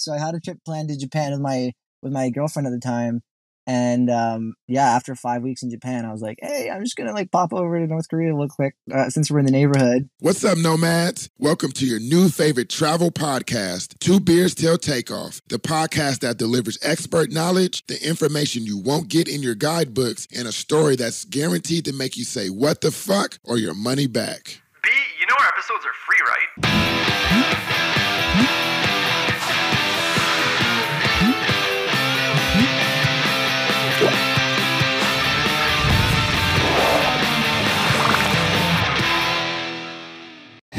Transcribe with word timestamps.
So 0.00 0.14
I 0.14 0.18
had 0.18 0.34
a 0.34 0.40
trip 0.40 0.58
planned 0.64 0.88
to 0.88 0.96
Japan 0.96 1.32
with 1.32 1.40
my 1.40 1.72
with 2.02 2.10
my 2.10 2.30
girlfriend 2.30 2.66
at 2.66 2.70
the 2.70 2.80
time, 2.80 3.20
and 3.66 4.08
um, 4.08 4.54
yeah, 4.66 4.86
after 4.96 5.14
five 5.14 5.42
weeks 5.42 5.62
in 5.62 5.70
Japan, 5.70 6.06
I 6.06 6.10
was 6.10 6.22
like, 6.22 6.38
hey, 6.40 6.70
I'm 6.70 6.82
just 6.82 6.96
gonna 6.96 7.12
like 7.12 7.30
pop 7.30 7.52
over 7.52 7.78
to 7.78 7.86
North 7.86 8.08
Korea 8.08 8.34
real 8.34 8.48
quick 8.48 8.74
uh, 8.90 9.10
since 9.10 9.30
we're 9.30 9.40
in 9.40 9.44
the 9.44 9.52
neighborhood. 9.52 10.08
What's 10.20 10.42
up, 10.42 10.56
nomads? 10.56 11.28
Welcome 11.36 11.72
to 11.72 11.84
your 11.84 12.00
new 12.00 12.30
favorite 12.30 12.70
travel 12.70 13.10
podcast, 13.10 13.98
Two 13.98 14.20
Beers 14.20 14.54
Till 14.54 14.78
Takeoff, 14.78 15.42
the 15.48 15.58
podcast 15.58 16.20
that 16.20 16.38
delivers 16.38 16.78
expert 16.80 17.30
knowledge, 17.30 17.84
the 17.86 18.02
information 18.02 18.64
you 18.64 18.78
won't 18.78 19.08
get 19.08 19.28
in 19.28 19.42
your 19.42 19.54
guidebooks, 19.54 20.26
and 20.34 20.48
a 20.48 20.52
story 20.52 20.96
that's 20.96 21.26
guaranteed 21.26 21.84
to 21.84 21.92
make 21.92 22.16
you 22.16 22.24
say 22.24 22.48
"What 22.48 22.80
the 22.80 22.90
fuck" 22.90 23.38
or 23.44 23.58
your 23.58 23.74
money 23.74 24.06
back. 24.06 24.62
B, 24.82 24.88
you 25.20 25.26
know 25.26 25.36
our 25.38 25.48
episodes 25.48 25.84
are 25.84 25.92
free, 26.06 26.20
right? 26.26 27.69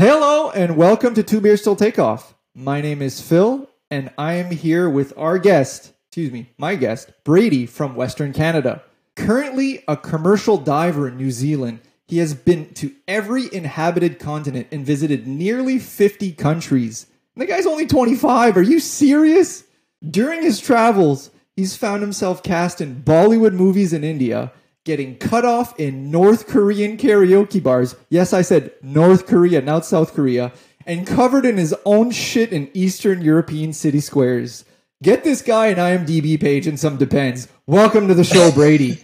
Hello 0.04 0.50
and 0.50 0.78
welcome 0.78 1.14
to 1.14 1.22
Two 1.22 1.40
Beers 1.40 1.62
Till 1.62 1.76
Takeoff. 1.76 2.34
My 2.56 2.82
name 2.82 3.04
is 3.04 3.22
Phil 3.22 3.70
and 3.92 4.10
I 4.18 4.34
am 4.34 4.50
here 4.50 4.90
with 4.90 5.16
our 5.16 5.38
guest, 5.38 5.94
excuse 6.08 6.32
me, 6.32 6.50
my 6.58 6.74
guest, 6.74 7.12
Brady 7.24 7.68
from 7.68 7.94
Western 7.94 8.34
Canada. 8.34 8.82
Currently 9.16 9.84
a 9.88 9.96
commercial 9.96 10.58
diver 10.58 11.08
in 11.08 11.18
New 11.18 11.30
Zealand, 11.30 11.82
he 12.08 12.18
has 12.18 12.34
been 12.34 12.74
to 12.74 12.92
every 13.08 13.44
inhabited 13.54 14.18
continent 14.18 14.70
and 14.72 14.84
visited 14.84 15.28
nearly 15.28 15.78
50 15.78 16.32
countries. 16.32 17.06
And 17.36 17.44
the 17.44 17.46
guy's 17.46 17.68
only 17.68 17.86
25. 17.86 18.58
Are 18.58 18.64
you 18.64 18.80
serious? 18.80 19.66
During 20.10 20.42
his 20.42 20.60
travels, 20.60 21.30
he's 21.56 21.78
found 21.78 22.02
himself 22.02 22.42
cast 22.42 22.82
in 22.82 23.04
Bollywood 23.04 23.54
movies 23.54 23.94
in 23.94 24.04
India, 24.04 24.52
getting 24.84 25.16
cut 25.18 25.46
off 25.46 25.80
in 25.80 26.10
North 26.10 26.48
Korean 26.48 26.98
karaoke 26.98 27.62
bars. 27.62 27.96
Yes, 28.10 28.34
I 28.34 28.42
said 28.42 28.72
North 28.82 29.28
Korea, 29.28 29.62
not 29.62 29.86
South 29.86 30.14
Korea, 30.14 30.52
and 30.86 31.06
covered 31.06 31.46
in 31.46 31.58
his 31.58 31.76
own 31.86 32.12
shit 32.12 32.52
in 32.52 32.70
Eastern 32.74 33.22
European 33.22 33.74
city 33.74 34.00
squares. 34.00 34.66
Get 35.04 35.24
this 35.24 35.42
guy 35.42 35.68
an 35.68 35.78
IMDb 35.78 36.40
page 36.40 36.68
and 36.68 36.80
some 36.80 36.98
depends. 36.98 37.48
Welcome 37.68 38.08
to 38.08 38.14
the 38.14 38.24
show, 38.24 38.52
Brady. 38.56 39.04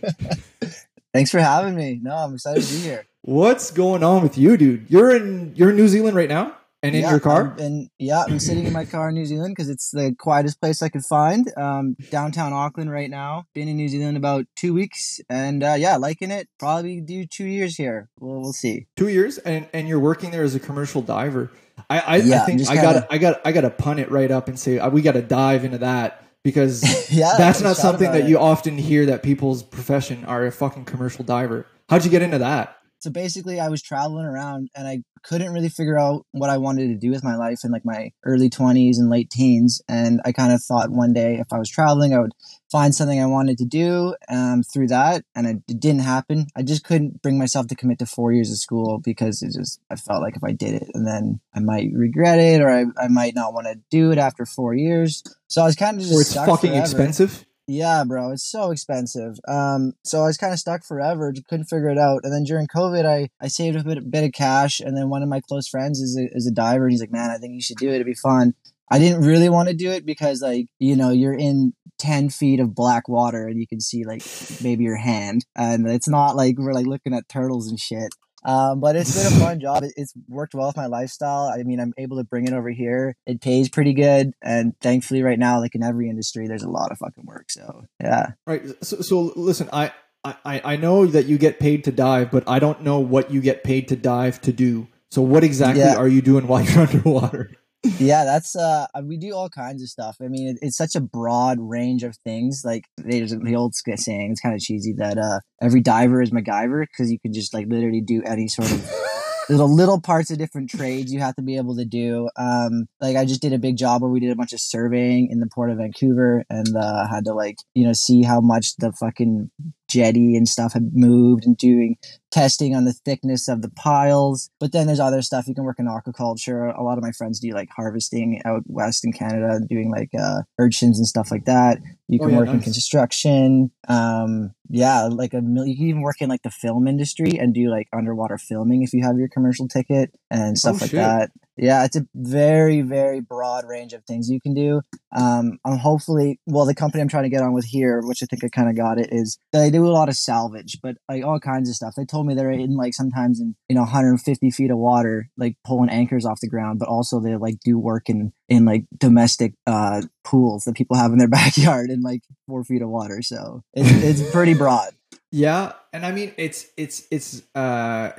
Thanks 1.14 1.31
for 1.31 1.39
having 1.39 1.75
me. 1.75 2.00
No, 2.02 2.16
I'm 2.16 2.33
excited 2.33 2.64
to 2.64 2.73
be 2.73 2.80
here. 2.80 3.05
What's 3.22 3.72
going 3.72 4.03
on 4.03 4.23
with 4.23 4.38
you, 4.38 4.58
dude? 4.58 4.86
You're 4.89 5.16
in 5.16 5.53
you're 5.55 5.72
in 5.72 5.75
New 5.75 5.88
Zealand 5.88 6.16
right 6.16 6.30
now, 6.30 6.55
and 6.88 6.96
in 6.96 7.02
yeah, 7.04 7.12
your 7.12 7.20
car. 7.20 7.56
And 7.60 7.90
yeah, 8.00 8.24
I'm 8.28 8.40
sitting 8.40 8.66
in 8.66 8.74
my 8.74 8.86
car 8.86 9.10
in 9.10 9.16
New 9.16 9.26
Zealand 9.26 9.56
because 9.56 9.70
it's 9.70 9.92
the 9.92 10.16
quietest 10.18 10.60
place 10.60 10.82
I 10.82 10.90
could 10.90 11.06
find. 11.06 11.52
Um, 11.58 11.96
downtown 12.10 12.54
Auckland 12.54 12.92
right 12.92 13.10
now. 13.10 13.46
Been 13.54 13.68
in 13.68 13.78
New 13.78 13.90
Zealand 13.90 14.18
about 14.18 14.46
two 14.56 14.74
weeks, 14.74 15.20
and 15.30 15.64
uh, 15.64 15.76
yeah, 15.78 15.98
liking 15.98 16.32
it. 16.32 16.48
Probably 16.60 17.02
do 17.02 17.26
two 17.26 17.46
years 17.46 17.76
here. 17.76 18.10
We'll 18.20 18.42
we'll 18.42 18.54
see. 18.54 18.88
Two 18.96 19.10
years, 19.10 19.38
and 19.40 19.68
and 19.74 19.88
you're 19.88 20.00
working 20.00 20.32
there 20.32 20.44
as 20.44 20.56
a 20.56 20.60
commercial 20.60 21.02
diver. 21.02 21.52
I 21.90 22.00
I, 22.00 22.16
Yeah, 22.18 22.44
I 22.44 22.46
think 22.46 22.70
I 22.70 22.76
got 22.76 23.08
I 23.12 23.18
got 23.18 23.42
I 23.46 23.52
got 23.52 23.62
to 23.62 23.70
pun 23.70 24.00
it 24.00 24.10
right 24.12 24.32
up 24.32 24.48
and 24.48 24.60
say 24.60 24.80
uh, 24.80 24.90
we 24.90 25.02
got 25.02 25.14
to 25.14 25.22
dive 25.22 25.64
into 25.64 25.80
that 25.80 26.24
because 26.44 27.12
Yeah, 27.12 27.34
that's 27.38 27.62
not 27.62 27.78
something 27.78 28.12
that 28.12 28.22
it. 28.22 28.30
you 28.30 28.40
often 28.40 28.78
hear 28.78 29.06
that 29.08 29.24
people's 29.24 29.64
profession 29.64 30.26
are 30.26 30.46
a 30.46 30.52
fucking 30.52 30.86
commercial 30.86 31.24
diver. 31.24 31.68
How'd 31.90 32.04
you 32.04 32.12
get 32.12 32.22
into 32.22 32.40
that? 32.40 32.77
So 33.00 33.09
basically 33.09 33.59
i 33.59 33.70
was 33.70 33.81
traveling 33.81 34.26
around 34.26 34.70
and 34.76 34.88
i 34.88 35.00
couldn't 35.23 35.52
really 35.52 35.70
figure 35.70 35.98
out 36.00 36.26
what 36.31 36.50
i 36.50 36.58
wanted 36.58 36.88
to 36.88 36.95
do 36.95 37.09
with 37.09 37.23
my 37.23 37.36
life 37.36 37.59
in 37.64 37.72
like 37.72 37.84
my 37.84 38.12
early 38.23 38.50
20s 38.50 38.98
and 38.98 39.09
late 39.09 39.30
teens 39.30 39.81
and 39.89 40.22
i 40.26 40.31
kind 40.31 40.54
of 40.54 40.62
thought 40.64 40.89
one 40.89 41.12
day 41.14 41.36
if 41.36 41.48
i 41.52 41.58
was 41.58 41.70
traveling 41.70 42.14
i 42.14 42.20
would 42.20 42.31
find 42.72 42.94
something 42.95 43.20
i 43.22 43.26
wanted 43.26 43.58
to 43.58 43.66
do 43.66 44.16
um, 44.30 44.62
through 44.64 44.88
that 44.88 45.23
and 45.36 45.48
it, 45.48 45.80
didn't 45.80 46.02
happen 46.02 46.48
i 46.56 46.62
just 46.62 46.84
couldn't 46.84 47.22
bring 47.22 47.38
myself 47.38 47.67
to 47.67 47.76
commit 47.76 48.00
to 48.00 48.06
four 48.06 48.32
years 48.32 48.52
of 48.52 48.58
school 48.58 48.99
because 49.04 49.42
it 49.42 49.54
just 49.54 49.80
i 49.89 49.95
felt 49.95 50.22
like 50.22 50.36
if 50.36 50.43
i 50.43 50.52
did 50.52 50.73
it 50.76 50.89
and 50.93 51.05
then 51.08 51.39
i 51.55 51.60
might 51.60 51.89
regret 51.93 52.39
it 52.39 52.61
or 52.61 52.70
i, 52.70 52.83
I 53.02 53.08
might 53.08 53.36
not 53.36 53.54
want 53.54 53.67
to 53.67 53.80
do 53.89 54.11
it 54.11 54.17
after 54.17 54.45
four 54.45 54.73
years 54.73 55.23
so 55.48 55.61
i 55.61 55.66
was 55.66 55.76
kind 55.76 55.98
of 55.98 56.04
just 56.04 56.14
Or 56.14 56.22
it's 56.22 56.33
fucking 56.33 56.70
forever. 56.72 56.80
expensive. 56.80 57.45
Yeah, 57.70 58.05
bro, 58.05 58.32
it's 58.32 58.50
so 58.50 58.72
expensive. 58.72 59.39
Um, 59.45 59.94
so 60.04 60.22
I 60.22 60.28
was 60.28 60.38
kind 60.38 60.54
of 60.54 60.60
stuck 60.60 60.86
forever, 60.86 61.33
couldn't 61.50 61.66
figure 61.66 61.89
it 61.89 61.98
out. 61.98 62.22
And 62.23 62.32
then 62.33 62.45
during 62.45 62.66
COVID, 62.67 63.05
I, 63.05 63.30
I 63.42 63.50
saved 63.50 63.78
a 63.78 63.83
bit, 63.83 64.10
bit 64.10 64.23
of 64.23 64.32
cash, 64.32 64.80
and 64.80 64.95
then 64.95 65.10
one 65.10 65.22
of 65.22 65.28
my 65.28 65.42
close 65.42 65.67
friends 65.67 66.00
is 66.00 66.17
a, 66.17 66.30
is 66.33 66.48
a 66.48 66.52
diver, 66.52 66.86
and 66.86 66.92
he's 66.92 67.02
like, 67.02 67.11
"Man, 67.11 67.30
I 67.30 67.38
think 67.38 67.55
you 67.55 67.61
should 67.61 67.78
do 67.78 67.89
it. 67.89 67.95
It'd 67.95 68.08
be 68.08 68.14
fun." 68.14 68.54
I 68.89 69.00
didn't 69.00 69.26
really 69.26 69.50
want 69.50 69.67
to 69.67 69.76
do 69.76 69.92
it 69.92 70.05
because, 70.05 70.42
like, 70.42 70.67
you 70.80 70.95
know, 70.95 71.10
you're 71.10 71.33
in 71.33 71.73
ten 72.00 72.30
feet 72.30 72.61
of 72.61 72.73
black 72.73 73.10
water, 73.10 73.48
and 73.48 73.60
you 73.60 73.67
can 73.67 73.82
see 73.82 74.05
like 74.05 74.23
maybe 74.64 74.86
your 74.86 74.95
hand, 74.95 75.45
and 75.55 75.89
it's 75.89 76.08
not 76.08 76.38
like 76.38 76.55
we're 76.58 76.73
like 76.73 76.86
looking 76.88 77.14
at 77.14 77.28
turtles 77.28 77.67
and 77.67 77.80
shit. 77.80 78.14
Um, 78.45 78.80
but 78.80 78.95
it's 78.95 79.15
been 79.15 79.33
a 79.33 79.39
fun 79.45 79.59
job. 79.59 79.83
It's 79.83 80.14
worked 80.30 80.53
well 80.53 80.67
with 80.67 80.77
my 80.77 80.86
lifestyle. 80.86 81.52
I 81.53 81.64
mean, 81.64 81.80
I'm 81.80 81.93
able 81.98 82.17
to 82.17 82.23
bring 82.23 82.45
it 82.48 82.53
over 82.53 82.70
here. 82.70 83.15
It 83.25 83.42
pays 83.42 83.67
pretty 83.70 83.93
good, 83.93 84.33
and 84.42 84.77
thankfully, 84.80 85.23
right 85.23 85.39
now, 85.39 85.59
like 85.59 85.75
in 85.75 85.83
every 85.83 86.09
industry, 86.09 86.48
there's 86.48 86.64
a 86.64 86.70
lot 86.70 86.92
of 86.92 86.98
fucking 86.99 87.25
work. 87.25 87.49
So 87.49 87.86
yeah, 88.02 88.31
Right. 88.45 88.64
So, 88.83 89.02
so 89.02 89.33
listen, 89.36 89.70
I, 89.73 89.92
I 90.23 90.61
I 90.64 90.75
know 90.77 91.05
that 91.05 91.25
you 91.25 91.37
get 91.37 91.59
paid 91.59 91.83
to 91.86 91.92
dive, 91.92 92.31
but 92.31 92.43
I 92.48 92.59
don't 92.59 92.81
know 92.83 92.99
what 92.99 93.31
you 93.31 93.42
get 93.42 93.64
paid 93.64 93.87
to 93.89 93.95
dive 93.95 94.39
to 94.42 94.54
do. 94.54 94.87
So 95.09 95.21
what 95.21 95.43
exactly 95.43 95.81
Yeah. 95.81 95.95
are 95.95 96.08
you 96.08 96.21
doing 96.21 96.48
while 96.48 96.61
you're 96.64 96.81
underwater? 96.87 97.52
Yeah, 97.83 98.26
that's 98.26 98.55
uh, 98.55 98.88
we 99.04 99.17
do 99.17 99.33
all 99.33 99.49
kinds 99.49 99.82
of 99.82 99.89
stuff. 99.89 100.17
I 100.21 100.27
mean, 100.27 100.49
it, 100.49 100.58
it's 100.61 100.77
such 100.77 100.95
a 100.95 101.02
broad 101.02 101.58
range 101.60 102.04
of 102.04 102.15
things. 102.23 102.64
Like 102.65 102.83
there's 102.98 103.32
the 103.32 103.55
old 103.55 103.76
saying, 103.76 104.32
it's 104.32 104.42
kind 104.42 104.55
of 104.55 104.61
cheesy 104.61 104.93
that 104.98 105.17
uh, 105.17 105.39
every 105.61 105.82
diver 105.82 106.21
is 106.21 106.32
MacGyver 106.32 106.86
because 106.86 107.11
you 107.11 107.20
can 107.20 107.33
just 107.33 107.54
like 107.54 107.67
literally 107.67 108.02
do 108.02 108.23
any 108.26 108.48
sort 108.48 108.71
of 108.71 108.92
little 109.49 109.73
little 109.73 110.02
parts 110.02 110.32
of 110.32 110.37
different 110.37 110.70
trades 110.70 111.14
you 111.14 111.20
have 111.20 111.36
to 111.36 111.42
be 111.42 111.58
able 111.58 111.76
to 111.76 111.86
do. 111.86 112.30
Um, 112.37 112.87
like 112.99 113.16
I 113.16 113.26
just 113.26 113.42
did 113.42 113.54
a 113.54 113.60
big 113.60 113.77
job 113.77 114.02
where 114.02 114.11
we 114.11 114.20
did 114.20 114.32
a 114.32 114.36
bunch 114.36 114.54
of 114.54 114.60
surveying 114.60 115.30
in 115.32 115.39
the 115.39 115.49
port 115.54 115.71
of 115.71 115.77
Vancouver 115.77 116.43
and 116.49 116.76
uh, 116.76 117.08
had 117.08 117.26
to 117.26 117.33
like 117.33 117.58
you 117.73 117.86
know 117.86 117.93
see 117.93 118.23
how 118.23 118.42
much 118.42 118.76
the 118.77 118.92
fucking 118.92 119.52
jetty 119.87 120.36
and 120.36 120.48
stuff 120.48 120.73
had 120.73 120.92
moved 120.93 121.45
and 121.45 121.58
doing 121.58 121.98
testing 122.31 122.75
on 122.75 122.83
the 122.86 122.93
thickness 122.93 123.48
of 123.48 123.61
the 123.61 123.70
piles. 123.70 124.49
But 124.59 124.71
then 124.73 124.86
there's 124.87 124.99
other 124.99 125.21
stuff 125.21 125.48
you 125.48 125.55
can 125.55 125.64
work 125.64 125.80
in 125.80 125.87
aquaculture. 125.87 126.77
A 126.77 126.83
lot 126.83 126.98
of 126.98 127.03
my 127.03 127.11
friends 127.11 127.39
do 127.39 127.52
like 127.53 127.70
harvesting 127.75 128.42
out 128.45 128.63
west 128.68 129.06
in 129.06 129.13
Canada, 129.13 129.50
and 129.56 129.68
doing 129.68 129.89
like 129.92 130.09
uh, 130.19 130.42
urchins 130.59 130.98
and 130.98 131.07
stuff 131.07 131.31
like 131.31 131.45
that. 131.45 131.80
You 132.07 132.19
Oh, 132.21 132.25
can 132.25 132.33
yeah, 132.33 132.38
work 132.39 132.50
in 132.50 132.59
construction. 132.62 133.71
Um, 133.88 134.51
yeah, 134.69 135.03
like 135.06 135.33
a 135.33 135.42
mil- 135.42 135.65
you 135.65 135.75
can 135.75 135.86
even 135.88 136.01
work 136.01 136.21
in 136.21 136.30
like 136.30 136.42
the 136.44 136.51
film 136.51 136.88
industry 136.88 137.38
and 137.39 137.54
do 137.54 137.69
like 137.69 137.88
underwater 137.94 138.38
filming 138.38 138.83
if 138.83 138.94
you 138.94 139.04
have 139.04 139.18
your 139.18 139.27
commercial 139.30 139.68
ticket 139.68 140.13
and 140.30 140.57
stuff 140.57 140.75
Oh, 140.75 140.80
like 140.81 140.89
shit. 140.92 141.00
that. 141.00 141.31
Yeah, 141.57 141.86
it's 141.86 141.95
a 141.95 142.06
very 142.13 142.81
very 142.81 143.19
broad 143.19 143.66
range 143.68 143.94
of 143.94 144.04
things 144.06 144.30
you 144.30 144.40
can 144.40 144.54
do. 144.54 144.81
Um, 145.16 145.57
I'm 145.66 145.78
hopefully 145.78 146.40
well 146.45 146.66
the 146.66 146.75
company 146.75 147.01
I'm 147.01 147.07
trying 147.07 147.24
to 147.24 147.30
get 147.30 147.42
on 147.42 147.54
with 147.54 147.66
here, 147.66 148.01
which 148.01 148.22
I 148.22 148.28
think 148.28 148.44
I 148.44 148.50
kind 148.50 148.69
of 148.69 148.75
got 148.75 149.00
it, 149.00 149.10
is 149.12 149.40
they 149.51 149.69
do 149.72 149.88
a 149.88 149.90
lot 149.90 150.10
of 150.10 150.16
salvage, 150.16 150.78
but 150.81 150.98
like 151.10 151.24
all 151.24 151.40
kinds 151.40 151.69
of 151.69 151.75
stuff. 151.75 151.96
They 151.96 152.06
told 152.06 152.28
me 152.28 152.36
they're 152.36 152.51
in 152.51 152.75
like 152.75 152.94
sometimes 152.94 153.40
in 153.40 153.56
you 153.69 153.75
know 153.75 153.81
150 153.81 154.51
feet 154.51 154.72
of 154.72 154.78
water, 154.78 155.30
like 155.38 155.56
pulling 155.66 155.90
anchors 155.90 156.25
off 156.25 156.42
the 156.42 156.48
ground, 156.50 156.80
but 156.80 156.88
also 156.88 157.19
they 157.19 157.36
like 157.36 157.60
do 157.63 157.80
work 157.80 158.10
in 158.10 158.34
in 158.48 158.66
like 158.66 158.86
domestic 158.98 159.54
uh 159.66 160.01
pools 160.24 160.66
that 160.66 160.75
people 160.75 160.96
have 160.96 161.12
in 161.12 161.18
their 161.18 161.28
backyard 161.40 161.90
in 161.90 162.01
like 162.01 162.22
four 162.48 162.63
feet 162.63 162.81
of 162.81 162.90
water. 162.90 163.22
So 163.22 163.63
it's 163.74 164.22
it's 164.22 164.31
pretty 164.31 164.54
broad. 164.54 164.92
Yeah, 165.31 165.74
and 165.92 166.06
I 166.06 166.12
mean 166.12 166.33
it's 166.38 166.68
it's 166.78 167.06
it's 167.12 167.44
uh 167.56 168.12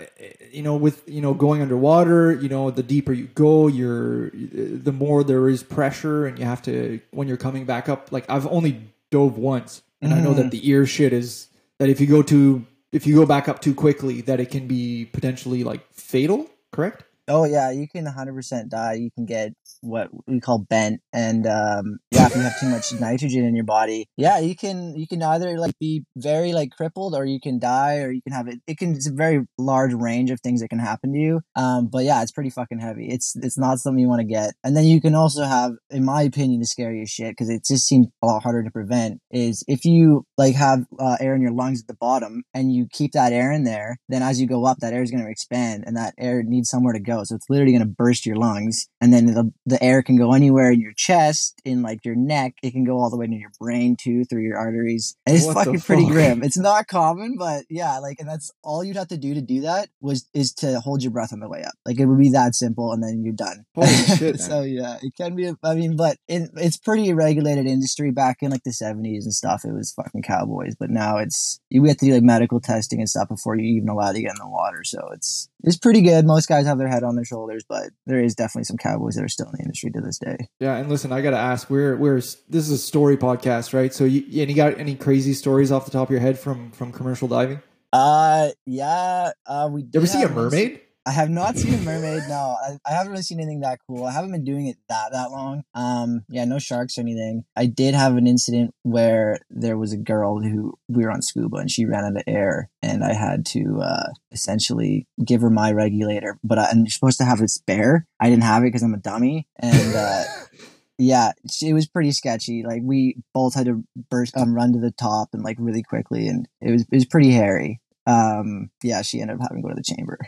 you 0.53 0.63
know 0.63 0.77
with 0.77 1.09
you 1.09 1.21
know 1.21 1.35
going 1.35 1.63
underwater, 1.63 2.33
you 2.33 2.49
know 2.49 2.71
the 2.71 2.83
deeper 2.83 3.13
you 3.13 3.27
go, 3.27 3.67
you're 3.67 4.31
the 4.31 4.93
more 4.93 5.25
there 5.25 5.49
is 5.49 5.63
pressure 5.63 6.27
and 6.27 6.39
you 6.39 6.45
have 6.45 6.63
to 6.63 7.01
when 7.11 7.29
you're 7.29 7.37
coming 7.37 7.65
back 7.65 7.89
up. 7.89 8.13
Like 8.13 8.29
I've 8.29 8.47
only 8.47 8.83
dove 9.11 9.39
once 9.39 9.83
and 10.01 10.13
I 10.13 10.21
know 10.21 10.35
that 10.35 10.51
the 10.51 10.69
ear 10.69 10.87
shit 10.87 11.13
is 11.13 11.49
that 11.79 11.89
if 11.89 12.01
you 12.01 12.07
go 12.07 12.23
to 12.23 12.67
if 12.93 13.07
you 13.07 13.15
go 13.15 13.27
back 13.27 13.49
up 13.49 13.61
too 13.61 13.75
quickly 13.75 14.21
that 14.23 14.41
it 14.41 14.51
can 14.51 14.67
be 14.67 15.07
potentially 15.13 15.65
like 15.65 15.93
fatal, 15.93 16.49
correct? 16.73 17.05
Oh 17.29 17.45
yeah, 17.45 17.71
you 17.71 17.87
can 17.87 18.07
100% 18.07 18.69
die. 18.69 18.95
You 18.95 19.11
can 19.11 19.27
get 19.27 19.53
what 19.81 20.09
we 20.27 20.41
call 20.41 20.59
bent, 20.59 21.01
and 21.13 21.47
um, 21.47 21.99
yeah, 22.11 22.27
if 22.27 22.35
you 22.35 22.43
have 22.43 22.59
too 22.61 22.69
much 22.69 22.93
nitrogen 23.01 23.45
in 23.45 23.55
your 23.55 23.65
body, 23.65 24.07
yeah, 24.17 24.39
you 24.39 24.57
can 24.57 24.97
you 24.97 25.07
can 25.07 25.23
either 25.23 25.59
like 25.59 25.79
be 25.79 26.05
very 26.17 26.53
like 26.53 26.71
crippled, 26.71 27.15
or 27.15 27.25
you 27.25 27.41
can 27.41 27.59
die, 27.59 27.99
or 27.99 28.11
you 28.11 28.23
can 28.23 28.33
have 28.33 28.49
it. 28.49 28.61
It 28.67 28.79
can 28.79 28.93
it's 28.93 29.09
a 29.09 29.13
very 29.13 29.47
large 29.59 29.93
range 29.93 30.31
of 30.31 30.41
things 30.41 30.61
that 30.61 30.69
can 30.69 30.79
happen 30.79 31.13
to 31.13 31.19
you. 31.19 31.41
Um, 31.57 31.89
but 31.91 32.05
yeah, 32.05 32.23
it's 32.23 32.33
pretty 32.33 32.51
fucking 32.51 32.81
heavy. 32.81 33.09
It's 33.09 33.35
it's 33.37 33.59
not 33.59 33.79
something 33.79 34.01
you 34.01 34.09
want 34.09 34.21
to 34.21 34.27
get. 34.27 34.55
And 34.65 34.77
then 34.77 34.85
you 34.85 35.01
can 35.01 35.15
also 35.15 35.45
have, 35.45 35.73
in 35.91 36.05
my 36.05 36.23
opinion, 36.23 36.61
the 36.61 36.67
scariest 36.67 37.13
shit 37.15 37.31
because 37.31 37.49
it 37.49 37.65
just 37.67 37.87
seems 37.87 38.09
a 38.23 38.27
lot 38.27 38.43
harder 38.43 38.63
to 38.63 38.71
prevent. 38.71 39.21
Is 39.31 39.65
if 39.69 39.85
you 39.85 40.25
like 40.37 40.55
have 40.55 40.85
uh, 40.99 41.17
air 41.21 41.35
in 41.35 41.43
your 41.43 41.53
lungs 41.53 41.83
at 41.83 41.87
the 41.87 41.95
bottom 41.95 42.43
and 42.55 42.73
you 42.73 42.87
keep 42.91 43.13
that 43.13 43.33
air 43.33 43.53
in 43.53 43.65
there, 43.65 43.99
then 44.09 44.23
as 44.23 44.41
you 44.41 44.47
go 44.47 44.65
up, 44.65 44.79
that 44.81 44.93
air 44.93 45.03
is 45.03 45.11
going 45.11 45.25
to 45.25 45.31
expand, 45.31 45.85
and 45.87 45.97
that 45.97 46.15
air 46.19 46.43
needs 46.43 46.69
somewhere 46.69 46.93
to 46.93 47.01
go. 47.01 47.23
So 47.25 47.35
it's 47.35 47.49
literally 47.49 47.73
going 47.73 47.87
to 47.87 47.95
burst 47.95 48.27
your 48.27 48.37
lungs, 48.37 48.89
and 49.01 49.13
then 49.13 49.29
it'll 49.29 49.53
the 49.69 49.83
air 49.83 50.03
can 50.03 50.17
go 50.17 50.33
anywhere 50.33 50.71
in 50.73 50.81
your 50.81 50.93
chest, 50.97 51.61
in 51.65 51.83
like 51.83 52.05
your 52.05 52.15
neck. 52.15 52.55
It 52.63 52.73
can 52.73 52.85
go 52.85 52.99
all 52.99 53.11
the 53.11 53.17
way 53.17 53.27
to 53.27 53.35
your 53.35 53.51
brain 53.61 53.97
too, 54.01 54.25
through 54.25 54.43
your 54.43 54.57
arteries. 54.59 55.17
And 55.27 55.37
it's 55.37 55.47
What 55.47 55.55
fucking 55.65 55.81
pretty 55.81 56.05
fuck? 56.05 56.13
grim. 56.13 56.43
It's 56.43 56.57
not 56.59 56.87
common, 56.89 57.37
but 57.39 57.65
yeah, 57.69 57.99
like, 57.99 58.17
and 58.21 58.29
that's 58.29 58.51
all 58.63 58.83
you'd 58.83 58.97
have 58.97 59.09
to 59.09 59.17
do 59.17 59.35
to 59.35 59.41
do 59.43 59.61
that 59.63 59.89
was 60.01 60.27
is 60.35 60.53
to 60.55 60.81
hold 60.81 61.03
your 61.03 61.13
breath 61.13 61.33
on 61.33 61.41
the 61.41 61.49
way 61.49 61.63
up. 61.63 61.75
Like 61.87 61.99
it 61.99 62.07
would 62.07 62.19
be 62.19 62.31
that 62.31 62.55
simple, 62.55 62.93
and 62.93 63.03
then 63.03 63.23
you're 63.25 63.33
done. 63.35 63.65
Holy 63.75 63.89
shit, 64.17 64.41
so 64.49 64.63
yeah, 64.63 64.97
it 65.03 65.15
can 65.17 65.35
be. 65.37 65.47
a- 65.47 65.57
I 65.63 65.75
mean, 65.75 65.97
but 65.97 66.17
it, 66.29 66.51
it's 66.57 66.77
pretty 66.77 67.13
regulated 67.13 67.67
industry. 67.67 68.11
Back 68.11 68.39
in 68.43 68.51
like 68.51 68.63
the 68.65 68.71
'70s 68.71 69.25
and 69.25 69.35
stuff, 69.35 69.65
it 69.65 69.73
was 69.73 69.93
fucking 69.93 70.23
cowboys. 70.23 70.75
But 70.79 70.91
now 70.91 71.19
it's 71.19 71.61
you 71.71 71.85
have 71.85 71.97
to 71.99 72.07
do 72.07 72.15
like 72.15 72.23
medical 72.23 72.61
testing 72.61 73.01
and 73.01 73.09
stuff 73.09 73.29
before 73.29 73.57
you 73.57 73.65
even 73.77 73.89
allowed 73.89 74.13
to 74.13 74.21
get 74.23 74.31
in 74.31 74.37
the 74.41 74.49
water. 74.49 74.85
So 74.85 75.09
it's 75.13 75.49
it's 75.63 75.77
pretty 75.77 76.03
good. 76.03 76.25
Most 76.25 76.49
guys 76.49 76.67
have 76.67 76.79
their 76.79 76.89
head 76.89 77.03
on 77.03 77.17
their 77.17 77.25
shoulders, 77.25 77.65
but 77.69 77.91
there 78.07 78.23
is 78.23 78.35
definitely 78.35 78.65
some 78.65 78.77
cowboys 78.77 79.17
that 79.17 79.25
are 79.25 79.29
still 79.29 79.51
in 79.58 79.58
the 79.59 79.65
industry 79.65 79.91
to 79.91 80.01
this 80.01 80.19
day. 80.19 80.37
Yeah, 80.61 80.77
and 80.77 80.89
listen, 80.89 81.13
I 81.13 81.21
gotta 81.21 81.37
ask, 81.39 81.69
we're 81.69 81.97
we're 81.97 82.17
this 82.17 82.49
is 82.49 82.71
a 82.71 82.79
story 82.79 83.17
podcast, 83.17 83.75
right? 83.75 83.93
So, 83.93 84.05
you 84.05 84.43
any 84.43 84.55
got 84.55 84.79
any 84.79 84.95
crazy 84.95 85.35
stories 85.35 85.71
off 85.71 85.85
the 85.85 85.91
top 85.91 86.09
of 86.09 86.11
your 86.11 86.21
head 86.21 86.39
from 86.39 86.71
from 86.71 86.93
commercial 86.93 87.29
diving? 87.29 87.61
Uh, 87.93 88.49
yeah. 88.67 89.31
Uh, 89.47 89.69
we 89.71 89.83
Did 89.83 89.97
ever 89.97 90.07
see 90.07 90.23
a 90.23 90.29
mermaid? 90.29 90.81
I 91.09 91.13
have 91.13 91.31
not 91.31 91.57
seen 91.57 91.73
a 91.73 91.79
mermaid. 91.79 92.25
No, 92.29 92.55
I, 92.63 92.77
I 92.87 92.93
haven't 92.93 93.13
really 93.13 93.23
seen 93.23 93.41
anything 93.41 93.61
that 93.61 93.79
cool. 93.89 94.05
I 94.05 94.13
haven't 94.13 94.31
been 94.33 94.45
doing 94.45 94.67
it 94.67 94.77
that 94.91 95.13
that 95.13 95.31
long. 95.31 95.63
Um, 95.75 96.27
yeah, 96.29 96.45
no 96.45 96.59
sharks 96.59 96.99
or 96.99 97.01
anything. 97.01 97.45
I 97.57 97.65
did 97.65 97.95
have 97.95 98.19
an 98.19 98.27
incident 98.27 98.75
where 98.83 99.39
there 99.49 99.79
was 99.79 99.95
a 99.95 99.97
girl 99.97 100.39
who 100.43 100.75
we 100.87 101.05
were 101.05 101.11
on 101.11 101.23
scuba 101.23 101.57
and 101.57 101.71
she 101.71 101.87
ran 101.87 102.05
out 102.05 102.17
of 102.19 102.23
air, 102.27 102.69
and 102.83 103.03
I 103.03 103.15
had 103.15 103.47
to 103.47 103.81
uh, 103.83 104.09
essentially 104.33 105.07
give 105.25 105.41
her 105.41 105.49
my 105.49 105.73
regulator. 105.73 106.39
But 106.45 106.59
I, 106.59 106.69
and 106.69 106.81
you're 106.81 106.91
supposed 106.91 107.19
to 107.21 107.25
have 107.25 107.41
a 107.41 107.49
spare. 107.49 108.07
I 108.21 108.29
didn't 108.29 108.43
have 108.43 108.63
it 108.63 108.67
because 108.67 108.83
I'm 108.83 108.93
a 108.93 108.99
dummy, 108.99 109.47
and 109.59 109.97
uh, 109.97 110.25
yeah, 110.99 111.33
it 111.63 111.73
was 111.73 111.87
pretty 111.87 112.13
sketchy. 112.13 112.65
Like 112.65 112.83
we 112.85 113.17
both 113.33 113.55
had 113.55 113.65
to 113.65 113.83
burst, 114.11 114.37
um, 114.37 114.55
run 114.55 114.75
to 114.75 114.79
the 114.79 114.91
top 114.91 115.31
and 115.33 115.43
like 115.43 115.57
really 115.59 115.83
quickly, 115.83 116.29
and 116.29 116.47
it 116.61 116.71
was 116.71 116.83
it 116.83 116.97
was 116.97 117.07
pretty 117.07 117.31
hairy. 117.31 117.81
Um, 118.09 118.71
yeah, 118.83 119.03
she 119.03 119.21
ended 119.21 119.37
up 119.37 119.43
having 119.43 119.59
to 119.59 119.63
go 119.63 119.69
to 119.69 119.75
the 119.75 119.83
chamber. 119.83 120.19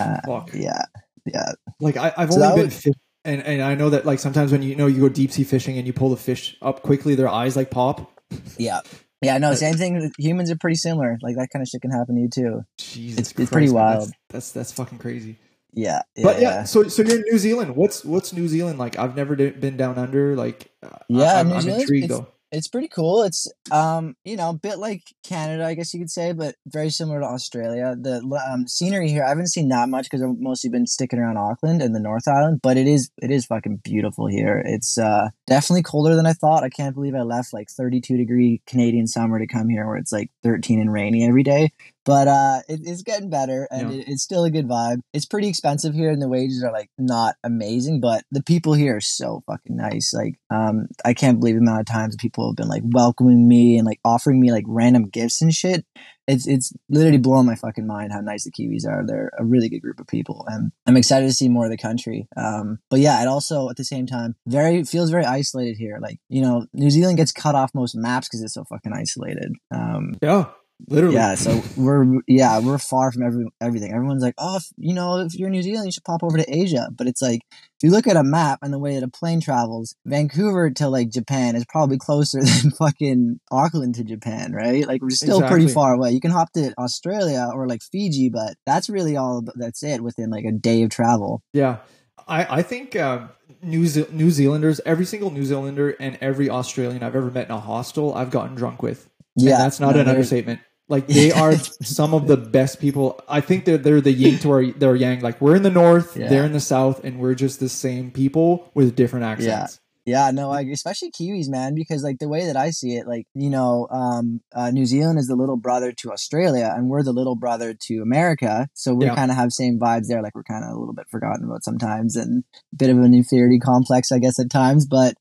Uh, 0.00 0.20
Fuck. 0.26 0.50
yeah, 0.54 0.82
yeah, 1.26 1.52
Like 1.80 1.96
I, 1.96 2.12
I've 2.16 2.32
So 2.32 2.42
only 2.42 2.56
been 2.56 2.64
was- 2.66 2.80
fish, 2.80 2.94
and 3.24 3.42
and 3.42 3.62
I 3.62 3.74
know 3.74 3.90
that 3.90 4.04
like 4.06 4.18
sometimes 4.18 4.52
when 4.52 4.62
you, 4.62 4.74
know 4.74 4.86
you 4.86 5.00
go 5.00 5.08
deep 5.08 5.30
sea 5.32 5.44
fishing 5.44 5.76
and 5.78 5.86
you 5.86 5.92
pull 5.92 6.10
the 6.10 6.16
fish 6.16 6.56
up 6.62 6.82
quickly, 6.82 7.14
their 7.14 7.28
eyes 7.28 7.56
like 7.56 7.70
pop. 7.70 8.10
yeah, 8.58 8.80
yeah. 9.22 9.38
No, 9.38 9.54
same 9.54 9.74
thing. 9.76 10.10
Humans 10.18 10.50
are 10.50 10.56
pretty 10.56 10.76
similar. 10.76 11.18
Like 11.22 11.36
that 11.36 11.48
kind 11.52 11.62
of 11.62 11.68
shit 11.68 11.82
can 11.82 11.90
happen 11.90 12.14
to 12.16 12.20
you 12.22 12.28
too. 12.28 12.62
Jesus, 12.78 13.18
It's- 13.18 13.34
it's 13.38 13.50
pretty 13.50 13.70
wild. 13.70 14.08
That's, 14.08 14.12
that's 14.30 14.52
that's 14.52 14.72
fucking 14.72 14.98
crazy. 14.98 15.38
Yeah, 15.76 16.02
yeah 16.16 16.22
But 16.22 16.40
yeah, 16.40 16.62
so 16.64 16.84
so 16.88 17.02
you're 17.02 17.16
in 17.16 17.24
New 17.30 17.38
Zealand. 17.38 17.74
What's 17.76 18.04
what's 18.04 18.32
New 18.32 18.46
Zealand 18.48 18.78
like? 18.78 18.96
I've 18.98 19.16
never 19.16 19.34
been 19.34 19.76
down 19.76 19.98
under. 19.98 20.36
Like, 20.36 20.70
uh, 20.82 20.98
Yeah, 21.08 21.34
I, 21.34 21.40
am 21.40 21.48
New 21.48 21.54
I'm 21.54 21.68
intrigued 21.68 22.10
though. 22.10 22.28
It's 22.54 22.68
pretty 22.68 22.88
cool. 22.88 23.22
It's 23.22 23.50
um, 23.70 24.16
you 24.24 24.36
know, 24.36 24.50
a 24.50 24.54
bit 24.54 24.78
like 24.78 25.02
Canada, 25.24 25.66
I 25.66 25.74
guess 25.74 25.92
you 25.92 26.00
could 26.00 26.10
say, 26.10 26.32
but 26.32 26.54
very 26.66 26.90
similar 26.90 27.20
to 27.20 27.26
Australia. 27.26 27.96
The 27.98 28.22
um, 28.48 28.68
scenery 28.68 29.08
here, 29.10 29.24
I 29.24 29.28
haven't 29.28 29.48
seen 29.48 29.68
that 29.70 29.88
much 29.88 30.04
because 30.04 30.22
I've 30.22 30.38
mostly 30.38 30.70
been 30.70 30.86
sticking 30.86 31.18
around 31.18 31.36
Auckland 31.36 31.82
and 31.82 31.94
the 31.94 32.00
North 32.00 32.28
Island. 32.28 32.60
But 32.62 32.76
it 32.76 32.86
is, 32.86 33.10
it 33.20 33.30
is 33.30 33.46
fucking 33.46 33.80
beautiful 33.84 34.26
here. 34.26 34.62
It's 34.64 34.96
uh, 34.98 35.30
definitely 35.46 35.82
colder 35.82 36.14
than 36.14 36.26
I 36.26 36.32
thought. 36.32 36.62
I 36.62 36.68
can't 36.68 36.94
believe 36.94 37.14
I 37.14 37.22
left 37.22 37.52
like 37.52 37.68
32 37.68 38.16
degree 38.16 38.62
Canadian 38.66 39.06
summer 39.06 39.38
to 39.38 39.46
come 39.46 39.68
here, 39.68 39.86
where 39.86 39.96
it's 39.96 40.12
like 40.12 40.30
13 40.44 40.80
and 40.80 40.92
rainy 40.92 41.26
every 41.26 41.42
day. 41.42 41.72
But 42.04 42.28
uh, 42.28 42.60
it, 42.68 42.80
it's 42.84 43.02
getting 43.02 43.30
better, 43.30 43.66
and 43.70 43.90
Yeah. 43.90 43.96
it, 43.98 44.04
it's 44.08 44.22
still 44.22 44.44
a 44.44 44.50
good 44.50 44.68
vibe. 44.68 45.00
It's 45.12 45.26
pretty 45.26 45.48
expensive 45.48 45.94
here, 45.94 46.10
and 46.10 46.20
the 46.20 46.28
wages 46.28 46.62
are 46.62 46.72
like 46.72 46.90
not 46.98 47.36
amazing, 47.44 48.00
but 48.00 48.24
the 48.30 48.42
people 48.42 48.74
here 48.74 48.96
are 48.96 49.00
so 49.00 49.42
fucking 49.46 49.76
nice. 49.76 50.12
Like, 50.12 50.38
um, 50.50 50.86
I 51.04 51.14
can't 51.14 51.40
believe 51.40 51.54
the 51.54 51.60
amount 51.60 51.80
of 51.80 51.86
times 51.86 52.16
people 52.16 52.48
have 52.50 52.56
been 52.56 52.68
like 52.68 52.82
welcoming 52.84 53.48
me 53.48 53.76
and 53.78 53.86
like 53.86 54.00
offering 54.04 54.40
me 54.40 54.52
like 54.52 54.64
random 54.68 55.08
gifts 55.08 55.40
and 55.42 55.52
shit. 55.52 55.86
It's 56.26 56.46
it's 56.48 56.72
literally 56.88 57.18
blowing 57.18 57.44
my 57.44 57.54
fucking 57.54 57.86
mind 57.86 58.12
how 58.12 58.20
nice 58.22 58.44
the 58.44 58.50
Kiwis 58.50 58.86
are. 58.88 59.04
They're 59.06 59.30
a 59.38 59.44
really 59.44 59.68
good 59.68 59.80
group 59.80 60.00
of 60.00 60.06
people, 60.06 60.46
and 60.48 60.72
I'm 60.86 60.96
excited 60.96 61.26
to 61.26 61.34
see 61.34 61.50
more 61.50 61.66
of 61.66 61.70
the 61.70 61.76
country. 61.76 62.26
Um, 62.34 62.78
but 62.88 63.00
yeah, 63.00 63.20
it 63.20 63.28
also 63.28 63.68
at 63.68 63.76
the 63.76 63.84
same 63.84 64.06
time 64.06 64.34
very 64.46 64.84
feels 64.84 65.10
very 65.10 65.26
isolated 65.26 65.76
here. 65.76 65.98
Like 66.00 66.18
you 66.30 66.40
know, 66.40 66.66
New 66.72 66.88
Zealand 66.90 67.18
gets 67.18 67.30
cut 67.32 67.54
off 67.54 67.74
most 67.74 67.94
maps 67.94 68.28
because 68.28 68.42
it's 68.42 68.54
so 68.54 68.64
fucking 68.64 68.92
isolated. 68.94 69.52
Um, 69.70 70.16
Yeah, 70.22 70.46
literally. 70.88 71.14
yeah, 71.14 71.34
so 71.34 71.62
we're 71.76 72.04
yeah 72.26 72.58
we're 72.60 72.78
far 72.78 73.12
from 73.12 73.22
every 73.22 73.46
everything. 73.60 73.92
Everyone's 73.92 74.22
like, 74.22 74.34
oh, 74.38 74.56
if, 74.56 74.64
you 74.76 74.94
know, 74.94 75.18
if 75.20 75.34
you're 75.34 75.48
in 75.48 75.52
New 75.52 75.62
Zealand, 75.62 75.86
you 75.86 75.92
should 75.92 76.04
pop 76.04 76.22
over 76.22 76.36
to 76.36 76.44
Asia. 76.48 76.88
But 76.92 77.06
it's 77.06 77.22
like 77.22 77.40
if 77.52 77.82
you 77.82 77.90
look 77.90 78.06
at 78.06 78.16
a 78.16 78.24
map 78.24 78.58
and 78.62 78.72
the 78.72 78.78
way 78.78 78.94
that 78.94 79.02
a 79.02 79.08
plane 79.08 79.40
travels, 79.40 79.94
Vancouver 80.04 80.70
to 80.70 80.88
like 80.88 81.10
Japan 81.10 81.56
is 81.56 81.64
probably 81.68 81.98
closer 81.98 82.40
than 82.42 82.70
fucking 82.72 83.40
Auckland 83.50 83.96
to 83.96 84.04
Japan, 84.04 84.52
right? 84.52 84.86
Like 84.86 85.02
we're 85.02 85.10
still 85.10 85.42
pretty 85.42 85.68
far 85.68 85.94
away. 85.94 86.10
You 86.12 86.20
can 86.20 86.30
hop 86.30 86.52
to 86.52 86.72
Australia 86.78 87.48
or 87.52 87.66
like 87.66 87.82
Fiji, 87.82 88.30
but 88.30 88.56
that's 88.66 88.88
really 88.88 89.16
all. 89.16 89.44
That's 89.54 89.82
it 89.82 90.02
within 90.02 90.30
like 90.30 90.44
a 90.44 90.52
day 90.52 90.82
of 90.82 90.90
travel. 90.90 91.42
Yeah, 91.52 91.78
I 92.26 92.58
I 92.58 92.62
think 92.62 92.96
um, 92.96 93.30
New 93.62 93.86
Ze- 93.86 94.08
New 94.12 94.30
Zealanders, 94.30 94.80
every 94.84 95.04
single 95.04 95.30
New 95.30 95.44
Zealander 95.44 95.90
and 96.00 96.18
every 96.20 96.50
Australian 96.50 97.02
I've 97.02 97.16
ever 97.16 97.30
met 97.30 97.46
in 97.46 97.52
a 97.52 97.60
hostel, 97.60 98.14
I've 98.14 98.30
gotten 98.30 98.54
drunk 98.54 98.82
with. 98.82 99.08
And 99.36 99.46
Yeah, 99.46 99.58
that's 99.58 99.80
not 99.80 99.94
no, 99.94 100.02
an 100.02 100.08
understatement. 100.08 100.60
Like 100.88 101.06
they 101.06 101.32
are 101.32 101.56
some 101.82 102.12
of 102.14 102.26
the 102.26 102.36
best 102.36 102.78
people. 102.80 103.20
I 103.28 103.40
think 103.40 103.64
they're 103.64 103.78
they're 103.78 104.00
the 104.02 104.12
yin 104.12 104.38
to 104.40 104.50
our 104.50 104.66
their 104.66 104.94
yang. 104.94 105.20
Like 105.20 105.40
we're 105.40 105.56
in 105.56 105.62
the 105.62 105.70
north, 105.70 106.16
Yeah. 106.16 106.28
they're 106.28 106.44
in 106.44 106.52
the 106.52 106.60
south, 106.60 107.02
and 107.04 107.18
we're 107.18 107.34
just 107.34 107.58
the 107.60 107.68
same 107.70 108.10
people 108.10 108.70
with 108.74 108.94
different 108.94 109.24
accents. 109.24 109.80
Yeah, 110.06 110.26
Yeah, 110.26 110.30
no, 110.30 110.50
I 110.50 110.60
agree. 110.60 110.74
especially 110.74 111.10
Kiwis, 111.10 111.48
man, 111.48 111.74
because 111.74 112.02
like 112.02 112.18
the 112.18 112.28
way 112.28 112.44
that 112.44 112.56
I 112.58 112.68
see 112.68 112.96
it, 112.96 113.06
like 113.08 113.24
you 113.34 113.48
know, 113.48 113.88
um, 113.90 114.42
uh, 114.54 114.70
New 114.70 114.84
Zealand 114.84 115.18
is 115.18 115.26
the 115.26 115.36
little 115.36 115.56
brother 115.56 115.90
to 116.02 116.12
Australia, 116.12 116.70
and 116.76 116.88
we're 116.90 117.02
the 117.02 117.14
little 117.14 117.34
brother 117.34 117.74
to 117.86 118.02
America. 118.02 118.68
So 118.74 118.92
we 118.94 119.06
Yeah. 119.06 119.14
kind 119.14 119.30
of 119.30 119.38
have 119.38 119.52
same 119.52 119.78
vibes 119.80 120.08
there. 120.08 120.20
Like 120.22 120.34
we're 120.34 120.42
kind 120.44 120.64
of 120.64 120.70
a 120.76 120.78
little 120.78 120.94
bit 120.94 121.06
forgotten 121.10 121.46
about 121.46 121.64
sometimes, 121.64 122.14
and 122.14 122.44
a 122.74 122.76
bit 122.76 122.90
of 122.90 122.98
an 122.98 123.14
inferiority 123.14 123.58
complex, 123.58 124.12
I 124.12 124.18
guess, 124.18 124.38
at 124.38 124.50
times. 124.50 124.84
But 124.86 125.14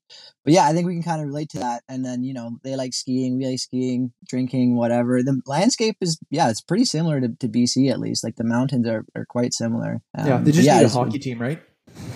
but 0.43 0.53
yeah, 0.53 0.65
I 0.65 0.73
think 0.73 0.87
we 0.87 0.93
can 0.93 1.03
kind 1.03 1.21
of 1.21 1.27
relate 1.27 1.49
to 1.49 1.59
that. 1.59 1.83
And 1.87 2.05
then 2.05 2.23
you 2.23 2.33
know, 2.33 2.57
they 2.63 2.75
like 2.75 2.93
skiing, 2.93 3.37
we 3.37 3.45
like 3.45 3.59
skiing, 3.59 4.13
drinking, 4.27 4.75
whatever. 4.75 5.23
The 5.23 5.41
landscape 5.45 5.97
is 6.01 6.19
yeah, 6.29 6.49
it's 6.49 6.61
pretty 6.61 6.85
similar 6.85 7.21
to, 7.21 7.29
to 7.29 7.47
BC 7.47 7.91
at 7.91 7.99
least. 7.99 8.23
Like 8.23 8.35
the 8.35 8.43
mountains 8.43 8.87
are, 8.87 9.05
are 9.15 9.25
quite 9.25 9.53
similar. 9.53 10.01
Yeah, 10.17 10.37
Um, 10.37 10.43
they 10.43 10.51
just 10.51 10.65
yeah, 10.65 10.79
need 10.79 10.85
a 10.85 10.89
hockey 10.89 11.19
team, 11.19 11.39
right? 11.41 11.61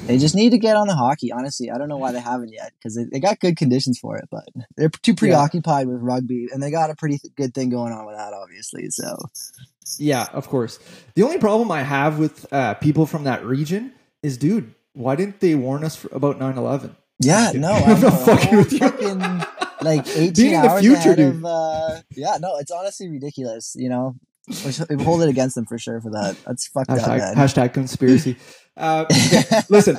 they 0.08 0.18
just 0.18 0.36
need 0.36 0.52
to 0.52 0.58
get 0.58 0.76
on 0.76 0.88
the 0.88 0.96
hockey. 0.96 1.32
Honestly, 1.32 1.70
I 1.70 1.78
don't 1.78 1.90
know 1.90 1.98
why 1.98 2.12
they 2.12 2.20
haven't 2.20 2.54
yet 2.54 2.72
because 2.78 2.96
they, 2.96 3.04
they 3.12 3.20
got 3.20 3.40
good 3.40 3.58
conditions 3.58 4.00
for 4.00 4.18
it, 4.18 4.26
but 4.32 4.46
they're 4.76 4.90
too 4.90 5.14
preoccupied 5.14 5.88
with 5.88 6.00
rugby, 6.02 6.48
and 6.52 6.64
they 6.64 6.72
got 6.72 6.90
a 6.90 6.96
pretty 6.96 7.18
th- 7.18 7.36
good 7.36 7.54
thing 7.54 7.70
going 7.70 7.92
on 7.94 8.06
with 8.06 8.16
that, 8.16 8.34
obviously. 8.34 8.90
So 8.90 9.18
Yeah, 9.98 10.28
of 10.34 10.48
course. 10.48 10.80
The 11.16 11.24
only 11.24 11.38
problem 11.38 11.72
I 11.72 11.84
have 11.84 12.20
with 12.20 12.52
uh, 12.52 12.76
people 12.76 13.06
from 13.06 13.26
that 13.26 13.46
region 13.46 13.94
is, 14.24 14.38
dude, 14.38 14.74
why 14.94 15.16
didn't 15.16 15.40
they 15.40 15.56
warn 15.56 15.84
us 15.84 15.96
for, 15.96 16.10
about 16.16 16.40
9-11? 16.40 16.96
Yeah, 17.20 17.52
no, 17.56 17.72
I'm 17.72 18.02
not 18.02 18.14
a 18.14 18.18
fucking 18.18 18.58
with 18.58 18.72
you. 18.74 18.80
fucking, 18.80 19.20
like 19.82 20.06
Being 20.14 20.18
eighteen 20.30 20.54
in 20.56 20.62
the 20.62 20.70
hours 20.70 20.82
future, 20.82 21.00
ahead 21.00 21.16
dude. 21.18 21.36
of. 21.36 21.46
Uh, 21.46 22.02
yeah, 22.16 22.38
no, 22.40 22.58
it's 22.58 22.72
honestly 22.72 23.10
ridiculous. 23.10 23.76
You 23.78 23.90
know, 23.90 24.16
we 24.48 24.72
should 24.72 25.02
hold 25.02 25.22
it 25.24 25.30
against 25.30 25.56
them 25.56 25.66
for 25.66 25.78
sure 25.78 26.00
for 26.02 26.12
that. 26.12 26.36
That's 26.46 26.68
fucked 26.68 26.90
up, 26.90 27.00
Hashtag, 27.00 27.18
man. 27.20 27.36
hashtag 27.36 27.74
conspiracy. 27.74 28.36
Uh, 28.80 29.06
listen, 29.70 29.98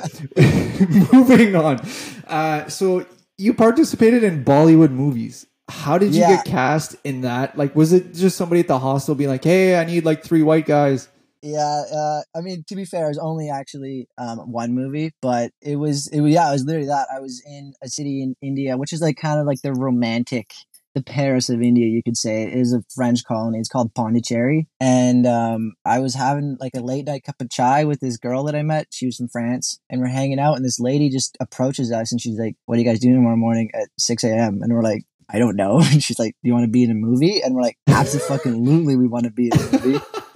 moving 1.11 1.53
on. 1.53 1.85
Uh, 2.27 2.65
so 2.69 3.05
you 3.37 3.53
participated 3.53 4.23
in 4.23 4.45
Bollywood 4.45 4.91
movies. 4.91 5.45
How 5.67 5.97
did 5.97 6.15
you 6.15 6.21
Yeah. 6.21 6.37
get 6.37 6.45
cast 6.45 6.95
in 7.03 7.21
that? 7.21 7.57
Like, 7.57 7.75
was 7.75 7.91
it 7.93 8.13
just 8.13 8.37
somebody 8.37 8.61
at 8.61 8.69
the 8.69 8.79
hostel 8.79 9.15
being 9.15 9.29
like, 9.29 9.43
"Hey, 9.43 9.77
I 9.77 9.83
need 9.83 10.05
like 10.05 10.23
three 10.23 10.43
white 10.43 10.65
guys"? 10.65 11.09
Yeah, 11.41 11.83
uh, 11.93 12.21
I 12.35 12.41
mean, 12.41 12.65
to 12.67 12.75
be 12.75 12.83
fair, 12.85 13.05
it 13.05 13.09
was 13.09 13.17
only 13.17 13.49
actually 13.49 14.07
um, 14.17 14.51
one 14.51 14.73
movie, 14.73 15.11
but 15.21 15.51
it 15.61 15.77
was, 15.77 16.07
it 16.07 16.19
was, 16.19 16.33
yeah, 16.33 16.49
it 16.49 16.51
was 16.51 16.65
literally 16.65 16.87
that. 16.87 17.07
I 17.13 17.19
was 17.19 17.41
in 17.45 17.73
a 17.81 17.87
city 17.87 18.21
in 18.21 18.35
India, 18.41 18.77
which 18.77 18.91
is 18.91 19.01
like 19.01 19.15
kind 19.17 19.39
of 19.39 19.45
like 19.45 19.61
the 19.61 19.73
romantic, 19.73 20.51
the 20.95 21.01
Paris 21.01 21.49
of 21.49 21.61
India, 21.61 21.87
you 21.87 22.03
could 22.03 22.17
say. 22.17 22.43
It 22.43 22.53
is 22.53 22.73
a 22.73 22.83
French 22.93 23.23
colony. 23.23 23.59
It's 23.59 23.69
called 23.69 23.93
Pondicherry, 23.93 24.67
and 24.81 25.25
um, 25.25 25.73
I 25.85 25.99
was 25.99 26.13
having 26.13 26.57
like 26.59 26.73
a 26.75 26.81
late 26.81 27.05
night 27.05 27.23
cup 27.23 27.39
of 27.39 27.49
chai 27.49 27.85
with 27.85 28.01
this 28.01 28.17
girl 28.17 28.43
that 28.43 28.55
I 28.55 28.63
met. 28.63 28.87
She 28.91 29.05
was 29.05 29.15
from 29.15 29.29
France, 29.29 29.79
and 29.89 30.01
we're 30.01 30.07
hanging 30.07 30.39
out, 30.39 30.57
and 30.57 30.65
this 30.65 30.79
lady 30.79 31.09
just 31.09 31.37
approaches 31.39 31.89
us, 31.89 32.11
and 32.11 32.19
she's 32.19 32.37
like, 32.37 32.55
"What 32.65 32.75
are 32.75 32.81
you 32.81 32.85
guys 32.85 32.99
doing 32.99 33.15
tomorrow 33.15 33.37
morning 33.37 33.69
at 33.73 33.87
six 33.97 34.25
a.m.?" 34.25 34.61
And 34.61 34.73
we're 34.73 34.83
like. 34.83 35.03
I 35.31 35.37
don't 35.37 35.57
know. 35.57 35.79
And 35.91 36.01
she's 36.01 36.17
like, 36.17 36.33
"Do 36.41 36.47
you 36.47 36.53
want 36.53 36.63
to 36.63 36.71
be 36.71 36.83
in 36.83 36.89
a 36.89 36.95
movie?" 36.95 37.39
And 37.39 37.53
we're 37.53 37.61
like, 37.61 37.77
"Absolutely, 37.87 38.95
we 38.95 39.07
want 39.07 39.25
to 39.25 39.31
be 39.31 39.51
in 39.53 39.59
a 39.59 39.71
movie." 39.71 39.99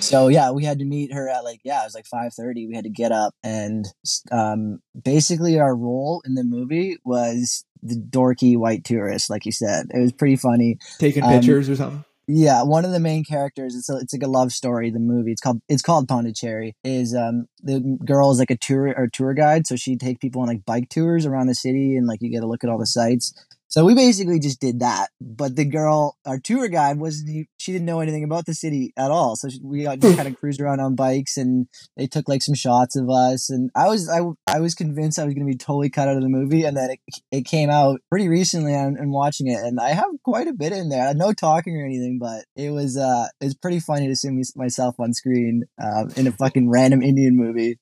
so 0.00 0.28
yeah, 0.28 0.50
we 0.50 0.64
had 0.64 0.78
to 0.78 0.84
meet 0.84 1.12
her 1.12 1.28
at 1.28 1.44
like 1.44 1.60
yeah, 1.64 1.82
it 1.82 1.86
was 1.86 1.94
like 1.94 2.06
five 2.06 2.32
thirty. 2.34 2.66
We 2.66 2.74
had 2.74 2.84
to 2.84 2.90
get 2.90 3.12
up 3.12 3.34
and 3.42 3.86
um, 4.30 4.80
basically 5.00 5.58
our 5.58 5.74
role 5.74 6.22
in 6.24 6.34
the 6.34 6.44
movie 6.44 6.98
was 7.04 7.64
the 7.82 7.96
dorky 7.96 8.56
white 8.56 8.84
tourist, 8.84 9.30
like 9.30 9.46
you 9.46 9.52
said. 9.52 9.86
It 9.94 10.00
was 10.00 10.12
pretty 10.12 10.36
funny. 10.36 10.78
Taking 10.98 11.22
Um, 11.22 11.30
pictures 11.30 11.68
or 11.68 11.76
something? 11.76 12.04
Yeah, 12.28 12.64
one 12.64 12.84
of 12.84 12.90
the 12.90 12.98
main 12.98 13.22
characters. 13.22 13.76
It's 13.76 13.88
a, 13.88 13.98
it's 13.98 14.12
like 14.12 14.24
a 14.24 14.28
love 14.28 14.50
story. 14.50 14.90
The 14.90 14.98
movie. 14.98 15.30
It's 15.30 15.40
called 15.40 15.60
it's 15.68 15.82
called 15.82 16.08
Pondicherry. 16.08 16.74
Is 16.82 17.14
um 17.14 17.46
the 17.62 17.98
girl 18.04 18.32
is 18.32 18.40
like 18.40 18.50
a 18.50 18.56
tour 18.56 18.92
or 18.96 19.06
tour 19.06 19.32
guide, 19.32 19.66
so 19.68 19.76
she 19.76 19.96
takes 19.96 20.18
people 20.18 20.42
on 20.42 20.48
like 20.48 20.64
bike 20.64 20.88
tours 20.88 21.24
around 21.24 21.46
the 21.46 21.54
city, 21.54 21.96
and 21.96 22.08
like 22.08 22.20
you 22.20 22.30
get 22.30 22.40
to 22.40 22.48
look 22.48 22.64
at 22.64 22.70
all 22.70 22.78
the 22.78 22.86
sights. 22.86 23.32
So 23.68 23.84
we 23.84 23.94
basically 23.94 24.38
just 24.38 24.60
did 24.60 24.80
that. 24.80 25.08
But 25.20 25.56
the 25.56 25.64
girl, 25.64 26.16
our 26.24 26.38
tour 26.38 26.68
guide, 26.68 26.98
wasn't. 26.98 27.48
She 27.58 27.72
didn't 27.72 27.86
know 27.86 28.00
anything 28.00 28.24
about 28.24 28.46
the 28.46 28.54
city 28.54 28.92
at 28.96 29.10
all. 29.10 29.36
So 29.36 29.48
we 29.62 29.82
got 29.82 29.98
just 29.98 30.16
kind 30.16 30.28
of 30.28 30.38
cruised 30.38 30.60
around 30.60 30.80
on 30.80 30.94
bikes, 30.94 31.36
and 31.36 31.66
they 31.96 32.06
took 32.06 32.28
like 32.28 32.42
some 32.42 32.54
shots 32.54 32.96
of 32.96 33.10
us. 33.10 33.50
And 33.50 33.70
I 33.74 33.88
was 33.88 34.08
I, 34.08 34.20
I 34.46 34.60
was 34.60 34.74
convinced 34.74 35.18
I 35.18 35.24
was 35.24 35.34
going 35.34 35.46
to 35.46 35.52
be 35.52 35.58
totally 35.58 35.90
cut 35.90 36.08
out 36.08 36.16
of 36.16 36.22
the 36.22 36.28
movie, 36.28 36.64
and 36.64 36.76
then 36.76 36.90
it, 36.90 37.00
it 37.30 37.44
came 37.44 37.70
out 37.70 38.00
pretty 38.08 38.28
recently. 38.28 38.74
And, 38.74 38.96
and 38.96 39.10
watching 39.10 39.48
it, 39.48 39.58
and 39.58 39.80
I 39.80 39.90
have 39.90 40.10
quite 40.24 40.46
a 40.46 40.52
bit 40.52 40.72
in 40.72 40.88
there. 40.88 41.12
No 41.14 41.32
talking 41.32 41.76
or 41.76 41.84
anything, 41.84 42.18
but 42.20 42.44
it 42.54 42.70
was 42.70 42.96
uh 42.96 43.26
it's 43.40 43.54
pretty 43.54 43.80
funny 43.80 44.06
to 44.08 44.16
see 44.16 44.30
me, 44.30 44.42
myself 44.54 44.94
on 44.98 45.12
screen 45.12 45.64
uh, 45.82 46.04
in 46.16 46.26
a 46.26 46.32
fucking 46.32 46.70
random 46.70 47.02
Indian 47.02 47.36
movie. 47.36 47.78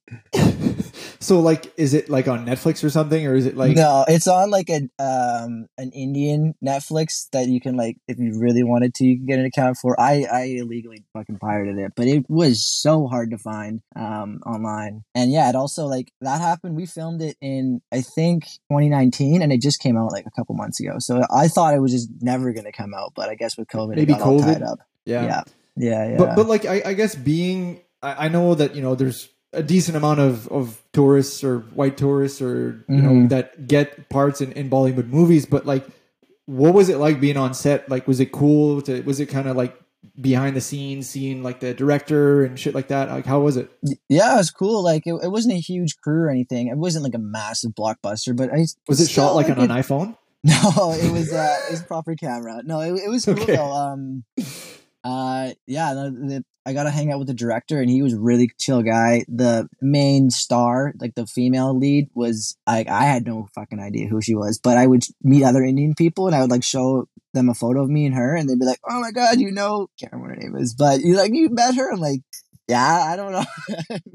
So 1.25 1.41
like, 1.41 1.73
is 1.79 1.95
it 1.95 2.11
like 2.11 2.29
on 2.29 2.45
Netflix 2.45 2.85
or 2.85 2.91
something, 2.91 3.27
or 3.27 3.35
is 3.35 3.47
it 3.47 3.57
like? 3.57 3.75
no, 3.77 4.05
it's 4.07 4.27
on 4.27 4.51
like 4.51 4.69
a 4.69 4.83
um 5.03 5.67
an 5.79 5.91
Indian 5.93 6.55
Netflix 6.65 7.31
that 7.33 7.49
you 7.49 7.61
can 7.61 7.77
like 7.77 7.97
if 8.07 8.19
you 8.19 8.39
really 8.39 8.63
wanted 8.63 8.95
to, 8.97 9.05
you 9.05 9.17
can 9.17 9.27
get 9.27 9.39
an 9.39 9.47
account 9.47 9.79
for. 9.81 9.99
I 9.99 10.27
I 10.31 10.43
illegally 10.59 11.05
fucking 11.15 11.39
pirated 11.39 11.79
it, 11.79 11.93
but 11.97 12.07
it 12.07 12.29
was 12.29 12.63
so 12.63 13.07
hard 13.07 13.31
to 13.31 13.39
find 13.39 13.81
um 13.97 14.41
online. 14.45 15.05
And 15.15 15.33
yeah, 15.33 15.49
it 15.49 15.55
also 15.55 15.87
like 15.87 16.13
that 16.21 16.41
happened. 16.43 16.77
We 16.77 16.85
filmed 16.85 17.23
it 17.23 17.37
in 17.41 17.81
I 17.91 18.03
think 18.03 18.45
2019, 18.71 19.41
and 19.41 19.51
it 19.51 19.63
just 19.63 19.81
came 19.81 19.97
out 19.97 20.13
like 20.13 20.27
a 20.27 20.31
couple 20.31 20.55
months 20.55 20.79
ago. 20.79 20.97
So 20.99 21.23
I 21.35 21.49
thought 21.49 21.75
it 21.75 21.81
was 21.81 21.93
just 21.93 22.11
never 22.21 22.53
gonna 22.53 22.73
come 22.73 22.93
out, 22.95 23.13
but 23.17 23.31
I 23.31 23.35
guess 23.35 23.57
with 23.57 23.69
COVID, 23.69 23.97
Maybe 23.97 24.13
it 24.13 24.19
got 24.19 24.29
COVID? 24.29 24.43
tied 24.43 24.63
up. 24.63 24.81
yeah. 25.07 25.25
Yeah, 25.25 25.43
yeah, 25.77 26.11
yeah. 26.11 26.17
But 26.19 26.37
but 26.37 26.47
like 26.47 26.67
I, 26.67 26.83
I 26.85 26.93
guess 26.93 27.15
being 27.15 27.81
I, 28.03 28.27
I 28.27 28.29
know 28.29 28.55
that 28.55 28.77
you 28.77 28.83
know 28.83 28.95
there's 28.95 29.29
a 29.55 29.63
decent 29.63 29.97
amount 29.97 30.21
of, 30.21 30.49
of 30.49 30.83
tourists 30.93 31.43
or 31.45 31.61
white 31.75 31.97
tourists 31.97 32.41
or 32.43 32.85
you 32.89 33.03
know 33.03 33.11
Mhm. 33.11 33.29
that 33.31 33.67
get 33.69 34.09
parts 34.09 34.41
in, 34.41 34.53
in 34.53 34.69
Bollywood 34.71 35.09
movies, 35.09 35.47
but 35.47 35.65
like 35.67 35.87
what 36.47 36.75
was 36.75 36.89
it 36.89 36.99
like 36.99 37.21
being 37.21 37.37
on 37.37 37.55
set? 37.55 37.89
Like 37.89 38.07
was 38.07 38.21
it 38.21 38.33
cool 38.33 38.83
to 38.83 39.01
was 39.03 39.21
it 39.21 39.27
kind 39.27 39.49
of 39.49 39.57
like 39.57 39.79
behind 40.21 40.55
the 40.55 40.61
scenes 40.61 41.09
seeing 41.09 41.43
like 41.43 41.61
the 41.61 41.73
director 41.73 42.45
and 42.45 42.59
shit 42.59 42.75
like 42.75 42.89
that? 42.89 43.09
Like 43.09 43.25
how 43.27 43.41
was 43.41 43.57
it? 43.57 43.71
yeah, 44.09 44.35
it 44.35 44.37
was 44.37 44.51
cool. 44.51 44.83
Like 44.85 45.03
it, 45.07 45.15
it 45.23 45.29
wasn't 45.31 45.55
a 45.55 45.61
huge 45.61 45.97
crew 46.03 46.25
or 46.25 46.31
anything. 46.31 46.69
It 46.69 46.77
wasn't 46.77 47.05
like 47.05 47.15
a 47.15 47.19
massive 47.19 47.73
blockbuster, 47.73 48.37
but 48.37 48.53
I 48.53 48.67
Was 48.89 49.01
it 49.01 49.09
shot 49.11 49.35
like 49.35 49.47
on 49.49 49.59
it- 49.59 49.71
an 49.71 49.77
iPhone? 49.77 50.17
No, 50.47 50.93
it 50.93 51.11
was 51.11 51.33
uh, 51.33 51.57
it 51.69 51.71
was 51.71 51.83
proper 51.83 52.15
camera. 52.17 52.61
No, 52.67 52.81
it, 52.81 52.93
it 52.93 53.09
was 53.09 53.25
cool 53.25 53.33
Okay. 53.41 53.57
though. 53.57 53.73
Um, 53.73 54.25
uh, 55.03 55.53
yeah, 55.67 55.93
no, 55.95 56.11
the, 56.11 56.45
I 56.67 56.73
got 56.73 56.85
to 56.85 56.91
hang 56.91 57.13
out 57.13 57.19
with 57.19 57.29
the 57.29 57.35
director, 57.35 57.81
and 57.81 57.91
he 57.91 58.03
was 58.03 58.15
really 58.15 58.51
chill 58.59 58.83
guy. 58.83 59.25
The 59.29 59.69
main 59.81 60.31
star, 60.31 60.95
like 60.99 61.15
the 61.15 61.27
female 61.27 61.77
lead, 61.79 62.09
was 62.15 62.57
like 62.67 62.89
I 62.89 63.05
had 63.05 63.27
no 63.27 63.49
fucking 63.55 63.81
idea 63.81 64.09
who 64.09 64.23
she 64.23 64.35
was, 64.35 64.59
but 64.59 64.77
I 64.79 64.87
would 64.87 65.05
meet 65.23 65.45
other 65.45 65.63
Indian 65.63 65.95
people, 65.95 66.27
and 66.27 66.35
I 66.35 66.41
would 66.41 66.51
like 66.51 66.65
show 66.65 67.07
them 67.35 67.49
a 67.49 67.55
photo 67.55 67.83
of 67.83 67.91
me 67.91 68.07
and 68.07 68.15
her, 68.15 68.35
and 68.35 68.49
they'd 68.49 68.59
be 68.59 68.65
like, 68.65 68.81
"Oh 68.89 69.01
my 69.01 69.11
god, 69.11 69.41
you 69.41 69.51
know," 69.51 69.89
can't 70.01 70.13
remember 70.13 70.35
her 70.35 70.41
name 70.41 70.57
is, 70.57 70.75
but 70.75 71.01
you 71.01 71.17
like 71.17 71.35
you 71.35 71.51
met 71.51 71.75
her. 71.75 71.93
I'm 71.93 72.01
like, 72.01 72.21
yeah, 72.69 73.07
I 73.11 73.17
don't 73.17 73.33
know. 73.33 73.45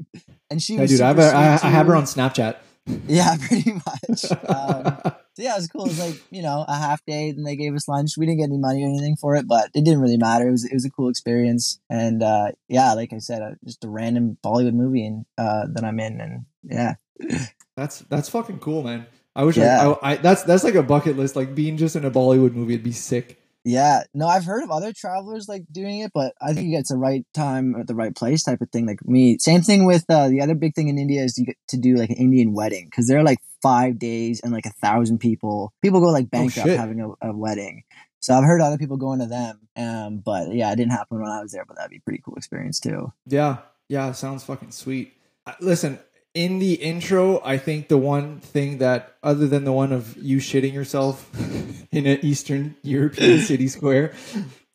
and 0.50 0.62
she 0.62 0.74
Yeah, 0.74 0.80
was 0.82 0.90
dude, 0.90 1.00
I 1.00 1.08
have, 1.08 1.16
super 1.16 1.30
her, 1.30 1.66
I, 1.66 1.70
have 1.70 1.86
her 1.86 1.96
on 1.96 2.04
Snapchat. 2.04 2.56
Yeah, 3.06 3.36
pretty 3.40 3.72
much. 3.72 4.24
Um, 4.48 5.12
yeah, 5.40 5.54
it 5.54 5.56
was 5.58 5.68
cool. 5.68 5.84
It 5.86 5.88
was 5.88 5.98
like 6.00 6.22
you 6.30 6.42
know 6.42 6.64
a 6.68 6.76
half 6.76 7.04
day, 7.06 7.30
and 7.30 7.46
they 7.46 7.56
gave 7.56 7.74
us 7.74 7.88
lunch. 7.88 8.16
We 8.16 8.26
didn't 8.26 8.38
get 8.38 8.44
any 8.50 8.58
money 8.58 8.84
or 8.84 8.88
anything 8.88 9.16
for 9.16 9.34
it, 9.36 9.46
but 9.48 9.70
it 9.74 9.84
didn't 9.84 10.00
really 10.00 10.16
matter. 10.16 10.48
It 10.48 10.52
was 10.52 10.64
it 10.64 10.74
was 10.74 10.84
a 10.84 10.90
cool 10.90 11.08
experience, 11.08 11.80
and 11.88 12.22
uh, 12.22 12.52
yeah, 12.68 12.92
like 12.94 13.12
I 13.12 13.18
said, 13.18 13.42
uh, 13.42 13.50
just 13.64 13.84
a 13.84 13.88
random 13.88 14.38
Bollywood 14.44 14.74
movie 14.74 15.06
and 15.06 15.24
uh, 15.38 15.66
that 15.72 15.84
I'm 15.84 15.98
in, 16.00 16.20
and 16.20 16.44
yeah, 16.62 16.94
that's 17.76 18.00
that's 18.00 18.28
fucking 18.28 18.58
cool, 18.60 18.82
man. 18.82 19.06
I 19.36 19.44
wish 19.44 19.56
Yeah. 19.56 19.94
I, 20.02 20.10
I, 20.10 20.12
I 20.12 20.16
that's 20.16 20.42
that's 20.42 20.64
like 20.64 20.74
a 20.74 20.82
bucket 20.82 21.16
list. 21.16 21.36
Like 21.36 21.54
being 21.54 21.76
just 21.76 21.96
in 21.96 22.04
a 22.04 22.10
Bollywood 22.10 22.52
movie, 22.52 22.74
it'd 22.74 22.84
be 22.84 22.92
sick. 22.92 23.38
yeah. 23.64 24.02
No, 24.12 24.26
I've 24.26 24.44
heard 24.44 24.64
of 24.64 24.70
other 24.70 24.92
travelers 24.92 25.48
like 25.48 25.62
doing 25.70 26.00
it, 26.00 26.10
but 26.12 26.34
I 26.42 26.52
think 26.52 26.74
it's 26.74 26.90
the 26.90 26.96
right 26.96 27.24
time 27.32 27.76
at 27.76 27.86
the 27.86 27.94
right 27.94 28.14
place 28.14 28.42
type 28.42 28.60
of 28.60 28.70
thing. 28.70 28.86
Like 28.86 29.06
me, 29.06 29.38
same 29.38 29.62
thing 29.62 29.86
with 29.86 30.04
uh, 30.08 30.28
the 30.28 30.40
other 30.40 30.54
big 30.56 30.74
thing 30.74 30.88
in 30.88 30.98
India 30.98 31.22
is 31.22 31.38
you 31.38 31.44
get 31.46 31.56
to 31.68 31.76
do 31.78 31.94
like 31.96 32.10
an 32.10 32.16
Indian 32.16 32.52
wedding 32.54 32.86
because 32.90 33.06
they're 33.06 33.22
like 33.22 33.38
five 33.62 33.98
days 33.98 34.40
and 34.40 34.52
like 34.52 34.66
a 34.66 34.72
thousand 34.72 35.18
people. 35.18 35.72
People 35.82 36.00
go 36.00 36.10
like 36.10 36.30
bankrupt 36.30 36.68
shit. 36.68 36.78
having 36.78 37.00
a, 37.00 37.28
a 37.28 37.32
wedding. 37.32 37.84
So 38.20 38.34
I've 38.34 38.44
heard 38.44 38.60
other 38.60 38.78
people 38.78 38.96
going 38.96 39.20
to 39.20 39.26
them. 39.26 39.60
Um, 39.76 40.18
but 40.18 40.52
yeah, 40.52 40.72
it 40.72 40.76
didn't 40.76 40.92
happen 40.92 41.20
when 41.20 41.30
I 41.30 41.40
was 41.40 41.52
there, 41.52 41.64
but 41.64 41.76
that'd 41.76 41.90
be 41.90 41.96
a 41.96 42.00
pretty 42.00 42.22
cool 42.24 42.36
experience 42.36 42.78
too. 42.78 43.12
Yeah, 43.26 43.58
yeah, 43.88 44.12
sounds 44.12 44.44
fucking 44.44 44.72
sweet. 44.72 45.14
Uh, 45.46 45.54
Listen, 45.60 45.98
in 46.34 46.58
the 46.58 46.74
intro, 46.74 47.40
I 47.42 47.58
think 47.58 47.88
the 47.88 47.98
one 47.98 48.40
thing 48.40 48.78
that, 48.78 49.16
other 49.22 49.48
than 49.48 49.64
the 49.64 49.72
one 49.72 49.92
of 49.92 50.16
you 50.16 50.38
shitting 50.38 50.72
yourself 50.72 51.28
in 51.92 52.06
an 52.06 52.18
Eastern 52.22 52.76
European 52.82 53.40
city 53.40 53.68
square, 53.68 54.14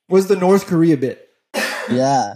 was 0.10 0.28
the 0.28 0.36
North 0.36 0.66
Korea 0.66 0.98
bit. 0.98 1.30
Yeah. 1.90 2.36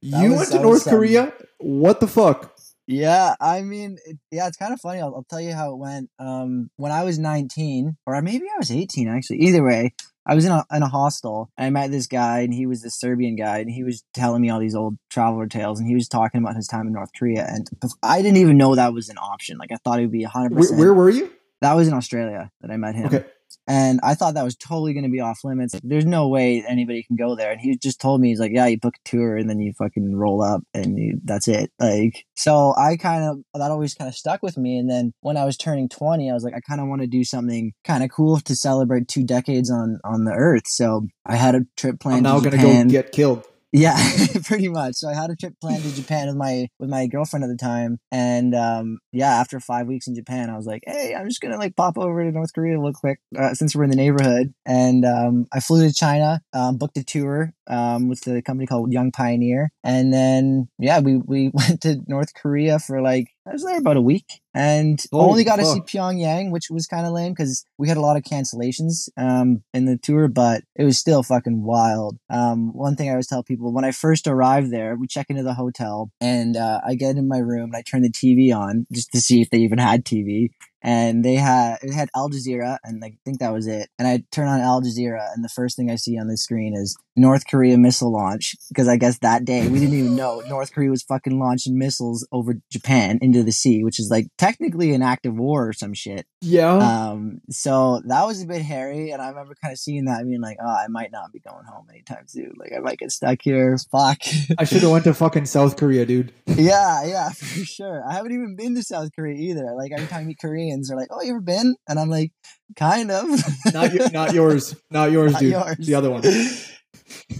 You 0.00 0.34
went 0.34 0.50
to 0.50 0.60
North. 0.60 0.84
Korea. 0.84 1.32
What 1.58 2.00
the 2.00 2.06
fuck? 2.06 2.57
Yeah, 2.88 3.34
I 3.38 3.60
mean, 3.60 3.98
it, 4.06 4.16
yeah, 4.30 4.48
it's 4.48 4.56
kind 4.56 4.72
of 4.72 4.80
funny. 4.80 5.00
I'll, 5.00 5.14
I'll 5.14 5.26
tell 5.28 5.42
you 5.42 5.52
how 5.52 5.72
it 5.72 5.76
went. 5.76 6.08
Um, 6.18 6.70
when 6.76 6.90
I 6.90 7.04
was 7.04 7.18
19, 7.18 7.98
or 8.06 8.22
maybe 8.22 8.46
I 8.46 8.58
was 8.58 8.70
18 8.70 9.08
actually. 9.08 9.40
Either 9.42 9.62
way, 9.62 9.92
I 10.24 10.34
was 10.34 10.46
in 10.46 10.52
a 10.52 10.64
in 10.72 10.82
a 10.82 10.88
hostel. 10.88 11.50
And 11.58 11.66
I 11.66 11.70
met 11.70 11.90
this 11.90 12.06
guy, 12.06 12.40
and 12.40 12.52
he 12.52 12.66
was 12.66 12.80
this 12.80 12.98
Serbian 12.98 13.36
guy, 13.36 13.58
and 13.58 13.70
he 13.70 13.84
was 13.84 14.04
telling 14.14 14.40
me 14.40 14.48
all 14.48 14.58
these 14.58 14.74
old 14.74 14.96
traveler 15.10 15.46
tales, 15.46 15.78
and 15.78 15.86
he 15.86 15.94
was 15.94 16.08
talking 16.08 16.40
about 16.40 16.56
his 16.56 16.66
time 16.66 16.86
in 16.86 16.94
North 16.94 17.10
Korea, 17.18 17.46
and 17.46 17.68
I 18.02 18.22
didn't 18.22 18.38
even 18.38 18.56
know 18.56 18.74
that 18.74 18.94
was 18.94 19.10
an 19.10 19.18
option. 19.18 19.58
Like 19.58 19.70
I 19.70 19.76
thought 19.76 19.98
it 19.98 20.02
would 20.02 20.12
be 20.12 20.24
100. 20.24 20.52
Where, 20.52 20.58
percent 20.60 20.80
where 20.80 20.94
were 20.94 21.10
you? 21.10 21.30
That 21.60 21.74
was 21.74 21.88
in 21.88 21.94
Australia 21.94 22.50
that 22.62 22.70
I 22.70 22.78
met 22.78 22.94
him. 22.94 23.06
Okay. 23.06 23.26
And 23.66 24.00
I 24.02 24.14
thought 24.14 24.34
that 24.34 24.44
was 24.44 24.56
totally 24.56 24.94
going 24.94 25.04
to 25.04 25.10
be 25.10 25.20
off 25.20 25.40
limits. 25.44 25.78
There's 25.82 26.06
no 26.06 26.28
way 26.28 26.64
anybody 26.66 27.02
can 27.02 27.16
go 27.16 27.34
there. 27.36 27.50
And 27.50 27.60
he 27.60 27.76
just 27.76 28.00
told 28.00 28.20
me, 28.20 28.28
he's 28.28 28.40
like, 28.40 28.52
yeah, 28.52 28.66
you 28.66 28.78
book 28.78 28.94
a 28.96 29.08
tour 29.08 29.36
and 29.36 29.48
then 29.48 29.60
you 29.60 29.72
fucking 29.78 30.16
roll 30.16 30.42
up 30.42 30.62
and 30.72 30.98
you, 30.98 31.20
that's 31.24 31.48
it. 31.48 31.70
Like, 31.78 32.24
so 32.34 32.74
I 32.76 32.96
kind 32.96 33.24
of, 33.24 33.38
that 33.54 33.70
always 33.70 33.94
kind 33.94 34.08
of 34.08 34.14
stuck 34.14 34.42
with 34.42 34.56
me. 34.56 34.78
And 34.78 34.90
then 34.90 35.12
when 35.20 35.36
I 35.36 35.44
was 35.44 35.56
turning 35.56 35.88
20, 35.88 36.30
I 36.30 36.34
was 36.34 36.44
like, 36.44 36.54
I 36.54 36.60
kind 36.60 36.80
of 36.80 36.88
want 36.88 37.02
to 37.02 37.06
do 37.06 37.24
something 37.24 37.72
kind 37.84 38.02
of 38.02 38.10
cool 38.10 38.40
to 38.40 38.54
celebrate 38.56 39.08
two 39.08 39.24
decades 39.24 39.70
on, 39.70 40.00
on 40.04 40.24
the 40.24 40.32
earth. 40.32 40.66
So 40.66 41.06
I 41.26 41.36
had 41.36 41.54
a 41.54 41.60
trip 41.76 42.00
planned 42.00 42.26
I'm 42.26 42.34
now 42.34 42.40
to 42.40 42.50
gonna 42.50 42.56
Japan. 42.62 42.86
go 42.88 42.92
get 42.92 43.12
killed. 43.12 43.44
Yeah, 43.72 43.98
pretty 44.44 44.68
much. 44.68 44.94
So 44.94 45.08
I 45.08 45.14
had 45.14 45.28
a 45.30 45.36
trip 45.36 45.54
planned 45.60 45.82
to 45.82 45.94
Japan 45.94 46.28
with 46.28 46.36
my 46.36 46.68
with 46.78 46.88
my 46.88 47.06
girlfriend 47.06 47.44
at 47.44 47.48
the 47.48 47.56
time, 47.56 47.98
and 48.10 48.54
um, 48.54 48.98
yeah, 49.12 49.34
after 49.38 49.60
five 49.60 49.86
weeks 49.86 50.06
in 50.06 50.14
Japan, 50.14 50.48
I 50.48 50.56
was 50.56 50.64
like, 50.64 50.82
"Hey, 50.86 51.14
I'm 51.14 51.28
just 51.28 51.42
gonna 51.42 51.58
like 51.58 51.76
pop 51.76 51.98
over 51.98 52.24
to 52.24 52.32
North 52.32 52.54
Korea 52.54 52.78
real 52.78 52.92
quick 52.94 53.18
uh, 53.38 53.52
since 53.52 53.76
we're 53.76 53.84
in 53.84 53.90
the 53.90 53.96
neighborhood." 53.96 54.54
And 54.64 55.04
um, 55.04 55.46
I 55.52 55.60
flew 55.60 55.86
to 55.86 55.92
China, 55.92 56.40
um, 56.54 56.78
booked 56.78 56.96
a 56.96 57.04
tour 57.04 57.52
um, 57.68 58.08
with 58.08 58.22
the 58.22 58.42
company 58.42 58.66
called 58.66 58.92
Young 58.92 59.12
Pioneer, 59.12 59.70
and 59.84 60.12
then 60.12 60.68
yeah, 60.78 61.00
we 61.00 61.16
we 61.16 61.50
went 61.54 61.82
to 61.82 62.00
North 62.06 62.34
Korea 62.34 62.78
for 62.78 63.00
like 63.00 63.28
I 63.46 63.52
was 63.52 63.64
there 63.64 63.78
about 63.78 63.96
a 63.96 64.02
week, 64.02 64.40
and 64.54 65.02
only 65.12 65.44
got 65.44 65.56
to 65.56 65.64
see. 65.64 65.80
Pyongyang, 65.80 66.50
which 66.50 66.70
was 66.70 66.86
kind 66.86 67.06
of 67.06 67.12
lame 67.12 67.32
because 67.32 67.64
we 67.78 67.88
had 67.88 67.96
a 67.96 68.02
lot 68.02 68.16
of 68.16 68.22
cancellations 68.22 69.08
um, 69.16 69.62
in 69.72 69.84
the 69.84 69.96
tour, 69.96 70.28
but 70.28 70.64
it 70.76 70.84
was 70.84 70.98
still 70.98 71.22
fucking 71.22 71.62
wild. 71.62 72.18
Um, 72.28 72.72
one 72.72 72.96
thing 72.96 73.08
I 73.08 73.12
always 73.12 73.26
tell 73.26 73.42
people 73.42 73.72
when 73.72 73.84
I 73.84 73.92
first 73.92 74.26
arrived 74.26 74.70
there, 74.70 74.96
we 74.96 75.06
check 75.06 75.30
into 75.30 75.42
the 75.42 75.54
hotel 75.54 76.10
and 76.20 76.56
uh, 76.56 76.80
I 76.86 76.94
get 76.94 77.16
in 77.16 77.28
my 77.28 77.38
room 77.38 77.70
and 77.70 77.76
I 77.76 77.82
turn 77.82 78.02
the 78.02 78.10
TV 78.10 78.54
on 78.54 78.86
just 78.92 79.12
to 79.12 79.20
see 79.20 79.40
if 79.40 79.50
they 79.50 79.58
even 79.58 79.78
had 79.78 80.04
TV. 80.04 80.50
And 80.80 81.24
they 81.24 81.34
had 81.34 81.78
it 81.82 81.92
had 81.92 82.08
Al 82.14 82.30
Jazeera, 82.30 82.78
and 82.84 83.04
I 83.04 83.16
think 83.24 83.40
that 83.40 83.52
was 83.52 83.66
it. 83.66 83.88
And 83.98 84.06
I 84.06 84.22
turn 84.30 84.46
on 84.46 84.60
Al 84.60 84.80
Jazeera, 84.80 85.32
and 85.34 85.44
the 85.44 85.48
first 85.48 85.76
thing 85.76 85.90
I 85.90 85.96
see 85.96 86.18
on 86.18 86.28
the 86.28 86.36
screen 86.36 86.74
is 86.74 86.96
North 87.16 87.46
Korea 87.48 87.76
missile 87.76 88.12
launch 88.12 88.54
because 88.68 88.86
I 88.86 88.96
guess 88.96 89.18
that 89.18 89.44
day 89.44 89.68
we 89.68 89.80
didn't 89.80 89.98
even 89.98 90.14
know 90.14 90.40
North 90.48 90.72
Korea 90.72 90.90
was 90.90 91.02
fucking 91.02 91.38
launching 91.38 91.76
missiles 91.76 92.26
over 92.30 92.54
Japan 92.70 93.18
into 93.20 93.42
the 93.42 93.52
sea, 93.52 93.82
which 93.82 93.98
is 93.98 94.08
like 94.10 94.28
technically 94.38 94.94
an 94.94 95.02
act 95.02 95.26
of 95.26 95.36
war 95.36 95.68
or 95.68 95.72
some 95.72 95.94
shit. 95.94 96.26
Yeah. 96.40 96.74
Um, 96.76 97.40
so 97.50 98.00
that 98.06 98.24
was 98.24 98.42
a 98.42 98.46
bit 98.46 98.62
hairy, 98.62 99.10
and 99.10 99.20
I 99.20 99.28
remember 99.28 99.56
kind 99.60 99.72
of 99.72 99.78
seeing 99.78 100.04
that, 100.04 100.20
I 100.20 100.22
mean, 100.22 100.40
like, 100.40 100.58
"Oh, 100.64 100.68
I 100.68 100.86
might 100.88 101.10
not 101.10 101.32
be 101.32 101.40
going 101.40 101.64
home 101.64 101.86
anytime 101.90 102.28
soon. 102.28 102.52
Like, 102.56 102.72
I 102.76 102.78
might 102.78 102.98
get 102.98 103.10
stuck 103.10 103.38
here. 103.42 103.76
Fuck." 103.90 104.18
I 104.56 104.62
should 104.64 104.82
have 104.82 104.90
went 104.92 105.02
to 105.04 105.14
fucking 105.14 105.46
South 105.46 105.76
Korea, 105.76 106.06
dude. 106.06 106.32
yeah, 106.46 107.04
yeah, 107.04 107.30
for 107.34 107.64
sure. 107.64 108.04
I 108.08 108.12
haven't 108.14 108.32
even 108.32 108.54
been 108.54 108.76
to 108.76 108.84
South 108.84 109.10
Korea 109.16 109.34
either. 109.34 109.74
Like 109.76 109.90
every 109.92 110.06
time 110.06 110.20
I 110.20 110.24
meet 110.24 110.38
Koreans, 110.40 110.88
they're 110.88 110.96
like, 110.96 111.08
"Oh, 111.10 111.20
you 111.22 111.30
ever 111.30 111.40
been?" 111.40 111.74
And 111.88 111.98
I'm 111.98 112.08
like, 112.08 112.30
"Kind 112.76 113.10
of." 113.10 113.28
Not 113.74 113.90
y- 113.92 114.08
not 114.12 114.32
yours. 114.34 114.76
Not 114.92 115.10
yours, 115.10 115.32
Not 115.32 115.40
dude. 115.40 115.50
yours. 115.52 115.76
The 115.86 115.94
other 115.96 116.10
one. 116.10 116.22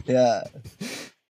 yeah. 0.07 0.43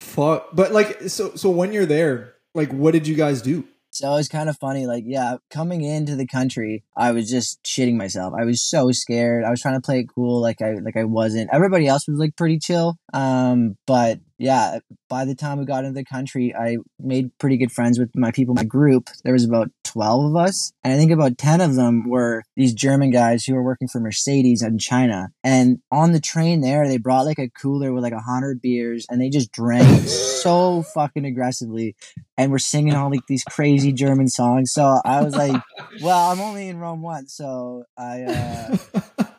Fuck. 0.01 0.49
But 0.55 0.73
like, 0.73 1.03
so 1.09 1.35
so 1.35 1.51
when 1.51 1.73
you're 1.73 1.87
there, 1.87 2.35
like, 2.55 2.73
what 2.73 2.93
did 2.93 3.07
you 3.07 3.15
guys 3.15 3.43
do? 3.43 3.65
So 3.99 4.13
it 4.13 4.17
was 4.17 4.29
kind 4.29 4.49
of 4.49 4.57
funny. 4.59 4.87
Like, 4.87 5.03
yeah, 5.07 5.39
coming 5.51 5.83
into 5.83 6.15
the 6.15 6.27
country, 6.27 6.85
I 6.97 7.11
was 7.11 7.29
just 7.29 7.63
shitting 7.65 7.97
myself. 7.97 8.33
I 8.39 8.45
was 8.45 8.63
so 8.63 8.93
scared. 8.93 9.45
I 9.45 9.51
was 9.51 9.61
trying 9.61 9.75
to 9.75 9.85
play 9.85 10.01
it 10.01 10.07
cool, 10.15 10.41
like 10.41 10.63
I 10.63 10.75
like 10.75 10.97
I 10.97 11.05
wasn't. 11.05 11.51
Everybody 11.53 11.89
else 11.89 12.07
was 12.07 12.19
like 12.19 12.37
pretty 12.37 12.59
chill. 12.59 12.97
Um, 13.13 13.77
but 13.87 14.21
yeah, 14.39 14.79
by 15.09 15.25
the 15.25 15.35
time 15.35 15.59
we 15.59 15.65
got 15.65 15.85
into 15.85 15.99
the 15.99 16.05
country, 16.05 16.55
I 16.55 16.77
made 17.01 17.37
pretty 17.39 17.57
good 17.57 17.73
friends 17.73 17.99
with 17.99 18.11
my 18.15 18.31
people, 18.31 18.55
my 18.55 18.65
group. 18.65 19.11
There 19.25 19.33
was 19.33 19.45
about 19.45 19.71
12 19.85 20.27
of 20.27 20.37
us. 20.37 20.73
And 20.85 20.93
I 20.93 20.97
think 20.97 21.11
about 21.11 21.39
10 21.39 21.61
of 21.61 21.75
them 21.75 22.09
were 22.09 22.45
these 22.57 22.73
German 22.73 23.11
guys 23.11 23.45
who 23.45 23.55
were 23.55 23.65
working 23.65 23.89
for 23.89 24.01
Mercedes 24.01 24.63
in 24.63 24.79
China. 24.79 25.29
And 25.43 25.79
on 25.91 26.13
the 26.13 26.21
train 26.21 26.61
there, 26.61 26.87
they 26.87 26.99
brought 26.99 27.27
like 27.27 27.41
a 27.41 27.51
cooler 27.51 27.93
with 27.93 28.05
like 28.05 28.13
a 28.13 28.21
hundred 28.21 28.61
beers 28.63 29.07
and 29.11 29.21
they 29.21 29.29
just 29.29 29.51
drank 29.51 30.07
so 30.07 30.83
fucking 30.95 31.25
aggressively 31.25 31.97
and 32.37 32.53
were 32.53 32.61
singing 32.61 32.95
all 32.95 33.11
like 33.11 33.27
these 33.27 33.43
crazy 33.45 33.93
German 33.93 34.29
songs. 34.29 34.73
So 34.73 35.01
I 35.05 35.23
was 35.23 35.35
like, 35.35 35.61
well, 36.01 36.31
I'm 36.31 36.41
only 36.41 36.69
in 36.69 36.79
Rome 36.79 37.03
once. 37.03 37.35
So 37.35 37.85
I, 37.97 38.23
uh, 38.23 39.25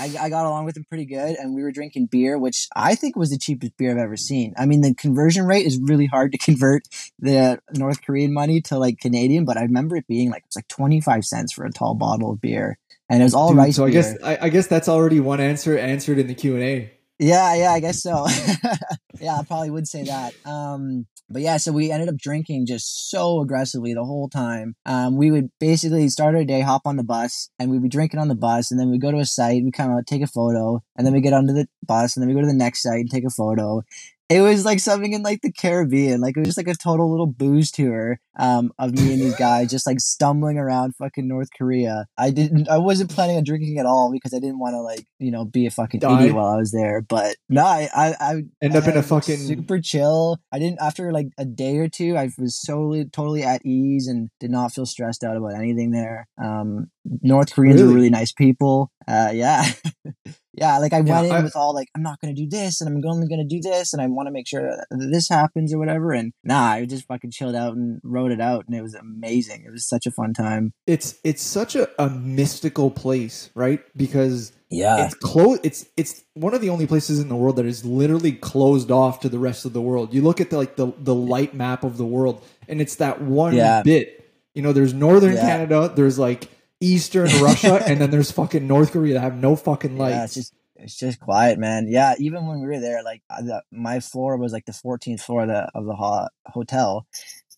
I, 0.00 0.26
I 0.26 0.28
got 0.28 0.46
along 0.46 0.64
with 0.64 0.76
him 0.76 0.84
pretty 0.84 1.06
good, 1.06 1.36
and 1.36 1.54
we 1.54 1.62
were 1.62 1.72
drinking 1.72 2.06
beer, 2.06 2.38
which 2.38 2.68
I 2.74 2.94
think 2.94 3.16
was 3.16 3.30
the 3.30 3.38
cheapest 3.38 3.76
beer 3.76 3.92
I've 3.92 3.98
ever 3.98 4.16
seen. 4.16 4.54
I 4.56 4.66
mean, 4.66 4.80
the 4.80 4.94
conversion 4.94 5.46
rate 5.46 5.66
is 5.66 5.78
really 5.80 6.06
hard 6.06 6.32
to 6.32 6.38
convert 6.48 6.88
the 7.18 7.60
North 7.72 8.02
Korean 8.02 8.32
money 8.32 8.60
to 8.62 8.78
like 8.78 8.98
Canadian, 9.00 9.44
but 9.44 9.56
I 9.56 9.62
remember 9.62 9.96
it 9.96 10.06
being 10.06 10.30
like 10.30 10.44
it's 10.46 10.56
like 10.56 10.68
twenty 10.68 11.00
five 11.00 11.24
cents 11.24 11.52
for 11.52 11.64
a 11.64 11.70
tall 11.70 11.94
bottle 11.94 12.32
of 12.32 12.40
beer, 12.40 12.78
and 13.08 13.20
it 13.20 13.24
was 13.24 13.34
all 13.34 13.48
Dude, 13.48 13.58
rice. 13.58 13.76
so 13.76 13.84
I 13.84 13.90
guess 13.90 14.16
I, 14.22 14.38
I 14.42 14.48
guess 14.48 14.66
that's 14.66 14.88
already 14.88 15.20
one 15.20 15.40
answer 15.40 15.78
answered 15.78 16.18
in 16.18 16.26
the 16.26 16.34
Q 16.34 16.54
and 16.54 16.62
A. 16.62 16.92
Yeah, 17.18 17.54
yeah, 17.54 17.72
I 17.72 17.80
guess 17.80 18.02
so. 18.02 18.26
yeah, 19.20 19.36
I 19.38 19.44
probably 19.44 19.70
would 19.70 19.88
say 19.88 20.04
that. 20.04 20.34
Um, 20.44 21.06
but 21.28 21.42
yeah, 21.42 21.56
so 21.56 21.72
we 21.72 21.90
ended 21.90 22.08
up 22.08 22.16
drinking 22.18 22.66
just 22.66 23.10
so 23.10 23.40
aggressively 23.40 23.94
the 23.94 24.04
whole 24.04 24.28
time. 24.28 24.76
Um, 24.84 25.16
we 25.16 25.30
would 25.30 25.50
basically 25.58 26.08
start 26.08 26.36
our 26.36 26.44
day, 26.44 26.60
hop 26.60 26.82
on 26.84 26.96
the 26.96 27.02
bus, 27.02 27.50
and 27.58 27.70
we'd 27.70 27.82
be 27.82 27.88
drinking 27.88 28.20
on 28.20 28.28
the 28.28 28.34
bus, 28.36 28.70
and 28.70 28.78
then 28.78 28.90
we'd 28.90 29.00
go 29.00 29.10
to 29.10 29.18
a 29.18 29.26
site, 29.26 29.64
we 29.64 29.70
kind 29.72 29.98
of 29.98 30.04
take 30.06 30.22
a 30.22 30.26
photo, 30.26 30.82
and 30.96 31.06
then 31.06 31.14
we 31.14 31.20
get 31.20 31.32
onto 31.32 31.52
the 31.52 31.66
bus, 31.82 32.16
and 32.16 32.22
then 32.22 32.28
we 32.28 32.34
go 32.34 32.42
to 32.42 32.46
the 32.46 32.52
next 32.52 32.82
site 32.82 33.00
and 33.00 33.10
take 33.10 33.24
a 33.24 33.30
photo. 33.30 33.82
It 34.28 34.40
was 34.40 34.64
like 34.64 34.80
something 34.80 35.12
in 35.12 35.22
like 35.22 35.40
the 35.42 35.52
Caribbean, 35.52 36.20
like 36.20 36.36
it 36.36 36.40
was 36.40 36.48
just 36.48 36.58
like 36.58 36.66
a 36.66 36.74
total 36.74 37.08
little 37.10 37.26
booze 37.28 37.70
tour 37.70 38.18
um, 38.38 38.72
of 38.78 38.92
me 38.92 39.12
and 39.12 39.22
these 39.22 39.36
guys 39.36 39.70
just 39.70 39.86
like 39.86 40.00
stumbling 40.00 40.58
around 40.58 40.96
fucking 40.96 41.28
North 41.28 41.48
Korea. 41.56 42.06
I 42.18 42.30
didn't, 42.30 42.68
I 42.68 42.78
wasn't 42.78 43.10
planning 43.10 43.36
on 43.36 43.44
drinking 43.44 43.78
at 43.78 43.86
all 43.86 44.10
because 44.12 44.34
I 44.34 44.40
didn't 44.40 44.58
want 44.58 44.74
to 44.74 44.80
like 44.80 45.06
you 45.20 45.30
know 45.30 45.44
be 45.44 45.66
a 45.66 45.70
fucking 45.70 46.00
Die. 46.00 46.18
idiot 46.20 46.34
while 46.34 46.46
I 46.48 46.56
was 46.56 46.72
there. 46.72 47.02
But 47.02 47.36
no, 47.48 47.64
I, 47.64 47.88
I, 47.94 48.14
I 48.20 48.42
End 48.60 48.74
up 48.74 48.88
in 48.88 48.96
a 48.96 49.02
fucking 49.02 49.36
super 49.36 49.80
chill. 49.80 50.38
I 50.52 50.58
didn't 50.58 50.80
after 50.80 51.12
like 51.12 51.28
a 51.38 51.44
day 51.44 51.76
or 51.78 51.88
two. 51.88 52.16
I 52.16 52.28
was 52.36 52.60
solely 52.60 53.04
totally 53.04 53.44
at 53.44 53.64
ease 53.64 54.08
and 54.08 54.30
did 54.40 54.50
not 54.50 54.72
feel 54.72 54.86
stressed 54.86 55.22
out 55.22 55.36
about 55.36 55.54
anything 55.54 55.92
there. 55.92 56.26
Um, 56.42 56.90
North 57.22 57.54
Koreans 57.54 57.76
Really? 57.80 57.88
were 57.88 57.94
really 57.96 58.10
nice 58.10 58.32
people. 58.32 58.90
Uh, 59.06 59.30
yeah, 59.32 59.64
yeah. 60.56 60.78
Like 60.78 60.92
I 60.92 61.00
Yeah, 61.00 61.14
went 61.20 61.26
in 61.26 61.32
I- 61.32 61.42
with 61.42 61.54
all 61.56 61.74
like 61.74 61.88
I'm 61.94 62.02
not 62.02 62.20
gonna 62.20 62.34
do 62.34 62.48
this 62.48 62.80
and 62.80 62.88
I'm 62.88 63.02
only 63.08 63.28
gonna 63.28 63.44
do 63.44 63.60
this 63.60 63.92
and 63.92 64.02
I 64.02 64.06
want 64.06 64.26
to 64.26 64.32
make 64.32 64.48
sure 64.48 64.62
that 64.62 64.86
this 65.10 65.28
happens 65.28 65.72
or 65.72 65.78
whatever. 65.78 66.12
And 66.12 66.32
nah, 66.42 66.70
I 66.72 66.84
just 66.86 67.06
fucking 67.06 67.30
chilled 67.30 67.54
out 67.54 67.74
and 67.76 68.00
wrote 68.02 68.30
it 68.32 68.40
out 68.40 68.64
and 68.66 68.76
it 68.76 68.82
was 68.82 68.94
amazing. 68.94 69.64
It 69.66 69.70
was 69.70 69.88
such 69.88 70.06
a 70.06 70.10
fun 70.10 70.32
time. 70.34 70.72
it's 70.86 71.18
it's 71.24 71.42
such 71.42 71.76
a, 71.76 71.88
a 72.02 72.08
mystical 72.10 72.90
place, 72.90 73.50
right? 73.54 73.80
Because 73.96 74.52
Yeah, 74.70 75.04
it's 75.04 75.14
close. 75.14 75.58
It's 75.62 75.86
it's 75.96 76.24
one 76.34 76.54
of 76.54 76.60
the 76.60 76.70
only 76.70 76.86
places 76.86 77.20
in 77.20 77.28
the 77.28 77.36
world 77.36 77.56
that 77.56 77.66
is 77.66 77.84
literally 77.84 78.32
closed 78.32 78.90
off 78.90 79.20
to 79.20 79.28
the 79.28 79.38
rest 79.38 79.64
of 79.64 79.72
the 79.72 79.80
world. 79.82 80.12
You 80.12 80.22
look 80.22 80.40
at 80.40 80.50
the 80.50 80.56
like 80.56 80.76
the 80.76 80.92
the 80.98 81.14
light 81.14 81.54
map 81.54 81.84
of 81.84 81.96
the 81.98 82.06
world, 82.06 82.42
and 82.68 82.80
it's 82.80 82.96
that 82.96 83.20
one 83.22 83.54
Yeah. 83.54 83.82
bit. 83.82 84.24
You 84.54 84.62
know, 84.62 84.72
there's 84.72 84.94
northern 84.94 85.34
Yeah. 85.34 85.42
Canada, 85.46 85.92
there's 85.94 86.18
like 86.18 86.48
eastern 86.86 87.26
Russia, 87.42 87.82
and 87.86 88.00
then 88.00 88.10
there's 88.10 88.30
fucking 88.30 88.66
North 88.66 88.92
Korea 88.92 89.14
that 89.14 89.20
have 89.20 89.36
no 89.36 89.56
fucking 89.56 89.98
lights. 89.98 90.14
Yeah, 90.14 90.24
it's 90.24 90.34
just 90.34 90.54
it's 90.76 90.96
just 90.96 91.20
quiet, 91.20 91.58
man. 91.58 91.86
Yeah, 91.88 92.14
even 92.18 92.46
when 92.46 92.60
we 92.60 92.66
were 92.66 92.80
there, 92.80 93.02
like 93.02 93.22
the, 93.28 93.62
my 93.70 94.00
floor 94.00 94.36
was 94.36 94.52
like 94.52 94.66
the 94.66 94.72
14th 94.72 95.20
floor 95.20 95.42
of 95.42 95.48
the 95.48 95.70
of 95.74 95.84
the 95.86 95.94
ho- 95.94 96.28
hotel, 96.46 97.06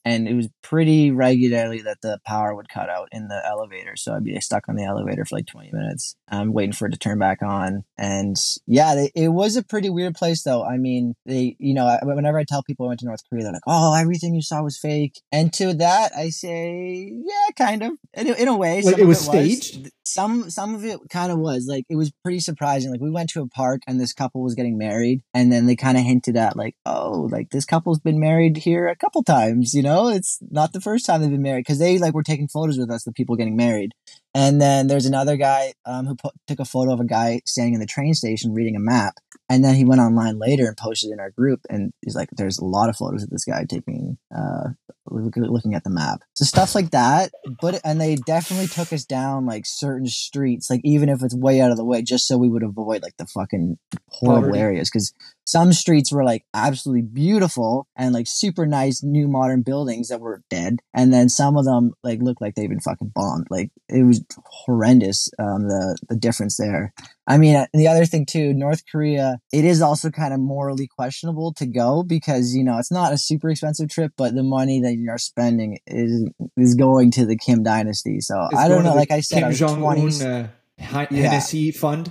and 0.09 0.27
it 0.27 0.35
was 0.35 0.49
pretty 0.63 1.11
regularly 1.11 1.83
that 1.83 1.99
the 2.01 2.19
power 2.25 2.55
would 2.55 2.69
cut 2.71 2.89
out 2.89 3.09
in 3.13 3.29
the 3.29 3.43
elevator. 3.47 3.95
So 3.95 4.15
I'd 4.15 4.25
be 4.25 4.41
stuck 4.41 4.69
on 4.69 4.77
the 4.77 4.85
elevator 4.85 5.25
for 5.27 5.37
like 5.37 5.47
20 5.47 5.71
minutes, 5.73 6.17
um, 6.31 6.53
waiting 6.55 6.73
for 6.73 6.87
it 6.87 6.93
to 6.93 6.99
turn 6.99 7.19
back 7.19 7.43
on. 7.43 7.85
And 7.99 8.37
yeah, 8.67 8.95
they, 8.95 9.11
it 9.15 9.29
was 9.29 9.57
a 9.57 9.63
pretty 9.63 9.91
weird 9.91 10.15
place, 10.15 10.43
though. 10.43 10.65
I 10.65 10.79
mean, 10.79 11.15
they, 11.27 11.57
you 11.59 11.75
know, 11.75 11.87
I, 11.87 11.99
whenever 12.03 12.39
I 12.39 12.45
tell 12.45 12.63
people 12.63 12.87
I 12.87 12.89
went 12.89 13.01
to 13.01 13.07
North 13.07 13.21
Korea, 13.29 13.43
they're 13.45 13.53
like, 13.53 13.63
"Oh, 13.67 13.95
everything 13.95 14.35
you 14.35 14.43
saw 14.43 14.63
was 14.63 14.79
fake." 14.79 15.21
And 15.31 15.53
to 15.55 15.75
that, 15.75 16.13
I 16.17 16.31
say, 16.31 17.13
yeah, 17.13 17.53
kind 17.57 17.83
of, 17.83 17.93
in, 18.15 18.29
a- 18.29 18.43
in 18.43 18.49
a 18.49 18.57
way. 18.57 18.81
Like, 18.83 18.95
some 18.95 19.01
it 19.01 19.07
was 19.07 19.21
staged? 19.21 19.91
some 20.09 20.49
some 20.51 20.75
of 20.75 20.85
it 20.85 20.99
kind 21.11 21.31
of 21.31 21.39
was 21.39 21.67
like 21.69 21.85
it 21.89 21.97
was 21.97 22.11
pretty 22.23 22.41
surprising 22.41 22.91
like 22.91 23.01
we 23.01 23.11
went 23.11 23.29
to 23.31 23.43
a 23.43 23.49
park 23.49 23.83
and 23.87 24.01
this 24.01 24.13
couple 24.13 24.43
was 24.43 24.55
getting 24.55 24.79
married 24.79 25.21
and 25.35 25.53
then 25.53 25.67
they 25.67 25.77
kind 25.77 25.99
of 25.99 26.05
hinted 26.05 26.37
at 26.37 26.57
like 26.57 26.75
oh 26.87 27.29
like 27.31 27.51
this 27.51 27.65
couple's 27.65 28.01
been 28.01 28.19
married 28.19 28.57
here 28.57 28.89
a 28.89 28.97
couple 28.97 29.23
times 29.23 29.75
you 29.75 29.83
know 29.83 29.98
it's 30.07 30.39
not 30.51 30.73
the 30.73 30.81
first 30.81 31.05
time 31.05 31.21
they've 31.21 31.31
been 31.31 31.43
married 31.43 31.65
because 31.67 31.81
they 31.81 31.99
like 31.99 32.15
were 32.15 32.23
taking 32.23 32.47
photos 32.47 32.79
with 32.79 32.91
us 32.91 33.03
the 33.03 33.13
people 33.13 33.35
getting 33.35 33.57
married. 33.57 33.93
And 34.35 34.61
then 34.61 34.87
there's 34.87 35.07
another 35.07 35.37
guy 35.37 35.73
um, 35.85 36.07
who 36.07 36.15
put, 36.15 36.35
took 36.47 36.61
a 36.61 36.65
photo 36.65 36.93
of 36.93 37.01
a 37.01 37.05
guy 37.05 37.41
standing 37.45 37.75
in 37.75 37.81
the 37.81 37.87
train 37.87 38.15
station 38.15 38.55
reading 38.55 38.77
a 38.77 38.81
map. 38.81 39.15
And 39.49 39.65
then 39.65 39.75
he 39.75 39.85
went 39.85 40.01
online 40.01 40.39
later 40.39 40.67
and 40.69 40.77
posted 40.77 41.11
in 41.11 41.19
our 41.19 41.31
group 41.31 41.61
and 41.69 41.93
he's 42.03 42.15
like 42.15 42.29
there's 42.33 42.59
a 42.59 42.65
lot 42.65 42.89
of 42.89 42.97
photos 42.97 43.25
of 43.25 43.31
this 43.31 43.45
guy 43.45 43.65
taking 43.69 44.19
uh 44.35 44.69
looking 45.11 45.75
at 45.75 45.85
the 45.85 45.91
map. 45.91 46.21
So 46.35 46.45
stuff 46.45 46.75
like 46.75 46.91
that 46.91 47.33
but 47.61 47.81
and 47.85 48.01
they 48.01 48.17
definitely 48.17 48.69
took 48.69 48.93
us 48.93 49.05
down 49.05 49.47
like 49.47 49.65
certain 49.67 50.07
streets 50.07 50.69
like 50.71 50.83
even 50.85 51.09
if 51.09 51.23
it's 51.23 51.35
way 51.35 51.61
out 51.61 51.71
of 51.71 51.77
the 51.77 51.85
way 51.85 52.03
just 52.03 52.29
so 52.29 52.37
we 52.37 52.49
would 52.49 52.63
avoid 52.63 53.03
like 53.03 53.17
the 53.17 53.27
fucking 53.27 53.79
horrible 54.09 54.49
Poverty. 54.49 54.61
areas 54.61 54.91
because 54.91 55.15
some 55.49 55.73
streets 55.73 56.13
were 56.13 56.25
like 56.25 56.45
absolutely 56.53 57.03
beautiful 57.03 57.87
and 57.97 58.13
like 58.13 58.27
super 58.29 58.67
nice 58.67 59.03
new 59.03 59.27
modern 59.27 59.63
buildings 59.63 60.09
that 60.09 60.21
were 60.21 60.43
dead 60.51 60.79
and 60.93 61.13
then 61.13 61.29
some 61.29 61.57
of 61.57 61.65
them 61.65 61.93
like 62.03 62.21
looked 62.21 62.41
like 62.43 62.55
they've 62.55 62.69
been 62.69 62.81
fucking 62.81 63.11
bombed 63.15 63.47
like 63.51 63.71
it 63.89 64.05
was 64.05 64.23
horrendous 64.45 65.31
um 65.39 65.69
the 65.69 65.97
the 66.09 66.17
difference 66.17 66.57
there 66.59 66.93
I 67.31 67.37
mean, 67.37 67.57
uh, 67.57 67.67
the 67.75 67.89
other 67.89 68.07
thing 68.07 68.25
too, 68.25 68.55
North 68.55 68.85
Korea, 68.91 69.39
it 69.53 69.67
is 69.67 69.83
also 69.83 70.09
kind 70.09 70.33
of 70.33 70.41
morally 70.41 70.87
questionable 70.87 71.53
to 71.55 71.67
go 71.67 72.03
because 72.03 72.55
you 72.55 72.65
know 72.65 72.79
it's 72.79 72.91
not 72.91 73.13
a 73.13 73.19
super 73.19 73.51
expensive 73.51 73.91
trip, 73.91 74.13
but 74.17 74.35
the 74.35 74.43
money 74.43 74.81
that 74.81 74.95
you're 74.95 75.19
spending 75.19 75.79
is 75.87 76.27
is 76.57 76.75
going 76.75 77.11
to 77.13 77.27
the 77.27 77.37
Kim 77.37 77.63
dynasty. 77.63 78.21
So 78.21 78.49
It's 78.51 78.59
I 78.59 78.69
don't 78.69 78.83
know. 78.83 78.95
Like 78.95 79.11
I 79.11 79.21
said, 79.21 79.43
Kim 79.43 79.53
Jong 79.53 79.81
20s. 79.81 80.25
Un 80.25 80.33
uh, 80.33 80.49
Hi- 80.81 81.09
Yeah. 81.11 81.29
Hennessy 81.29 81.71
Fund. 81.71 82.11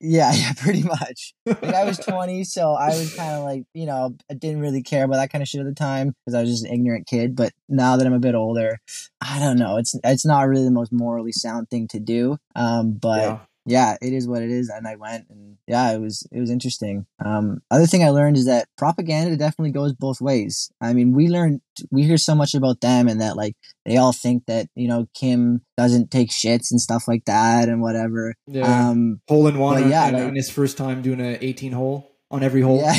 Yeah, 0.00 0.32
yeah, 0.34 0.52
pretty 0.56 0.82
much. 0.82 1.34
Like 1.44 1.64
I 1.64 1.84
was 1.84 1.98
20, 2.06 2.44
so 2.44 2.72
I 2.72 2.88
was 2.88 3.14
kind 3.14 3.34
of 3.36 3.44
like, 3.44 3.64
you 3.74 3.86
know, 3.86 4.16
I 4.30 4.34
didn't 4.34 4.60
really 4.60 4.82
care 4.82 5.04
about 5.04 5.16
that 5.16 5.30
kind 5.30 5.42
of 5.42 5.48
shit 5.48 5.60
at 5.60 5.66
the 5.66 5.74
time 5.74 6.14
because 6.24 6.34
I 6.34 6.40
was 6.40 6.50
just 6.50 6.64
an 6.64 6.72
ignorant 6.72 7.06
kid. 7.06 7.36
But 7.36 7.52
now 7.68 7.96
that 7.96 8.06
I'm 8.06 8.12
a 8.12 8.18
bit 8.18 8.34
older, 8.34 8.80
I 9.20 9.38
don't 9.38 9.58
know. 9.58 9.76
It's 9.76 9.94
it's 10.02 10.24
not 10.24 10.48
really 10.48 10.64
the 10.64 10.70
most 10.70 10.92
morally 10.92 11.32
sound 11.32 11.68
thing 11.68 11.86
to 11.88 12.00
do. 12.00 12.38
Um, 12.56 12.92
but 12.92 13.22
yeah. 13.22 13.38
Yeah, 13.66 13.96
it 14.00 14.12
is 14.12 14.26
what 14.26 14.42
it 14.42 14.50
is. 14.50 14.68
And 14.68 14.86
I 14.86 14.96
went 14.96 15.26
and 15.30 15.56
yeah, 15.66 15.92
it 15.92 16.00
was, 16.00 16.26
it 16.32 16.40
was 16.40 16.50
interesting. 16.50 17.06
Um, 17.24 17.60
other 17.70 17.86
thing 17.86 18.02
I 18.02 18.10
learned 18.10 18.36
is 18.36 18.46
that 18.46 18.68
propaganda 18.76 19.36
definitely 19.36 19.72
goes 19.72 19.92
both 19.92 20.20
ways. 20.20 20.70
I 20.80 20.92
mean, 20.92 21.12
we 21.14 21.28
learned, 21.28 21.60
we 21.90 22.02
hear 22.02 22.16
so 22.16 22.34
much 22.34 22.54
about 22.54 22.80
them 22.80 23.08
and 23.08 23.20
that 23.20 23.36
like 23.36 23.56
they 23.84 23.96
all 23.96 24.12
think 24.12 24.44
that, 24.46 24.66
you 24.74 24.88
know, 24.88 25.06
Kim 25.14 25.62
doesn't 25.76 26.10
take 26.10 26.30
shits 26.30 26.70
and 26.70 26.80
stuff 26.80 27.04
like 27.06 27.24
that 27.26 27.68
and 27.68 27.82
whatever. 27.82 28.34
Yeah. 28.46 28.88
Um, 28.90 29.20
hole 29.28 29.46
in 29.46 29.58
one 29.58 29.88
yeah, 29.90 30.10
like- 30.10 30.24
on 30.24 30.34
his 30.34 30.50
first 30.50 30.76
time 30.76 31.02
doing 31.02 31.20
a 31.20 31.38
18 31.40 31.72
hole 31.72 32.10
on 32.30 32.42
every 32.42 32.60
hole. 32.60 32.80
yeah. 32.80 32.94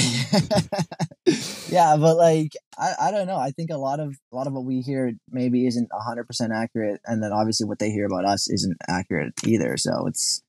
yeah, 1.70 1.96
but 1.98 2.18
like, 2.18 2.52
I, 2.78 2.94
I 3.00 3.12
don't 3.12 3.28
know. 3.28 3.38
I 3.38 3.52
think 3.52 3.70
a 3.72 3.78
lot 3.78 4.00
of, 4.00 4.16
a 4.32 4.36
lot 4.36 4.48
of 4.48 4.54
what 4.54 4.66
we 4.66 4.82
hear 4.82 5.14
maybe 5.30 5.66
isn't 5.68 5.90
hundred 5.94 6.26
percent 6.26 6.52
accurate. 6.54 7.00
And 7.06 7.24
then 7.24 7.32
obviously 7.32 7.66
what 7.66 7.80
they 7.80 7.92
hear 7.92 8.06
about 8.06 8.26
us 8.26 8.50
isn't 8.50 8.78
accurate 8.90 9.34
either. 9.46 9.78
So 9.78 10.06
it's, 10.08 10.42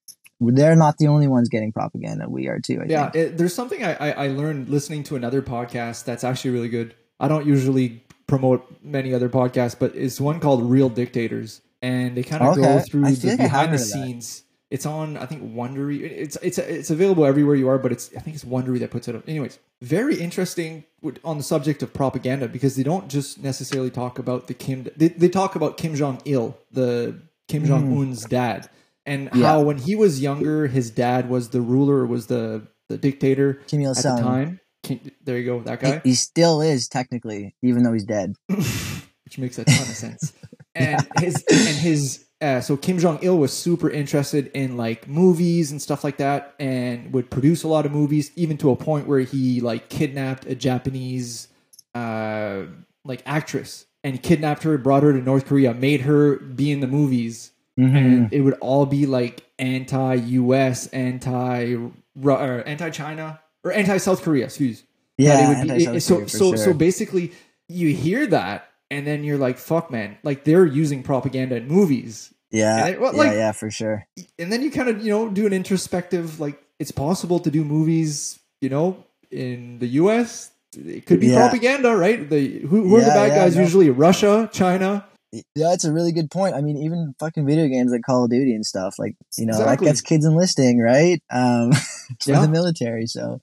they're 0.50 0.76
not 0.76 0.98
the 0.98 1.08
only 1.08 1.26
ones 1.26 1.48
getting 1.48 1.72
propaganda. 1.72 2.28
We 2.28 2.48
are 2.48 2.58
too. 2.58 2.80
I 2.82 2.86
Yeah, 2.88 3.10
think. 3.10 3.14
it, 3.24 3.38
there's 3.38 3.54
something 3.54 3.84
I, 3.84 3.94
I, 3.94 4.10
I 4.10 4.28
learned 4.28 4.68
listening 4.68 5.02
to 5.04 5.16
another 5.16 5.42
podcast 5.42 6.04
that's 6.04 6.24
actually 6.24 6.50
really 6.50 6.68
good. 6.68 6.94
I 7.20 7.28
don't 7.28 7.46
usually 7.46 8.02
promote 8.26 8.82
many 8.82 9.14
other 9.14 9.28
podcasts, 9.28 9.78
but 9.78 9.94
it's 9.94 10.20
one 10.20 10.40
called 10.40 10.68
Real 10.68 10.88
Dictators, 10.88 11.60
and 11.80 12.16
they 12.16 12.22
kind 12.22 12.42
of 12.42 12.56
go 12.56 12.80
through 12.80 13.04
the 13.04 13.28
like 13.28 13.38
behind 13.38 13.72
the 13.72 13.78
scenes. 13.78 14.44
It's 14.70 14.86
on, 14.86 15.18
I 15.18 15.26
think, 15.26 15.54
Wondery. 15.54 16.00
It's 16.00 16.36
it's 16.42 16.56
it's 16.56 16.88
available 16.88 17.26
everywhere 17.26 17.54
you 17.54 17.68
are, 17.68 17.76
but 17.76 17.92
it's 17.92 18.10
I 18.16 18.20
think 18.20 18.34
it's 18.34 18.44
Wondery 18.44 18.78
that 18.78 18.90
puts 18.90 19.06
it 19.06 19.14
up. 19.14 19.28
Anyways, 19.28 19.58
very 19.82 20.18
interesting 20.18 20.84
on 21.24 21.36
the 21.36 21.42
subject 21.42 21.82
of 21.82 21.92
propaganda 21.92 22.48
because 22.48 22.74
they 22.74 22.82
don't 22.82 23.08
just 23.08 23.42
necessarily 23.42 23.90
talk 23.90 24.18
about 24.18 24.46
the 24.46 24.54
Kim. 24.54 24.88
They, 24.96 25.08
they 25.08 25.28
talk 25.28 25.56
about 25.56 25.76
Kim 25.76 25.94
Jong 25.94 26.22
Il, 26.24 26.56
the 26.70 27.20
Kim 27.48 27.64
mm. 27.64 27.66
Jong 27.66 27.98
Un's 27.98 28.24
dad, 28.24 28.70
and. 29.06 29.30
Yeah. 29.34 29.46
how 29.46 29.62
when 29.62 29.78
he 29.78 29.94
was 29.94 30.20
younger, 30.20 30.66
his 30.66 30.90
dad 30.90 31.28
was 31.28 31.50
the 31.50 31.60
ruler, 31.60 32.06
was 32.06 32.26
the 32.26 32.66
the 32.88 32.98
dictator 32.98 33.54
Kim 33.66 33.80
Il 33.80 33.90
at 33.90 33.96
the 33.96 34.02
Sung. 34.02 34.22
time. 34.22 34.60
Kim, 34.82 35.00
there 35.22 35.38
you 35.38 35.44
go, 35.44 35.60
that 35.60 35.80
guy. 35.80 36.00
he 36.02 36.14
still 36.14 36.60
is 36.60 36.88
technically, 36.88 37.54
even 37.62 37.84
though 37.84 37.92
he's 37.92 38.04
dead. 38.04 38.34
which 38.48 39.38
makes 39.38 39.58
a 39.58 39.64
ton 39.64 39.74
of 39.74 39.86
sense. 39.86 40.32
And 40.74 41.06
his 41.18 41.44
and 41.50 41.76
his 41.76 42.24
uh, 42.40 42.62
so 42.62 42.78
Kim 42.78 42.98
Jong 42.98 43.18
Il 43.20 43.36
was 43.36 43.52
super 43.52 43.90
interested 43.90 44.50
in 44.54 44.78
like 44.78 45.06
movies 45.06 45.70
and 45.70 45.82
stuff 45.82 46.02
like 46.02 46.16
that, 46.16 46.54
and 46.58 47.12
would 47.12 47.30
produce 47.30 47.62
a 47.62 47.68
lot 47.68 47.84
of 47.84 47.92
movies, 47.92 48.32
even 48.36 48.56
to 48.56 48.70
a 48.70 48.76
point 48.76 49.06
where 49.06 49.20
he 49.20 49.60
like 49.60 49.90
kidnapped 49.90 50.46
a 50.46 50.54
Japanese 50.54 51.48
uh, 51.94 52.62
like 53.04 53.22
actress 53.26 53.84
and 54.02 54.22
kidnapped 54.22 54.62
her, 54.62 54.78
brought 54.78 55.02
her 55.02 55.12
to 55.12 55.18
North 55.20 55.44
Korea, 55.46 55.74
made 55.74 56.00
her 56.00 56.36
be 56.38 56.72
in 56.72 56.80
the 56.80 56.86
movies, 56.86 57.51
Mhm. 57.78 57.96
and 57.96 58.32
it 58.32 58.40
would 58.42 58.54
all 58.60 58.84
be 58.86 59.06
like 59.06 59.42
anti-U.S., 59.58 60.86
anti 60.88 61.76
or 62.24 62.66
anti-China 62.68 63.40
or 63.64 63.72
anti-South 63.72 64.22
Korea. 64.22 64.44
Excuse. 64.46 64.84
yeah, 65.18 65.36
That 65.36 65.42
it 65.44 65.48
would 65.68 65.78
be- 65.78 65.84
it- 65.96 66.00
so 66.02 66.26
so 66.26 66.48
sure. 66.50 66.56
so 66.56 66.72
basically, 66.74 67.32
you 67.68 67.94
hear 67.94 68.26
that, 68.26 68.68
and 68.90 69.06
then 69.06 69.24
you're 69.24 69.38
like, 69.38 69.58
"Fuck, 69.58 69.90
man!" 69.90 70.16
Like 70.22 70.44
they're 70.44 70.66
using 70.66 71.02
propaganda 71.02 71.56
in 71.56 71.68
movies, 71.68 72.32
yeah, 72.50 72.86
it- 72.88 73.00
well, 73.00 73.12
yeah, 73.14 73.18
like- 73.18 73.32
yeah, 73.32 73.52
for 73.52 73.70
sure. 73.70 74.06
and 74.38 74.50
then 74.52 74.62
you 74.62 74.70
kind 74.70 74.88
of 74.88 75.02
you 75.04 75.10
know 75.10 75.28
do 75.28 75.46
an 75.46 75.52
introspective 75.52 76.40
like 76.40 76.60
it's 76.78 76.90
possible 76.90 77.38
to 77.40 77.50
do 77.50 77.64
movies 77.64 78.38
you 78.60 78.68
know 78.68 78.96
in 79.30 79.78
the 79.78 79.86
us 79.88 80.50
it 80.76 81.06
could 81.06 81.20
be 81.20 81.28
Yeah. 81.28 81.36
propaganda 81.38 81.94
right 81.96 82.28
the 82.28 82.58
who, 82.60 82.88
who 82.88 82.96
are 82.96 83.00
the 83.00 83.06
bad 83.06 83.28
yeah, 83.30 83.36
guys 83.44 83.54
no. 83.56 83.62
usually 83.62 83.88
russia 83.90 84.48
china 84.52 85.04
Yeah, 85.32 85.42
that's 85.70 85.84
a 85.84 85.92
really 85.92 86.12
good 86.12 86.30
point. 86.30 86.54
I 86.54 86.60
mean, 86.60 86.76
even 86.76 87.14
fucking 87.18 87.46
video 87.46 87.66
games 87.68 87.90
like 87.90 88.02
Call 88.02 88.24
of 88.24 88.30
Duty 88.30 88.54
and 88.54 88.66
stuff, 88.66 88.96
like 88.98 89.16
you 89.38 89.46
know, 89.46 89.52
Exactly. 89.54 89.86
that 89.86 89.92
gets 89.92 90.00
kids 90.02 90.26
enlisting, 90.26 90.78
right? 90.78 91.22
Um, 91.30 91.72
for 92.22 92.32
Yeah. 92.32 92.40
the 92.42 92.48
military. 92.48 93.06
So, 93.06 93.40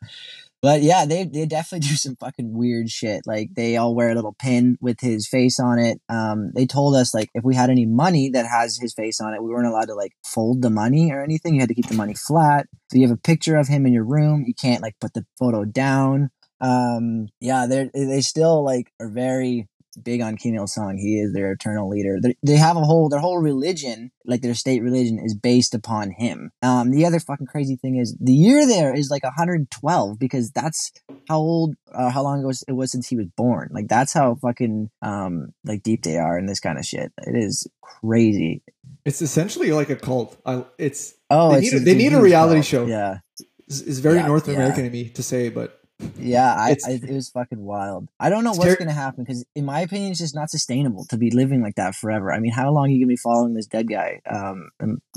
but 0.62 0.84
yeah, 0.84 1.06
they 1.06 1.24
they 1.24 1.48
definitely 1.48 1.88
do 1.90 1.96
some 1.96 2.16
fucking 2.18 2.56
weird 2.56 2.90
shit. 2.92 3.22
Like 3.26 3.50
they 3.56 3.76
all 3.78 3.96
wear 3.96 4.12
a 4.12 4.16
little 4.16 4.36
pin 4.38 4.78
with 4.80 5.00
his 5.00 5.28
face 5.28 5.60
on 5.60 5.80
it. 5.80 6.00
Um, 6.10 6.52
they 6.54 6.68
told 6.68 6.96
us 6.96 7.14
like 7.14 7.30
if 7.34 7.44
we 7.44 7.56
had 7.56 7.72
any 7.72 7.88
money 7.88 8.30
that 8.30 8.46
has 8.46 8.78
his 8.78 8.94
face 8.94 9.20
on 9.20 9.34
it, 9.34 9.42
we 9.42 9.50
weren't 9.50 9.68
allowed 9.68 9.88
to 9.88 9.96
like 9.96 10.12
fold 10.24 10.62
the 10.62 10.70
money 10.70 11.12
or 11.12 11.24
anything. 11.24 11.56
You 11.56 11.62
had 11.62 11.70
to 11.70 11.76
keep 11.76 11.88
the 11.88 11.96
money 11.96 12.14
flat. 12.14 12.68
So 12.92 13.00
you 13.00 13.08
have 13.08 13.18
a 13.18 13.20
picture 13.22 13.56
of 13.56 13.68
him 13.68 13.88
in 13.88 13.94
your 13.94 14.06
room. 14.06 14.44
You 14.46 14.54
can't 14.54 14.84
like 14.84 14.96
put 15.02 15.14
the 15.16 15.26
photo 15.40 15.66
down. 15.66 16.30
Um, 16.62 17.30
yeah, 17.40 17.66
they 17.66 17.90
they 17.96 18.22
still 18.22 18.64
like 18.64 18.92
are 19.00 19.10
very 19.10 19.68
big 20.02 20.22
on 20.22 20.38
Kim 20.38 20.56
Il 20.56 20.68
Sung. 20.68 20.98
He 20.98 21.20
is 21.20 21.34
their 21.34 21.52
eternal 21.52 21.90
leader. 21.90 22.18
They, 22.22 22.36
they 22.44 22.56
have 22.58 22.78
a 22.78 22.82
whole 22.82 23.10
their 23.10 23.20
whole 23.20 23.40
religion, 23.40 24.12
like 24.26 24.42
their 24.42 24.54
state 24.54 24.82
religion, 24.84 25.20
is 25.24 25.36
based 25.36 25.74
upon 25.74 26.12
him. 26.12 26.52
Um, 26.62 26.92
the 26.92 27.06
other 27.06 27.20
fucking 27.20 27.48
crazy 27.48 27.76
thing 27.76 27.98
is 27.98 28.16
the 28.20 28.34
year 28.34 28.68
there 28.68 28.94
is 28.94 29.10
like 29.10 29.24
112 29.24 30.20
because 30.20 30.52
that's 30.52 30.92
how 31.28 31.38
old, 31.38 31.76
uh, 31.94 32.10
how 32.10 32.24
long 32.24 32.40
ago 32.40 32.52
it 32.68 32.72
was 32.74 32.92
since 32.92 33.08
he 33.08 33.16
was 33.16 33.28
born. 33.38 33.70
Like 33.72 33.88
that's 33.88 34.14
how 34.14 34.36
fucking 34.36 34.90
um 35.02 35.54
like 35.66 35.84
deep 35.84 36.04
they 36.04 36.18
are 36.18 36.38
in 36.38 36.46
this 36.46 36.60
kind 36.60 36.78
of 36.78 36.86
shit. 36.86 37.12
It 37.26 37.36
is 37.36 37.68
crazy. 37.82 38.62
it's 39.06 39.22
essentially 39.22 39.72
like 39.72 39.90
a 39.90 39.96
cult 39.96 40.38
I, 40.46 40.66
it's 40.78 41.14
Oh, 41.30 41.52
They 41.52 41.60
it's 41.60 41.74
need 41.74 41.82
a- 41.82 41.86
they 41.86 41.96
need 41.96 42.14
a 42.14 42.22
reality 42.22 42.58
cult. 42.60 42.66
show. 42.66 42.86
Yeah, 42.86 43.20
is, 43.68 43.82
is 43.82 44.00
very 44.00 44.18
Yeah, 44.18 44.28
north 44.28 44.48
yeah. 44.48 44.56
american 44.56 44.84
to 44.86 44.90
me 44.90 45.10
to 45.10 45.22
say 45.24 45.50
but 45.50 45.79
yeah. 46.18 46.54
I, 46.54 46.76
I 46.86 46.92
it 46.92 47.10
was 47.12 47.30
fucking 47.30 47.64
wild. 47.64 48.08
I 48.20 48.30
don't 48.30 48.44
know 48.44 48.52
what's 48.52 48.74
ter- 48.74 48.78
gonna 48.78 48.92
happen 48.92 49.24
because, 49.24 49.46
in 49.56 49.66
my 49.66 49.82
opinion, 49.82 50.12
it's 50.12 50.20
just 50.20 50.36
not 50.36 50.50
sustainable 50.50 51.06
to 51.06 51.18
be 51.18 51.32
living 51.32 51.62
like 51.62 51.76
that 51.76 51.96
forever. 51.96 52.32
I 52.32 52.40
mean, 52.40 52.52
how 52.52 52.72
long 52.72 52.86
are 52.86 52.90
you 52.90 53.00
gonna 53.00 53.08
be 53.10 53.16
following 53.18 53.54
this 53.54 53.68
dead 53.68 53.88
guy? 53.90 54.22
Um, 54.30 54.70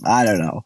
I 0.04 0.24
don't 0.24 0.38
know. 0.38 0.64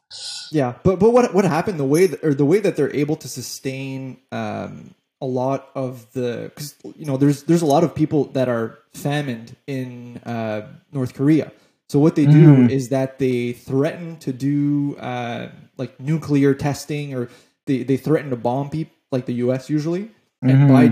yeah 0.52 0.74
but 0.82 0.98
but 0.98 1.10
what 1.10 1.34
what 1.34 1.44
happened 1.44 1.78
the 1.78 1.84
way 1.84 2.06
that, 2.06 2.22
or 2.24 2.32
the 2.34 2.44
way 2.44 2.58
that 2.60 2.76
they're 2.76 2.94
able 2.94 3.16
to 3.16 3.28
sustain 3.28 4.16
um 4.32 4.94
a 5.20 5.26
lot 5.26 5.70
of 5.74 6.10
the 6.12 6.50
because 6.54 6.74
you 6.96 7.04
know 7.06 7.16
there's 7.16 7.42
there's 7.44 7.62
a 7.62 7.66
lot 7.66 7.82
of 7.84 7.94
people 7.94 8.24
that 8.32 8.48
are 8.48 8.78
famined 8.94 9.54
in 9.66 10.18
uh 10.24 10.66
north 10.92 11.14
korea 11.14 11.50
so 11.88 11.98
what 11.98 12.14
they 12.16 12.26
do 12.26 12.56
Mhm. 12.56 12.70
is 12.70 12.88
that 12.90 13.18
they 13.18 13.52
threaten 13.52 14.16
to 14.18 14.32
do 14.32 14.96
uh 14.96 15.48
like 15.78 15.98
nuclear 16.00 16.54
testing 16.54 17.14
or 17.14 17.28
they 17.66 17.82
they 17.82 17.96
threaten 17.96 18.30
to 18.30 18.36
bomb 18.36 18.70
people 18.70 18.92
like 19.16 19.26
the 19.26 19.34
us 19.34 19.68
usually 19.70 20.10
and 20.42 20.68
Mhm. 20.68 20.68
by 20.68 20.88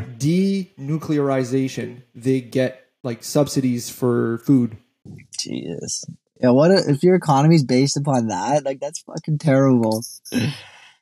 denuclearization 0.78 2.02
they 2.14 2.40
get 2.40 2.87
like 3.02 3.22
subsidies 3.22 3.90
for 3.90 4.38
food 4.38 4.76
Jesus. 5.38 6.04
Yeah, 6.40 6.50
what 6.50 6.70
a, 6.70 6.82
if 6.88 7.02
your 7.02 7.14
economy's 7.14 7.62
based 7.62 7.96
upon 7.96 8.28
that? 8.28 8.64
Like 8.64 8.80
that's 8.80 9.00
fucking 9.02 9.38
terrible. 9.38 10.02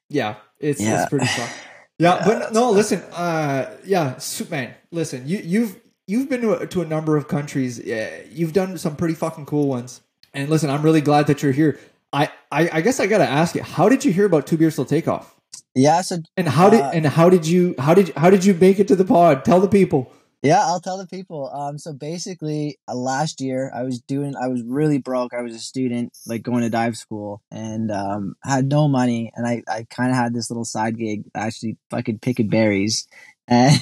Yeah, 0.09 0.35
it's 0.59 0.81
Yeah. 0.81 1.03
it's 1.03 1.09
pretty 1.11 1.27
fucked. 1.27 1.53
Yeah, 1.99 2.17
Yeah, 2.19 2.25
but 2.27 2.53
no, 2.53 2.71
listen. 2.71 3.01
Uh, 3.13 3.71
yeah, 3.85 4.17
Soup 4.19 4.51
man, 4.51 4.75
listen. 4.91 5.23
You 5.29 5.39
you've 5.45 5.77
you've 6.09 6.29
been 6.29 6.41
to 6.41 6.55
a, 6.55 6.67
to 6.67 6.83
a 6.83 6.87
number 6.87 7.17
of 7.17 7.29
countries. 7.29 7.79
Yeah, 7.79 8.09
you've 8.33 8.53
done 8.53 8.77
some 8.79 8.97
pretty 8.97 9.15
fucking 9.15 9.47
cool 9.47 9.69
ones. 9.69 10.01
And 10.35 10.49
listen, 10.49 10.69
I'm 10.71 10.83
really 10.83 11.01
glad 11.03 11.29
that 11.29 11.43
you're 11.43 11.53
here. 11.53 11.79
I 12.13 12.29
I, 12.51 12.69
I 12.73 12.81
guess 12.81 12.99
I 12.99 13.07
gotta 13.07 13.29
ask 13.29 13.55
you, 13.55 13.63
how 13.63 13.89
did 13.89 14.05
you 14.05 14.13
hear 14.13 14.25
about 14.27 14.47
Two 14.49 14.57
Beers 14.57 14.75
Till 14.75 14.85
Takeoff? 14.85 15.32
Yeah, 15.75 16.03
so 16.03 16.19
And 16.37 16.49
how 16.49 16.69
did 16.71 16.81
Uh, 16.81 16.91
and 16.93 17.07
how 17.07 17.29
did 17.31 17.47
you 17.47 17.75
how 17.79 17.95
did 17.95 18.13
how 18.17 18.31
did 18.31 18.45
you 18.45 18.55
make 18.55 18.79
it 18.79 18.89
to 18.89 18.97
the 18.97 19.05
pod? 19.05 19.45
Tell 19.45 19.61
the 19.61 19.69
people. 19.69 20.13
yeah, 20.43 20.61
I'll 20.67 20.81
tell 20.81 20.99
the 20.99 21.07
people. 21.07 21.51
Um, 21.55 21.79
so 21.79 21.93
basically, 21.93 22.77
uh, 22.89 22.95
last 22.97 23.41
year 23.41 23.71
I 23.75 23.83
was 23.85 24.01
doing, 24.01 24.35
I 24.37 24.49
was 24.49 24.63
really 24.65 24.99
broke. 24.99 25.33
I 25.33 25.41
was 25.41 25.55
a 25.55 25.61
student, 25.61 26.13
like 26.27 26.43
going 26.43 26.63
to 26.63 26.69
dive 26.71 26.97
school, 26.97 27.41
and 27.51 27.91
um, 27.93 28.35
had 28.43 28.67
no 28.69 28.89
money, 28.89 29.31
and 29.37 29.47
I, 29.47 29.63
I 29.69 29.87
kind 29.89 30.11
of 30.11 30.17
had 30.17 30.35
this 30.35 30.51
little 30.51 30.65
side 30.65 30.99
gig, 30.99 31.25
actually 31.35 31.77
fucking 31.91 32.19
picking 32.19 32.49
berries. 32.49 33.07
And 33.49 33.75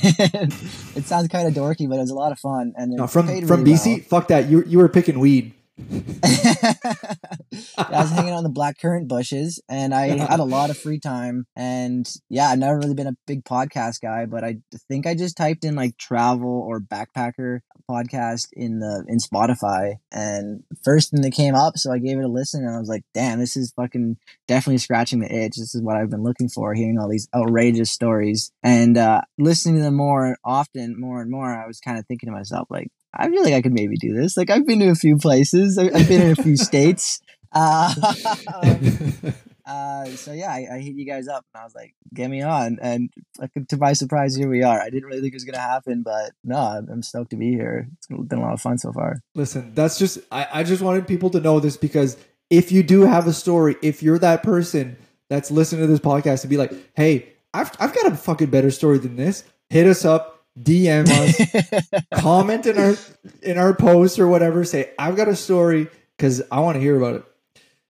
it 0.96 1.04
sounds 1.04 1.28
kind 1.28 1.46
of 1.46 1.54
dorky, 1.54 1.86
but 1.88 1.96
it 1.96 2.00
was 2.00 2.10
a 2.10 2.14
lot 2.14 2.32
of 2.32 2.38
fun. 2.40 2.72
And 2.76 2.92
No, 2.92 3.06
from 3.06 3.26
from 3.46 3.62
really 3.62 3.74
BC. 3.76 3.86
well. 3.86 4.04
Fuck 4.08 4.28
that. 4.28 4.48
You 4.48 4.64
you 4.66 4.78
were 4.78 4.88
picking 4.88 5.18
weed. 5.20 5.52
I 7.78 8.02
was 8.02 8.10
hanging 8.10 8.32
on 8.32 8.44
the 8.44 8.50
black 8.50 8.78
currant 8.80 9.08
bushes 9.08 9.60
and 9.68 9.94
I 9.94 10.08
had 10.08 10.40
a 10.40 10.44
lot 10.44 10.70
of 10.70 10.78
free 10.78 10.98
time. 10.98 11.46
And 11.56 12.08
yeah, 12.28 12.48
I've 12.48 12.58
never 12.58 12.78
really 12.78 12.94
been 12.94 13.06
a 13.06 13.16
big 13.26 13.44
podcast 13.44 14.00
guy, 14.00 14.26
but 14.26 14.44
I 14.44 14.58
think 14.88 15.06
I 15.06 15.14
just 15.14 15.36
typed 15.36 15.64
in 15.64 15.74
like 15.74 15.96
travel 15.96 16.64
or 16.66 16.80
backpacker 16.80 17.60
podcast 17.90 18.48
in 18.52 18.78
the 18.78 19.04
in 19.08 19.18
Spotify 19.18 19.96
and 20.12 20.62
first 20.84 21.10
thing 21.10 21.22
that 21.22 21.32
came 21.32 21.56
up, 21.56 21.76
so 21.76 21.92
I 21.92 21.98
gave 21.98 22.18
it 22.18 22.24
a 22.24 22.28
listen 22.28 22.64
and 22.64 22.74
I 22.74 22.78
was 22.78 22.88
like, 22.88 23.02
damn, 23.14 23.40
this 23.40 23.56
is 23.56 23.72
fucking 23.74 24.16
definitely 24.46 24.78
scratching 24.78 25.20
the 25.20 25.34
itch. 25.34 25.56
This 25.56 25.74
is 25.74 25.82
what 25.82 25.96
I've 25.96 26.10
been 26.10 26.22
looking 26.22 26.48
for, 26.48 26.72
hearing 26.72 26.98
all 26.98 27.08
these 27.08 27.28
outrageous 27.34 27.90
stories. 27.90 28.52
And 28.62 28.96
uh 28.96 29.22
listening 29.38 29.76
to 29.76 29.82
them 29.82 29.96
more 29.96 30.36
often, 30.44 31.00
more 31.00 31.20
and 31.20 31.30
more, 31.30 31.50
I 31.52 31.66
was 31.66 31.80
kind 31.80 31.98
of 31.98 32.06
thinking 32.06 32.28
to 32.28 32.32
myself, 32.32 32.68
like, 32.70 32.88
I 33.14 33.28
feel 33.28 33.42
like 33.42 33.54
I 33.54 33.62
could 33.62 33.72
maybe 33.72 33.96
do 33.96 34.14
this. 34.14 34.36
Like 34.36 34.50
I've 34.50 34.66
been 34.66 34.80
to 34.80 34.88
a 34.88 34.94
few 34.94 35.16
places. 35.16 35.78
I've 35.78 36.08
been 36.08 36.22
in 36.22 36.30
a 36.30 36.42
few 36.42 36.56
states. 36.70 37.20
Uh, 37.52 37.92
uh, 39.66 40.04
so 40.06 40.32
yeah, 40.32 40.52
I, 40.52 40.68
I 40.74 40.78
hit 40.78 40.94
you 40.94 41.04
guys 41.04 41.26
up 41.26 41.44
and 41.52 41.60
I 41.60 41.64
was 41.64 41.74
like, 41.74 41.96
get 42.14 42.30
me 42.30 42.42
on. 42.42 42.78
And 42.80 43.10
to 43.68 43.76
my 43.76 43.92
surprise, 43.92 44.36
here 44.36 44.48
we 44.48 44.62
are. 44.62 44.80
I 44.80 44.88
didn't 44.88 45.06
really 45.06 45.20
think 45.20 45.32
it 45.32 45.36
was 45.36 45.44
gonna 45.44 45.58
happen, 45.58 46.04
but 46.04 46.30
no, 46.44 46.56
I'm, 46.56 46.88
I'm 46.88 47.02
stoked 47.02 47.30
to 47.30 47.36
be 47.36 47.50
here. 47.50 47.88
It's 47.96 48.06
been 48.06 48.38
a 48.38 48.42
lot 48.42 48.52
of 48.52 48.60
fun 48.60 48.78
so 48.78 48.92
far. 48.92 49.16
Listen, 49.34 49.74
that's 49.74 49.98
just 49.98 50.20
I, 50.30 50.46
I 50.52 50.62
just 50.62 50.80
wanted 50.80 51.08
people 51.08 51.28
to 51.30 51.40
know 51.40 51.58
this 51.58 51.76
because 51.76 52.16
if 52.50 52.70
you 52.70 52.84
do 52.84 53.00
have 53.00 53.26
a 53.26 53.32
story, 53.32 53.74
if 53.82 54.00
you're 54.00 54.20
that 54.20 54.44
person 54.44 54.96
that's 55.28 55.50
listening 55.50 55.80
to 55.80 55.86
this 55.88 55.98
podcast 55.98 56.42
and 56.42 56.50
be 56.50 56.56
like, 56.56 56.72
hey, 56.94 57.30
I've 57.52 57.72
I've 57.80 57.92
got 57.92 58.12
a 58.12 58.16
fucking 58.16 58.50
better 58.50 58.70
story 58.70 58.98
than 58.98 59.16
this, 59.16 59.42
hit 59.70 59.88
us 59.88 60.04
up, 60.04 60.39
DM 60.62 61.08
us, 61.08 62.04
comment 62.20 62.66
in 62.66 62.78
our 62.78 62.96
in 63.42 63.58
our 63.58 63.74
post 63.74 64.18
or 64.18 64.28
whatever, 64.28 64.64
say, 64.64 64.92
I've 64.98 65.16
got 65.16 65.28
a 65.28 65.36
story 65.36 65.88
because 66.16 66.42
I 66.50 66.60
want 66.60 66.76
to 66.76 66.80
hear 66.80 66.96
about 66.96 67.16
it. 67.16 67.24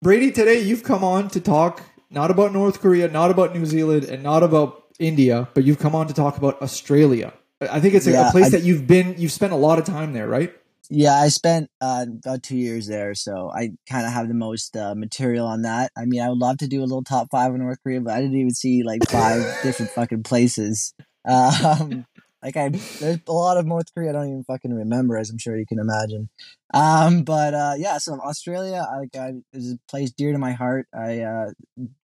Brady, 0.02 0.30
today 0.30 0.60
you've 0.60 0.82
come 0.82 1.04
on 1.04 1.28
to 1.30 1.40
talk 1.40 1.82
not 2.10 2.30
about 2.30 2.52
North 2.52 2.80
Korea, 2.80 3.08
not 3.08 3.30
about 3.30 3.54
New 3.54 3.66
Zealand, 3.66 4.04
and 4.04 4.22
not 4.22 4.42
about 4.42 4.84
India, 4.98 5.48
but 5.54 5.64
you've 5.64 5.78
come 5.78 5.94
on 5.94 6.06
to 6.08 6.14
talk 6.14 6.36
about 6.36 6.60
Australia. 6.62 7.32
I 7.60 7.80
think 7.80 7.94
it's 7.94 8.06
a, 8.06 8.28
a 8.28 8.30
place 8.30 8.46
I- 8.46 8.50
that 8.50 8.62
you've 8.62 8.86
been, 8.86 9.14
you've 9.18 9.32
spent 9.32 9.52
a 9.52 9.56
lot 9.56 9.78
of 9.78 9.84
time 9.84 10.12
there, 10.12 10.26
right? 10.26 10.52
Yeah, 10.92 11.14
I 11.14 11.28
spent 11.28 11.70
uh, 11.80 12.06
about 12.24 12.42
two 12.42 12.56
years 12.56 12.88
there, 12.88 13.14
so 13.14 13.48
I 13.54 13.70
kind 13.88 14.04
of 14.04 14.12
have 14.12 14.26
the 14.26 14.34
most 14.34 14.76
uh, 14.76 14.96
material 14.96 15.46
on 15.46 15.62
that. 15.62 15.92
I 15.96 16.04
mean, 16.04 16.20
I 16.20 16.28
would 16.28 16.38
love 16.38 16.58
to 16.58 16.66
do 16.66 16.80
a 16.80 16.82
little 16.82 17.04
top 17.04 17.28
five 17.30 17.54
in 17.54 17.60
North 17.60 17.78
Korea, 17.84 18.00
but 18.00 18.12
I 18.12 18.20
didn't 18.20 18.36
even 18.36 18.52
see 18.52 18.82
like 18.82 19.08
five 19.08 19.40
different 19.62 19.92
fucking 19.92 20.24
places. 20.24 20.92
Um, 21.24 22.06
like 22.42 22.56
I, 22.56 22.68
there's 22.68 23.18
a 23.26 23.32
lot 23.32 23.56
of 23.56 23.66
North 23.66 23.92
Korea 23.94 24.10
I 24.10 24.12
don't 24.12 24.28
even 24.28 24.44
fucking 24.44 24.72
remember, 24.72 25.16
as 25.16 25.30
I'm 25.30 25.38
sure 25.38 25.56
you 25.56 25.66
can 25.66 25.78
imagine. 25.78 26.28
Um, 26.72 27.22
but 27.22 27.52
uh, 27.52 27.74
yeah, 27.76 27.98
so 27.98 28.14
Australia, 28.20 28.86
I, 28.88 29.18
I 29.18 29.32
is 29.52 29.72
a 29.72 29.78
place 29.90 30.12
dear 30.12 30.32
to 30.32 30.38
my 30.38 30.52
heart. 30.52 30.86
I 30.94 31.20
uh, 31.20 31.50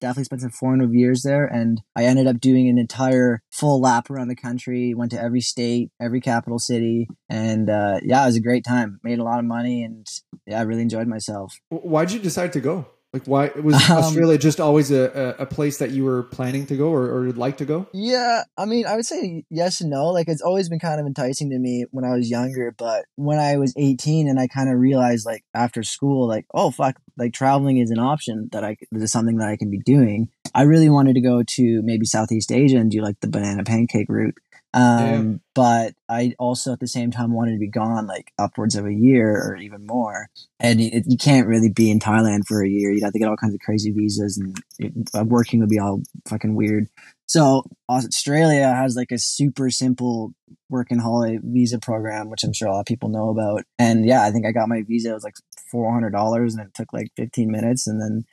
definitely 0.01 0.25
spent 0.25 0.41
some 0.41 0.51
formative 0.51 0.93
years 0.93 1.21
there, 1.23 1.45
and 1.45 1.81
I 1.95 2.05
ended 2.05 2.27
up 2.27 2.39
doing 2.39 2.67
an 2.67 2.77
entire 2.77 3.41
full 3.51 3.79
lap 3.79 4.09
around 4.09 4.27
the 4.27 4.35
country. 4.35 4.93
Went 4.93 5.11
to 5.11 5.21
every 5.21 5.41
state, 5.41 5.91
every 6.01 6.21
capital 6.21 6.59
city, 6.59 7.07
and 7.29 7.69
uh, 7.69 7.99
yeah, 8.03 8.23
it 8.23 8.27
was 8.27 8.35
a 8.35 8.41
great 8.41 8.65
time. 8.65 8.99
Made 9.03 9.19
a 9.19 9.23
lot 9.23 9.39
of 9.39 9.45
money, 9.45 9.83
and 9.83 10.07
yeah, 10.45 10.59
I 10.59 10.63
really 10.63 10.81
enjoyed 10.81 11.07
myself. 11.07 11.59
Why'd 11.69 12.11
you 12.11 12.19
decide 12.19 12.53
to 12.53 12.59
go? 12.59 12.87
Like, 13.15 13.27
why 13.27 13.49
was 13.63 13.75
Um, 13.89 13.97
Australia 13.99 14.37
just 14.37 14.59
always 14.59 14.91
a, 14.91 15.37
a, 15.39 15.45
place 15.45 15.77
that 15.77 15.91
you 15.91 16.03
were 16.03 16.23
planning 16.23 16.65
to 16.65 16.75
go 16.75 16.89
or, 16.89 17.05
or 17.05 17.21
would 17.21 17.37
like 17.37 17.55
to 17.59 17.65
go? 17.65 17.87
Yeah, 17.93 18.43
I 18.57 18.65
mean, 18.65 18.85
I 18.85 18.97
would 18.97 19.05
say 19.05 19.45
yes 19.49 19.79
and 19.79 19.89
no. 19.89 20.07
Like, 20.07 20.27
it's 20.27 20.41
always 20.41 20.67
been 20.67 20.79
kind 20.79 20.99
of 20.99 21.07
enticing 21.07 21.49
to 21.51 21.57
me 21.57 21.85
when 21.91 22.03
I 22.03 22.13
was 22.13 22.29
younger, 22.29 22.75
but 22.77 23.05
when 23.15 23.39
I 23.39 23.55
was 23.55 23.73
18 23.77 24.27
and 24.27 24.37
I 24.37 24.47
kind 24.47 24.69
of 24.69 24.77
realized, 24.79 25.25
like, 25.25 25.45
after 25.53 25.81
school, 25.81 26.27
like, 26.27 26.45
oh, 26.53 26.71
fuck, 26.71 26.97
like, 27.17 27.31
traveling 27.31 27.77
is 27.77 27.89
an 27.89 27.99
option 27.99 28.49
that 28.51 28.65
I, 28.65 28.75
this 28.91 29.03
is 29.03 29.11
something 29.13 29.37
that 29.37 29.47
I 29.47 29.55
can 29.55 29.71
be 29.71 29.79
doing. 29.79 30.27
I 30.53 30.63
really 30.63 30.89
wanted 30.89 31.13
to 31.13 31.21
go 31.21 31.41
to 31.41 31.81
maybe 31.83 32.05
Southeast 32.05 32.51
Asia 32.51 32.79
and 32.79 32.91
do, 32.91 33.01
like, 33.01 33.21
the 33.21 33.29
banana 33.29 33.63
pancake 33.63 34.09
route. 34.09 34.35
Um, 34.75 35.39
but 35.53 35.93
I 36.09 36.35
also 36.37 36.73
at 36.73 36.81
the 36.81 36.87
same 36.87 37.09
time 37.09 37.33
wanted 37.33 37.53
to 37.53 37.59
be 37.59 37.69
gone 37.69 38.07
like 38.07 38.33
upwards 38.37 38.75
of 38.75 38.85
a 38.85 38.93
year 38.93 39.31
or 39.41 39.55
even 39.55 39.85
more. 39.87 40.27
And 40.59 40.81
it, 40.81 41.05
you 41.07 41.17
can't 41.17 41.47
really 41.47 41.69
be 41.69 41.89
in 41.89 41.99
Thailand 41.99 42.41
for 42.45 42.61
a 42.61 42.67
year. 42.67 42.91
You'd 42.91 43.03
have 43.03 43.13
to 43.13 43.19
get 43.19 43.29
all 43.29 43.37
kinds 43.37 43.53
of 43.53 43.61
crazy 43.61 43.91
visas 43.91 44.37
and 44.37 44.57
it, 44.77 44.91
uh, 45.17 45.23
working 45.23 45.61
would 45.61 45.69
be 45.69 45.79
all 45.79 46.01
fucking 46.27 46.55
weird. 46.55 46.87
So 47.25 47.63
Australia 47.89 48.67
has 48.67 48.97
like 48.97 49.11
a 49.11 49.17
super 49.17 49.69
simple 49.69 50.33
work 50.69 50.87
and 50.91 50.99
holiday 51.01 51.39
visa 51.41 51.79
program, 51.79 52.29
which 52.29 52.43
I'm 52.43 52.53
sure 52.53 52.67
a 52.67 52.73
lot 52.73 52.81
of 52.81 52.85
people 52.85 53.09
know 53.09 53.29
about. 53.29 53.63
And 53.79 54.05
yeah, 54.05 54.23
I 54.23 54.31
think 54.31 54.45
I 54.45 54.51
got 54.51 54.67
my 54.67 54.83
visa. 54.83 55.11
It 55.11 55.13
was 55.13 55.23
like 55.23 55.35
four 55.71 55.93
hundred 55.93 56.11
dollars, 56.11 56.53
and 56.53 56.67
it 56.67 56.73
took 56.73 56.91
like 56.93 57.11
15 57.15 57.49
minutes. 57.49 57.87
And 57.87 58.01
then 58.01 58.25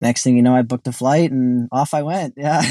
next 0.00 0.24
thing 0.24 0.36
you 0.36 0.42
know, 0.42 0.56
I 0.56 0.62
booked 0.62 0.88
a 0.88 0.92
flight 0.92 1.30
and 1.30 1.68
off 1.70 1.94
I 1.94 2.02
went. 2.02 2.34
Yeah. 2.42 2.62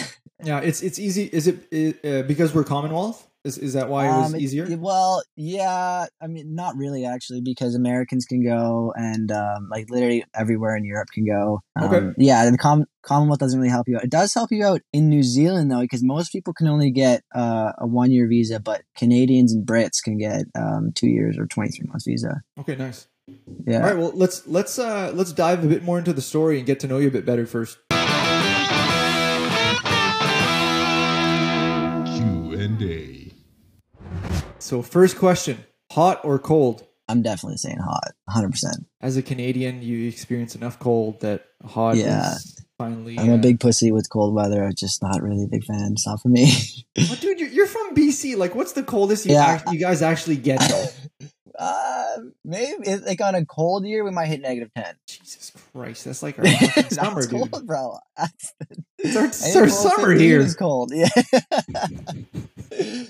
Yeah, 0.43 0.59
it's 0.59 0.81
it's 0.81 0.99
easy. 0.99 1.29
Is 1.31 1.47
it 1.47 1.99
uh, 2.05 2.23
because 2.27 2.53
we're 2.53 2.63
Commonwealth? 2.63 3.27
Is 3.43 3.57
is 3.57 3.73
that 3.73 3.89
why 3.89 4.05
it 4.05 4.09
was 4.21 4.29
Um, 4.33 4.35
it- 4.35 4.41
easier? 4.43 4.65
it- 4.69 4.79
well, 4.79 5.23
yeah. 5.35 6.05
I 6.21 6.27
mean, 6.27 6.53
not 6.53 6.75
really 6.77 7.05
actually, 7.05 7.41
because 7.41 7.73
Americans 7.73 8.25
can 8.25 8.43
go 8.43 8.93
and 8.95 9.31
um, 9.31 9.67
like 9.71 9.89
literally 9.89 10.23
everywhere 10.35 10.75
in 10.75 10.85
Europe 10.85 11.07
can 11.11 11.25
go. 11.25 11.61
Um, 11.75 11.83
Okay. 11.91 12.13
Yeah, 12.19 12.47
the 12.51 12.57
Com- 12.57 12.85
Commonwealth 13.01 13.39
doesn't 13.39 13.59
really 13.59 13.71
help 13.71 13.87
you 13.87 13.95
out. 13.97 14.03
It 14.03 14.11
does 14.11 14.31
help 14.35 14.51
you 14.51 14.63
out 14.63 14.81
in 14.93 15.09
New 15.09 15.23
Zealand 15.23 15.71
though, 15.71 15.81
because 15.81 16.03
most 16.03 16.31
people 16.31 16.53
can 16.53 16.67
only 16.67 16.91
get 16.91 17.23
uh, 17.33 17.71
a 17.79 17.87
one 17.87 18.11
year 18.11 18.27
visa, 18.27 18.59
but 18.59 18.83
Canadians 18.95 19.51
and 19.53 19.65
Brits 19.65 20.03
can 20.03 20.19
get 20.19 20.43
um, 20.55 20.91
two 20.93 21.07
years 21.09 21.35
or 21.39 21.47
twenty 21.47 21.71
three 21.71 21.87
months 21.87 22.05
visa. 22.05 22.41
okay, 22.59 22.75
nice. 22.75 23.07
Yeah. 23.65 23.77
All 23.77 23.83
right, 23.83 23.97
well 23.97 24.11
let's 24.13 24.45
let's 24.45 24.77
uh 24.77 25.11
let's 25.15 25.31
dive 25.31 25.63
a 25.63 25.67
bit 25.67 25.83
more 25.83 25.97
into 25.97 26.13
the 26.13 26.21
story 26.21 26.57
and 26.57 26.67
get 26.67 26.79
to 26.81 26.87
know 26.87 26.97
you 26.99 27.07
a 27.07 27.11
bit 27.11 27.25
better 27.25 27.47
first. 27.47 27.77
Q. 32.81 33.31
So 34.59 34.81
first 34.81 35.17
question: 35.17 35.63
hot 35.91 36.23
or 36.23 36.39
cold? 36.39 36.85
I'm 37.07 37.21
definitely 37.21 37.57
saying 37.57 37.77
hot, 37.77 38.11
hundred 38.29 38.51
percent. 38.51 38.85
As 39.01 39.17
a 39.17 39.21
Canadian, 39.21 39.81
you 39.81 40.07
experience 40.07 40.55
enough 40.55 40.79
cold 40.79 41.19
that 41.21 41.45
hot 41.65 41.97
Yeah. 41.97 42.33
is 42.35 42.63
finally. 42.77 43.19
I'm 43.19 43.29
uh, 43.31 43.35
a 43.35 43.37
big 43.37 43.59
pussy 43.59 43.91
with 43.91 44.09
cold 44.09 44.33
weather. 44.33 44.63
I'm 44.63 44.73
just 44.75 45.03
not 45.03 45.21
really 45.21 45.43
a 45.43 45.47
big 45.47 45.63
fan. 45.65 45.89
It's 45.91 46.07
not 46.07 46.21
for 46.21 46.29
me. 46.29 46.51
But 46.95 47.19
dude, 47.21 47.39
you're, 47.39 47.49
you're 47.49 47.67
from 47.67 47.95
BC. 47.95 48.37
Like, 48.37 48.55
what's 48.55 48.71
the 48.73 48.83
coldest 48.83 49.25
you, 49.25 49.33
Yeah. 49.33 49.45
act- 49.45 49.71
you 49.71 49.79
guys 49.79 50.01
actually 50.01 50.37
get 50.37 50.59
though? 50.61 50.85
uh, 51.57 52.17
maybe 52.45 52.95
like 53.05 53.21
on 53.21 53.35
a 53.35 53.45
cold 53.45 53.85
year 53.85 54.03
we 54.03 54.11
might 54.11 54.27
hit 54.27 54.41
negative 54.41 54.71
ten. 54.75 54.95
Jesus 55.07 55.51
Christ, 55.73 56.05
that's 56.05 56.23
like 56.23 56.37
our 56.39 56.45
summer, 56.89 57.25
dude. 57.25 57.51
bro. 57.65 57.97
That's, 58.17 58.53
It's 58.99 59.15
our, 59.17 59.25
it's 59.25 59.55
our 59.55 59.67
summer 59.69 60.09
15 60.09 60.19
here. 60.19 60.39
is 60.41 60.55
cold. 60.55 60.91
Yeah. 60.93 61.09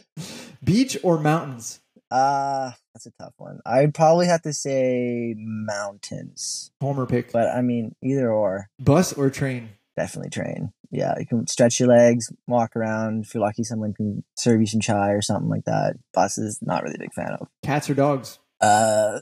Beach 0.63 0.97
or 1.03 1.19
mountains? 1.19 1.79
uh 2.09 2.71
that's 2.93 3.05
a 3.05 3.11
tough 3.11 3.33
one. 3.37 3.59
I'd 3.65 3.93
probably 3.93 4.27
have 4.27 4.41
to 4.41 4.51
say 4.51 5.33
mountains, 5.37 6.71
Homer 6.81 7.05
pick. 7.05 7.31
but 7.31 7.47
I 7.49 7.61
mean 7.61 7.95
either 8.03 8.29
or. 8.31 8.69
Bus 8.79 9.13
or 9.13 9.29
train? 9.29 9.69
Definitely 9.97 10.29
train. 10.29 10.71
Yeah, 10.91 11.13
you 11.19 11.25
can 11.25 11.47
stretch 11.47 11.79
your 11.79 11.89
legs, 11.89 12.31
walk 12.47 12.75
around. 12.75 13.25
If 13.25 13.33
you're 13.33 13.43
lucky, 13.43 13.63
someone 13.63 13.93
can 13.93 14.23
serve 14.35 14.59
you 14.61 14.67
some 14.67 14.81
chai 14.81 15.11
or 15.11 15.21
something 15.21 15.49
like 15.49 15.65
that. 15.65 15.95
Buses, 16.13 16.59
not 16.61 16.83
really 16.83 16.95
a 16.95 16.99
big 16.99 17.13
fan 17.13 17.37
of. 17.39 17.47
Cats 17.63 17.89
or 17.89 17.93
dogs? 17.93 18.39
Uh, 18.61 19.19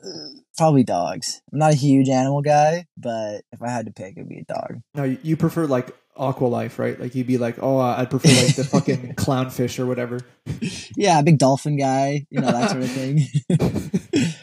probably 0.57 0.83
dogs. 0.83 1.41
I'm 1.51 1.59
not 1.59 1.73
a 1.73 1.77
huge 1.77 2.09
animal 2.09 2.41
guy, 2.41 2.87
but 2.97 3.43
if 3.51 3.61
I 3.61 3.69
had 3.69 3.85
to 3.85 3.91
pick, 3.93 4.17
it'd 4.17 4.27
be 4.27 4.39
a 4.39 4.53
dog. 4.53 4.81
No, 4.93 5.03
you, 5.03 5.37
prefer 5.37 5.65
like 5.65 5.95
aqua 6.17 6.47
life, 6.47 6.77
right? 6.77 6.99
Like 6.99 7.15
you'd 7.15 7.27
be 7.27 7.37
like, 7.37 7.55
oh, 7.61 7.79
uh, 7.79 7.95
I'd 7.97 8.09
prefer 8.09 8.29
like 8.29 8.55
the 8.55 8.65
fucking 8.65 9.13
clownfish 9.15 9.79
or 9.79 9.85
whatever. 9.85 10.19
Yeah, 10.97 11.21
big 11.21 11.37
dolphin 11.37 11.77
guy, 11.77 12.27
you 12.29 12.41
know 12.41 12.51
that 12.51 12.71
sort 12.71 12.83
of 12.83 12.91
thing. 12.91 14.33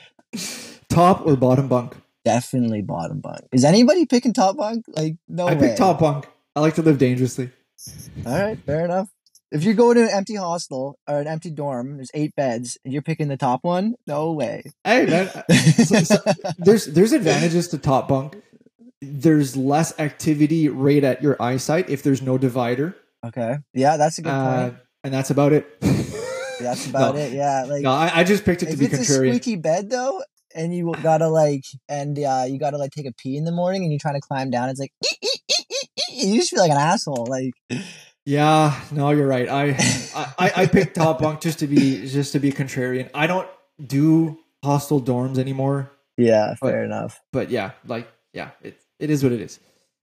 Top 0.88 1.26
or 1.26 1.36
bottom 1.36 1.68
bunk? 1.68 1.94
Definitely 2.26 2.82
bottom 2.82 3.20
bunk. 3.20 3.42
Is 3.52 3.64
anybody 3.64 4.04
picking 4.04 4.32
top 4.32 4.56
bunk? 4.56 4.84
Like 4.88 5.14
no 5.28 5.46
I 5.46 5.54
way. 5.54 5.60
pick 5.68 5.76
top 5.76 6.00
bunk. 6.00 6.26
I 6.56 6.60
like 6.60 6.74
to 6.74 6.82
live 6.82 6.98
dangerously. 6.98 7.52
All 8.26 8.36
right, 8.36 8.58
fair 8.66 8.84
enough. 8.84 9.08
If 9.52 9.62
you 9.62 9.74
go 9.74 9.94
to 9.94 10.02
an 10.02 10.08
empty 10.12 10.34
hostel 10.34 10.98
or 11.06 11.20
an 11.20 11.28
empty 11.28 11.52
dorm, 11.52 11.94
there's 11.98 12.10
eight 12.14 12.34
beds, 12.34 12.78
and 12.84 12.92
you're 12.92 13.02
picking 13.02 13.28
the 13.28 13.36
top 13.36 13.62
one, 13.62 13.94
no 14.08 14.32
way. 14.32 14.64
Hey 14.82 15.06
man, 15.06 15.28
so- 15.84 16.00
so- 16.00 16.16
there's 16.58 16.86
there's 16.86 17.12
advantages 17.12 17.68
to 17.68 17.78
top 17.78 18.08
bunk. 18.08 18.42
There's 19.00 19.56
less 19.56 19.96
activity 20.00 20.68
rate 20.68 21.04
at 21.04 21.22
your 21.22 21.40
eyesight 21.40 21.88
if 21.90 22.02
there's 22.02 22.22
no 22.22 22.38
divider, 22.38 22.96
okay, 23.24 23.58
yeah, 23.72 23.96
that's 23.98 24.18
a 24.18 24.22
good 24.22 24.30
uh, 24.30 24.62
point. 24.70 24.74
and 25.04 25.14
that's 25.14 25.30
about 25.30 25.52
it. 25.52 25.80
That's 26.60 26.86
about 26.90 27.14
no, 27.14 27.20
it. 27.20 27.32
Yeah, 27.34 27.66
like 27.68 27.82
No, 27.82 27.92
I, 27.92 28.10
I 28.20 28.24
just 28.24 28.44
picked 28.44 28.64
it 28.64 28.66
to 28.66 28.72
if 28.72 28.78
be 28.80 28.86
it's 28.86 28.98
a 28.98 29.04
squeaky 29.04 29.54
bed 29.56 29.90
though, 29.90 30.24
and 30.56 30.74
you 30.74 30.92
gotta 31.02 31.28
like, 31.28 31.64
and 31.88 32.18
uh, 32.18 32.44
you 32.48 32.58
gotta 32.58 32.78
like 32.78 32.90
take 32.90 33.06
a 33.06 33.12
pee 33.12 33.36
in 33.36 33.44
the 33.44 33.52
morning, 33.52 33.82
and 33.84 33.92
you're 33.92 34.00
trying 34.00 34.14
to 34.14 34.20
climb 34.20 34.50
down, 34.50 34.68
it's 34.70 34.80
like, 34.80 34.92
you 36.10 36.36
just 36.38 36.50
feel 36.50 36.60
like 36.60 36.70
an 36.70 36.76
asshole. 36.78 37.26
Like, 37.26 37.52
Yeah, 38.24 38.78
no, 38.90 39.10
you're 39.10 39.26
right. 39.28 39.48
I, 39.48 39.76
I 40.38 40.52
I 40.62 40.66
picked 40.66 40.96
top 41.02 41.20
bunk 41.20 41.40
just 41.40 41.60
to 41.60 41.66
be 41.66 42.08
just 42.08 42.32
to 42.32 42.40
be 42.40 42.50
contrarian. 42.52 43.08
I 43.14 43.26
don't 43.26 43.48
do 43.84 44.38
hostel 44.64 45.00
dorms 45.00 45.38
anymore, 45.38 45.92
yeah, 46.16 46.54
But- 46.60 46.70
fair 46.70 46.84
enough. 46.84 47.20
but 47.32 47.50
yeah, 47.50 47.72
like 47.86 48.08
yeah, 48.32 48.50
it 48.62 48.80
it 48.98 49.10
is 49.10 49.22
what 49.22 49.32
it 49.32 49.40
is. 49.40 49.60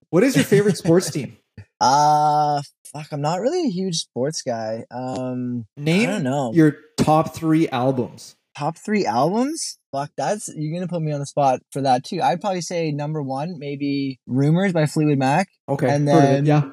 What 0.10 0.24
is 0.24 0.36
your 0.36 0.46
favorite 0.46 0.78
sports 0.78 1.10
team? 1.12 1.38
Uh 1.82 2.62
fuck, 2.94 3.08
I'm 3.12 3.20
not 3.20 3.42
really 3.42 3.68
a 3.68 3.70
huge 3.70 3.98
sports 3.98 4.42
guy. 4.42 4.86
Um, 4.90 5.66
I 5.78 5.82
Name 5.82 6.08
don't 6.10 6.24
know. 6.24 6.54
your 6.54 6.78
top 6.98 7.36
three 7.36 7.68
albums. 7.68 8.36
top 8.58 8.78
three 8.78 9.06
albums? 9.06 9.78
Fuck, 9.94 10.10
that's 10.18 10.50
you're 10.56 10.74
gonna 10.78 10.90
put 10.90 11.02
me 11.02 11.14
on 11.14 11.20
the 11.20 11.26
spot 11.26 11.62
for 11.72 11.82
that 11.84 12.04
too. 12.04 12.20
I'd 12.22 12.42
probably 12.42 12.62
say 12.62 12.92
number 12.92 13.22
one, 13.24 13.56
maybe 13.60 14.20
"Rumors" 14.28 14.74
by 14.74 14.88
Fleetwood 14.88 15.20
Mac. 15.20 15.48
Okay, 15.70 15.88
And 15.90 16.10
of 16.10 16.16
it, 16.18 16.20
then- 16.22 16.46
yeah, 16.48 16.70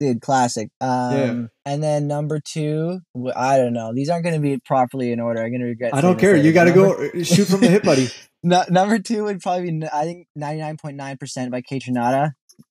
Dude, 0.00 0.20
classic. 0.20 0.68
Um, 0.80 1.12
Yeah. 1.12 1.42
and 1.64 1.82
then 1.82 2.08
number 2.08 2.40
two, 2.44 2.98
I 3.36 3.56
don't 3.58 3.72
know. 3.72 3.92
These 3.94 4.08
aren't 4.08 4.24
gonna 4.24 4.40
be 4.40 4.58
properly 4.64 5.12
in 5.12 5.20
order. 5.20 5.42
I'm 5.44 5.52
gonna 5.52 5.66
regret. 5.66 5.94
I 5.94 6.00
don't 6.00 6.18
care. 6.18 6.32
later. 6.32 6.44
You 6.48 6.52
got 6.52 6.64
to 6.64 6.74
Number- 6.74 7.12
go 7.12 7.22
shoot 7.22 7.44
from 7.44 7.60
the 7.60 7.68
hip, 7.68 7.84
buddy. 7.84 8.08
No, 8.44 8.64
number 8.68 8.98
two 8.98 9.22
would 9.22 9.40
probably 9.40 9.70
be 9.70 9.86
I 9.92 10.02
think 10.02 10.26
ninety 10.34 10.60
nine 10.62 10.76
point 10.76 10.96
nine 10.96 11.16
percent 11.16 11.52
by 11.52 11.60
Kate 11.60 11.84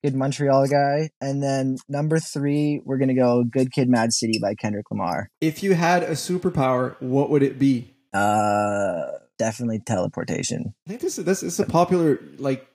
good 0.04 0.16
Montreal 0.16 0.68
guy, 0.68 1.12
and 1.22 1.42
then 1.42 1.78
number 1.88 2.20
three 2.20 2.82
we're 2.84 2.98
gonna 2.98 3.14
go 3.16 3.46
Good 3.46 3.72
Kid, 3.72 3.88
Mad 3.88 4.12
City 4.12 4.38
by 4.42 4.54
Kendrick 4.56 4.92
Lamar. 4.92 5.30
If 5.40 5.64
you 5.64 5.74
had 5.76 6.04
a 6.04 6.12
superpower, 6.12 7.00
what 7.02 7.30
would 7.30 7.42
it 7.42 7.58
be? 7.58 7.94
Uh, 8.14 9.04
definitely 9.42 9.80
teleportation. 9.80 10.76
I 10.86 10.90
think 10.90 11.02
this 11.02 11.18
is 11.18 11.26
this 11.26 11.42
is 11.42 11.60
a 11.60 11.66
popular 11.66 12.20
like 12.38 12.68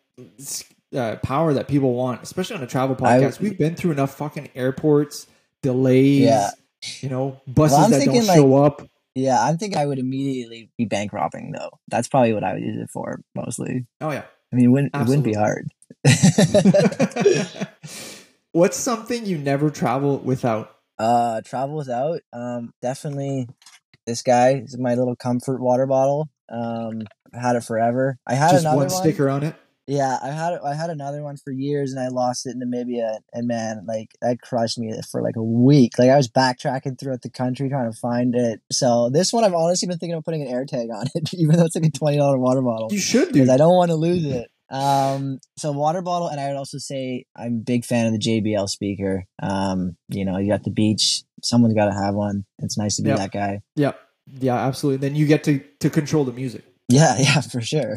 uh, 0.95 1.15
power 1.23 1.53
that 1.55 1.69
people 1.69 1.95
want, 1.95 2.23
especially 2.25 2.57
on 2.57 2.63
a 2.63 2.67
travel 2.67 2.97
I- 3.01 3.21
podcast. 3.21 3.39
We've 3.41 3.57
been 3.57 3.77
through 3.77 3.93
enough 3.93 4.15
fucking 4.17 4.49
airports, 4.57 5.29
delays, 5.63 6.23
Yeah. 6.23 6.51
you 7.01 7.09
know, 7.09 7.41
buses 7.47 7.79
Well, 7.79 7.89
that 7.91 8.05
don't 8.05 8.25
show 8.25 8.57
up. 8.65 8.83
Yeah, 9.15 9.41
I'm 9.43 9.59
thinking 9.59 9.79
I 9.79 9.87
would 9.87 9.99
immediately 10.01 10.71
be 10.77 10.85
bank 10.87 11.13
robbing 11.13 11.53
though. 11.53 11.71
That's 11.89 12.09
probably 12.09 12.33
what 12.33 12.43
I 12.45 12.53
would 12.55 12.63
use 12.63 12.81
it 12.83 12.91
for 12.91 13.21
mostly. 13.37 13.87
Oh 14.01 14.11
yeah. 14.11 14.25
I 14.53 14.57
mean, 14.57 14.65
it 14.67 14.69
wouldn't 14.69 14.95
it 14.95 15.07
wouldn't 15.07 15.25
be 15.25 15.35
hard. 15.35 15.71
What's 18.53 18.77
something 18.77 19.25
you 19.27 19.39
never 19.39 19.71
travel 19.71 20.19
without? 20.19 20.73
uh, 20.99 21.43
travel 21.43 21.77
without. 21.77 22.21
Um, 22.33 22.73
definitely 22.81 23.49
this 24.07 24.23
guy 24.23 24.63
is 24.65 24.79
my 24.79 24.95
little 24.95 25.15
comfort 25.17 25.61
water 25.61 25.87
bottle. 25.87 26.29
Um, 26.51 27.03
I've 27.35 27.41
had 27.43 27.57
it 27.57 27.65
forever. 27.65 28.19
I 28.27 28.35
had 28.35 28.51
Just 28.53 28.63
another 28.65 28.77
one 28.77 28.87
one. 28.89 29.03
sticker 29.03 29.29
on 29.29 29.43
it. 29.43 29.55
Yeah, 29.89 30.19
I 30.21 30.31
had 30.31 30.55
I 30.65 30.75
had 30.75 30.91
another 30.91 31.23
one 31.23 31.37
for 31.37 31.53
years 31.53 31.93
and 31.93 32.01
I 32.01 32.09
lost 32.09 32.45
it 32.45 32.57
in 32.57 32.61
Namibia 32.61 33.19
and 33.33 33.47
man, 33.47 33.85
like 33.87 34.09
that 34.21 34.41
crushed 34.41 34.79
me 34.79 34.93
for 35.13 35.23
like 35.23 35.37
a 35.37 35.43
week. 35.45 35.97
Like 35.97 36.11
I 36.11 36.17
was 36.17 36.29
backtracking 36.29 36.99
throughout 36.99 37.23
the 37.23 37.31
country 37.31 37.69
trying 37.69 37.93
to 37.93 37.97
find 37.97 38.35
it. 38.35 38.61
So 38.73 39.11
this 39.11 39.33
one 39.33 39.45
I've 39.45 39.55
honestly 39.55 39.87
been 39.87 39.99
thinking 39.99 40.17
of 40.17 40.25
putting 40.25 40.43
an 40.43 40.49
air 40.49 40.65
tag 40.65 40.89
on 40.93 41.07
it, 41.15 41.31
even 41.35 41.57
though 41.57 41.67
it's 41.67 41.77
like 41.77 41.85
a 41.85 41.91
twenty 41.91 42.17
dollar 42.17 42.37
water 42.37 42.63
bottle. 42.63 42.89
You 42.91 42.99
should 42.99 43.31
do. 43.33 43.49
I 43.49 43.57
don't 43.57 43.77
want 43.77 43.91
to 43.93 43.97
lose 43.97 44.25
it. 44.25 44.51
Um 44.69 45.39
so 45.57 45.71
water 45.71 46.03
bottle 46.03 46.27
and 46.27 46.41
I 46.41 46.49
would 46.49 46.57
also 46.57 46.79
say 46.79 47.25
I'm 47.37 47.55
a 47.55 47.65
big 47.65 47.85
fan 47.85 48.07
of 48.07 48.13
the 48.13 48.19
JBL 48.19 48.69
speaker. 48.69 49.25
Um, 49.41 49.97
you 50.09 50.25
know, 50.25 50.39
you 50.39 50.51
got 50.51 50.65
the 50.65 50.73
beach, 50.73 51.23
someone's 51.45 51.75
gotta 51.75 51.95
have 51.95 52.17
one. 52.17 52.45
It's 52.59 52.77
nice 52.77 52.97
to 52.97 53.03
be 53.03 53.11
Yep. 53.11 53.19
that 53.19 53.31
guy. 53.31 53.61
Yeah, 53.77 53.93
yeah, 54.41 54.57
absolutely. 54.57 55.09
Then 55.09 55.17
you 55.17 55.27
get 55.27 55.45
to 55.45 55.61
to 55.81 55.91
control 55.91 56.25
the 56.25 56.33
music. 56.33 56.65
Yeah, 56.89 57.17
yeah, 57.19 57.41
for 57.41 57.61
sure. 57.61 57.97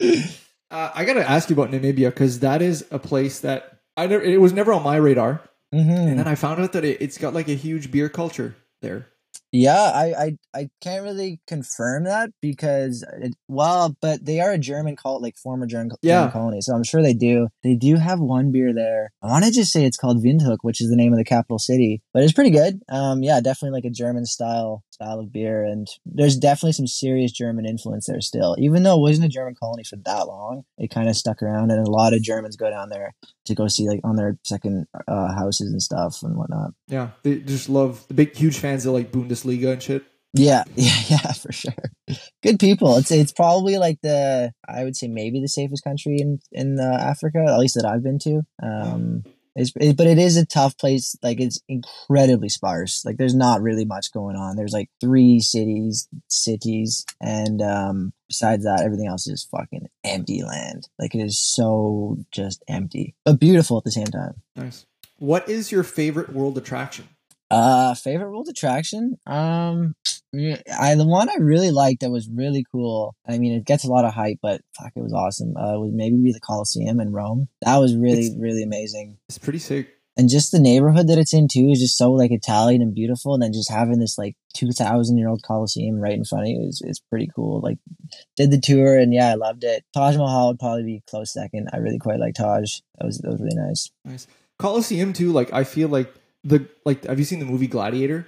Uh, 0.00 0.90
I 0.94 1.04
gotta 1.04 1.28
ask 1.28 1.50
you 1.50 1.54
about 1.54 1.70
Namibia 1.70 2.08
because 2.10 2.40
that 2.40 2.62
is 2.62 2.86
a 2.90 2.98
place 2.98 3.40
that 3.40 3.78
I 3.96 4.06
never. 4.06 4.22
It 4.24 4.40
was 4.40 4.52
never 4.52 4.72
on 4.72 4.82
my 4.82 4.96
radar, 4.96 5.42
Mm-hmm. 5.74 5.90
and 5.90 6.18
then 6.18 6.28
I 6.28 6.34
found 6.34 6.60
out 6.60 6.72
that 6.72 6.84
it, 6.84 7.00
it's 7.00 7.16
got 7.18 7.32
like 7.34 7.48
a 7.48 7.54
huge 7.54 7.90
beer 7.90 8.08
culture 8.08 8.54
there. 8.82 9.08
Yeah, 9.54 9.82
I, 9.82 10.14
I 10.18 10.36
I 10.60 10.68
can't 10.80 11.04
really 11.04 11.38
confirm 11.46 12.04
that 12.04 12.30
because 12.40 13.04
it, 13.20 13.34
well, 13.48 13.94
but 14.00 14.24
they 14.24 14.40
are 14.40 14.50
a 14.52 14.58
German 14.58 14.96
cult, 14.96 15.20
like 15.22 15.36
former 15.36 15.66
German, 15.66 15.90
Yeah. 16.00 16.20
German 16.20 16.32
colony, 16.32 16.60
so 16.62 16.74
I'm 16.74 16.84
sure 16.84 17.02
they 17.02 17.12
do. 17.12 17.48
They 17.62 17.74
do 17.74 17.96
have 17.96 18.18
one 18.18 18.50
beer 18.50 18.72
there. 18.74 19.12
I 19.22 19.26
want 19.26 19.44
to 19.44 19.50
just 19.50 19.70
say 19.72 19.84
it's 19.84 19.98
called 19.98 20.24
Windhoek, 20.24 20.58
which 20.62 20.80
is 20.80 20.88
the 20.88 20.96
name 20.96 21.12
of 21.12 21.18
the 21.18 21.24
capital 21.24 21.58
city, 21.58 22.02
but 22.14 22.22
it's 22.22 22.32
pretty 22.32 22.48
good. 22.50 22.80
Um, 22.88 23.22
yeah, 23.22 23.40
definitely 23.42 23.76
like 23.76 23.84
a 23.84 23.90
German 23.90 24.24
style 24.24 24.84
style 24.92 25.20
of 25.20 25.32
beer, 25.32 25.64
and 25.64 25.88
there's 26.04 26.36
definitely 26.36 26.72
some 26.72 26.86
serious 26.86 27.32
German 27.32 27.66
influence 27.66 28.06
there 28.06 28.20
still. 28.20 28.56
Even 28.58 28.82
though 28.82 28.96
it 28.96 29.00
wasn't 29.00 29.26
a 29.26 29.28
German 29.28 29.54
colony 29.54 29.84
for 29.84 29.96
that 29.96 30.26
long, 30.26 30.64
it 30.78 30.90
kind 30.90 31.08
of 31.08 31.16
stuck 31.16 31.42
around, 31.42 31.70
and 31.70 31.86
a 31.86 31.90
lot 31.90 32.12
of 32.12 32.22
Germans 32.22 32.56
go 32.56 32.70
down 32.70 32.88
there 32.88 33.14
to 33.46 33.54
go 33.54 33.68
see 33.68 33.88
like 33.88 34.00
on 34.04 34.16
their 34.16 34.38
second 34.44 34.86
uh, 35.08 35.32
houses 35.34 35.72
and 35.72 35.82
stuff 35.82 36.22
and 36.22 36.36
whatnot. 36.36 36.72
Yeah, 36.88 37.10
they 37.22 37.40
just 37.40 37.68
love 37.68 38.06
the 38.08 38.14
big, 38.14 38.36
huge 38.36 38.58
fans 38.58 38.86
of 38.86 38.94
like 38.94 39.12
Bundesliga 39.12 39.72
and 39.72 39.82
shit. 39.82 40.04
Yeah, 40.34 40.64
yeah, 40.76 40.96
yeah, 41.08 41.32
for 41.32 41.52
sure. 41.52 41.72
Good 42.42 42.58
people. 42.58 42.96
It's 42.96 43.10
it's 43.10 43.32
probably 43.32 43.78
like 43.78 44.00
the 44.02 44.52
I 44.66 44.84
would 44.84 44.96
say 44.96 45.08
maybe 45.08 45.40
the 45.40 45.48
safest 45.48 45.84
country 45.84 46.16
in 46.18 46.40
in 46.52 46.80
uh, 46.80 46.98
Africa, 47.00 47.44
at 47.46 47.58
least 47.58 47.74
that 47.74 47.84
I've 47.84 48.02
been 48.02 48.18
to. 48.20 48.42
Um, 48.62 49.24
it's 49.54 49.72
it, 49.76 49.96
but 49.96 50.06
it 50.06 50.18
is 50.18 50.36
a 50.36 50.46
tough 50.46 50.78
place. 50.78 51.16
Like 51.22 51.40
it's 51.40 51.60
incredibly 51.68 52.48
sparse. 52.48 53.04
Like 53.04 53.16
there's 53.16 53.34
not 53.34 53.62
really 53.62 53.84
much 53.84 54.12
going 54.12 54.36
on. 54.36 54.56
There's 54.56 54.72
like 54.72 54.88
three 55.00 55.40
cities, 55.40 56.08
cities, 56.28 57.04
and 57.20 57.60
um, 57.60 58.12
besides 58.28 58.64
that, 58.64 58.82
everything 58.82 59.08
else 59.08 59.26
is 59.26 59.44
fucking 59.44 59.88
empty 60.04 60.42
land. 60.42 60.88
Like 60.98 61.14
it 61.14 61.20
is 61.20 61.38
so 61.38 62.18
just 62.30 62.62
empty, 62.68 63.14
but 63.24 63.40
beautiful 63.40 63.78
at 63.78 63.84
the 63.84 63.90
same 63.90 64.06
time. 64.06 64.34
Nice. 64.56 64.86
What 65.18 65.48
is 65.48 65.70
your 65.70 65.82
favorite 65.82 66.32
world 66.32 66.56
attraction? 66.58 67.08
Uh, 67.50 67.94
favorite 67.94 68.30
world 68.30 68.48
attraction? 68.48 69.18
Um, 69.26 69.94
I 70.34 70.94
the 70.94 71.06
one 71.06 71.28
I 71.28 71.36
really 71.40 71.70
liked 71.70 72.00
that 72.00 72.10
was 72.10 72.28
really 72.28 72.64
cool. 72.72 73.14
I 73.28 73.38
mean, 73.38 73.52
it 73.52 73.64
gets 73.64 73.84
a 73.84 73.90
lot 73.90 74.04
of 74.04 74.14
hype, 74.14 74.38
but 74.42 74.62
fuck, 74.78 74.92
it 74.96 75.02
was 75.02 75.12
awesome. 75.12 75.56
Uh, 75.56 75.78
was 75.78 75.92
maybe 75.92 76.16
be 76.16 76.32
the 76.32 76.40
Colosseum 76.40 77.00
in 77.00 77.12
Rome. 77.12 77.48
That 77.62 77.76
was 77.78 77.94
really 77.96 78.26
It's- 78.26 78.36
really 78.38 78.62
amazing. 78.62 79.18
It's 79.28 79.38
pretty 79.38 79.58
sick. 79.58 79.88
And 80.14 80.28
just 80.28 80.52
the 80.52 80.60
neighborhood 80.60 81.08
that 81.08 81.16
it's 81.16 81.32
in 81.32 81.48
too 81.48 81.70
is 81.72 81.80
just 81.80 81.96
so 81.96 82.12
like 82.12 82.30
Italian 82.32 82.82
and 82.82 82.94
beautiful. 82.94 83.32
And 83.32 83.42
then 83.42 83.54
just 83.54 83.70
having 83.70 83.98
this 83.98 84.18
like 84.18 84.36
two 84.52 84.70
thousand 84.70 85.16
year 85.16 85.28
old 85.28 85.42
Colosseum 85.42 85.96
right 85.96 86.12
in 86.12 86.24
front 86.26 86.44
of 86.44 86.48
you 86.50 86.68
is 86.68 86.82
is 86.84 87.00
pretty 87.00 87.30
cool. 87.34 87.60
Like, 87.60 87.78
did 88.36 88.50
the 88.50 88.60
tour 88.60 88.98
and 88.98 89.14
yeah, 89.14 89.30
I 89.30 89.34
loved 89.36 89.64
it. 89.64 89.84
Taj 89.94 90.16
Mahal 90.18 90.48
would 90.48 90.58
probably 90.58 90.82
be 90.82 91.02
close 91.08 91.32
second. 91.32 91.70
I 91.72 91.78
really 91.78 91.98
quite 91.98 92.20
like 92.20 92.34
Taj. 92.34 92.80
That 92.98 93.06
was 93.06 93.18
that 93.20 93.30
was 93.30 93.40
really 93.40 93.56
nice. 93.56 93.90
Nice. 94.04 94.26
Coliseum 94.58 95.14
too. 95.14 95.32
Like 95.32 95.50
I 95.50 95.64
feel 95.64 95.88
like 95.88 96.12
the 96.44 96.68
like. 96.84 97.04
Have 97.06 97.18
you 97.18 97.24
seen 97.24 97.38
the 97.38 97.46
movie 97.46 97.66
Gladiator? 97.66 98.26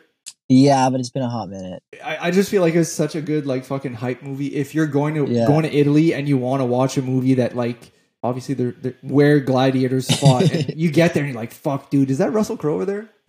Yeah, 0.49 0.91
but 0.91 1.01
it's 1.01 1.11
been 1.11 1.23
a 1.23 1.29
hot 1.29 1.49
minute. 1.49 1.83
I, 2.05 2.29
I 2.29 2.31
just 2.31 2.51
feel 2.51 2.61
like 2.63 2.75
it's 2.75 2.91
such 2.91 3.15
a 3.15 3.21
good 3.23 3.47
like 3.47 3.65
fucking 3.65 3.95
hype 3.95 4.23
movie. 4.23 4.55
If 4.55 4.75
you're 4.75 4.87
going 4.87 5.15
to 5.15 5.27
Yeah. 5.33 5.47
going 5.47 5.63
to 5.63 5.75
Italy 5.75 6.13
and 6.13 6.29
you 6.29 6.37
want 6.37 6.61
to 6.61 6.67
watch 6.67 6.97
a 6.99 7.03
movie 7.03 7.35
that 7.35 7.57
like 7.57 7.93
obviously 8.23 8.55
they're, 8.55 8.73
they're 8.73 8.95
where 9.03 9.41
gladiators 9.41 10.11
fought, 10.19 10.51
and 10.51 10.75
you 10.77 10.91
get 10.91 11.15
there 11.15 11.23
and 11.25 11.33
you're 11.33 11.41
like, 11.41 11.53
"Fuck, 11.53 11.91
dude, 11.91 12.11
is 12.11 12.19
that 12.19 12.33
Russell 12.33 12.57
Crowe 12.57 12.75
over 12.75 12.85
there?" 12.85 13.09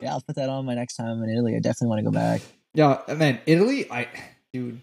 yeah, 0.00 0.12
I'll 0.12 0.20
put 0.22 0.36
that 0.36 0.48
on 0.48 0.64
my 0.64 0.74
next 0.74 0.96
time 0.96 1.08
I'm 1.08 1.22
in 1.24 1.30
Italy. 1.30 1.54
I 1.56 1.60
definitely 1.60 1.88
want 1.88 1.98
to 2.00 2.04
go 2.04 2.10
back. 2.10 2.40
Yeah, 2.72 3.00
man, 3.14 3.40
Italy, 3.46 3.90
I 3.90 4.08
dude, 4.52 4.80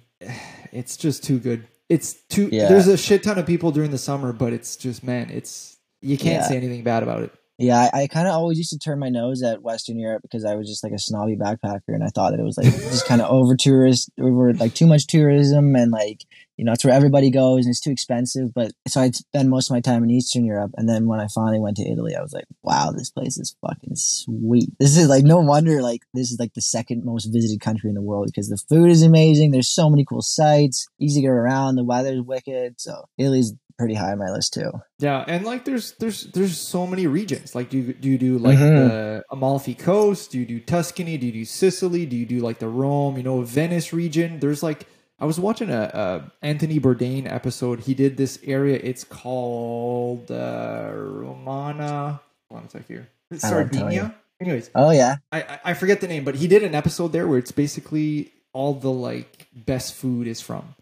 it's 0.72 0.98
just 0.98 1.24
too 1.24 1.40
good. 1.40 1.68
It's 1.90 2.14
too. 2.30 2.50
Yeah. 2.52 2.68
There's 2.70 2.88
a 2.88 2.98
shit 2.98 3.24
ton 3.24 3.38
of 3.38 3.46
people 3.46 3.72
during 3.72 3.92
the 3.92 3.98
summer, 3.98 4.32
but 4.34 4.54
it's 4.54 4.76
just 4.76 5.04
man, 5.04 5.30
it's 5.30 5.78
you 6.02 6.18
can't 6.18 6.42
Yeah. 6.44 6.48
say 6.48 6.58
anything 6.58 6.84
bad 6.84 7.04
about 7.04 7.24
it. 7.24 7.34
Yeah, 7.62 7.90
I, 7.94 8.02
I 8.04 8.08
kind 8.08 8.28
of 8.28 8.34
always 8.34 8.58
used 8.58 8.72
to 8.72 8.80
turn 8.80 8.98
my 8.98 9.10
nose 9.10 9.44
at 9.44 9.62
Western 9.62 10.00
Europe 10.00 10.24
because 10.24 10.46
I 10.46 10.56
was 10.56 10.68
just 10.68 10.84
like 10.84 10.94
a 10.94 10.98
snobby 10.98 11.36
backpacker, 11.36 11.90
and 11.90 12.04
I 12.04 12.08
thought 12.08 12.32
that 12.32 12.40
it 12.40 12.44
was 12.44 12.58
like 12.58 12.66
just 12.66 13.08
kind 13.08 13.22
of 13.22 13.30
over 13.30 13.56
tourist, 13.56 14.10
over 14.20 14.52
like 14.54 14.74
too 14.74 14.88
much 14.88 15.06
tourism, 15.06 15.76
and 15.76 15.92
like 15.92 16.26
you 16.58 16.66
know 16.66 16.72
it's 16.72 16.84
where 16.84 16.94
everybody 16.94 17.30
goes 17.30 17.66
and 17.66 17.72
it's 17.72 17.80
too 17.80 17.92
expensive. 17.92 18.52
But 18.52 18.72
so 18.88 19.02
I'd 19.02 19.16
spend 19.16 19.52
most 19.52 19.70
of 19.70 19.76
my 19.76 19.80
time 19.80 20.04
in 20.04 20.10
Eastern 20.10 20.44
Europe, 20.44 20.72
and 20.76 20.90
then 20.90 21.06
when 21.06 21.20
I 21.20 21.28
finally 21.28 21.60
went 21.60 21.78
to 21.78 21.88
Italy, 21.88 22.16
I 22.16 22.22
was 22.22 22.34
like, 22.34 22.46
wow, 22.64 22.92
this 22.98 23.12
place 23.12 23.38
is 23.38 23.56
fucking 23.62 23.96
sweet. 23.96 24.70
This 24.80 24.98
is 24.98 25.08
like 25.08 25.24
no 25.24 25.38
wonder 25.38 25.84
like 25.84 26.02
this 26.16 26.32
is 26.32 26.40
like 26.40 26.56
the 26.56 26.62
second 26.62 27.06
most 27.06 27.26
visited 27.26 27.62
country 27.62 27.90
in 27.90 27.96
the 27.96 28.02
world 28.02 28.26
because 28.26 28.50
the 28.50 28.58
food 28.58 28.90
is 28.90 29.04
amazing. 29.04 29.52
There's 29.52 29.70
so 29.70 29.88
many 29.88 30.04
cool 30.04 30.24
sights, 30.24 30.90
easy 31.00 31.22
to 31.22 31.28
get 31.28 31.32
around. 31.32 31.76
The 31.76 31.84
weather's 31.84 32.22
wicked, 32.22 32.82
so 32.82 33.06
Italy's 33.20 33.54
pretty 33.82 33.96
high 33.96 34.12
on 34.14 34.20
my 34.20 34.30
list 34.30 34.54
too. 34.54 34.72
Yeah, 35.00 35.26
and 35.28 35.44
like 35.46 35.66
there's 35.66 35.94
there's 36.00 36.24
there's 36.36 36.58
so 36.58 36.86
many 36.88 37.08
regions. 37.08 37.56
Like 37.56 37.70
do 37.70 37.78
you 37.80 37.94
do 37.94 38.08
you 38.10 38.18
do 38.18 38.38
like 38.38 38.58
Mhm. 38.60 38.76
the 38.78 39.24
Amalfi 39.32 39.74
Coast? 39.76 40.32
Do 40.32 40.40
you 40.40 40.46
do 40.46 40.60
Tuscany? 40.60 41.18
Do 41.18 41.26
you 41.26 41.32
do 41.34 41.46
Sicily? 41.46 42.06
Do 42.06 42.16
you 42.16 42.26
do 42.26 42.40
like 42.40 42.60
the 42.60 42.68
Rome? 42.70 43.18
You 43.18 43.24
know, 43.24 43.42
Venice 43.42 43.92
region? 43.94 44.40
There's 44.40 44.62
like 44.64 44.86
I 45.20 45.26
was 45.26 45.40
watching 45.40 45.70
a, 45.70 45.84
a 45.94 46.32
Anthony 46.42 46.80
Bourdain 46.80 47.32
episode. 47.32 47.82
He 47.82 47.94
did 47.94 48.18
this 48.18 48.40
area. 48.44 48.80
It's 48.82 49.04
called 49.04 50.32
uh, 50.32 50.92
Romana. 50.94 52.22
Hold 52.50 52.62
on 52.62 52.68
a 52.68 52.70
sec 52.70 52.88
here. 52.88 53.08
Sardinia. 53.36 54.16
Anyways, 54.42 54.72
Oh 54.74 54.90
yeah, 54.92 55.18
I 55.32 55.60
I 55.64 55.74
forget 55.76 56.02
the 56.02 56.08
name, 56.08 56.24
but 56.24 56.36
he 56.36 56.48
did 56.48 56.64
an 56.64 56.74
episode 56.74 57.10
there 57.14 57.28
where 57.28 57.38
it's 57.38 57.52
basically 57.52 58.32
all 58.54 58.74
the 58.74 58.92
like 58.92 59.48
best 59.54 59.94
food 59.94 60.26
is 60.28 60.42
from. 60.42 60.74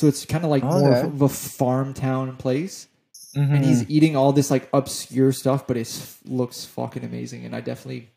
So 0.00 0.06
it's 0.06 0.24
kind 0.24 0.44
of 0.44 0.50
like 0.50 0.62
more 0.64 0.94
of 0.94 1.20
a 1.20 1.28
farm 1.28 1.92
town 1.94 2.36
place 2.36 2.86
Mm-hmm. 3.36 3.54
and 3.54 3.64
he's 3.64 3.88
eating 3.88 4.16
all 4.16 4.32
this 4.32 4.50
like 4.50 4.68
obscure 4.72 5.30
stuff, 5.30 5.64
but 5.68 5.76
it 5.76 5.88
looks 6.24 6.64
fucking 6.64 7.04
amazing. 7.04 7.44
And 7.44 7.54
I 7.54 7.60
definitely 7.60 8.08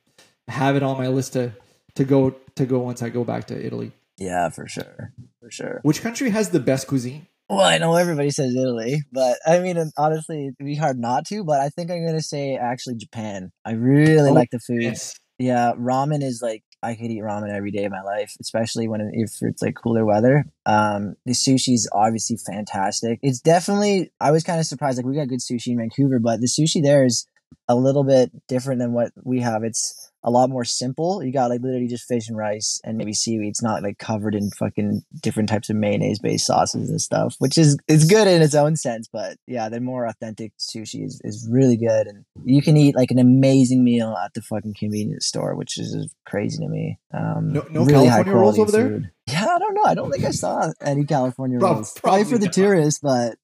have 0.48 0.76
it 0.76 0.82
on 0.82 0.98
my 0.98 1.08
list 1.08 1.34
to 1.34 1.52
to 1.94 2.04
go 2.04 2.32
to 2.56 2.66
go 2.66 2.80
once 2.80 3.04
I 3.04 3.10
go 3.10 3.24
back 3.24 3.46
to 3.48 3.66
Italy. 3.66 3.92
Yeah, 4.18 4.50
for 4.50 4.68
sure. 4.68 5.14
For 5.40 5.52
sure. 5.52 5.82
Which 5.84 6.02
country 6.02 6.32
has 6.32 6.50
the 6.50 6.60
best 6.60 6.88
cuisine? 6.88 7.28
Well, 7.48 7.62
I 7.62 7.78
know 7.78 7.96
everybody 7.96 8.32
says 8.32 8.56
Italy, 8.56 9.04
but 9.12 9.38
I 9.46 9.60
mean, 9.60 9.78
honestly, 9.98 10.48
it'd 10.48 10.66
be 10.66 10.76
hard 10.76 10.98
not 10.98 11.28
to, 11.28 11.44
but 11.44 11.60
I 11.60 11.70
think 11.70 11.92
I'm 11.92 12.02
going 12.04 12.18
to 12.18 12.24
say 12.24 12.56
actually 12.56 12.96
Japan. 12.96 13.52
I 13.64 13.74
really 13.74 14.32
Oh, 14.32 14.34
like 14.34 14.50
the 14.50 14.58
food. 14.60 14.82
Yes. 14.82 15.16
Yeah, 15.38 15.74
ramen 15.78 16.24
is 16.24 16.40
like, 16.42 16.64
I 16.84 16.96
could 16.96 17.10
eat 17.10 17.24
ramen 17.24 17.50
every 17.50 17.72
day 17.72 17.86
of 17.86 17.92
my 17.92 18.02
life, 18.02 18.36
especially 18.42 18.88
when 18.88 19.10
if 19.14 19.32
it's 19.42 19.62
like 19.62 19.76
cooler 19.76 20.06
weather. 20.06 20.46
Um, 20.66 21.16
the 21.26 21.32
sushi 21.32 21.74
is 21.74 21.90
obviously 21.94 22.38
fantastic. 22.38 23.20
It's 23.22 23.40
definitely, 23.40 24.12
I 24.20 24.32
was 24.32 24.44
kind 24.44 24.60
of 24.60 24.66
surprised. 24.66 24.98
Like, 24.98 25.06
we 25.06 25.16
got 25.16 25.30
good 25.30 25.40
sushi 25.40 25.68
in 25.68 25.78
Vancouver, 25.78 26.20
but 26.20 26.42
the 26.42 26.48
sushi 26.48 26.84
there 26.84 27.06
is 27.06 27.28
a 27.68 27.76
little 27.76 28.04
bit 28.04 28.32
different 28.48 28.80
than 28.80 28.94
what 28.94 29.12
we 29.24 29.40
have. 29.40 29.64
It's 29.64 30.12
a 30.24 30.32
lot 30.32 30.50
more 30.50 30.64
simple. 30.64 31.22
You 31.24 31.32
got 31.34 31.50
like 31.50 31.62
literally 31.62 31.88
just 31.88 32.08
fish 32.08 32.28
and 32.30 32.38
rice 32.38 32.80
and 32.84 32.98
maybe 32.98 33.14
seaweed. 33.14 33.50
It's 33.50 33.62
not 33.62 33.84
like 33.84 33.98
covered 33.98 34.36
in 34.36 34.50
fucking 34.52 35.02
different 35.22 35.50
types 35.50 35.70
of 35.70 35.76
mayonnaise 35.76 36.20
based 36.20 36.46
sauces 36.48 36.90
and 36.90 37.02
stuff, 37.02 37.36
which 37.40 37.58
is 37.58 37.78
it's 37.88 38.06
good 38.06 38.28
in 38.28 38.42
its 38.42 38.56
own 38.56 38.76
sense. 38.76 39.10
But 39.12 39.38
yeah, 39.48 39.70
the 39.70 39.82
more 39.82 40.06
authentic 40.06 40.54
sushi 40.58 41.04
is, 41.06 41.20
is 41.24 41.48
really 41.52 41.78
good, 41.78 42.08
and 42.08 42.26
you 42.46 42.62
can 42.62 42.78
eat 42.78 42.96
like 42.96 43.12
an 43.12 43.20
amazing 43.20 43.84
meal 43.84 44.16
at 44.24 44.34
the 44.34 44.42
fucking 44.42 44.76
convenience 44.78 45.26
store, 45.28 45.56
which 45.56 45.78
is 45.78 46.14
crazy 46.26 46.58
to 46.60 46.70
me. 46.70 47.00
Um, 47.14 47.54
No- 47.54 47.66
no 47.70 47.86
California 47.86 48.34
rolls 48.34 48.58
over 48.60 48.72
there? 48.72 48.88
food. 48.88 49.12
Yeah, 49.28 49.46
I 49.46 49.60
don't 49.60 49.74
know. 49.74 49.84
I 49.86 49.94
don't 49.96 50.12
think 50.12 50.24
I 50.26 50.32
saw 50.32 50.72
any 50.82 51.06
California 51.06 51.58
rolls. 51.60 51.94
Probably 51.94 52.24
for 52.26 52.38
the 52.38 52.46
not. 52.46 52.54
tourists, 52.54 53.00
but 53.02 53.36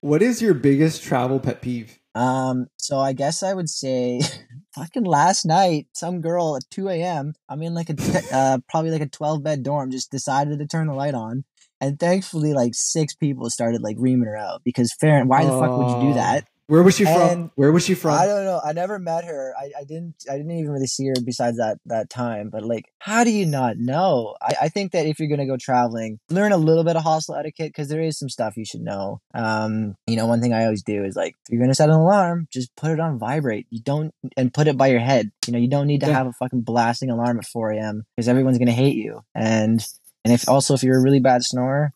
What 0.00 0.22
is 0.22 0.40
your 0.40 0.54
biggest 0.54 1.02
travel 1.02 1.40
pet 1.40 1.60
peeve? 1.60 1.98
Um, 2.18 2.66
so 2.76 2.98
I 2.98 3.12
guess 3.12 3.42
I 3.44 3.54
would 3.54 3.68
say, 3.70 4.20
fucking 4.74 5.04
last 5.04 5.46
night, 5.46 5.86
some 5.94 6.20
girl 6.20 6.56
at 6.56 6.68
two 6.70 6.88
a.m. 6.88 7.34
I'm 7.48 7.62
in 7.62 7.74
like 7.74 7.90
a, 7.90 7.96
uh, 8.32 8.58
probably 8.68 8.90
like 8.90 9.02
a 9.02 9.08
twelve 9.08 9.42
bed 9.44 9.62
dorm, 9.62 9.90
just 9.92 10.10
decided 10.10 10.58
to 10.58 10.66
turn 10.66 10.88
the 10.88 10.94
light 10.94 11.14
on, 11.14 11.44
and 11.80 11.98
thankfully, 11.98 12.52
like 12.54 12.72
six 12.74 13.14
people 13.14 13.48
started 13.50 13.82
like 13.82 13.96
reaming 13.98 14.26
her 14.26 14.36
out 14.36 14.62
because 14.64 14.92
fair. 15.00 15.24
Why 15.24 15.44
the 15.44 15.52
fuck 15.52 15.76
would 15.76 15.88
you 15.90 16.08
do 16.08 16.10
Oh. 16.10 16.14
that? 16.14 16.44
Where 16.68 16.82
was 16.82 16.96
she 16.96 17.04
from? 17.04 17.16
And 17.30 17.50
Where 17.54 17.72
was 17.72 17.82
she 17.86 17.94
from? 17.94 18.12
I 18.12 18.26
don't 18.26 18.44
know. 18.44 18.60
I 18.62 18.74
never 18.74 18.98
met 18.98 19.24
her. 19.24 19.54
I, 19.58 19.70
I 19.80 19.84
didn't. 19.84 20.16
I 20.30 20.36
didn't 20.36 20.50
even 20.50 20.70
really 20.70 20.86
see 20.86 21.06
her 21.06 21.14
besides 21.24 21.56
that 21.56 21.78
that 21.86 22.10
time. 22.10 22.50
But 22.50 22.62
like, 22.62 22.92
how 22.98 23.24
do 23.24 23.30
you 23.30 23.46
not 23.46 23.78
know? 23.78 24.36
I, 24.42 24.54
I 24.62 24.68
think 24.68 24.92
that 24.92 25.06
if 25.06 25.18
you're 25.18 25.30
gonna 25.30 25.46
go 25.46 25.56
traveling, 25.56 26.20
learn 26.28 26.52
a 26.52 26.58
little 26.58 26.84
bit 26.84 26.94
of 26.96 27.02
hostel 27.04 27.36
etiquette 27.36 27.70
because 27.70 27.88
there 27.88 28.02
is 28.02 28.18
some 28.18 28.28
stuff 28.28 28.58
you 28.58 28.66
should 28.66 28.82
know. 28.82 29.22
Um, 29.32 29.96
you 30.06 30.16
know, 30.16 30.26
one 30.26 30.42
thing 30.42 30.52
I 30.52 30.64
always 30.64 30.82
do 30.82 31.04
is 31.04 31.16
like, 31.16 31.36
if 31.46 31.52
you're 31.52 31.60
gonna 31.62 31.74
set 31.74 31.88
an 31.88 31.94
alarm, 31.94 32.48
just 32.52 32.76
put 32.76 32.90
it 32.90 33.00
on 33.00 33.18
vibrate. 33.18 33.66
You 33.70 33.80
don't 33.80 34.12
and 34.36 34.52
put 34.52 34.66
it 34.66 34.76
by 34.76 34.88
your 34.88 35.00
head. 35.00 35.32
You 35.46 35.54
know, 35.54 35.58
you 35.58 35.68
don't 35.70 35.86
need 35.86 36.00
to 36.00 36.08
Yeah. 36.08 36.12
have 36.18 36.26
a 36.26 36.32
fucking 36.34 36.60
blasting 36.60 37.08
alarm 37.10 37.38
at 37.38 37.46
4 37.46 37.70
a.m. 37.72 38.04
because 38.14 38.28
everyone's 38.28 38.58
gonna 38.58 38.72
hate 38.72 38.96
you. 38.96 39.22
And 39.34 39.82
and 40.22 40.34
if 40.34 40.46
also 40.46 40.74
if 40.74 40.82
you're 40.82 40.98
a 40.98 41.02
really 41.02 41.20
bad 41.20 41.42
snorer. 41.44 41.94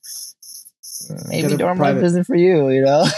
Maybe 1.28 1.56
dorm 1.58 1.78
life 1.78 2.02
isn't 2.02 2.24
for 2.24 2.36
you, 2.36 2.70
you 2.70 2.80
know. 2.82 3.04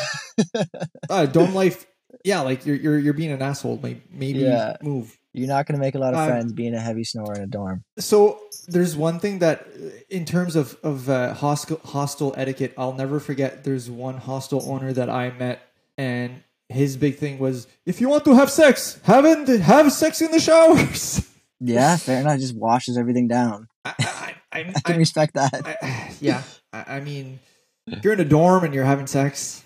uh, 1.10 1.26
dorm 1.26 1.54
life 1.54 1.86
yeah, 2.24 2.40
like 2.40 2.64
you're 2.64 2.76
you're 2.76 2.98
you're 2.98 3.12
being 3.14 3.32
an 3.32 3.42
asshole. 3.42 3.78
Maybe, 3.82 4.00
maybe 4.10 4.38
Yeah. 4.40 4.76
move. 4.82 5.18
You're 5.32 5.48
not 5.48 5.66
going 5.66 5.74
to 5.74 5.80
make 5.80 5.94
a 5.96 5.98
lot 5.98 6.14
of 6.14 6.20
Uh, 6.20 6.26
friends 6.28 6.52
being 6.52 6.74
a 6.74 6.80
heavy 6.80 7.02
snorer 7.04 7.34
in 7.34 7.42
a 7.42 7.46
dorm. 7.46 7.82
So 7.98 8.38
there's 8.68 8.96
one 8.96 9.18
thing 9.18 9.40
that, 9.40 9.66
in 10.08 10.24
terms 10.24 10.54
of 10.56 10.76
of 10.82 11.08
uh, 11.10 11.34
hostel 11.34 11.80
hostel 11.84 12.32
etiquette, 12.36 12.72
I'll 12.78 12.92
never 12.94 13.18
forget. 13.20 13.64
There's 13.64 13.90
one 13.90 14.16
hostel 14.18 14.62
owner 14.70 14.92
that 14.92 15.10
I 15.10 15.30
met, 15.32 15.60
and 15.98 16.44
his 16.68 16.96
big 16.96 17.16
thing 17.18 17.38
was, 17.38 17.66
if 17.84 18.00
you 18.00 18.08
want 18.08 18.24
to 18.26 18.34
have 18.36 18.48
sex, 18.48 19.00
have 19.04 19.24
in 19.26 19.60
have 19.60 19.92
sex 19.92 20.22
in 20.22 20.30
the 20.30 20.40
showers. 20.40 21.28
Yeah, 21.60 21.96
fair 21.96 22.20
enough. 22.20 22.40
Just 22.40 22.54
washes 22.56 22.98
everything 22.98 23.26
down. 23.26 23.68
I, 23.86 23.94
I, 23.98 24.34
I, 24.52 24.58
I 24.76 24.80
can 24.84 24.98
respect 24.98 25.32
that. 25.34 25.78
Yeah, 26.20 26.42
I, 26.74 26.96
I 26.96 27.00
mean, 27.00 27.38
if 27.86 28.04
you're 28.04 28.12
in 28.12 28.20
a 28.20 28.24
dorm 28.24 28.64
and 28.64 28.74
you're 28.74 28.84
having 28.84 29.06
sex, 29.06 29.63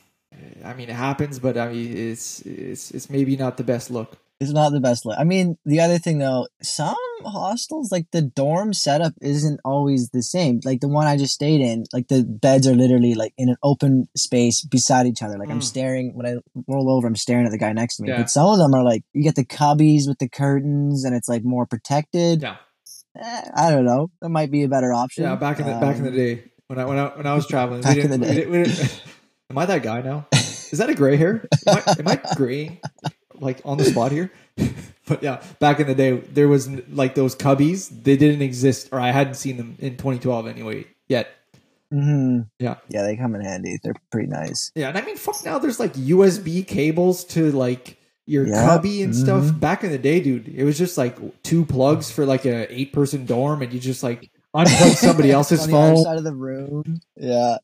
I 0.64 0.74
mean, 0.74 0.88
it 0.88 0.94
happens, 0.96 1.38
but 1.38 1.56
I 1.56 1.68
mean, 1.72 1.96
it's 1.96 2.40
it's 2.42 2.90
it's 2.90 3.08
maybe 3.10 3.36
not 3.36 3.56
the 3.56 3.64
best 3.64 3.90
look. 3.90 4.16
It's 4.40 4.52
not 4.52 4.70
the 4.70 4.78
best 4.80 5.04
look. 5.04 5.16
I 5.18 5.24
mean, 5.24 5.58
the 5.64 5.80
other 5.80 5.98
thing 5.98 6.18
though, 6.18 6.46
some 6.62 6.94
hostels 7.24 7.90
like 7.90 8.06
the 8.12 8.22
dorm 8.22 8.72
setup 8.72 9.14
isn't 9.20 9.58
always 9.64 10.10
the 10.10 10.22
same. 10.22 10.60
Like 10.64 10.80
the 10.80 10.86
one 10.88 11.08
I 11.08 11.16
just 11.16 11.34
stayed 11.34 11.60
in, 11.60 11.84
like 11.92 12.06
the 12.06 12.22
beds 12.22 12.64
are 12.68 12.74
literally 12.74 13.14
like 13.14 13.34
in 13.36 13.48
an 13.48 13.56
open 13.64 14.08
space 14.16 14.62
beside 14.64 15.06
each 15.06 15.22
other. 15.24 15.36
Like 15.38 15.50
I'm 15.50 15.58
Mm. 15.58 15.64
staring 15.64 16.14
when 16.16 16.26
I 16.26 16.36
roll 16.68 16.88
over, 16.88 17.08
I'm 17.08 17.16
staring 17.16 17.46
at 17.46 17.50
the 17.50 17.58
guy 17.58 17.72
next 17.72 17.96
to 17.96 18.04
me. 18.04 18.10
Yeah. 18.10 18.18
But 18.18 18.30
some 18.30 18.46
of 18.46 18.58
them 18.58 18.74
are 18.74 18.84
like 18.84 19.02
you 19.12 19.24
get 19.24 19.34
the 19.34 19.44
cubbies 19.44 20.06
with 20.06 20.18
the 20.20 20.28
curtains, 20.28 21.04
and 21.04 21.16
it's 21.16 21.28
like 21.28 21.42
more 21.44 21.66
protected. 21.66 22.42
Yeah, 22.42 22.56
Eh, 23.20 23.42
I 23.56 23.70
don't 23.72 23.84
know. 23.84 24.10
That 24.22 24.28
might 24.28 24.52
be 24.52 24.62
a 24.62 24.68
better 24.68 24.92
option. 24.92 25.24
yeah. 25.24 25.34
Back 25.34 25.58
in 25.58 25.66
the 25.66 25.72
back 25.80 25.96
in 25.96 26.04
the 26.04 26.10
Um, 26.10 26.16
day 26.16 26.44
when 26.68 26.78
I 26.78 26.84
when 26.84 26.98
I 26.98 27.06
when 27.16 27.26
I 27.26 27.34
was 27.34 27.46
traveling, 27.48 27.80
Back 27.82 27.96
in 27.96 28.10
the 28.10 28.18
we 28.18 28.24
day. 28.26 28.34
didn't- 28.34 28.50
we 28.52 28.62
didn't- 28.62 29.02
am 29.50 29.58
I 29.58 29.66
that 29.66 29.82
guy 29.82 30.00
now? 30.02 30.26
Is 30.32 30.78
that 30.78 30.90
a 30.90 30.94
gray 30.94 31.16
hair? 31.16 31.46
Am 31.66 31.76
I, 31.86 31.94
am 31.98 32.08
I 32.08 32.20
graying 32.36 32.80
like 33.40 33.60
on 33.64 33.78
the 33.78 33.84
spot 33.84 34.12
here? 34.12 34.30
but 35.06 35.22
yeah, 35.22 35.42
back 35.60 35.80
in 35.80 35.86
the 35.86 35.94
day, 35.94 36.12
there 36.18 36.48
was 36.48 36.68
like 36.88 37.14
those 37.14 37.34
cubbies. 37.34 37.88
They 38.02 38.16
didn't 38.16 38.42
exist, 38.42 38.88
or 38.92 39.00
I 39.00 39.10
hadn't 39.10 39.34
seen 39.34 39.56
them 39.56 39.76
in 39.78 39.92
2012 39.96 40.46
anyway 40.46 40.86
yet. 41.08 41.28
mhm. 41.92 42.48
Yeah. 42.58 42.76
Yeah, 42.88 43.02
they 43.04 43.16
come 43.16 43.34
in 43.34 43.40
handy. 43.40 43.78
They're 43.82 43.94
pretty 44.12 44.28
nice. 44.28 44.70
Yeah, 44.74 44.88
and 44.88 44.98
I 44.98 45.02
mean, 45.02 45.16
fuck 45.16 45.42
now. 45.44 45.58
There's 45.58 45.80
like 45.80 45.94
USB 45.94 46.66
cables 46.66 47.24
to 47.26 47.50
like 47.52 47.96
your 48.26 48.46
Yeah. 48.46 48.66
cubby 48.66 49.02
and 49.02 49.16
stuff. 49.16 49.44
Mhm. 49.44 49.60
Back 49.60 49.84
in 49.84 49.90
the 49.90 49.98
day, 49.98 50.20
dude, 50.20 50.48
it 50.48 50.64
was 50.64 50.76
just 50.76 50.98
like 50.98 51.16
two 51.42 51.64
plugs 51.64 52.10
for 52.10 52.26
like 52.26 52.44
a 52.44 52.70
eight 52.70 52.92
person 52.92 53.24
dorm, 53.24 53.62
and 53.62 53.72
you 53.72 53.80
just 53.80 54.02
like 54.02 54.30
unplug 54.54 54.96
somebody 54.96 55.30
else's 55.38 55.62
on 55.62 55.70
the 55.70 55.76
other 55.78 55.94
phone. 55.94 56.04
side 56.04 56.18
of 56.18 56.24
the 56.24 56.34
room. 56.34 57.00
Yeah. 57.16 57.56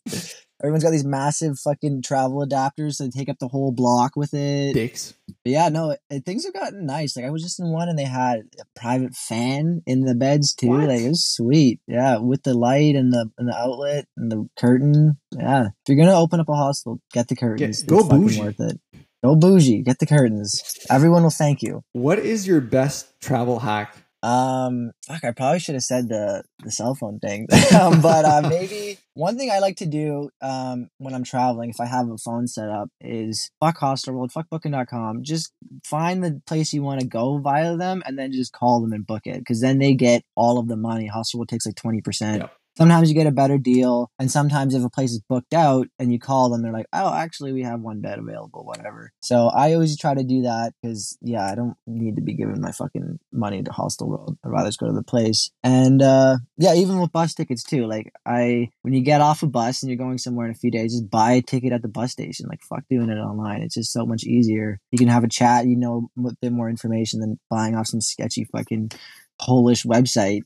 Everyone's 0.65 0.83
got 0.83 0.93
these 0.93 1.05
massive 1.05 1.59
fucking 1.59 2.01
travel 2.01 2.43
adapters 2.43 2.97
that 2.97 3.13
take 3.13 3.29
up 3.29 3.39
the 3.39 3.49
whole 3.49 3.71
block 3.71 4.17
with 4.17 4.33
it. 4.33 4.73
Dicks. 4.73 5.13
But 5.45 5.53
yeah, 5.53 5.69
no, 5.69 5.95
it, 6.09 6.25
things 6.25 6.47
have 6.47 6.55
gotten 6.55 6.87
nice. 6.87 7.17
Like 7.17 7.27
I 7.27 7.31
was 7.31 7.43
just 7.43 7.61
in 7.61 7.71
one 7.71 7.91
and 7.91 7.99
they 7.99 8.07
had 8.07 8.45
a 8.59 8.81
private 8.81 9.15
fan 9.15 9.83
in 9.87 10.07
the 10.07 10.15
beds 10.15 10.55
too. 10.55 10.69
What? 10.69 10.89
Like 10.89 11.03
it 11.03 11.09
was 11.11 11.23
sweet. 11.23 11.81
Yeah, 11.87 12.17
with 12.17 12.45
the 12.45 12.55
light 12.55 12.95
and 12.95 13.13
the 13.13 13.31
and 13.37 13.49
the 13.49 13.55
outlet 13.55 14.07
and 14.17 14.33
the 14.33 14.49
curtain. 14.59 15.19
Yeah, 15.33 15.67
if 15.67 15.73
you're 15.87 15.99
gonna 15.99 16.19
open 16.19 16.41
up 16.41 16.49
a 16.49 16.55
hostel, 16.55 16.99
get 17.13 17.29
the 17.29 17.37
curtains. 17.37 17.83
go 17.83 17.99
it's 17.99 18.09
bougie. 18.09 18.41
worth 18.41 18.61
it. 18.61 18.81
Go 19.23 19.37
bougie. 19.37 19.83
Get 19.83 19.99
the 19.99 20.07
curtains. 20.07 20.63
Everyone 20.89 21.25
will 21.25 21.31
thank 21.31 21.63
you. 21.63 21.83
What 21.93 22.19
is 22.19 22.47
your 22.47 22.63
best 22.63 23.21
travel 23.21 23.59
hack? 23.59 24.04
Um, 24.25 24.93
fuck, 25.07 25.23
I 25.23 25.33
probably 25.33 25.61
should 25.61 25.75
have 25.75 25.85
said 25.85 26.09
the 26.09 26.45
the 26.63 26.71
cell 26.71 26.95
phone 26.95 27.19
thing. 27.19 27.47
um, 27.79 28.01
but 28.01 28.25
uh, 28.25 28.41
maybe 28.49 28.97
one 29.13 29.37
thing 29.37 29.51
I 29.51 29.59
like 29.59 29.77
to 29.77 29.87
do 29.87 30.31
um 30.41 30.89
when 30.97 31.15
I'm 31.15 31.25
traveling, 31.25 31.69
if 31.69 31.79
I 31.79 31.85
have 31.85 32.09
a 32.09 32.17
phone 32.17 32.47
set 32.49 32.71
up, 32.71 32.89
is 33.03 33.51
fuck 33.61 33.77
Hostel 33.77 34.15
World, 34.15 34.33
fuck 34.33 34.49
Booking.com. 34.49 35.25
Just 35.25 35.53
find 35.85 36.25
the 36.25 36.41
place 36.47 36.73
you 36.73 36.83
want 36.83 37.01
to 37.01 37.07
go 37.07 37.37
via 37.37 37.77
them, 37.77 38.03
and 38.07 38.19
then 38.19 38.33
just 38.33 38.53
call 38.53 38.81
them 38.81 38.95
and 38.95 39.07
book 39.07 39.27
it, 39.27 39.41
because 39.41 39.61
then 39.61 39.79
they 39.79 39.93
get 39.93 40.23
all 40.35 40.59
of 40.59 40.69
the 40.69 40.77
money. 40.77 41.07
Hostel 41.07 41.41
World 41.41 41.51
takes 41.51 41.67
like 41.67 41.77
twenty 41.77 42.01
percent. 42.01 42.41
Yep. 42.41 42.57
Sometimes 42.77 43.09
you 43.09 43.15
get 43.15 43.27
a 43.27 43.33
better 43.33 43.59
deal, 43.59 44.11
and 44.19 44.31
sometimes 44.31 44.75
if 44.75 44.85
a 44.85 44.91
place 44.91 45.13
is 45.13 45.21
booked 45.29 45.55
out 45.55 45.87
and 45.99 46.13
you 46.13 46.19
call 46.19 46.51
them, 46.51 46.63
they're 46.63 46.73
like, 46.73 46.89
"Oh, 46.93 47.15
actually, 47.15 47.53
we 47.53 47.63
have 47.63 47.81
one 47.81 48.01
bed 48.01 48.19
available, 48.19 48.65
whatever." 48.65 49.13
So 49.21 49.49
I 49.49 49.75
always 49.75 49.97
try 49.97 50.15
to 50.15 50.25
do 50.25 50.43
that 50.43 50.75
because, 50.83 51.17
yeah, 51.21 51.47
I 51.47 51.55
don't 51.55 51.77
need 51.87 52.17
to 52.17 52.23
be 52.23 52.35
giving 52.35 52.61
my 52.61 52.73
fucking 52.73 53.19
money 53.33 53.63
to 53.63 53.73
Hostel 53.73 54.09
World. 54.09 54.39
I'd 54.45 54.51
rather 54.51 54.69
just 54.69 54.81
go 54.81 54.87
to 54.87 54.93
the 54.93 55.03
place. 55.03 55.51
And 55.63 56.03
uh, 56.03 56.39
yeah, 56.57 56.75
even 56.75 57.01
with 57.01 57.13
bus 57.13 57.35
tickets 57.35 57.63
too. 57.63 57.87
Like 57.87 58.13
I, 58.27 58.71
when 58.83 58.95
you 58.95 59.03
get 59.03 59.21
off 59.21 59.43
a 59.43 59.47
bus 59.47 59.83
and 59.83 59.91
you're 59.91 59.99
going 59.99 60.19
somewhere 60.19 60.47
in 60.47 60.53
a 60.53 60.57
few 60.57 60.71
days, 60.71 60.93
just 60.93 61.11
buy 61.11 61.33
a 61.33 61.43
ticket 61.43 61.73
at 61.73 61.83
the 61.83 61.89
bus 61.89 62.13
station. 62.13 62.47
Like 62.49 62.63
fuck 62.63 62.85
doing 62.91 63.11
it 63.11 63.19
online. 63.19 63.63
It's 63.63 63.75
just 63.75 63.93
so 63.93 64.05
much 64.05 64.25
easier. 64.25 64.81
You 64.91 64.99
can 64.99 65.09
have 65.09 65.25
a 65.25 65.29
chat. 65.29 65.67
You 65.67 65.77
know 65.77 66.11
a 66.19 66.33
bit 66.41 66.53
more 66.53 66.69
information 66.69 67.21
than 67.21 67.39
buying 67.51 67.77
off 67.77 67.87
some 67.87 68.01
sketchy 68.01 68.45
fucking 68.45 68.91
Polish 69.41 69.85
website 69.85 70.43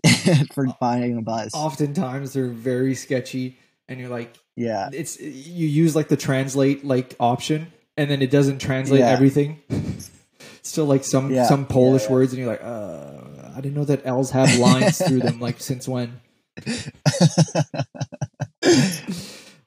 for 0.54 0.66
buying 0.80 1.18
a 1.18 1.22
bus. 1.22 1.50
Oftentimes 1.54 2.32
they're 2.32 2.48
very 2.48 2.94
sketchy, 2.94 3.58
and 3.88 4.00
you're 4.00 4.08
like, 4.08 4.34
Yeah. 4.56 4.90
it's 4.92 5.20
you 5.20 5.66
use 5.66 5.94
like 5.96 6.08
the 6.08 6.16
translate 6.16 6.84
like 6.84 7.14
option, 7.20 7.72
and 7.96 8.10
then 8.10 8.22
it 8.22 8.30
doesn't 8.30 8.58
translate 8.60 9.00
Yeah. 9.00 9.10
everything. 9.10 9.60
Still 10.62 10.86
like 10.86 11.04
some 11.04 11.30
Yeah, 11.32 11.44
some 11.46 11.66
Polish 11.66 12.04
yeah, 12.04 12.12
words, 12.12 12.32
and 12.32 12.40
you're 12.40 12.50
like, 12.50 12.62
uh, 12.62 13.52
I 13.56 13.60
didn't 13.60 13.74
know 13.74 13.84
that 13.84 14.04
L's 14.06 14.30
have 14.32 14.58
lines 14.58 14.98
through 14.98 15.20
them. 15.20 15.40
Like 15.40 15.60
since 15.60 15.88
when? 15.88 16.20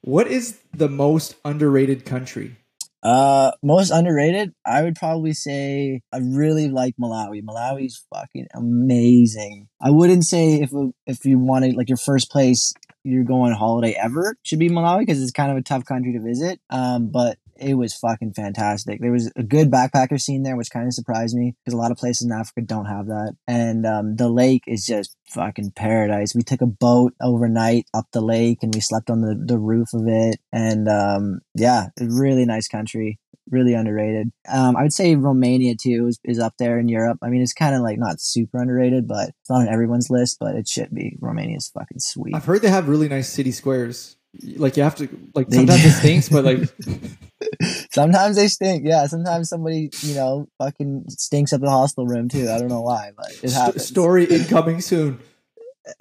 What 0.04 0.28
is 0.28 0.60
the 0.74 0.90
most 0.90 1.36
underrated 1.46 2.06
country? 2.06 2.56
Uh, 3.04 3.52
most 3.64 3.90
underrated, 3.92 4.54
I 4.66 4.84
would 4.84 4.96
probably 4.96 5.34
say 5.34 6.02
I 6.12 6.20
really 6.20 6.70
like 6.70 6.96
Malawi. 7.02 7.42
Malawi's 7.42 8.06
fucking 8.14 8.48
amazing. 8.54 9.68
I 9.82 9.90
wouldn't 9.90 10.26
say 10.26 10.62
if 10.62 10.72
if 11.08 11.26
you 11.26 11.40
wanted 11.40 11.76
like 11.76 11.90
your 11.90 11.98
first 11.98 12.30
place 12.30 12.74
you're 13.04 13.24
going 13.24 13.54
holiday 13.54 13.94
ever 14.00 14.36
should 14.44 14.60
be 14.60 14.70
Malawi 14.70 15.00
because 15.00 15.22
it's 15.22 15.32
kind 15.32 15.52
of 15.52 15.58
a 15.58 15.64
tough 15.64 15.86
country 15.86 16.14
to 16.14 16.20
visit. 16.22 16.60
Um, 16.70 17.08
but 17.08 17.38
it 17.62 17.76
was 17.76 17.94
fucking 17.94 18.34
fantastic. 18.34 19.00
There 19.00 19.12
was 19.12 19.32
a 19.36 19.44
good 19.44 19.72
backpacker 19.72 20.20
scene 20.20 20.44
there, 20.44 20.58
which 20.58 20.72
kind 20.72 20.88
of 20.88 20.94
surprised 20.94 21.36
me 21.36 21.56
because 21.64 21.74
a 21.74 21.78
lot 21.78 21.92
of 21.92 21.98
places 21.98 22.26
in 22.26 22.32
Africa 22.32 22.62
don't 22.62 22.86
have 22.86 23.08
that. 23.08 23.36
And 23.48 23.86
um, 23.86 24.16
the 24.16 24.30
lake 24.30 24.64
is 24.68 24.86
just 24.86 25.16
fucking 25.30 25.72
paradise. 25.72 26.36
We 26.36 26.42
took 26.44 26.62
a 26.62 26.68
boat 26.68 27.14
overnight 27.22 27.86
up 27.94 28.06
the 28.12 28.22
lake 28.22 28.60
and 28.62 28.74
we 28.74 28.82
slept 28.82 29.10
on 29.10 29.22
the, 29.22 29.36
the 29.36 29.60
roof 29.60 29.94
of 29.94 30.08
it. 30.08 30.40
And 30.52 30.88
um, 30.90 31.42
yeah, 31.56 31.88
really 32.00 32.46
nice 32.46 32.68
country. 32.68 33.20
Really 33.50 33.74
underrated. 33.74 34.32
Um, 34.52 34.78
I 34.78 34.84
would 34.84 34.94
say 34.94 35.16
Romania 35.16 35.76
too 35.76 36.08
is, 36.08 36.20
is 36.24 36.40
up 36.40 36.54
there 36.58 36.80
in 36.80 36.88
Europe. 36.88 37.18
I 37.22 37.30
mean, 37.30 37.42
it's 37.42 37.54
kind 37.54 37.76
of 37.76 37.82
like 37.82 37.98
not 37.98 38.22
super 38.22 38.62
underrated, 38.62 39.08
but 39.08 39.30
it's 39.30 39.50
not 39.50 39.62
on 39.62 39.68
everyone's 39.68 40.10
list, 40.10 40.38
but 40.40 40.56
it 40.56 40.68
should 40.68 40.94
be. 40.94 41.18
Romania's 41.20 41.70
fucking 41.74 42.00
sweet. 42.00 42.36
I've 42.36 42.46
heard 42.46 42.62
they 42.62 42.70
have 42.70 42.88
really 42.88 43.10
nice 43.10 43.28
city 43.30 43.52
squares. 43.52 44.16
Like 44.56 44.78
you 44.78 44.84
have 44.84 44.96
to 44.96 45.10
like 45.36 45.50
They 45.50 45.58
sometimes 45.58 45.82
do. 45.82 45.88
it 45.90 45.92
stinks, 45.92 46.30
but 46.30 46.46
like 46.46 46.60
sometimes 47.92 48.38
they 48.38 48.48
stink. 48.48 48.84
Yeah, 48.86 49.06
sometimes 49.08 49.50
somebody, 49.50 49.90
you 50.02 50.16
know, 50.16 50.48
fucking 50.58 51.06
stinks 51.10 51.52
up 51.54 51.62
the 51.62 51.70
hostel 51.70 52.08
room 52.08 52.30
too. 52.30 52.50
I 52.50 52.58
don't 52.58 52.70
know 52.70 52.82
why, 52.82 53.12
but 53.16 53.30
it 53.44 53.50
st- 53.50 53.82
story 53.82 54.26
incoming 54.26 54.80
soon. 54.82 55.20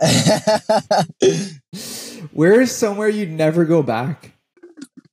Where 2.32 2.60
is 2.60 2.74
somewhere 2.74 3.08
you'd 3.08 3.30
never 3.30 3.64
go 3.64 3.82
back? 3.82 4.32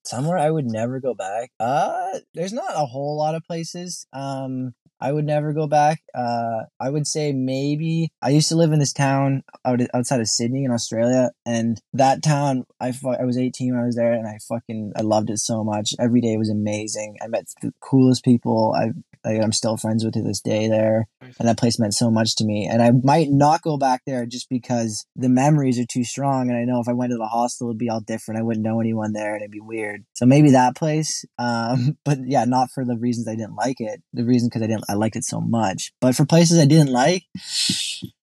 Somewhere 0.05 0.38
I 0.38 0.49
would 0.51 0.65
never 0.65 0.99
go 0.99 1.13
back. 1.13 1.51
Uh, 1.59 2.20
there's 2.34 2.53
not 2.53 2.72
a 2.76 2.86
whole 2.86 3.18
lot 3.18 3.36
of 3.36 3.43
places. 3.43 4.07
Um, 4.13 4.74
I 5.00 5.12
would 5.12 5.26
never 5.26 5.54
go 5.54 5.68
back. 5.68 6.02
Uh, 6.14 6.64
I 6.80 6.89
would 6.89 7.08
say 7.08 7.32
maybe 7.32 8.10
I 8.22 8.30
used 8.30 8.50
to 8.50 8.56
live 8.56 8.72
in 8.72 8.80
this 8.80 8.93
town 8.93 9.43
out 9.66 9.80
outside 9.93 10.22
of 10.22 10.28
Sydney 10.28 10.64
in 10.64 10.72
Australia, 10.72 11.32
and 11.45 11.80
that 11.93 12.24
town 12.24 12.66
I 12.80 12.91
fu- 12.91 13.10
I 13.10 13.26
was 13.26 13.38
18 13.38 13.74
when 13.74 13.84
I 13.84 13.86
was 13.86 13.95
there, 13.95 14.14
and 14.14 14.28
I 14.28 14.39
fucking 14.48 14.93
I 14.95 15.02
loved 15.02 15.30
it 15.30 15.39
so 15.39 15.64
much. 15.64 15.93
Every 16.00 16.22
day 16.22 16.38
was 16.38 16.50
amazing. 16.50 17.18
I 17.22 17.28
met 17.28 17.45
the 17.62 17.74
coolest 17.80 18.24
people. 18.24 18.74
I 18.76 18.91
like, 19.28 19.43
I'm 19.43 19.51
still 19.51 19.78
friends 19.78 20.03
with 20.03 20.13
to 20.13 20.21
this 20.21 20.41
day 20.41 20.67
there, 20.67 21.07
and 21.21 21.47
that 21.47 21.57
place 21.57 21.80
meant 21.80 21.93
so 21.93 22.09
much 22.09 22.36
to 22.38 22.45
me. 22.45 22.67
And 22.67 22.82
I 22.82 22.91
might 23.03 23.28
not 23.30 23.61
go 23.61 23.78
back 23.78 24.01
there 24.05 24.25
just 24.25 24.49
because 24.49 25.05
the 25.15 25.30
memories 25.30 25.80
are 25.80 25.86
too 25.86 26.03
strong, 26.03 26.49
and 26.49 26.57
I 26.57 26.63
know 26.63 26.80
if 26.80 26.88
I 26.88 26.93
went 26.93 27.11
to 27.11 27.17
the 27.17 27.28
hostel, 27.28 27.69
it'd 27.69 27.78
be 27.78 27.89
all 27.89 28.01
different. 28.01 28.39
I 28.39 28.43
wouldn't 28.43 28.65
know 28.65 28.80
anyone 28.80 29.13
there, 29.13 29.34
and 29.34 29.41
it'd 29.41 29.51
be 29.51 29.59
weird. 29.59 30.05
So 30.13 30.25
maybe 30.25 30.51
that 30.51 30.75
place. 30.75 31.25
Um, 31.38 31.97
but 32.05 32.19
yeah, 32.25 32.45
not 32.45 32.69
for 32.73 32.86
the 32.86 32.97
reasons 32.97 33.28
I 33.28 33.36
didn't 33.36 33.55
like 33.55 33.80
it. 33.80 34.01
The 34.13 34.25
reason 34.25 34.49
because 34.49 34.61
I 34.61 34.67
didn't 34.67 34.86
I 34.89 34.93
liked 34.93 35.15
it 35.15 35.25
so 35.25 35.41
much. 35.41 35.91
But 36.01 36.15
for 36.15 36.25
places 36.25 36.59
I 36.59 36.65
didn't 36.65 36.91
like, 36.91 37.23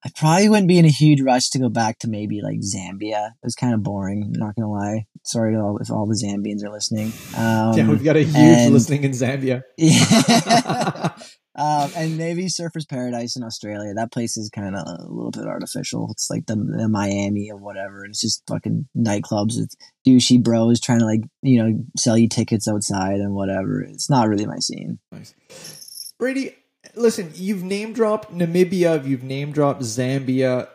I 0.05 0.11
probably 0.17 0.49
wouldn't 0.49 0.69
be 0.69 0.79
in 0.79 0.85
a 0.85 0.91
huge 0.91 1.21
rush 1.21 1.51
to 1.51 1.59
go 1.59 1.69
back 1.69 1.99
to 2.01 2.09
maybe 2.09 2.41
like 2.43 2.61
Zambia. 2.61 3.29
It 3.29 3.45
was 3.45 3.55
kind 3.55 3.75
of 3.75 3.83
boring. 3.83 4.33
Not 4.33 4.55
gonna 4.55 4.71
lie. 4.71 5.07
Sorry 5.25 5.55
to 5.55 5.61
all, 5.61 5.79
if 5.79 5.91
all 5.91 6.07
the 6.07 6.15
Zambians 6.15 6.65
are 6.65 6.71
listening. 6.71 7.13
Um, 7.37 7.77
yeah, 7.77 7.89
we've 7.89 8.05
got 8.05 8.17
a 8.17 8.23
huge 8.23 8.37
and- 8.37 8.73
listening 8.73 9.05
in 9.05 9.13
Zambia. 9.13 9.63
yeah. 9.77 11.13
Um, 11.57 11.91
and 11.97 12.19
maybe 12.19 12.47
Surfers 12.47 12.89
Paradise 12.89 13.37
in 13.37 13.45
Australia. 13.45 13.95
That 13.95 14.11
place 14.13 14.37
is 14.37 14.51
kind 14.51 14.75
of 14.75 14.83
a 14.87 15.07
little 15.09 15.31
bit 15.31 15.47
artificial. 15.47 16.09
It's 16.11 16.29
like 16.29 16.47
the, 16.47 16.57
the 16.57 16.89
Miami 16.89 17.49
or 17.51 17.57
whatever. 17.57 18.03
And 18.03 18.11
it's 18.11 18.21
just 18.21 18.43
fucking 18.49 18.89
nightclubs 18.97 19.57
with 19.57 19.71
douchey 20.07 20.43
bros 20.43 20.81
trying 20.81 20.99
to 20.99 21.05
like 21.05 21.21
you 21.43 21.63
know 21.63 21.79
sell 21.97 22.19
you 22.19 22.29
tickets 22.29 22.67
outside 22.67 23.21
and 23.21 23.35
whatever. 23.35 23.83
It's 23.83 24.11
not 24.11 24.29
really 24.29 24.47
my 24.47 24.59
scene. 24.59 24.99
Nice. 25.13 26.13
Brady, 26.19 26.57
listen, 26.97 27.31
you've 27.35 27.63
name 27.63 27.93
dropped 27.93 28.33
Namibia, 28.33 29.05
you've 29.07 29.23
name 29.23 29.53
dropped 29.53 29.83
Zambia. 29.83 30.69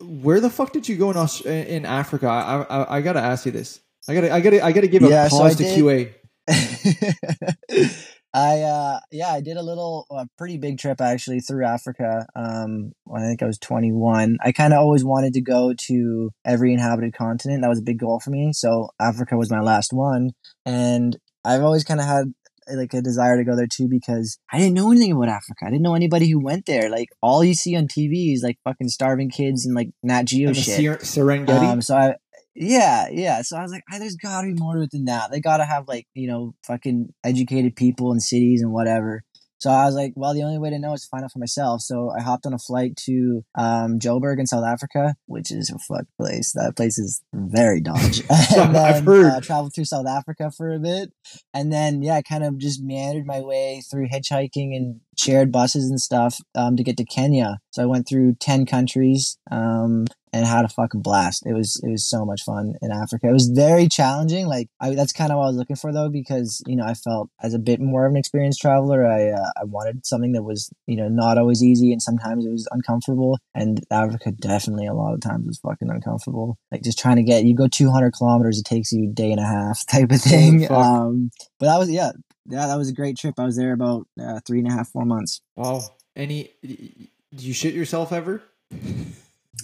Where 0.00 0.40
the 0.40 0.50
fuck 0.50 0.72
did 0.72 0.88
you 0.88 0.96
go 0.96 1.10
in 1.10 1.16
Aus- 1.16 1.40
in 1.46 1.84
Africa? 1.86 2.26
I, 2.28 2.62
I 2.62 2.96
I 2.96 3.00
gotta 3.00 3.20
ask 3.20 3.46
you 3.46 3.52
this. 3.52 3.80
I 4.08 4.14
gotta 4.14 4.32
I 4.32 4.40
gotta 4.40 4.64
I 4.64 4.72
gotta 4.72 4.86
give 4.88 5.02
a 5.02 5.08
Yeah, 5.08 5.28
pause 5.28 5.54
I 5.54 5.54
to 5.54 5.62
did- 5.64 5.78
QA. 5.78 6.14
I 8.34 8.60
uh 8.60 9.00
yeah, 9.10 9.28
I 9.32 9.40
did 9.40 9.56
a 9.56 9.62
little 9.62 10.06
a 10.10 10.26
pretty 10.36 10.58
big 10.58 10.78
trip 10.78 11.00
actually 11.00 11.40
through 11.40 11.64
Africa. 11.64 12.26
Um 12.36 12.92
when 13.04 13.22
I 13.22 13.26
think 13.26 13.42
I 13.42 13.46
was 13.46 13.58
21. 13.58 14.36
I 14.44 14.52
kind 14.52 14.74
of 14.74 14.80
always 14.80 15.04
wanted 15.04 15.32
to 15.34 15.40
go 15.40 15.72
to 15.86 16.30
every 16.44 16.72
inhabited 16.74 17.14
continent. 17.14 17.62
That 17.62 17.68
was 17.68 17.78
a 17.78 17.82
big 17.82 17.98
goal 17.98 18.20
for 18.20 18.30
me. 18.30 18.52
So 18.52 18.90
Africa 19.00 19.36
was 19.36 19.50
my 19.50 19.60
last 19.60 19.92
one 19.92 20.32
and 20.66 21.16
I've 21.44 21.62
always 21.62 21.84
kind 21.84 22.00
of 22.00 22.06
had 22.06 22.34
like 22.68 22.94
a 22.94 23.02
desire 23.02 23.36
to 23.36 23.44
go 23.44 23.56
there 23.56 23.66
too 23.66 23.88
because 23.88 24.38
I 24.52 24.58
didn't 24.58 24.74
know 24.74 24.90
anything 24.90 25.12
about 25.12 25.28
Africa. 25.28 25.64
I 25.66 25.70
didn't 25.70 25.82
know 25.82 25.94
anybody 25.94 26.30
who 26.30 26.42
went 26.42 26.66
there. 26.66 26.90
Like 26.90 27.08
all 27.22 27.44
you 27.44 27.54
see 27.54 27.76
on 27.76 27.86
TV 27.86 28.32
is 28.32 28.42
like 28.42 28.58
fucking 28.64 28.88
starving 28.88 29.30
kids 29.30 29.66
and 29.66 29.74
like 29.74 29.90
Nat 30.02 30.24
Geo 30.24 30.48
And 30.48 30.56
shit. 30.56 30.76
Ser- 30.76 31.22
Serengeti. 31.22 31.48
Um, 31.48 31.82
so 31.82 31.96
I, 31.96 32.14
yeah, 32.54 33.08
yeah. 33.10 33.42
So 33.42 33.56
I 33.56 33.62
was 33.62 33.70
like, 33.70 33.82
"Ah, 33.92 33.98
there's 33.98 34.16
got 34.16 34.40
to 34.40 34.46
be 34.46 34.54
more 34.54 34.76
to 34.76 34.82
it 34.82 34.90
than 34.90 35.04
that. 35.04 35.30
They 35.30 35.40
got 35.40 35.58
to 35.58 35.64
have 35.64 35.86
like 35.86 36.06
you 36.14 36.26
know 36.26 36.54
fucking 36.66 37.12
educated 37.22 37.76
people 37.76 38.12
in 38.12 38.20
cities 38.20 38.62
and 38.62 38.72
whatever. 38.72 39.22
So 39.58 39.70
I 39.70 39.86
was 39.86 39.94
like, 39.94 40.12
well, 40.16 40.34
the 40.34 40.42
only 40.42 40.58
way 40.58 40.70
to 40.70 40.78
know 40.78 40.92
is 40.92 41.02
to 41.02 41.08
find 41.08 41.24
out 41.24 41.32
for 41.32 41.38
myself. 41.38 41.80
So 41.80 42.10
I 42.10 42.20
hopped 42.20 42.46
on 42.46 42.52
a 42.52 42.58
flight 42.58 42.96
to 43.06 43.44
um, 43.56 43.98
Joburg 43.98 44.38
in 44.38 44.46
South 44.46 44.64
Africa, 44.64 45.14
which 45.26 45.50
is 45.50 45.70
a 45.70 45.78
fuck 45.78 46.06
place. 46.18 46.52
That 46.52 46.76
place 46.76 46.98
is 46.98 47.22
very 47.32 47.80
dodgy. 47.80 48.24
and 48.56 48.74
then, 48.74 48.76
I've 48.76 49.04
heard. 49.04 49.32
Uh, 49.32 49.40
traveled 49.40 49.74
through 49.74 49.86
South 49.86 50.06
Africa 50.06 50.50
for 50.50 50.74
a 50.74 50.78
bit, 50.78 51.12
and 51.54 51.72
then 51.72 52.02
yeah, 52.02 52.16
I 52.16 52.22
kind 52.22 52.44
of 52.44 52.58
just 52.58 52.82
meandered 52.82 53.26
my 53.26 53.40
way 53.40 53.82
through 53.90 54.08
hitchhiking 54.08 54.76
and 54.76 55.00
shared 55.16 55.52
buses 55.52 55.88
and 55.88 56.00
stuff 56.00 56.38
um, 56.54 56.76
to 56.76 56.82
get 56.82 56.96
to 56.98 57.04
Kenya. 57.04 57.58
So 57.70 57.82
I 57.82 57.86
went 57.86 58.08
through 58.08 58.36
ten 58.40 58.66
countries. 58.66 59.38
Um, 59.50 60.06
and 60.36 60.46
had 60.46 60.64
a 60.64 60.68
fucking 60.68 61.00
blast. 61.00 61.46
It 61.46 61.54
was 61.54 61.80
it 61.82 61.90
was 61.90 62.08
so 62.08 62.24
much 62.24 62.42
fun 62.42 62.74
in 62.82 62.90
Africa. 62.92 63.28
It 63.28 63.32
was 63.32 63.48
very 63.48 63.88
challenging. 63.88 64.46
Like 64.46 64.68
I, 64.80 64.94
that's 64.94 65.12
kind 65.12 65.32
of 65.32 65.38
what 65.38 65.44
I 65.44 65.48
was 65.48 65.56
looking 65.56 65.76
for 65.76 65.92
though, 65.92 66.10
because 66.10 66.62
you 66.66 66.76
know 66.76 66.84
I 66.84 66.94
felt 66.94 67.30
as 67.42 67.54
a 67.54 67.58
bit 67.58 67.80
more 67.80 68.06
of 68.06 68.10
an 68.10 68.16
experienced 68.16 68.60
traveler, 68.60 69.06
I 69.06 69.30
uh, 69.30 69.50
I 69.60 69.64
wanted 69.64 70.04
something 70.04 70.32
that 70.32 70.42
was 70.42 70.70
you 70.86 70.96
know 70.96 71.08
not 71.08 71.38
always 71.38 71.62
easy, 71.62 71.92
and 71.92 72.02
sometimes 72.02 72.44
it 72.44 72.50
was 72.50 72.68
uncomfortable. 72.70 73.38
And 73.54 73.80
Africa 73.90 74.32
definitely 74.32 74.86
a 74.86 74.94
lot 74.94 75.14
of 75.14 75.20
times 75.20 75.46
was 75.46 75.58
fucking 75.58 75.90
uncomfortable. 75.90 76.58
Like 76.70 76.82
just 76.82 76.98
trying 76.98 77.16
to 77.16 77.22
get 77.22 77.44
you 77.44 77.54
go 77.54 77.68
200 77.68 78.12
kilometers, 78.12 78.58
it 78.58 78.66
takes 78.66 78.92
you 78.92 79.08
a 79.08 79.12
day 79.12 79.30
and 79.30 79.40
a 79.40 79.46
half 79.46 79.86
type 79.90 80.10
of 80.10 80.20
thing. 80.20 80.70
Um, 80.70 81.30
but 81.58 81.66
that 81.66 81.78
was 81.78 81.90
yeah. 81.90 82.12
Yeah, 82.48 82.66
that 82.66 82.76
was 82.76 82.88
a 82.88 82.92
great 82.94 83.16
trip. 83.16 83.34
I 83.38 83.44
was 83.44 83.56
there 83.56 83.72
about 83.72 84.06
uh, 84.20 84.40
three 84.46 84.58
and 84.60 84.68
a 84.68 84.72
half, 84.72 84.88
four 84.88 85.04
months. 85.04 85.40
wow. 85.56 85.82
Any? 86.14 86.50
Do 86.62 87.44
you 87.46 87.52
shit 87.52 87.74
yourself 87.74 88.12
ever? 88.12 88.42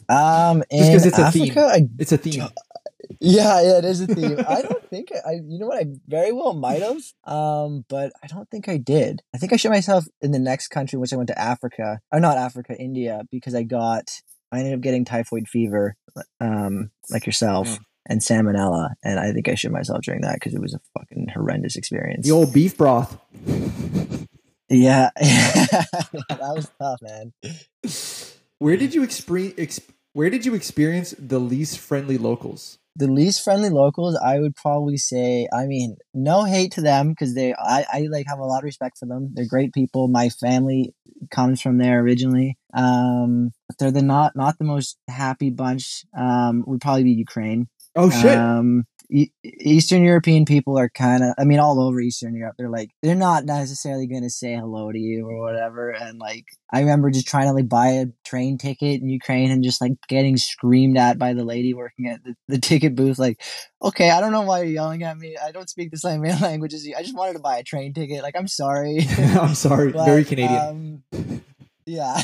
Um, 0.08 0.62
Just 0.70 0.92
'cause 0.92 1.02
in 1.04 1.08
it's 1.08 1.18
a 1.18 1.30
theme. 1.32 1.52
I 1.58 1.88
It's 1.98 2.12
a 2.12 2.18
theme. 2.18 2.42
Yeah, 3.20 3.60
yeah, 3.62 3.78
it 3.78 3.84
is 3.84 4.00
a 4.00 4.06
theme. 4.06 4.38
I 4.48 4.62
don't 4.62 4.88
think 4.90 5.10
I, 5.12 5.30
I, 5.30 5.32
you 5.46 5.58
know 5.58 5.66
what, 5.68 5.78
I 5.80 5.86
very 6.08 6.32
well 6.32 6.54
might 6.54 6.82
have, 6.82 7.02
um, 7.24 7.84
but 7.88 8.12
I 8.22 8.26
don't 8.26 8.48
think 8.50 8.68
I 8.68 8.78
did. 8.78 9.22
I 9.34 9.38
think 9.38 9.52
I 9.52 9.56
shit 9.56 9.70
myself 9.70 10.06
in 10.20 10.32
the 10.32 10.38
next 10.38 10.68
country, 10.68 10.98
which 10.98 11.12
I 11.12 11.16
went 11.16 11.28
to 11.28 11.38
Africa, 11.38 12.00
or 12.10 12.20
not 12.20 12.36
Africa, 12.36 12.74
India, 12.78 13.22
because 13.30 13.54
I 13.54 13.62
got, 13.62 14.10
I 14.50 14.58
ended 14.60 14.74
up 14.74 14.80
getting 14.80 15.04
typhoid 15.04 15.46
fever, 15.48 15.94
um, 16.40 16.90
like 17.10 17.26
yourself, 17.26 17.68
Yeah. 17.68 17.76
And 18.06 18.20
salmonella, 18.20 18.90
and 19.04 19.18
I 19.18 19.32
think 19.32 19.48
I 19.48 19.54
shit 19.54 19.70
myself 19.70 20.02
during 20.02 20.22
that 20.22 20.34
because 20.34 20.54
it 20.54 20.60
was 20.60 20.74
a 20.74 20.80
fucking 20.98 21.28
horrendous 21.34 21.76
experience. 21.76 22.26
The 22.26 22.32
old 22.32 22.52
beef 22.52 22.76
broth. 22.76 23.18
yeah, 24.68 25.10
that 25.16 26.18
was 26.28 26.70
tough, 26.80 27.00
man. 27.02 27.32
Where 28.58 28.76
did 28.76 28.94
you 28.94 29.02
experience? 29.02 29.54
Exp- 29.54 29.90
where 30.12 30.30
did 30.30 30.44
you 30.44 30.54
experience 30.54 31.14
the 31.18 31.38
least 31.38 31.78
friendly 31.78 32.18
locals? 32.18 32.78
the 32.96 33.06
least 33.06 33.42
friendly 33.42 33.70
locals 33.70 34.18
i 34.22 34.38
would 34.38 34.54
probably 34.54 34.96
say 34.96 35.48
i 35.52 35.66
mean 35.66 35.96
no 36.12 36.44
hate 36.44 36.72
to 36.72 36.80
them 36.80 37.08
because 37.10 37.34
they 37.34 37.54
I, 37.54 37.84
I 37.90 38.08
like 38.10 38.26
have 38.28 38.38
a 38.38 38.44
lot 38.44 38.58
of 38.58 38.64
respect 38.64 38.98
for 38.98 39.06
them 39.06 39.30
they're 39.32 39.46
great 39.46 39.72
people 39.72 40.08
my 40.08 40.28
family 40.28 40.94
comes 41.30 41.60
from 41.60 41.78
there 41.78 42.00
originally 42.00 42.58
um 42.74 43.50
but 43.68 43.78
they're 43.78 43.90
the 43.90 44.02
not 44.02 44.36
not 44.36 44.58
the 44.58 44.64
most 44.64 44.98
happy 45.08 45.50
bunch 45.50 46.04
um 46.16 46.64
would 46.66 46.80
probably 46.80 47.04
be 47.04 47.12
ukraine 47.12 47.68
Oh 47.94 48.10
shit! 48.10 48.36
um 48.36 48.86
Eastern 49.44 50.04
European 50.04 50.46
people 50.46 50.78
are 50.78 50.88
kind 50.88 51.22
of, 51.22 51.34
I 51.38 51.44
mean, 51.44 51.58
all 51.58 51.80
over 51.80 52.00
Eastern 52.00 52.34
Europe, 52.34 52.54
they're 52.56 52.70
like, 52.70 52.90
they're 53.02 53.14
not 53.14 53.44
necessarily 53.44 54.06
going 54.06 54.22
to 54.22 54.30
say 54.30 54.54
hello 54.54 54.90
to 54.90 54.98
you 54.98 55.26
or 55.28 55.40
whatever. 55.42 55.90
And 55.90 56.18
like, 56.18 56.46
I 56.72 56.80
remember 56.80 57.10
just 57.10 57.28
trying 57.28 57.48
to 57.48 57.52
like 57.52 57.68
buy 57.68 57.88
a 57.88 58.06
train 58.24 58.56
ticket 58.56 59.02
in 59.02 59.08
Ukraine 59.10 59.50
and 59.50 59.62
just 59.62 59.82
like 59.82 59.92
getting 60.08 60.38
screamed 60.38 60.96
at 60.96 61.18
by 61.18 61.34
the 61.34 61.44
lady 61.44 61.74
working 61.74 62.08
at 62.08 62.24
the, 62.24 62.34
the 62.48 62.58
ticket 62.58 62.94
booth. 62.94 63.18
Like, 63.18 63.42
okay, 63.82 64.10
I 64.10 64.20
don't 64.20 64.32
know 64.32 64.42
why 64.42 64.62
you're 64.62 64.72
yelling 64.72 65.02
at 65.02 65.18
me. 65.18 65.36
I 65.36 65.52
don't 65.52 65.68
speak 65.68 65.90
the 65.90 65.98
same 65.98 66.22
language 66.40 66.72
as 66.72 66.86
you. 66.86 66.94
I 66.96 67.02
just 67.02 67.16
wanted 67.16 67.34
to 67.34 67.40
buy 67.40 67.58
a 67.58 67.62
train 67.62 67.92
ticket. 67.92 68.22
Like, 68.22 68.36
I'm 68.36 68.48
sorry. 68.48 69.00
I'm 69.18 69.54
sorry. 69.54 69.92
But, 69.92 70.06
Very 70.06 70.24
Canadian. 70.24 71.02
Um, 71.12 71.42
yeah. 71.86 72.20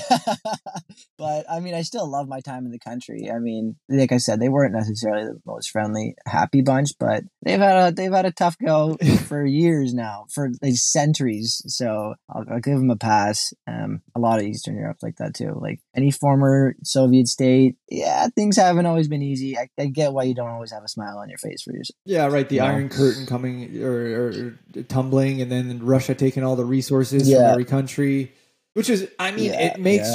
but 1.18 1.44
I 1.50 1.61
mean, 1.61 1.74
I 1.74 1.82
still 1.82 2.09
love 2.11 2.28
my 2.28 2.40
time 2.40 2.64
in 2.64 2.72
the 2.72 2.78
country. 2.78 3.30
I 3.34 3.38
mean, 3.38 3.76
like 3.88 4.12
I 4.12 4.18
said, 4.18 4.40
they 4.40 4.48
weren't 4.48 4.74
necessarily 4.74 5.24
the 5.24 5.40
most 5.46 5.70
friendly, 5.70 6.14
happy 6.26 6.62
bunch, 6.62 6.90
but 6.98 7.24
they've 7.42 7.59
had 7.59 7.88
a 7.88 7.92
they've 7.94 8.12
had 8.12 8.26
a 8.26 8.32
tough 8.32 8.56
go 8.59 8.96
for 9.26 9.44
years 9.44 9.94
now, 9.94 10.26
for 10.32 10.50
like 10.62 10.74
centuries. 10.76 11.62
So 11.66 12.14
I'll, 12.28 12.44
I'll 12.50 12.61
give 12.61 12.78
them 12.78 12.90
a 12.90 12.96
pass. 12.96 13.52
Um, 13.66 14.02
a 14.14 14.20
lot 14.20 14.38
of 14.38 14.46
Eastern 14.46 14.76
Europe's 14.76 15.02
like 15.02 15.16
that 15.16 15.34
too. 15.34 15.59
Like 15.61 15.80
any 15.94 16.11
former 16.11 16.74
Soviet 16.84 17.28
state, 17.28 17.76
yeah, 17.90 18.28
things 18.28 18.56
haven't 18.56 18.86
always 18.86 19.09
been 19.09 19.22
easy. 19.22 19.59
I, 19.59 19.68
I 19.78 19.86
get 19.86 20.12
why 20.12 20.24
you 20.24 20.34
don't 20.34 20.50
always 20.50 20.72
have 20.72 20.84
a 20.84 20.88
smile 20.88 21.18
on 21.18 21.28
your 21.28 21.38
face 21.38 21.62
for 21.62 21.72
yourself. 21.72 21.96
yeah, 22.04 22.26
right. 22.26 22.48
The 22.48 22.56
you 22.56 22.61
know. 22.61 22.66
Iron 22.68 22.88
Curtain 22.88 23.26
coming 23.26 23.82
or, 23.82 23.90
or, 23.90 24.59
or 24.76 24.82
tumbling, 24.84 25.42
and 25.42 25.50
then 25.50 25.84
Russia 25.84 26.14
taking 26.14 26.44
all 26.44 26.56
the 26.56 26.64
resources 26.64 27.32
from 27.32 27.42
every 27.42 27.64
country, 27.64 28.32
which 28.74 28.88
is, 28.90 29.08
I 29.18 29.30
mean, 29.32 29.52
Yeah, 29.52 29.74
it 29.74 29.80
makes 29.80 30.08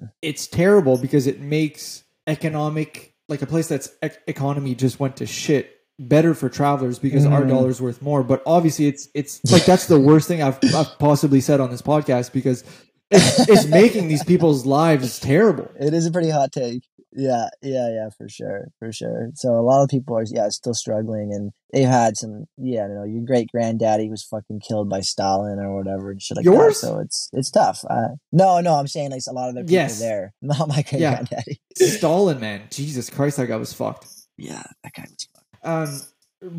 yeah. 0.00 0.08
it's 0.22 0.46
terrible 0.46 0.96
because 0.96 1.26
it 1.26 1.40
makes 1.40 2.02
economic 2.26 3.14
like 3.28 3.42
a 3.42 3.46
place 3.46 3.68
that's 3.68 3.90
ec- 4.02 4.18
economy 4.26 4.74
just 4.74 4.98
went 4.98 5.16
to 5.16 5.26
shit 5.26 5.76
better 5.98 6.34
for 6.34 6.48
travelers 6.48 6.98
because 6.98 7.26
our 7.26 7.42
Mhm. 7.42 7.48
dollar's 7.50 7.80
worth 7.80 8.00
more. 8.02 8.22
But 8.22 8.42
obviously, 8.46 8.86
it's 8.86 9.08
it's 9.14 9.40
like 9.52 9.64
that's 9.66 9.86
the 9.86 10.00
worst 10.00 10.26
thing 10.28 10.42
I've, 10.42 10.58
I've 10.74 10.98
possibly 10.98 11.40
said 11.40 11.60
on 11.60 11.70
this 11.70 11.82
podcast 11.82 12.32
because 12.32 12.64
it's, 13.10 13.48
it's 13.48 13.66
making 13.66 14.08
these 14.08 14.24
people's 14.24 14.64
lives 14.66 15.18
terrible. 15.20 15.68
It 15.78 15.92
is 15.94 16.06
a 16.06 16.10
pretty 16.10 16.30
hot 16.30 16.52
take. 16.52 16.82
Yeah, 17.12 17.48
yeah, 17.62 17.90
yeah, 17.92 18.08
for 18.16 18.28
sure, 18.28 18.68
for 18.78 18.92
sure. 18.92 19.30
So 19.34 19.54
a 19.54 19.62
lot 19.62 19.82
of 19.82 19.88
people 19.88 20.16
are, 20.16 20.24
yeah, 20.30 20.48
still 20.50 20.74
struggling, 20.74 21.32
and 21.32 21.50
they've 21.72 21.88
had 21.88 22.16
some, 22.16 22.44
yeah, 22.56 22.86
you 22.86 22.94
know, 22.94 23.04
your 23.04 23.22
great 23.24 23.50
granddaddy 23.50 24.08
was 24.08 24.22
fucking 24.22 24.60
killed 24.60 24.88
by 24.88 25.00
Stalin 25.00 25.58
or 25.58 25.76
whatever 25.76 26.12
and 26.12 26.22
shit 26.22 26.36
like 26.36 26.44
Yours? 26.44 26.80
that. 26.80 26.86
So 26.86 26.98
it's 27.00 27.28
it's 27.32 27.50
tough. 27.50 27.84
Uh, 27.90 28.10
no, 28.30 28.60
no, 28.60 28.74
I'm 28.74 28.86
saying 28.86 29.10
like 29.10 29.22
a 29.28 29.32
lot 29.32 29.48
of 29.48 29.56
the 29.56 29.62
people 29.62 29.72
Yes. 29.74 29.98
there, 29.98 30.32
not 30.42 30.68
my 30.68 30.82
great 30.82 31.00
Yeah. 31.00 31.14
granddaddy. 31.14 31.60
Stalin, 31.76 32.38
man, 32.38 32.62
Jesus 32.70 33.10
Christ, 33.10 33.38
that 33.38 33.46
guy 33.46 33.56
was 33.56 33.72
fucked. 33.72 34.06
Yeah, 34.38 34.62
that 34.84 34.92
guy 34.94 35.06
was. 35.10 35.28
fucked. 35.34 35.66
Um, 35.66 36.00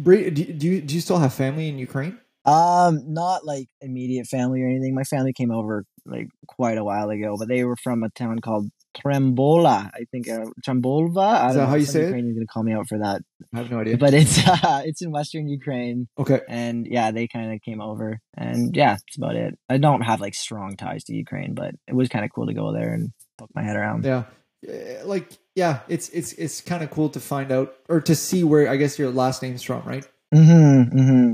do, 0.03 0.29
do 0.31 0.67
you 0.67 0.81
do 0.81 0.93
you 0.95 1.01
still 1.01 1.17
have 1.17 1.33
family 1.33 1.69
in 1.69 1.77
Ukraine? 1.79 2.19
Um, 2.45 3.13
not 3.13 3.45
like 3.45 3.67
immediate 3.81 4.27
family 4.27 4.61
or 4.61 4.67
anything. 4.67 4.93
My 4.95 5.03
family 5.03 5.31
came 5.31 5.51
over 5.51 5.85
like 6.05 6.27
quite 6.47 6.77
a 6.77 6.83
while 6.83 7.09
ago, 7.09 7.35
but 7.39 7.47
they 7.47 7.63
were 7.63 7.77
from 7.77 8.03
a 8.03 8.09
town 8.09 8.39
called 8.39 8.69
Trembola. 8.97 9.89
I 9.93 10.05
think 10.11 10.27
uh, 10.29 10.45
Trembolva. 10.65 11.17
I 11.19 11.49
Is 11.49 11.55
don't 11.55 11.55
that 11.55 11.55
know, 11.63 11.65
how 11.67 11.75
you 11.75 11.85
say 11.85 12.01
it? 12.01 12.05
Ukrainian's 12.07 12.35
gonna 12.37 12.47
call 12.47 12.63
me 12.63 12.73
out 12.73 12.87
for 12.87 12.97
that, 12.99 13.21
I 13.53 13.57
have 13.57 13.71
no 13.71 13.79
idea. 13.79 13.97
but 13.97 14.13
it's 14.13 14.45
uh, 14.47 14.81
it's 14.85 15.01
in 15.01 15.11
Western 15.11 15.47
Ukraine. 15.47 16.07
okay, 16.17 16.41
and 16.47 16.85
yeah, 16.87 17.11
they 17.11 17.27
kind 17.27 17.53
of 17.53 17.61
came 17.61 17.81
over, 17.81 18.19
and 18.35 18.75
yeah, 18.75 18.93
that's 18.93 19.17
about 19.17 19.35
it. 19.35 19.57
I 19.69 19.77
don't 19.77 20.01
have 20.01 20.21
like 20.21 20.35
strong 20.35 20.75
ties 20.77 21.03
to 21.05 21.13
Ukraine, 21.13 21.53
but 21.53 21.75
it 21.87 21.95
was 21.95 22.09
kind 22.09 22.25
of 22.25 22.31
cool 22.33 22.47
to 22.47 22.53
go 22.53 22.73
there 22.73 22.93
and 22.93 23.11
poke 23.37 23.49
my 23.55 23.63
head 23.63 23.75
around. 23.75 24.05
yeah, 24.05 24.23
Uh, 24.67 25.05
like 25.05 25.27
yeah, 25.55 25.79
it's 25.87 26.09
it's 26.09 26.33
it's 26.33 26.61
kind 26.61 26.83
of 26.83 26.89
cool 26.91 27.09
to 27.09 27.19
find 27.19 27.51
out 27.51 27.73
or 27.89 27.99
to 28.01 28.15
see 28.15 28.43
where 28.43 28.69
I 28.69 28.75
guess 28.77 28.97
your 28.99 29.11
last 29.11 29.41
name's 29.41 29.63
from, 29.63 29.81
right? 29.83 30.07
Mm-hmm, 30.33 30.97
mm-hmm. 30.99 31.33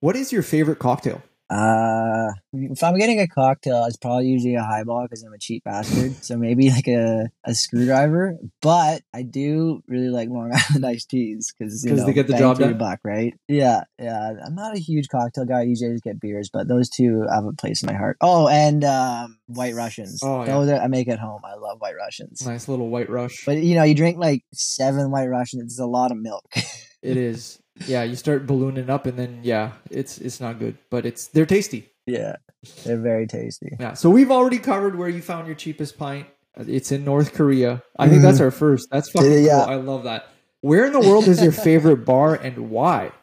What 0.00 0.16
is 0.16 0.32
your 0.32 0.42
favorite 0.42 0.78
cocktail? 0.78 1.22
Uh, 1.50 2.28
if 2.52 2.82
I'm 2.84 2.96
getting 2.96 3.20
a 3.20 3.26
cocktail, 3.26 3.84
it's 3.86 3.96
probably 3.96 4.26
usually 4.26 4.54
a 4.54 4.62
highball 4.62 5.02
because 5.02 5.24
I'm 5.24 5.32
a 5.32 5.38
cheap 5.38 5.64
bastard. 5.64 6.14
So 6.22 6.36
maybe 6.36 6.70
like 6.70 6.86
a, 6.86 7.28
a 7.44 7.54
screwdriver. 7.54 8.36
But 8.62 9.02
I 9.12 9.22
do 9.22 9.82
really 9.88 10.10
like 10.10 10.28
Long 10.28 10.52
Island 10.70 10.86
iced 10.86 11.10
teas 11.10 11.52
because 11.52 11.82
they 11.82 12.12
get 12.12 12.28
the 12.28 12.38
job 12.38 12.58
done? 12.58 12.78
buck, 12.78 13.00
right? 13.02 13.34
Yeah, 13.48 13.82
yeah. 13.98 14.34
I'm 14.44 14.54
not 14.54 14.76
a 14.76 14.78
huge 14.78 15.08
cocktail 15.08 15.44
guy. 15.44 15.60
I 15.60 15.62
usually 15.62 15.92
just 15.92 16.04
get 16.04 16.20
beers, 16.20 16.50
but 16.52 16.68
those 16.68 16.88
two 16.88 17.26
have 17.32 17.44
a 17.44 17.52
place 17.52 17.82
in 17.82 17.88
my 17.88 17.98
heart. 17.98 18.16
Oh, 18.20 18.46
and 18.48 18.84
um, 18.84 19.38
White 19.46 19.74
Russians. 19.74 20.20
Oh, 20.22 20.44
yeah. 20.44 20.52
those 20.52 20.70
I 20.70 20.86
make 20.86 21.08
at 21.08 21.18
home. 21.18 21.40
I 21.44 21.54
love 21.54 21.80
White 21.80 21.96
Russians. 21.96 22.46
Nice 22.46 22.68
little 22.68 22.88
white 22.88 23.10
rush. 23.10 23.44
But 23.44 23.58
you 23.58 23.74
know, 23.74 23.82
you 23.82 23.94
drink 23.94 24.18
like 24.18 24.44
seven 24.52 25.10
White 25.10 25.26
Russians. 25.26 25.64
It's 25.64 25.80
a 25.80 25.86
lot 25.86 26.12
of 26.12 26.18
milk. 26.18 26.44
It 27.02 27.16
is. 27.16 27.58
Yeah, 27.86 28.02
you 28.02 28.14
start 28.16 28.46
ballooning 28.46 28.90
up, 28.90 29.06
and 29.06 29.18
then 29.18 29.40
yeah, 29.42 29.72
it's 29.90 30.18
it's 30.18 30.40
not 30.40 30.58
good, 30.58 30.76
but 30.90 31.06
it's 31.06 31.28
they're 31.28 31.46
tasty. 31.46 31.88
yeah, 32.06 32.36
they're 32.84 33.00
very 33.00 33.26
tasty. 33.26 33.76
Yeah. 33.80 33.94
So 33.94 34.10
we've 34.10 34.30
already 34.30 34.58
covered 34.58 34.96
where 34.96 35.08
you 35.08 35.22
found 35.22 35.46
your 35.46 35.56
cheapest 35.56 35.98
pint. 35.98 36.26
It's 36.56 36.92
in 36.92 37.04
North 37.04 37.32
Korea. 37.32 37.82
I 37.98 38.08
think 38.08 38.22
that's 38.22 38.40
our 38.40 38.50
first. 38.50 38.88
That's 38.90 39.10
fucking 39.10 39.44
Yeah. 39.44 39.64
cool. 39.64 39.72
I 39.72 39.76
love 39.76 40.04
that. 40.04 40.28
Where 40.60 40.84
in 40.84 40.92
the 40.92 41.00
world 41.00 41.26
is 41.26 41.42
your 41.42 41.52
favorite 41.52 42.04
bar 42.04 42.34
and 42.34 42.70
why? 42.70 43.12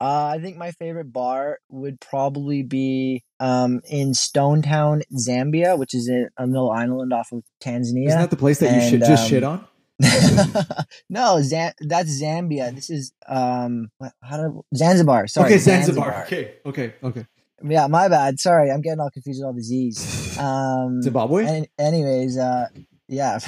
Uh, 0.00 0.26
I 0.34 0.38
think 0.42 0.58
my 0.58 0.70
favorite 0.72 1.12
bar 1.12 1.60
would 1.70 1.98
probably 1.98 2.62
be 2.62 3.22
um, 3.40 3.80
in 3.88 4.10
Stonetown, 4.10 5.00
Zambia, 5.16 5.78
which 5.78 5.94
is 5.94 6.08
in 6.08 6.28
a 6.36 6.46
little 6.46 6.70
island 6.70 7.12
off 7.12 7.28
of 7.32 7.42
Tanzania. 7.62 8.08
Isn't 8.08 8.20
that 8.20 8.28
the 8.28 8.36
place 8.36 8.58
that 8.58 8.66
you 8.74 8.80
And, 8.80 8.90
should 8.90 9.00
just 9.00 9.22
um, 9.22 9.28
shit 9.30 9.44
on? 9.44 9.64
no, 11.08 11.40
Zan- 11.42 11.72
that's 11.80 12.20
Zambia. 12.20 12.74
This 12.74 12.90
is 12.90 13.12
um, 13.28 13.88
how 14.22 14.36
do 14.36 14.64
Zanzibar? 14.74 15.26
Sorry, 15.28 15.46
okay, 15.46 15.58
Zanzibar. 15.58 16.24
Okay, 16.24 16.54
okay, 16.66 16.94
okay. 17.02 17.26
Yeah, 17.62 17.86
my 17.86 18.08
bad. 18.08 18.40
Sorry, 18.40 18.70
I'm 18.70 18.80
getting 18.80 19.00
all 19.00 19.10
confused 19.10 19.40
with 19.40 19.46
all 19.46 19.52
the 19.54 19.62
Z's. 19.62 20.20
Um, 20.40 21.00
Zimbabwe. 21.00 21.46
an- 21.46 21.66
anyways, 21.78 22.36
uh, 22.36 22.66
yeah, 23.06 23.38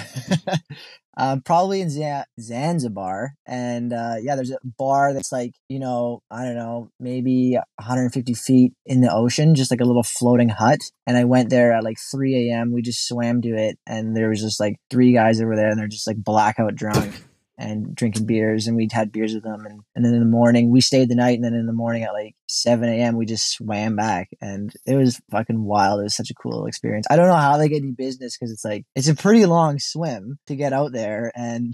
um, 1.17 1.41
probably 1.41 1.81
in 1.81 1.91
Zan- 1.91 2.25
Zanzibar, 2.41 3.35
and 3.47 3.93
uh, 3.93 4.17
yeah, 4.21 4.37
there's 4.37 4.51
a 4.51 4.59
bar 4.65 5.13
that's 5.15 5.33
like 5.33 5.53
you 5.69 5.79
know 5.79 6.23
I 6.31 6.45
don't 6.45 6.57
know 6.57 6.91
maybe 7.01 7.53
150 7.77 8.35
feet 8.35 8.73
in 8.85 9.01
the 9.01 9.13
ocean, 9.13 9.55
just 9.55 9.71
like 9.71 9.81
a 9.81 9.85
little 9.85 10.03
floating 10.03 10.51
hut. 10.51 10.81
And 11.07 11.17
I 11.17 11.25
went 11.25 11.51
there 11.51 11.73
at 11.73 11.85
like 11.85 11.99
3 12.11 12.51
a.m. 12.51 12.73
We 12.73 12.83
just 12.83 13.07
swam 13.07 13.41
to 13.43 13.49
it, 13.49 13.79
and 13.87 14.17
there 14.17 14.29
was 14.29 14.41
just 14.41 14.61
like 14.61 14.77
three 14.91 15.13
guys 15.13 15.41
over 15.41 15.57
there, 15.57 15.71
and 15.71 15.79
they're 15.79 15.89
just 15.89 16.07
like 16.07 16.23
blackout 16.23 16.75
drunk. 16.75 17.25
And 17.59 17.95
drinking 17.95 18.27
beers, 18.27 18.67
and 18.67 18.77
we'd 18.77 18.93
had 18.93 19.11
beers 19.11 19.33
with 19.33 19.43
them, 19.43 19.65
and, 19.65 19.81
and 19.95 20.05
then 20.05 20.13
in 20.13 20.21
the 20.21 20.27
morning 20.27 20.71
we 20.71 20.83
stayed 20.83 21.09
the 21.09 21.15
night, 21.15 21.37
and 21.37 21.45
then 21.45 21.55
in 21.55 21.65
the 21.65 21.73
morning 21.73 22.03
at 22.03 22.13
like 22.13 22.35
seven 22.49 22.87
a.m. 22.91 23.17
we 23.17 23.25
just 23.25 23.51
swam 23.51 23.97
back, 23.97 24.29
and 24.43 24.75
it 24.85 24.95
was 24.95 25.23
fucking 25.31 25.65
wild. 25.65 26.01
It 26.01 26.03
was 26.05 26.15
such 26.15 26.29
a 26.31 26.35
cool 26.35 26.67
experience. 26.67 27.07
I 27.11 27.17
don't 27.17 27.29
know 27.29 27.35
how 27.35 27.57
they 27.57 27.71
get 27.71 27.83
any 27.83 27.93
business 27.93 28.37
because 28.37 28.53
it's 28.53 28.65
like 28.65 28.85
it's 28.95 29.09
a 29.09 29.15
pretty 29.15 29.47
long 29.47 29.79
swim 29.79 30.39
to 30.49 30.55
get 30.55 30.75
out 30.75 30.93
there, 30.93 31.33
and 31.35 31.73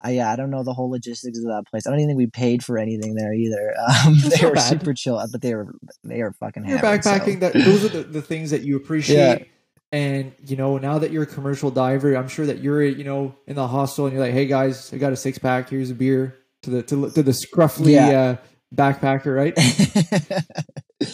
I 0.00 0.12
yeah, 0.12 0.32
I 0.32 0.36
don't 0.36 0.50
know 0.50 0.62
the 0.62 0.72
whole 0.72 0.90
logistics 0.90 1.38
of 1.38 1.44
that 1.44 1.64
place. 1.70 1.86
I 1.86 1.90
don't 1.90 1.98
even 2.00 2.08
think 2.10 2.18
we 2.18 2.26
paid 2.28 2.64
for 2.64 2.78
anything 2.78 3.14
there 3.16 3.34
either. 3.34 3.74
Um, 4.06 4.16
they 4.18 4.46
were 4.46 4.54
bad. 4.54 4.60
super 4.60 4.94
chill, 4.94 5.22
but 5.30 5.42
they 5.42 5.54
were 5.54 5.74
they 6.04 6.22
were 6.22 6.32
fucking. 6.32 6.64
You're 6.64 6.78
hammered, 6.78 7.04
so- 7.04 7.10
backpacking. 7.10 7.40
That 7.40 7.52
those 7.52 7.84
are 7.84 7.88
the, 7.88 8.02
the 8.02 8.22
things 8.22 8.50
that 8.50 8.62
you 8.62 8.76
appreciate. 8.82 9.48
And 9.92 10.32
you 10.46 10.56
know, 10.56 10.78
now 10.78 10.98
that 10.98 11.10
you're 11.12 11.22
a 11.22 11.26
commercial 11.26 11.70
diver, 11.70 12.14
I'm 12.16 12.28
sure 12.28 12.46
that 12.46 12.58
you're 12.58 12.82
you 12.82 13.04
know 13.04 13.34
in 13.46 13.54
the 13.56 13.66
hostel 13.68 14.06
and 14.06 14.14
you're 14.14 14.24
like, 14.24 14.34
hey 14.34 14.46
guys, 14.46 14.92
I 14.92 14.98
got 14.98 15.12
a 15.12 15.16
six 15.16 15.38
pack. 15.38 15.70
Here's 15.70 15.90
a 15.90 15.94
beer 15.94 16.36
to 16.62 16.70
the 16.70 16.82
to, 16.82 17.10
to 17.10 17.22
the 17.22 17.30
scruffy 17.32 17.92
Yeah. 17.92 18.08
uh, 18.18 18.36
backpacker, 18.74 19.34
right? 19.34 19.56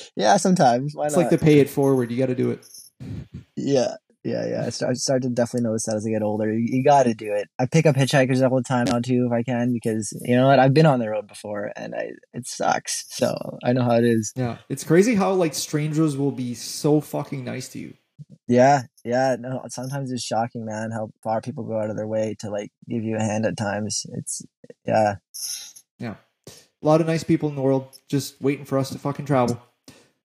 yeah, 0.16 0.36
sometimes. 0.36 0.94
Why 0.94 1.06
It's 1.06 1.16
not? 1.16 1.22
like 1.22 1.30
the 1.30 1.38
pay 1.38 1.58
it 1.60 1.68
forward. 1.68 2.10
You 2.10 2.18
got 2.18 2.26
to 2.26 2.34
do 2.34 2.50
it. 2.50 2.66
Yeah, 3.56 3.94
yeah, 4.24 4.46
yeah. 4.46 4.64
I 4.66 4.70
start, 4.70 4.96
start 4.96 5.22
to 5.22 5.28
definitely 5.28 5.68
notice 5.68 5.84
that 5.86 5.96
as 5.96 6.06
I 6.06 6.10
get 6.10 6.22
older. 6.22 6.52
You, 6.52 6.64
you 6.78 6.84
got 6.84 7.02
to 7.04 7.14
do 7.14 7.32
it. 7.32 7.48
I 7.58 7.66
pick 7.66 7.86
up 7.86 7.96
hitchhikers 7.96 8.42
all 8.48 8.56
the 8.56 8.62
time 8.62 8.86
now 8.86 9.00
too, 9.00 9.26
if 9.30 9.32
I 9.32 9.42
can, 9.42 9.72
because 9.72 10.12
you 10.24 10.36
know 10.36 10.46
what? 10.46 10.58
I've 10.58 10.74
been 10.74 10.86
on 10.86 10.98
the 11.00 11.10
road 11.10 11.26
before, 11.26 11.72
and 11.76 11.94
I 11.94 12.12
it 12.32 12.46
sucks. 12.46 13.04
So 13.10 13.58
I 13.64 13.72
know 13.72 13.82
how 13.82 13.96
it 13.96 14.04
is. 14.04 14.32
Yeah, 14.36 14.58
it's 14.68 14.84
crazy 14.84 15.14
how 15.14 15.32
like 15.32 15.54
strangers 15.54 16.16
will 16.16 16.32
be 16.32 16.54
so 16.54 17.00
fucking 17.00 17.44
nice 17.44 17.68
to 17.70 17.78
you. 17.78 17.94
Yeah, 18.48 18.82
yeah. 19.04 19.36
No, 19.38 19.62
sometimes 19.68 20.10
it's 20.12 20.22
shocking, 20.22 20.64
man, 20.64 20.90
how 20.90 21.10
far 21.22 21.40
people 21.40 21.64
go 21.64 21.78
out 21.78 21.90
of 21.90 21.96
their 21.96 22.06
way 22.06 22.36
to 22.40 22.50
like 22.50 22.70
give 22.88 23.04
you 23.04 23.16
a 23.16 23.20
hand 23.20 23.46
at 23.46 23.56
times. 23.56 24.06
It's 24.14 24.42
yeah. 24.84 25.16
Yeah. 25.98 26.14
A 26.48 26.86
lot 26.86 27.00
of 27.00 27.06
nice 27.06 27.22
people 27.22 27.48
in 27.48 27.54
the 27.54 27.62
world 27.62 27.98
just 28.08 28.40
waiting 28.40 28.64
for 28.64 28.78
us 28.78 28.90
to 28.90 28.98
fucking 28.98 29.26
travel. 29.26 29.62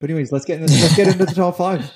But 0.00 0.10
anyways, 0.10 0.32
let's 0.32 0.44
get 0.44 0.60
into, 0.60 0.72
let's 0.74 0.96
get 0.96 1.08
into 1.08 1.24
the 1.24 1.34
top 1.34 1.56
five. 1.56 1.90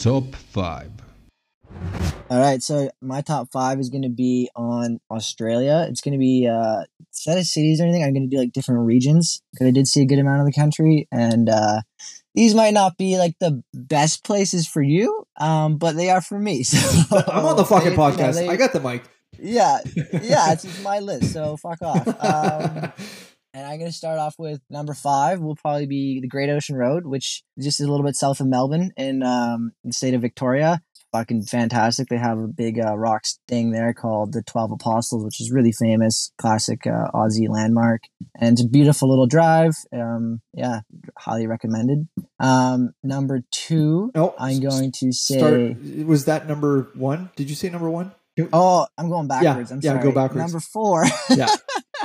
Top 0.00 0.34
5. 0.34 0.90
All 2.30 2.38
right, 2.38 2.62
so 2.62 2.90
my 3.02 3.20
top 3.20 3.50
five 3.52 3.80
is 3.80 3.90
going 3.90 4.04
to 4.04 4.08
be 4.08 4.48
on 4.56 4.98
Australia. 5.10 5.84
It's 5.90 6.00
going 6.00 6.12
to 6.12 6.18
be 6.18 6.48
uh, 6.48 6.84
set 7.10 7.36
of 7.36 7.44
cities 7.44 7.80
or 7.80 7.84
anything. 7.84 8.02
I'm 8.02 8.14
going 8.14 8.30
to 8.30 8.34
do 8.34 8.40
like 8.40 8.52
different 8.52 8.86
regions 8.86 9.42
because 9.52 9.66
I 9.66 9.72
did 9.72 9.88
see 9.88 10.00
a 10.00 10.06
good 10.06 10.18
amount 10.18 10.40
of 10.40 10.46
the 10.46 10.52
country, 10.52 11.06
and 11.12 11.50
uh, 11.50 11.82
these 12.34 12.54
might 12.54 12.74
not 12.74 12.96
be 12.96 13.18
like 13.18 13.34
the 13.40 13.62
best 13.74 14.24
places 14.24 14.66
for 14.68 14.82
you, 14.82 15.24
um, 15.38 15.76
but 15.78 15.96
they 15.96 16.10
are 16.10 16.20
for 16.20 16.38
me. 16.38 16.62
So 17.10 17.16
I'm 17.28 17.44
on 17.44 17.56
the 17.56 17.64
fucking 17.64 17.86
they- 17.86 17.90
you 17.92 17.96
know, 17.96 18.10
podcast. 18.10 18.34
they- 18.34 18.48
I 18.48 18.56
got 18.56 18.72
the 18.72 18.80
mic. 18.80 19.02
yeah, 19.38 19.78
yeah. 20.22 20.52
It's, 20.52 20.64
it's 20.64 20.82
my 20.82 20.98
list, 21.00 21.32
so 21.32 21.56
fuck 21.56 21.80
off. 21.82 22.06
Um, 22.06 22.92
and 23.52 23.66
I'm 23.66 23.78
going 23.78 23.90
to 23.90 23.96
start 23.96 24.18
off 24.20 24.36
with 24.38 24.60
number 24.70 24.94
five. 24.94 25.40
Will 25.40 25.56
probably 25.56 25.86
be 25.86 26.20
the 26.20 26.28
Great 26.28 26.50
Ocean 26.50 26.76
Road, 26.76 27.04
which 27.04 27.42
is 27.56 27.64
just 27.64 27.80
a 27.80 27.86
little 27.86 28.04
bit 28.06 28.14
south 28.14 28.40
of 28.40 28.46
Melbourne 28.46 28.92
in 28.96 29.22
um, 29.24 29.72
the 29.82 29.92
state 29.92 30.14
of 30.14 30.20
Victoria. 30.20 30.80
Fucking 31.12 31.42
fantastic. 31.42 32.08
They 32.08 32.18
have 32.18 32.38
a 32.38 32.46
big 32.46 32.78
uh, 32.78 32.96
rock 32.96 33.24
thing 33.48 33.72
there 33.72 33.92
called 33.92 34.32
the 34.32 34.42
Twelve 34.42 34.70
Apostles, 34.70 35.24
which 35.24 35.40
is 35.40 35.50
really 35.50 35.72
famous, 35.72 36.32
classic 36.38 36.86
uh, 36.86 37.10
Aussie 37.12 37.48
landmark, 37.48 38.02
and 38.38 38.52
it's 38.52 38.64
a 38.64 38.68
beautiful 38.68 39.08
little 39.08 39.26
drive. 39.26 39.74
Um, 39.92 40.40
yeah, 40.54 40.80
highly 41.18 41.46
recommended. 41.48 42.08
Um, 42.38 42.94
number 43.02 43.42
two, 43.50 44.12
no, 44.14 44.34
I'm 44.38 44.60
going 44.60 44.92
to 44.98 45.12
say. 45.12 45.38
start. 45.38 46.06
Was 46.06 46.26
that 46.26 46.46
number 46.46 46.88
one? 46.94 47.30
Did 47.34 47.50
you 47.50 47.56
say 47.56 47.70
number 47.70 47.90
one? 47.90 48.12
Oh, 48.52 48.86
I'm 48.96 49.08
going 49.08 49.28
backwards. 49.28 49.70
I'm 49.70 49.80
yeah, 49.82 49.92
sorry. 49.92 50.02
go 50.02 50.12
backwards. 50.12 50.52
Number 50.52 50.60
four. 50.60 51.04
Yeah. 51.28 51.48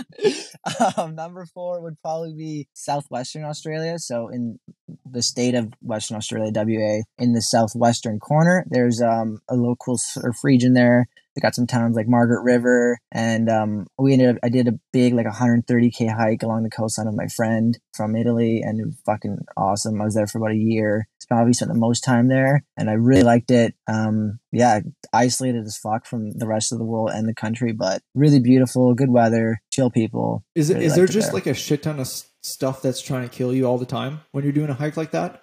um, 0.98 1.16
number 1.16 1.46
four 1.46 1.82
would 1.82 2.00
probably 2.02 2.34
be 2.34 2.68
southwestern 2.74 3.44
Australia. 3.44 4.00
So 4.00 4.28
in 4.30 4.60
the 5.06 5.22
state 5.22 5.56
of 5.56 5.74
Western 5.82 6.18
Australia, 6.18 6.52
WA, 6.54 7.02
in 7.18 7.34
the 7.34 7.42
southwestern 7.42 8.20
corner, 8.20 8.66
there's 8.70 9.02
um 9.02 9.40
a 9.50 9.56
little 9.56 9.76
cool 9.76 9.98
surf 9.98 10.44
region 10.44 10.74
there. 10.74 11.08
They 11.36 11.42
got 11.42 11.56
some 11.56 11.68
towns 11.68 11.98
like 11.98 12.08
Margaret 12.08 12.44
River, 12.44 12.98
and 13.12 13.50
um, 13.50 13.88
we 14.00 14.14
ended 14.14 14.30
up. 14.30 14.38
I 14.42 14.48
did 14.48 14.70
a 14.70 14.80
big 14.94 15.14
like 15.14 15.26
130k 15.26 16.16
hike 16.16 16.44
along 16.44 16.64
the 16.64 16.70
coastline 16.70 17.08
with 17.08 17.18
my 17.18 17.28
friend 17.28 17.78
from 17.94 18.16
Italy, 18.16 18.62
and 18.64 18.80
it 18.80 18.86
was 18.86 18.96
fucking 19.06 19.40
awesome. 19.58 20.00
I 20.02 20.06
was 20.06 20.16
there 20.16 20.28
for 20.28 20.38
about 20.38 20.52
a 20.52 20.58
year. 20.58 21.10
Probably 21.28 21.54
spent 21.54 21.72
the 21.72 21.78
most 21.80 22.02
time 22.02 22.28
there, 22.28 22.64
and 22.78 22.90
I 22.90 22.94
really 22.94 23.24
liked 23.24 23.52
it. 23.52 23.76
Um, 23.88 24.40
yeah, 24.52 24.80
isolated 25.14 25.66
as 25.66 25.78
fuck 25.78 26.06
from 26.06 26.32
the 26.32 26.48
rest 26.48 26.72
of 26.72 26.78
the 26.78 26.86
world 26.86 27.12
and 27.14 27.28
the 27.28 27.34
country, 27.34 27.72
but 27.74 28.02
really 28.14 28.40
beautiful, 28.40 28.94
good 28.94 29.10
weather, 29.10 29.62
chill 29.72 29.90
people. 29.90 30.44
Is 30.56 30.70
it 30.70 30.76
Really 30.76 30.86
is 30.86 30.96
there 30.96 31.08
just 31.08 31.28
there. 31.28 31.34
like 31.34 31.48
a 31.48 31.54
shit 31.54 31.84
ton 31.84 32.00
of 32.00 32.08
stuff 32.42 32.82
that's 32.82 33.02
trying 33.02 33.28
to 33.28 33.36
kill 33.36 33.54
you 33.54 33.66
all 33.66 33.78
the 33.78 33.86
time 33.86 34.22
when 34.32 34.44
you're 34.44 34.54
doing 34.54 34.70
a 34.70 34.74
hike 34.76 34.98
like 34.98 35.12
that? 35.12 35.42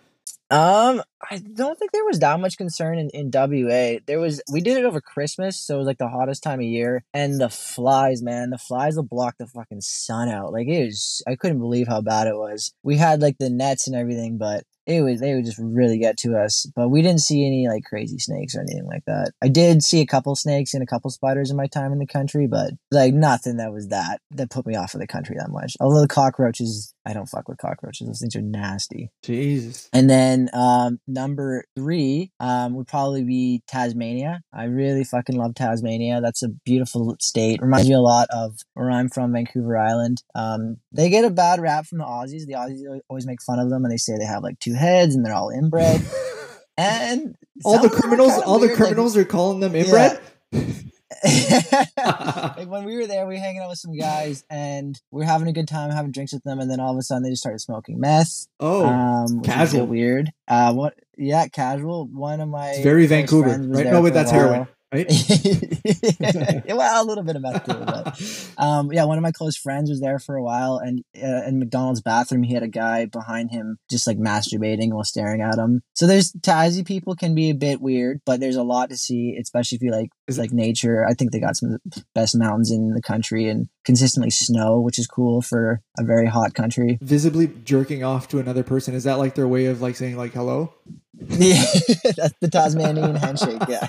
Um, 0.50 1.02
I 1.30 1.38
don't 1.38 1.78
think 1.78 1.92
there 1.92 2.04
was 2.04 2.18
that 2.18 2.38
much 2.38 2.58
concern 2.58 2.98
in, 2.98 3.08
in 3.14 3.30
WA. 3.32 4.00
There 4.06 4.20
was 4.20 4.42
we 4.52 4.60
did 4.60 4.76
it 4.76 4.84
over 4.84 5.00
Christmas, 5.00 5.58
so 5.58 5.76
it 5.76 5.78
was 5.78 5.86
like 5.86 5.96
the 5.96 6.08
hottest 6.08 6.42
time 6.42 6.58
of 6.60 6.66
year. 6.66 7.04
And 7.14 7.40
the 7.40 7.48
flies, 7.48 8.20
man, 8.22 8.50
the 8.50 8.58
flies 8.58 8.96
will 8.96 9.02
block 9.04 9.36
the 9.38 9.46
fucking 9.46 9.80
sun 9.80 10.28
out. 10.28 10.52
Like 10.52 10.68
it 10.68 10.84
was 10.84 11.22
I 11.26 11.36
couldn't 11.36 11.60
believe 11.60 11.88
how 11.88 12.02
bad 12.02 12.26
it 12.26 12.36
was. 12.36 12.74
We 12.82 12.98
had 12.98 13.22
like 13.22 13.38
the 13.38 13.48
nets 13.48 13.86
and 13.86 13.96
everything, 13.96 14.36
but 14.36 14.64
it 14.86 15.02
was 15.02 15.20
they 15.20 15.34
would 15.34 15.44
just 15.44 15.58
really 15.58 15.98
get 15.98 16.16
to 16.18 16.36
us. 16.36 16.66
But 16.74 16.88
we 16.88 17.02
didn't 17.02 17.20
see 17.20 17.46
any 17.46 17.68
like 17.68 17.84
crazy 17.84 18.18
snakes 18.18 18.54
or 18.54 18.60
anything 18.60 18.86
like 18.86 19.04
that. 19.06 19.32
I 19.42 19.48
did 19.48 19.82
see 19.82 20.00
a 20.00 20.06
couple 20.06 20.34
snakes 20.34 20.74
and 20.74 20.82
a 20.82 20.86
couple 20.86 21.10
spiders 21.10 21.50
in 21.50 21.56
my 21.56 21.66
time 21.66 21.92
in 21.92 21.98
the 21.98 22.06
country, 22.06 22.46
but 22.46 22.72
like 22.90 23.14
nothing 23.14 23.56
that 23.58 23.72
was 23.72 23.88
that 23.88 24.20
that 24.32 24.50
put 24.50 24.66
me 24.66 24.76
off 24.76 24.94
of 24.94 25.00
the 25.00 25.06
country 25.06 25.36
that 25.38 25.50
much. 25.50 25.76
Although 25.80 26.00
the 26.00 26.08
cockroaches, 26.08 26.94
I 27.06 27.12
don't 27.12 27.28
fuck 27.28 27.48
with 27.48 27.58
cockroaches. 27.58 28.06
Those 28.06 28.20
things 28.20 28.36
are 28.36 28.42
nasty. 28.42 29.10
Jesus. 29.22 29.88
And 29.92 30.08
then 30.08 30.50
um, 30.52 30.98
number 31.06 31.64
three 31.76 32.32
um, 32.40 32.74
would 32.74 32.86
probably 32.86 33.24
be 33.24 33.62
Tasmania. 33.66 34.40
I 34.52 34.64
really 34.64 35.04
fucking 35.04 35.36
love 35.36 35.54
Tasmania. 35.54 36.20
That's 36.20 36.42
a 36.42 36.48
beautiful 36.48 37.16
state. 37.20 37.60
Reminds 37.62 37.88
me 37.88 37.94
a 37.94 38.00
lot 38.00 38.28
of 38.30 38.58
where 38.74 38.90
I'm 38.90 39.08
from, 39.08 39.32
Vancouver 39.32 39.76
Island. 39.76 40.22
Um, 40.34 40.78
they 40.92 41.10
get 41.10 41.24
a 41.24 41.30
bad 41.30 41.60
rap 41.60 41.86
from 41.86 41.98
the 41.98 42.04
Aussies. 42.04 42.46
The 42.46 42.54
Aussies 42.54 43.00
always 43.08 43.26
make 43.26 43.42
fun 43.42 43.58
of 43.58 43.70
them, 43.70 43.84
and 43.84 43.92
they 43.92 43.96
say 43.96 44.16
they 44.16 44.24
have 44.24 44.42
like 44.42 44.58
two 44.58 44.71
heads 44.76 45.14
and 45.14 45.24
they're 45.24 45.34
all 45.34 45.50
inbred. 45.50 46.00
and 46.76 47.36
all 47.64 47.78
the 47.78 47.86
of 47.86 47.92
them 47.92 47.98
are 47.98 48.00
criminals, 48.00 48.32
all 48.44 48.58
the 48.58 48.66
weird, 48.66 48.78
like- 48.78 48.86
criminals 48.86 49.16
are 49.16 49.24
calling 49.24 49.60
them 49.60 49.74
inbred. 49.74 50.20
like 51.24 52.68
when 52.68 52.84
we 52.84 52.96
were 52.96 53.06
there, 53.06 53.26
we 53.26 53.34
were 53.34 53.40
hanging 53.40 53.60
out 53.60 53.68
with 53.68 53.78
some 53.78 53.96
guys 53.96 54.44
and 54.50 55.00
we 55.10 55.22
are 55.22 55.26
having 55.26 55.48
a 55.48 55.52
good 55.52 55.68
time, 55.68 55.90
having 55.90 56.10
drinks 56.10 56.32
with 56.32 56.42
them, 56.42 56.58
and 56.58 56.70
then 56.70 56.80
all 56.80 56.92
of 56.92 56.98
a 56.98 57.02
sudden 57.02 57.22
they 57.22 57.30
just 57.30 57.42
started 57.42 57.60
smoking 57.60 58.00
meth. 58.00 58.46
oh, 58.60 58.86
um, 58.86 59.22
which 59.22 59.28
is 59.30 59.34
a 59.34 59.38
bit 59.38 59.54
casual. 59.54 59.86
weird. 59.86 60.32
Uh, 60.48 60.72
what? 60.72 60.94
Yeah, 61.16 61.46
casual. 61.48 62.06
One 62.06 62.40
of 62.40 62.48
my 62.48 62.70
it's 62.70 62.80
very 62.80 63.06
Vancouver, 63.06 63.50
right? 63.50 63.86
No, 63.86 64.00
wait, 64.00 64.14
that's 64.14 64.30
heroin, 64.30 64.66
right? 64.92 65.06
well, 66.68 67.02
a 67.02 67.06
little 67.06 67.24
bit 67.24 67.36
of 67.36 67.42
meth 67.42 67.64
too, 67.64 67.72
but 67.74 68.62
um, 68.62 68.92
yeah, 68.92 69.04
one 69.04 69.18
of 69.18 69.22
my 69.22 69.32
close 69.32 69.56
friends 69.56 69.90
was 69.90 70.00
there 70.00 70.18
for 70.18 70.36
a 70.36 70.42
while, 70.42 70.78
and 70.78 71.02
uh, 71.16 71.46
in 71.46 71.58
McDonald's 71.58 72.00
bathroom, 72.00 72.42
he 72.42 72.54
had 72.54 72.62
a 72.62 72.68
guy 72.68 73.06
behind 73.06 73.50
him 73.50 73.78
just 73.90 74.06
like 74.06 74.18
masturbating 74.18 74.92
while 74.92 75.04
staring 75.04 75.40
at 75.40 75.58
him. 75.58 75.82
So 75.94 76.06
there's 76.06 76.32
Tassie 76.32 76.86
people 76.86 77.14
can 77.14 77.34
be 77.34 77.50
a 77.50 77.54
bit 77.54 77.80
weird, 77.80 78.20
but 78.26 78.40
there's 78.40 78.56
a 78.56 78.62
lot 78.62 78.90
to 78.90 78.96
see, 78.96 79.36
especially 79.40 79.76
if 79.76 79.82
you 79.82 79.90
like 79.90 80.10
Like 80.38 80.52
nature. 80.52 81.04
I 81.08 81.14
think 81.14 81.32
they 81.32 81.40
got 81.40 81.56
some 81.56 81.74
of 81.74 81.80
the 81.84 82.04
best 82.14 82.36
mountains 82.36 82.70
in 82.70 82.94
the 82.94 83.02
country 83.02 83.48
and 83.48 83.68
consistently 83.84 84.30
snow, 84.30 84.80
which 84.80 84.98
is 84.98 85.06
cool 85.06 85.42
for 85.42 85.80
a 85.98 86.04
very 86.04 86.26
hot 86.26 86.54
country. 86.54 86.98
Visibly 87.02 87.48
jerking 87.64 88.04
off 88.04 88.28
to 88.28 88.38
another 88.38 88.62
person 88.62 88.94
is 88.94 89.04
that 89.04 89.18
like 89.18 89.34
their 89.34 89.48
way 89.48 89.66
of 89.66 89.82
like 89.82 89.96
saying 89.96 90.16
like 90.16 90.32
hello, 90.32 90.74
Yeah, 91.18 91.62
that's 92.16 92.34
the 92.40 92.48
Tasmanian 92.50 93.16
handshake. 93.16 93.62
Yeah. 93.68 93.88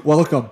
welcome? 0.04 0.50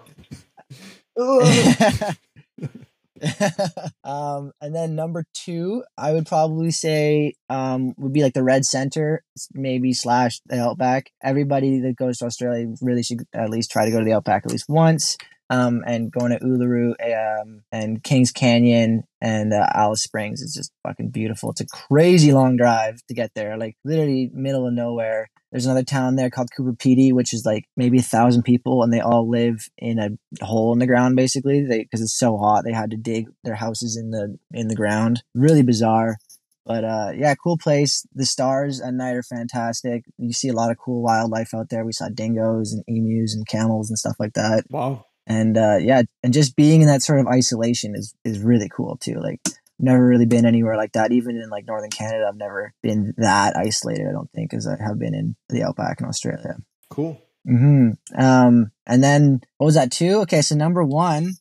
um, 4.05 4.53
and 4.61 4.75
then 4.75 4.95
number 4.95 5.25
two, 5.35 5.85
I 5.97 6.13
would 6.13 6.27
probably 6.27 6.71
say 6.71 7.35
um, 7.49 7.95
would 7.99 8.13
be 8.13 8.23
like 8.23 8.35
the 8.35 8.43
Red 8.43 8.65
Center, 8.65 9.23
maybe 9.53 9.93
slash 9.93 10.41
the 10.47 10.61
Outback. 10.61 11.11
Everybody 11.23 11.81
that 11.81 11.97
goes 11.97 12.19
to 12.19 12.27
Australia 12.27 12.67
really 12.81 13.03
should 13.03 13.25
at 13.35 13.51
least 13.51 13.71
try 13.71 13.85
to 13.85 13.91
go 13.91 13.99
to 13.99 14.05
the 14.05 14.13
Outback 14.13 14.45
at 14.45 14.53
least 14.53 14.67
once. 14.69 15.17
Um, 15.53 15.83
and 15.85 16.13
going 16.13 16.31
to 16.31 16.39
Uluru 16.39 16.95
um, 17.43 17.63
and 17.73 18.01
Kings 18.05 18.31
Canyon 18.31 19.03
and 19.21 19.53
uh, 19.53 19.67
Alice 19.75 20.05
Springs 20.05 20.43
is 20.43 20.55
just 20.55 20.71
fucking 20.87 21.11
beautiful. 21.11 21.51
It's 21.51 21.61
a 21.61 21.67
crazy 21.67 22.33
long 22.33 22.57
drive 22.57 23.05
to 23.09 23.15
get 23.15 23.33
there, 23.35 23.59
like 23.59 23.75
literally 23.85 24.31
middle 24.33 24.69
of 24.69 24.75
nowhere. 24.75 25.29
There's 25.51 25.67
another 25.67 25.83
town 25.83 26.17
there 26.17 26.31
called 26.31 26.51
Coober 26.57 26.79
Pedy, 26.79 27.13
which 27.13 27.35
is 27.35 27.45
like 27.45 27.65
maybe 27.77 27.99
a 27.99 28.03
thousand 28.03 28.45
people, 28.45 28.83
and 28.83 28.93
they 28.93 29.01
all 29.01 29.29
live 29.29 29.69
in 29.79 29.99
a 29.99 30.45
hole 30.45 30.73
in 30.73 30.79
the 30.79 30.87
ground 30.87 31.17
basically. 31.17 31.65
They 31.65 31.81
because 31.81 32.01
it's 32.01 32.19
so 32.19 32.37
hot, 32.37 32.63
they 32.65 32.73
had 32.73 32.91
to 32.91 32.97
dig 32.97 33.27
their 33.43 33.57
houses 33.57 33.97
in 33.97 34.11
the 34.11 34.39
in 34.53 34.69
the 34.69 34.77
ground. 34.77 35.23
Really 35.35 35.63
bizarre, 35.63 36.19
but 36.65 36.85
uh, 36.85 37.11
yeah, 37.17 37.35
cool 37.35 37.59
place. 37.59 38.07
The 38.15 38.25
stars 38.25 38.81
at 38.81 38.95
night 38.95 39.17
are 39.17 39.25
fantastic. 39.25 40.05
You 40.19 40.33
see 40.33 40.49
a 40.49 40.53
lot 40.53 40.71
of 40.71 40.79
cool 40.79 41.03
wildlife 41.03 41.53
out 41.53 41.69
there. 41.69 41.85
We 41.85 41.93
saw 41.93 42.09
dingoes 42.09 42.73
and 42.73 42.85
emus 42.87 43.35
and 43.35 43.47
camels 43.47 43.91
and 43.91 43.99
stuff 43.99 44.17
like 44.21 44.35
that. 44.35 44.65
Wow. 44.71 45.07
And 45.27 45.59
uh, 45.59 45.79
yeah, 45.81 46.03
and 46.23 46.33
just 46.33 46.57
being 46.57 46.83
in 46.83 46.87
that 46.87 47.03
sort 47.03 47.21
of 47.21 47.27
isolation 47.27 47.95
is 47.97 48.15
is 48.25 48.39
really 48.39 48.69
cool 48.69 48.97
too. 49.01 49.21
Like 49.21 49.41
never 49.83 50.07
really 50.07 50.27
been 50.27 50.47
anywhere 50.47 50.77
like 50.77 50.93
that. 50.93 51.13
Even 51.13 51.37
in 51.37 51.49
like 51.51 51.67
northern 51.67 51.91
Canada, 51.91 52.27
I've 52.29 52.37
never 52.37 52.73
been 52.83 53.15
that 53.17 53.57
isolated. 53.57 54.07
I 54.09 54.13
don't 54.13 54.31
think 54.33 54.55
as 54.55 54.67
I 54.67 54.77
have 54.83 54.99
been 54.99 55.15
in 55.15 55.37
the 55.49 55.63
outback 55.63 56.01
in 56.01 56.07
Australia. 56.07 56.57
Cool. 56.89 57.21
hmm 57.47 57.91
Um, 58.17 58.71
and 58.87 59.03
then 59.03 59.41
what 59.59 59.67
was 59.67 59.75
that 59.75 59.93
two? 59.93 60.21
Okay, 60.23 60.43
so 60.43 60.55
number 60.55 60.85
one, 60.85 61.35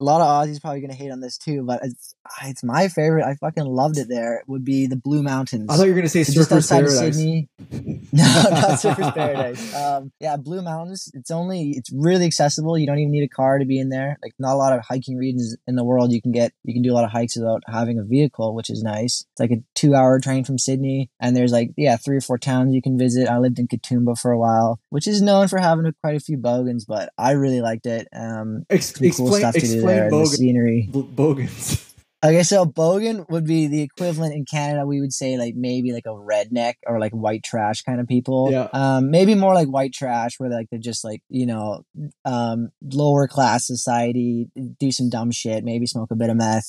a 0.00 0.04
lot 0.04 0.20
of 0.20 0.26
Aussies 0.26 0.60
probably 0.60 0.80
gonna 0.80 0.94
hate 0.94 1.10
on 1.10 1.20
this 1.20 1.38
too, 1.38 1.62
but 1.64 1.80
it's 1.84 2.14
it's 2.44 2.64
my 2.64 2.88
favorite. 2.88 3.24
I 3.24 3.34
fucking 3.34 3.64
loved 3.64 3.98
it. 3.98 4.08
There 4.08 4.36
it 4.38 4.44
would 4.48 4.64
be 4.64 4.86
the 4.86 4.96
Blue 4.96 5.22
Mountains. 5.22 5.66
I 5.68 5.76
thought 5.76 5.84
you 5.84 5.92
were 5.92 5.96
gonna 5.98 6.08
say 6.08 6.24
So 6.24 6.32
just 6.32 6.48
Surfer's 6.50 6.70
outside 6.70 6.84
of 6.84 6.90
Paradise. 6.90 7.16
Sydney. 7.16 7.48
No, 8.12 8.22
not 8.50 8.78
Surfer's 8.78 9.10
Paradise. 9.10 9.74
Um, 9.74 10.12
yeah, 10.20 10.36
Blue 10.36 10.62
Mountains. 10.62 11.10
It's 11.14 11.30
only 11.32 11.70
it's 11.70 11.90
really 11.92 12.26
accessible. 12.26 12.78
You 12.78 12.86
don't 12.86 12.98
even 12.98 13.10
need 13.10 13.24
a 13.24 13.28
car 13.28 13.58
to 13.58 13.64
be 13.64 13.78
in 13.78 13.88
there. 13.88 14.18
Like 14.22 14.34
not 14.38 14.54
a 14.54 14.56
lot 14.56 14.72
of 14.72 14.84
hiking 14.88 15.16
regions 15.16 15.56
in 15.66 15.74
the 15.74 15.82
world 15.84 16.12
you 16.12 16.22
can 16.22 16.30
get. 16.30 16.52
You 16.62 16.74
can 16.74 16.82
do 16.82 16.92
a 16.92 16.94
lot 16.94 17.04
of 17.04 17.10
hikes 17.10 17.36
without 17.36 17.62
having 17.66 17.98
a 17.98 18.04
vehicle, 18.04 18.54
which 18.54 18.70
is 18.70 18.82
nice. 18.84 19.24
It's 19.32 19.40
like 19.40 19.50
a 19.50 19.62
two-hour 19.84 20.20
train 20.20 20.44
from 20.44 20.58
Sydney, 20.58 21.10
and 21.20 21.36
there's 21.36 21.52
like 21.52 21.70
yeah 21.76 21.96
three 21.96 22.16
or 22.16 22.20
four 22.20 22.38
towns 22.38 22.74
you 22.74 22.82
can 22.82 22.98
visit. 22.98 23.28
I 23.28 23.38
lived 23.38 23.58
in 23.58 23.68
Katoomba 23.68 24.18
for 24.18 24.30
a 24.32 24.38
while, 24.38 24.78
which 24.90 25.06
is 25.06 25.22
known 25.22 25.48
for 25.48 25.58
having 25.58 25.86
a, 25.86 25.92
quite 26.02 26.16
a 26.16 26.20
few 26.20 26.36
bogans, 26.36 26.84
but 26.84 27.10
I 27.18 27.32
really 27.32 27.60
liked 27.60 27.86
it. 27.86 28.08
Um, 28.14 28.64
Ex- 28.70 28.94
some 28.94 29.00
cool 29.10 29.26
explain 29.26 29.40
stuff 29.40 29.54
to 29.54 29.60
do 29.60 29.66
explain 29.66 29.86
there. 29.96 30.04
and 30.08 30.12
The 30.22 30.26
scenery. 30.26 30.88
b- 30.92 31.02
bogans. 31.02 31.90
Okay, 32.24 32.42
so 32.42 32.64
bogan 32.64 33.28
would 33.28 33.44
be 33.46 33.66
the 33.66 33.82
equivalent 33.82 34.32
in 34.34 34.46
Canada. 34.46 34.86
We 34.86 35.02
would 35.02 35.12
say 35.12 35.36
like 35.36 35.54
maybe 35.56 35.92
like 35.92 36.06
a 36.06 36.08
redneck 36.08 36.76
or 36.86 36.98
like 36.98 37.12
white 37.12 37.42
trash 37.42 37.82
kind 37.82 38.00
of 38.00 38.08
people. 38.08 38.48
Yeah. 38.50 38.68
Um, 38.72 39.10
maybe 39.10 39.34
more 39.34 39.52
like 39.52 39.68
white 39.68 39.92
trash, 39.92 40.40
where 40.40 40.48
like 40.48 40.68
they're 40.70 40.78
just 40.80 41.04
like 41.04 41.20
you 41.28 41.44
know, 41.44 41.84
um, 42.24 42.70
lower 42.82 43.28
class 43.28 43.66
society, 43.66 44.48
do 44.80 44.90
some 44.90 45.10
dumb 45.10 45.32
shit, 45.32 45.64
maybe 45.64 45.84
smoke 45.86 46.10
a 46.12 46.16
bit 46.16 46.30
of 46.30 46.38
meth, 46.38 46.64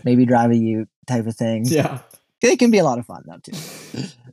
maybe 0.04 0.26
drive 0.26 0.50
a 0.50 0.56
Ute 0.56 0.88
type 1.06 1.28
of 1.28 1.36
thing. 1.36 1.62
yeah. 1.66 2.00
They 2.40 2.56
can 2.56 2.70
be 2.70 2.78
a 2.78 2.84
lot 2.84 2.98
of 2.98 3.06
fun 3.06 3.24
though 3.26 3.38
too. 3.42 3.52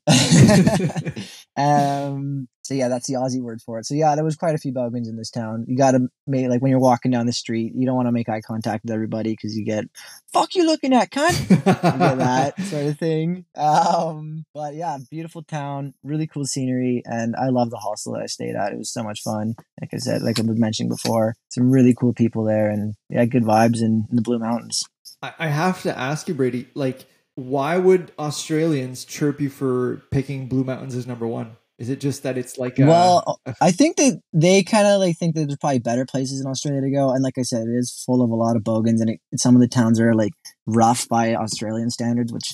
um. 1.61 2.47
So 2.63 2.73
yeah, 2.73 2.87
that's 2.87 3.05
the 3.05 3.13
Aussie 3.13 3.43
word 3.43 3.61
for 3.61 3.77
it. 3.77 3.85
So 3.85 3.93
yeah, 3.93 4.15
there 4.15 4.23
was 4.23 4.35
quite 4.35 4.55
a 4.55 4.57
few 4.57 4.71
bogans 4.71 5.07
in 5.07 5.17
this 5.17 5.29
town. 5.29 5.65
You 5.67 5.77
got 5.77 5.91
to 5.91 6.07
make 6.25 6.47
like 6.49 6.63
when 6.63 6.71
you're 6.71 6.79
walking 6.79 7.11
down 7.11 7.27
the 7.27 7.31
street, 7.31 7.73
you 7.75 7.85
don't 7.85 7.95
want 7.95 8.07
to 8.07 8.11
make 8.11 8.27
eye 8.27 8.41
contact 8.41 8.83
with 8.83 8.91
everybody 8.91 9.33
because 9.33 9.55
you 9.55 9.63
get 9.63 9.85
"fuck 10.33 10.55
you 10.55 10.65
looking 10.65 10.91
at 10.93 11.11
cunt." 11.11 11.47
that 11.63 12.59
sort 12.61 12.87
of 12.87 12.97
thing. 12.97 13.45
Um, 13.55 14.45
but 14.53 14.73
yeah, 14.73 14.97
beautiful 15.11 15.43
town, 15.43 15.93
really 16.03 16.25
cool 16.25 16.45
scenery, 16.45 17.03
and 17.05 17.35
I 17.35 17.49
love 17.49 17.69
the 17.69 17.77
hostel 17.77 18.13
that 18.13 18.23
I 18.23 18.27
stayed 18.27 18.55
at. 18.55 18.73
It 18.73 18.79
was 18.79 18.91
so 18.91 19.03
much 19.03 19.21
fun. 19.21 19.53
Like 19.79 19.93
I 19.93 19.97
said, 19.97 20.23
like 20.23 20.39
I 20.39 20.43
was 20.43 20.59
mentioning 20.59 20.89
before, 20.89 21.35
some 21.49 21.69
really 21.69 21.93
cool 21.93 22.13
people 22.13 22.43
there, 22.43 22.69
and 22.69 22.95
yeah, 23.09 23.25
good 23.25 23.43
vibes 23.43 23.81
in, 23.81 24.07
in 24.09 24.15
the 24.15 24.23
Blue 24.23 24.39
Mountains. 24.39 24.83
I 25.21 25.47
have 25.47 25.81
to 25.83 25.97
ask 25.97 26.27
you, 26.27 26.33
Brady, 26.33 26.67
like, 26.75 27.05
why 27.35 27.77
would 27.77 28.11
Australians 28.17 29.05
chirp 29.05 29.39
you 29.39 29.49
for 29.49 30.01
picking 30.11 30.47
Blue 30.47 30.63
Mountains 30.63 30.95
as 30.95 31.05
number 31.05 31.27
one? 31.27 31.57
Is 31.77 31.89
it 31.89 31.99
just 31.99 32.23
that 32.23 32.37
it's 32.37 32.57
like, 32.57 32.79
uh, 32.79 32.85
well, 32.85 33.41
I 33.59 33.71
think 33.71 33.97
that 33.97 34.21
they 34.31 34.63
kind 34.63 34.87
of 34.87 35.01
like 35.01 35.17
think 35.17 35.35
that 35.35 35.47
there's 35.47 35.57
probably 35.57 35.79
better 35.79 36.05
places 36.05 36.39
in 36.39 36.47
Australia 36.47 36.79
to 36.79 36.89
go, 36.89 37.11
and 37.11 37.21
like 37.21 37.37
I 37.37 37.41
said, 37.41 37.67
it 37.67 37.75
is 37.77 38.01
full 38.05 38.21
of 38.21 38.29
a 38.29 38.35
lot 38.35 38.55
of 38.55 38.63
bogans, 38.63 39.01
and 39.01 39.09
it, 39.09 39.19
some 39.35 39.55
of 39.55 39.61
the 39.61 39.67
towns 39.67 39.99
are 39.99 40.13
like 40.13 40.31
rough 40.65 41.05
by 41.09 41.35
Australian 41.35 41.89
standards, 41.89 42.31
which 42.31 42.53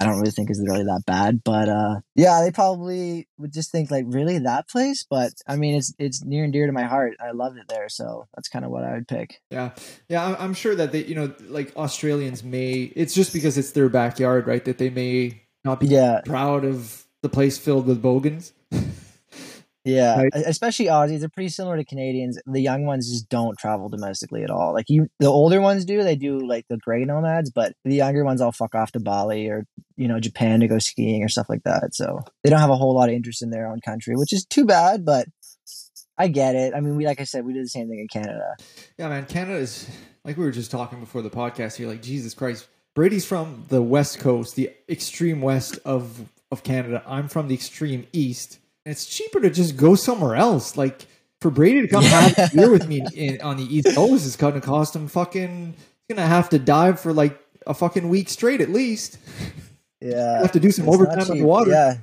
I 0.00 0.06
don't 0.06 0.18
really 0.18 0.30
think 0.30 0.50
is 0.50 0.64
really 0.66 0.84
that 0.84 1.02
bad. 1.06 1.42
But 1.44 1.68
uh, 1.68 2.00
yeah, 2.14 2.40
they 2.42 2.50
probably 2.50 3.28
would 3.38 3.52
just 3.52 3.70
think 3.70 3.90
like, 3.90 4.04
really 4.08 4.38
that 4.38 4.68
place? 4.68 5.04
But 5.08 5.32
I 5.46 5.56
mean, 5.56 5.74
it's 5.76 5.94
it's 5.98 6.24
near 6.24 6.42
and 6.44 6.52
dear 6.52 6.66
to 6.66 6.72
my 6.72 6.84
heart. 6.84 7.16
I 7.20 7.32
loved 7.32 7.58
it 7.58 7.68
there, 7.68 7.88
so 7.88 8.26
that's 8.34 8.48
kind 8.48 8.64
of 8.64 8.70
what 8.70 8.84
I 8.84 8.94
would 8.94 9.06
pick. 9.08 9.40
yeah, 9.50 9.70
yeah, 10.08 10.24
I'm, 10.26 10.36
I'm 10.38 10.54
sure 10.54 10.74
that 10.74 10.92
they, 10.92 11.04
you 11.04 11.14
know, 11.14 11.34
like 11.48 11.76
Australians 11.76 12.42
may, 12.42 12.92
it's 12.96 13.14
just 13.14 13.32
because 13.32 13.58
it's 13.58 13.72
their 13.72 13.88
backyard, 13.88 14.46
right? 14.46 14.64
That 14.64 14.78
they 14.78 14.90
may 14.90 15.42
not 15.64 15.80
be 15.80 15.86
Yeah, 15.88 16.22
proud 16.24 16.64
of 16.64 17.04
the 17.22 17.28
place 17.28 17.58
filled 17.58 17.86
with 17.86 18.00
bogans. 18.00 18.52
Yeah, 19.84 20.20
Right. 20.22 20.32
especially 20.34 20.86
Aussies. 20.86 21.20
They're 21.20 21.28
pretty 21.30 21.48
similar 21.48 21.76
to 21.78 21.84
Canadians. 21.84 22.38
The 22.46 22.60
young 22.60 22.84
ones 22.84 23.10
just 23.10 23.28
don't 23.30 23.56
travel 23.58 23.88
domestically 23.88 24.42
at 24.42 24.50
all. 24.50 24.74
Like 24.74 24.86
you, 24.88 25.08
the 25.20 25.26
older 25.28 25.60
ones 25.60 25.86
do. 25.86 26.02
They 26.02 26.16
do 26.16 26.38
like 26.38 26.66
the 26.68 26.76
gray 26.76 27.04
nomads, 27.04 27.50
but 27.50 27.72
the 27.84 27.94
younger 27.94 28.24
ones 28.24 28.40
all 28.42 28.52
fuck 28.52 28.74
off 28.74 28.92
to 28.92 29.00
Bali 29.00 29.48
or 29.48 29.64
you 29.96 30.06
know 30.06 30.20
Japan 30.20 30.60
to 30.60 30.68
go 30.68 30.78
skiing 30.78 31.22
or 31.24 31.28
stuff 31.28 31.48
like 31.48 31.62
that. 31.64 31.94
So 31.94 32.20
they 32.44 32.50
don't 32.50 32.60
have 32.60 32.68
a 32.70 32.76
whole 32.76 32.94
lot 32.94 33.08
of 33.08 33.14
interest 33.14 33.42
in 33.42 33.50
their 33.50 33.66
own 33.66 33.80
country, 33.80 34.16
which 34.16 34.32
is 34.34 34.44
too 34.44 34.66
bad. 34.66 35.04
But 35.06 35.26
I 36.18 36.28
get 36.28 36.54
it. 36.54 36.74
I 36.74 36.80
mean, 36.80 36.96
we 36.96 37.06
like 37.06 37.20
I 37.20 37.24
said, 37.24 37.46
we 37.46 37.54
did 37.54 37.64
the 37.64 37.68
same 37.68 37.88
thing 37.88 38.00
in 38.00 38.08
Canada. 38.08 38.56
Yeah, 38.98 39.08
man, 39.08 39.24
Canada 39.24 39.58
is 39.58 39.88
like 40.24 40.36
we 40.36 40.44
were 40.44 40.50
just 40.50 40.70
talking 40.70 41.00
before 41.00 41.22
the 41.22 41.30
podcast 41.30 41.76
here. 41.76 41.88
Like 41.88 42.02
Jesus 42.02 42.34
Christ, 42.34 42.68
Brady's 42.94 43.24
from 43.24 43.64
the 43.68 43.80
west 43.80 44.18
coast, 44.18 44.56
the 44.56 44.70
extreme 44.90 45.40
west 45.40 45.78
of 45.86 46.28
of 46.52 46.62
Canada. 46.62 47.02
I'm 47.06 47.28
from 47.28 47.48
the 47.48 47.54
extreme 47.54 48.06
east. 48.12 48.58
It's 48.86 49.04
cheaper 49.06 49.40
to 49.40 49.50
just 49.50 49.76
go 49.76 49.94
somewhere 49.94 50.36
else. 50.36 50.76
Like 50.76 51.06
for 51.40 51.50
Brady 51.50 51.82
to 51.82 51.88
come 51.88 52.02
have 52.04 52.38
a 52.38 52.50
beer 52.54 52.70
with 52.70 52.88
me 52.88 53.02
in, 53.14 53.40
on 53.40 53.56
the 53.56 53.64
east 53.64 53.94
coast 53.94 54.24
is 54.26 54.36
going 54.36 54.54
to 54.54 54.60
cost 54.60 54.94
him 54.96 55.08
fucking. 55.08 55.74
He's 56.08 56.16
gonna 56.16 56.26
have 56.26 56.48
to 56.50 56.58
dive 56.58 56.98
for 56.98 57.12
like 57.12 57.38
a 57.66 57.74
fucking 57.74 58.08
week 58.08 58.28
straight 58.28 58.60
at 58.60 58.70
least. 58.70 59.18
Yeah, 60.00 60.38
have 60.42 60.52
to 60.52 60.60
do 60.60 60.70
some 60.70 60.88
overtime 60.88 61.30
on 61.30 61.38
the 61.38 61.44
water. 61.44 61.70
Yeah. 61.70 61.94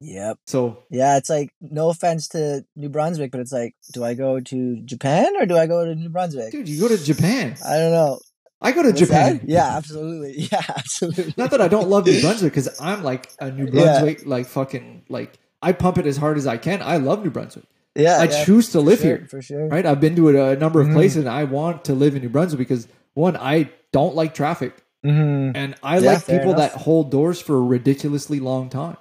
Yep. 0.00 0.38
So 0.46 0.84
Yeah, 0.90 1.16
it's 1.16 1.30
like 1.30 1.50
no 1.60 1.88
offense 1.88 2.28
to 2.28 2.64
New 2.76 2.88
Brunswick, 2.90 3.30
but 3.30 3.40
it's 3.40 3.52
like, 3.52 3.74
do 3.92 4.04
I 4.04 4.14
go 4.14 4.38
to 4.40 4.76
Japan 4.82 5.34
or 5.38 5.46
do 5.46 5.56
I 5.56 5.66
go 5.66 5.84
to 5.84 5.94
New 5.94 6.08
Brunswick? 6.10 6.52
dude, 6.52 6.68
you 6.68 6.80
go 6.80 6.88
to 6.88 7.02
Japan. 7.02 7.56
I 7.66 7.76
don't 7.78 7.92
know. 7.92 8.20
I 8.60 8.72
go 8.72 8.82
to 8.82 8.88
What's 8.88 9.00
Japan. 9.00 9.38
that? 9.38 9.48
Yeah, 9.48 9.76
absolutely. 9.76 10.34
Yeah, 10.52 10.62
absolutely. 10.68 11.34
Not 11.36 11.50
that 11.52 11.60
I 11.60 11.68
don't 11.68 11.88
love 11.88 12.06
New 12.06 12.20
Brunswick 12.20 12.52
because 12.52 12.80
I'm 12.80 13.02
like 13.02 13.30
a 13.38 13.50
New 13.50 13.64
Yeah. 13.66 13.70
Brunswick, 14.00 14.26
like 14.26 14.46
fucking 14.46 15.04
like 15.08 15.38
I 15.64 15.72
pump 15.72 15.98
it 15.98 16.06
as 16.06 16.16
hard 16.16 16.36
as 16.38 16.46
I 16.46 16.56
can. 16.56 16.82
I 16.82 16.96
love 16.98 17.24
New 17.24 17.30
Brunswick. 17.30 17.64
Yeah, 17.96 18.18
I 18.18 18.24
yeah, 18.24 18.44
choose 18.44 18.70
to 18.70 18.80
live 18.80 18.98
sure, 19.00 19.18
here. 19.18 19.26
for 19.28 19.40
sure. 19.40 19.68
Right? 19.68 19.86
I've 19.86 20.00
been 20.00 20.16
to 20.16 20.28
it 20.28 20.34
a 20.34 20.56
number 20.58 20.80
of 20.80 20.88
Mhm. 20.88 20.94
places 20.94 21.18
and 21.18 21.28
I 21.28 21.44
want 21.44 21.84
to 21.86 21.94
live 21.94 22.16
in 22.16 22.22
New 22.22 22.28
Brunswick 22.28 22.58
because 22.58 22.88
one, 23.14 23.36
I 23.36 23.70
don't 23.92 24.14
like 24.16 24.34
traffic. 24.34 24.74
Mm-hmm. 25.04 25.56
And 25.56 25.74
I 25.82 25.98
Yeah, 25.98 26.12
like 26.12 26.26
people 26.26 26.52
enough. 26.54 26.72
that 26.72 26.80
hold 26.82 27.10
doors 27.10 27.40
for 27.40 27.56
a 27.56 27.60
ridiculously 27.60 28.40
long 28.40 28.68
time. 28.68 28.96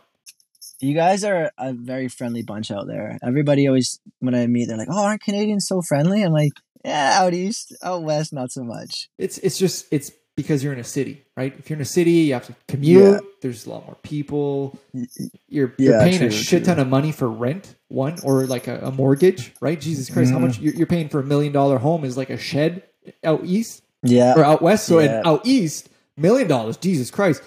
You 0.79 0.93
guys 0.93 1.23
are 1.23 1.51
a 1.57 1.73
very 1.73 2.07
friendly 2.09 2.43
bunch 2.43 2.69
out 2.69 2.87
there. 2.87 3.17
Everybody 3.23 3.67
always, 3.67 3.99
when 4.19 4.35
I 4.35 4.45
meet, 4.47 4.67
they're 4.67 4.77
like, 4.77 4.89
"Oh, 4.91 5.05
aren't 5.05 5.21
Canadians 5.23 5.65
so 5.67 5.81
friendly?" 5.81 6.21
I'm 6.23 6.33
like, 6.33 6.51
Yeah, 6.85 7.11
out 7.21 7.33
east, 7.33 7.73
out 7.81 8.03
west, 8.03 8.33
not 8.33 8.51
so 8.51 8.61
much. 8.65 9.07
It's 9.17 9.37
it's 9.37 9.57
just 9.57 9.85
it's 9.89 10.11
because 10.35 10.63
you're 10.63 10.73
in 10.73 10.79
a 10.79 10.83
city, 10.83 11.23
right? 11.37 11.53
If 11.59 11.69
you're 11.69 11.77
in 11.77 11.81
a 11.81 11.85
city, 11.85 12.11
you 12.11 12.33
have 12.33 12.45
to 12.47 12.55
commute. 12.67 13.01
Yeah. 13.03 13.19
There's 13.41 13.65
a 13.65 13.69
lot 13.69 13.85
more 13.85 13.95
people. 14.03 14.79
You're 14.93 15.07
you're 15.47 15.73
Yeah, 15.77 16.03
paying 16.03 16.21
a 16.23 16.31
shit 16.31 16.63
true. 16.63 16.73
ton 16.73 16.79
of 16.79 16.87
money 16.87 17.11
for 17.11 17.29
rent, 17.29 17.75
one 17.89 18.15
or 18.23 18.45
like 18.47 18.67
a, 18.67 18.79
a 18.87 18.91
mortgage, 18.91 19.53
right? 19.61 19.79
Jesus 19.79 20.09
Christ, 20.09 20.31
how 20.31 20.37
Mhm. 20.39 20.41
much 20.41 20.59
you're, 20.59 20.73
you're 20.73 20.87
paying 20.87 21.09
for 21.09 21.19
a 21.19 21.23
million 21.23 21.53
dollar 21.53 21.77
home 21.77 22.03
is 22.03 22.17
like 22.17 22.29
a 22.29 22.37
shed 22.37 22.83
out 23.23 23.41
east 23.43 23.83
Yeah, 24.01 24.33
or 24.35 24.43
out 24.43 24.61
west. 24.61 24.85
So 24.85 24.99
Yeah. 24.99 25.21
out 25.25 25.41
east, 25.45 25.89
million 26.17 26.47
dollars. 26.47 26.77
Jesus 26.77 27.11
Christ, 27.11 27.43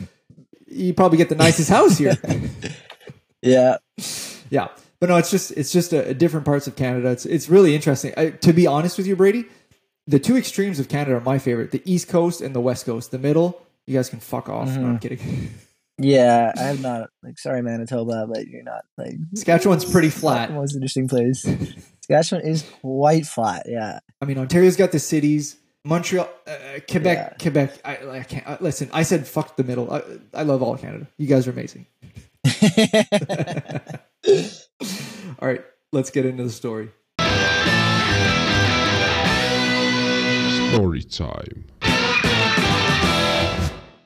you 0.69 0.93
probably 0.95 1.19
get 1.19 1.29
the 1.29 1.35
nicest 1.35 1.71
house 1.71 1.99
here. 1.99 2.17
yeah, 3.43 3.77
Yeah, 4.51 4.69
but 5.01 5.09
no, 5.09 5.17
it's 5.17 5.31
just 5.31 5.51
it's 5.53 5.73
just 5.73 5.93
a, 5.93 6.09
a 6.11 6.15
different 6.15 6.45
parts 6.47 6.67
of 6.67 6.77
Canada. 6.77 7.11
It's 7.11 7.27
it's 7.27 7.49
really 7.49 7.75
interesting. 7.75 8.13
I, 8.17 8.31
to 8.31 8.53
be 8.53 8.67
honest 8.67 8.97
with 8.99 9.07
you, 9.07 9.17
Brady, 9.17 9.47
the 10.07 10.19
two 10.19 10.37
extremes 10.37 10.79
of 10.79 10.89
Canada 10.89 11.17
are 11.17 11.21
my 11.21 11.39
favorite: 11.39 11.71
the 11.71 11.83
East 11.85 12.09
Coast 12.09 12.41
and 12.41 12.55
the 12.55 12.61
West 12.61 12.87
Coast. 12.87 13.11
The 13.11 13.19
middle, 13.19 13.61
you 13.87 13.95
guys 13.97 14.09
can 14.09 14.21
fuck 14.21 14.49
off. 14.49 14.69
No, 14.69 14.75
I'm 14.75 14.81
mm-hmm. 14.81 14.97
kidding. 14.97 15.51
yeah. 15.99 16.53
I'm 16.57 16.83
not 16.83 17.11
like 17.23 17.39
sorry, 17.39 17.63
Manitoba, 17.63 18.27
but 18.27 18.47
you're 18.47 18.63
not 18.63 18.85
like 18.97 19.17
Saskatchewan's 19.35 19.85
pretty 19.85 20.11
flat. 20.11 20.53
most 20.53 20.75
interesting 20.75 21.09
place. 21.09 21.43
Saskatchewan 22.01 22.47
is 22.47 22.63
quite 22.81 23.27
flat. 23.27 23.67
Yeah, 23.69 23.99
I 24.21 24.25
mean, 24.25 24.39
Ontario's 24.39 24.77
got 24.77 24.93
the 24.93 24.99
cities. 24.99 25.57
Montreal, 25.85 26.29
uh, 26.49 26.51
uh 26.51 26.81
Quebec, 26.91 27.17
Yeah. 27.17 27.37
Quebec. 27.41 27.79
I, 27.85 28.19
I 28.19 28.23
can't 28.25 28.47
I, 28.47 28.59
listen. 28.61 28.91
I 28.93 29.05
said 29.05 29.27
fuck 29.27 29.57
the 29.57 29.63
middle. 29.63 29.93
I, 29.93 30.03
I 30.35 30.43
love 30.43 30.63
all 30.63 30.77
Canada. 30.77 31.07
You 31.17 31.29
guys 31.29 31.47
are 31.47 31.53
amazing. 31.53 31.87
All 35.39 35.49
right, 35.49 35.65
let's 35.93 36.11
get 36.11 36.27
into 36.27 36.45
the 36.45 36.51
story. 36.51 36.91
Story 40.73 41.03
time. 41.05 41.65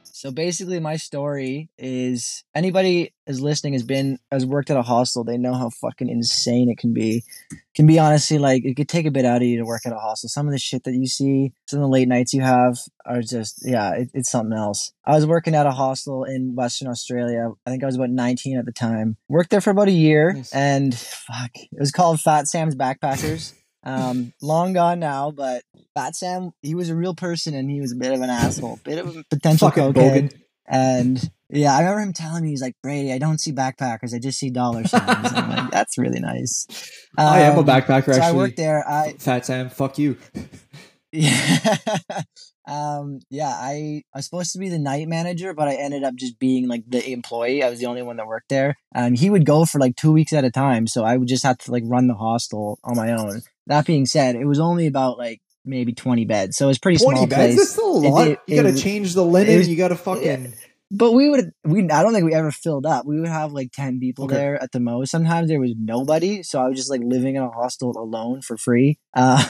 So 0.04 0.30
basically, 0.30 0.78
my 0.80 0.96
story 0.96 1.70
is 1.78 2.44
anybody 2.54 3.14
is 3.26 3.40
listening 3.40 3.72
has 3.72 3.82
been 3.82 4.18
has 4.30 4.44
worked 4.44 4.70
at 4.70 4.76
a 4.76 4.82
hostel. 4.82 5.24
They 5.24 5.38
know 5.38 5.54
how 5.54 5.70
fucking 5.70 6.10
insane 6.10 6.68
it 6.68 6.76
can 6.76 6.92
be. 6.92 7.22
Can 7.74 7.86
be 7.86 7.98
honestly 7.98 8.38
like 8.38 8.62
it 8.66 8.74
could 8.76 8.88
take 8.90 9.06
a 9.06 9.10
bit 9.10 9.24
out 9.24 9.38
of 9.40 9.48
you 9.48 9.56
to 9.58 9.64
work 9.64 9.82
at 9.86 9.92
a 9.94 9.98
hostel. 9.98 10.28
Some 10.28 10.46
of 10.46 10.52
the 10.52 10.58
shit 10.58 10.84
that 10.84 10.92
you 10.92 11.06
see, 11.06 11.52
some 11.66 11.78
of 11.78 11.84
the 11.84 11.88
late 11.88 12.06
nights 12.08 12.34
you 12.34 12.42
have 12.42 12.76
are 13.06 13.22
just 13.22 13.62
yeah, 13.64 13.92
it, 13.94 14.10
it's 14.12 14.30
something 14.30 14.56
else. 14.56 14.92
I 15.06 15.12
was 15.14 15.26
working 15.26 15.54
at 15.54 15.66
a 15.66 15.70
hostel 15.72 16.24
in 16.24 16.54
Western 16.54 16.88
Australia. 16.88 17.52
I 17.66 17.70
think 17.70 17.82
I 17.82 17.86
was 17.86 17.96
about 17.96 18.10
19 18.10 18.58
at 18.58 18.66
the 18.66 18.72
time. 18.72 19.16
Worked 19.28 19.48
there 19.50 19.62
for 19.62 19.70
about 19.70 19.88
a 19.88 19.92
year, 19.92 20.34
Nice. 20.34 20.52
and 20.52 20.94
fuck, 20.94 21.50
it 21.56 21.80
was 21.80 21.90
called 21.92 22.20
Fat 22.20 22.46
Sam's 22.46 22.74
Backpackers. 22.76 23.54
Um, 23.82 24.32
long 24.42 24.72
gone 24.74 25.00
now, 25.00 25.30
but 25.30 25.62
Fat 25.94 26.14
Sam, 26.14 26.52
he 26.62 26.74
was 26.74 26.90
a 26.90 26.94
real 26.94 27.14
person 27.14 27.54
and 27.54 27.70
he 27.70 27.80
was 27.80 27.92
a 27.92 27.96
bit 27.96 28.12
of 28.12 28.20
an 28.20 28.30
asshole, 28.30 28.78
bit 28.84 28.98
of 28.98 29.16
a 29.16 29.24
potential 29.30 29.70
Fucking 29.70 29.92
cokehead. 29.94 30.32
Bogan. 30.32 30.34
And 30.72 31.30
yeah, 31.48 31.74
I 31.74 31.80
remember 31.80 32.00
him 32.02 32.12
telling 32.12 32.44
me 32.44 32.50
he's 32.50 32.62
like 32.62 32.76
Brady, 32.82 33.12
I 33.12 33.18
don't 33.18 33.38
see 33.40 33.52
backpackers, 33.52 34.14
I 34.14 34.18
just 34.18 34.38
see 34.38 34.50
dollar 34.50 34.86
signs. 34.86 35.32
I'm 35.32 35.50
like, 35.50 35.70
that's 35.72 35.98
really 35.98 36.20
nice. 36.20 36.66
I 37.18 37.40
am 37.40 37.56
a 37.56 37.60
Um, 37.60 37.66
backpacker. 37.66 38.14
So 38.14 38.20
I 38.20 38.24
Actually, 38.26 38.36
worked 38.36 38.56
there. 38.56 38.88
I 38.88 39.14
Fat 39.14 39.46
Sam. 39.46 39.68
Fuck 39.70 39.98
you. 39.98 40.16
yeah, 41.12 41.76
um, 42.68 43.18
yeah. 43.30 43.48
I 43.48 44.04
I 44.14 44.18
was 44.18 44.26
supposed 44.26 44.52
to 44.52 44.58
be 44.60 44.68
the 44.68 44.78
night 44.78 45.08
manager, 45.08 45.54
but 45.54 45.66
I 45.66 45.74
ended 45.74 46.04
up 46.04 46.14
just 46.14 46.38
being 46.38 46.68
like 46.68 46.84
the 46.88 47.04
employee. 47.10 47.64
I 47.64 47.70
was 47.70 47.80
the 47.80 47.86
only 47.86 48.02
one 48.02 48.16
that 48.18 48.28
worked 48.28 48.48
there. 48.48 48.76
And 48.94 49.18
he 49.18 49.28
would 49.28 49.44
go 49.44 49.64
for 49.64 49.80
like 49.80 49.96
two 49.96 50.12
weeks 50.12 50.32
at 50.32 50.44
a 50.44 50.50
time, 50.52 50.86
so 50.86 51.02
I 51.04 51.16
would 51.16 51.26
just 51.28 51.42
have 51.42 51.58
to 51.58 51.72
like 51.72 51.82
run 51.86 52.06
the 52.06 52.14
hostel 52.14 52.78
on 52.84 52.96
my 52.96 53.10
own. 53.12 53.42
That 53.70 53.86
being 53.86 54.04
said, 54.04 54.36
it 54.36 54.44
was 54.44 54.60
only 54.60 54.86
about 54.86 55.16
like 55.16 55.40
maybe 55.64 55.94
twenty 55.94 56.26
beds, 56.26 56.56
so 56.58 56.66
it 56.66 56.68
was 56.68 56.78
pretty 56.78 56.98
Twenty 56.98 57.16
small 57.20 57.26
beds. 57.26 57.54
place. 57.54 57.56
That's 57.56 57.70
still 57.72 57.96
a 57.96 58.08
lot. 58.08 58.28
it- 58.28 58.38
you 58.46 58.62
got 58.62 58.68
to 58.70 58.76
change 58.76 59.14
the 59.14 59.24
linen. 59.24 59.56
was- 59.56 59.68
you 59.68 59.76
got 59.76 59.88
to 59.88 59.96
fucking. 59.96 60.52
But 60.92 61.12
we 61.12 61.30
would 61.30 61.52
we 61.64 61.88
I 61.88 62.02
don't 62.02 62.12
think 62.12 62.24
we 62.24 62.34
ever 62.34 62.50
filled 62.50 62.84
up. 62.84 63.06
We 63.06 63.20
would 63.20 63.28
have 63.28 63.52
like 63.52 63.70
ten 63.72 64.00
people 64.00 64.24
Okay. 64.24 64.34
there 64.34 64.60
at 64.60 64.72
the 64.72 64.80
most. 64.80 65.12
Sometimes 65.12 65.46
there 65.48 65.60
was 65.60 65.72
nobody, 65.78 66.42
so 66.42 66.60
I 66.60 66.68
was 66.68 66.76
just 66.76 66.90
like 66.90 67.00
living 67.04 67.36
in 67.36 67.42
a 67.42 67.48
hostel 67.50 67.96
alone 67.96 68.42
for 68.42 68.56
free. 68.56 68.98
Uh, 69.14 69.40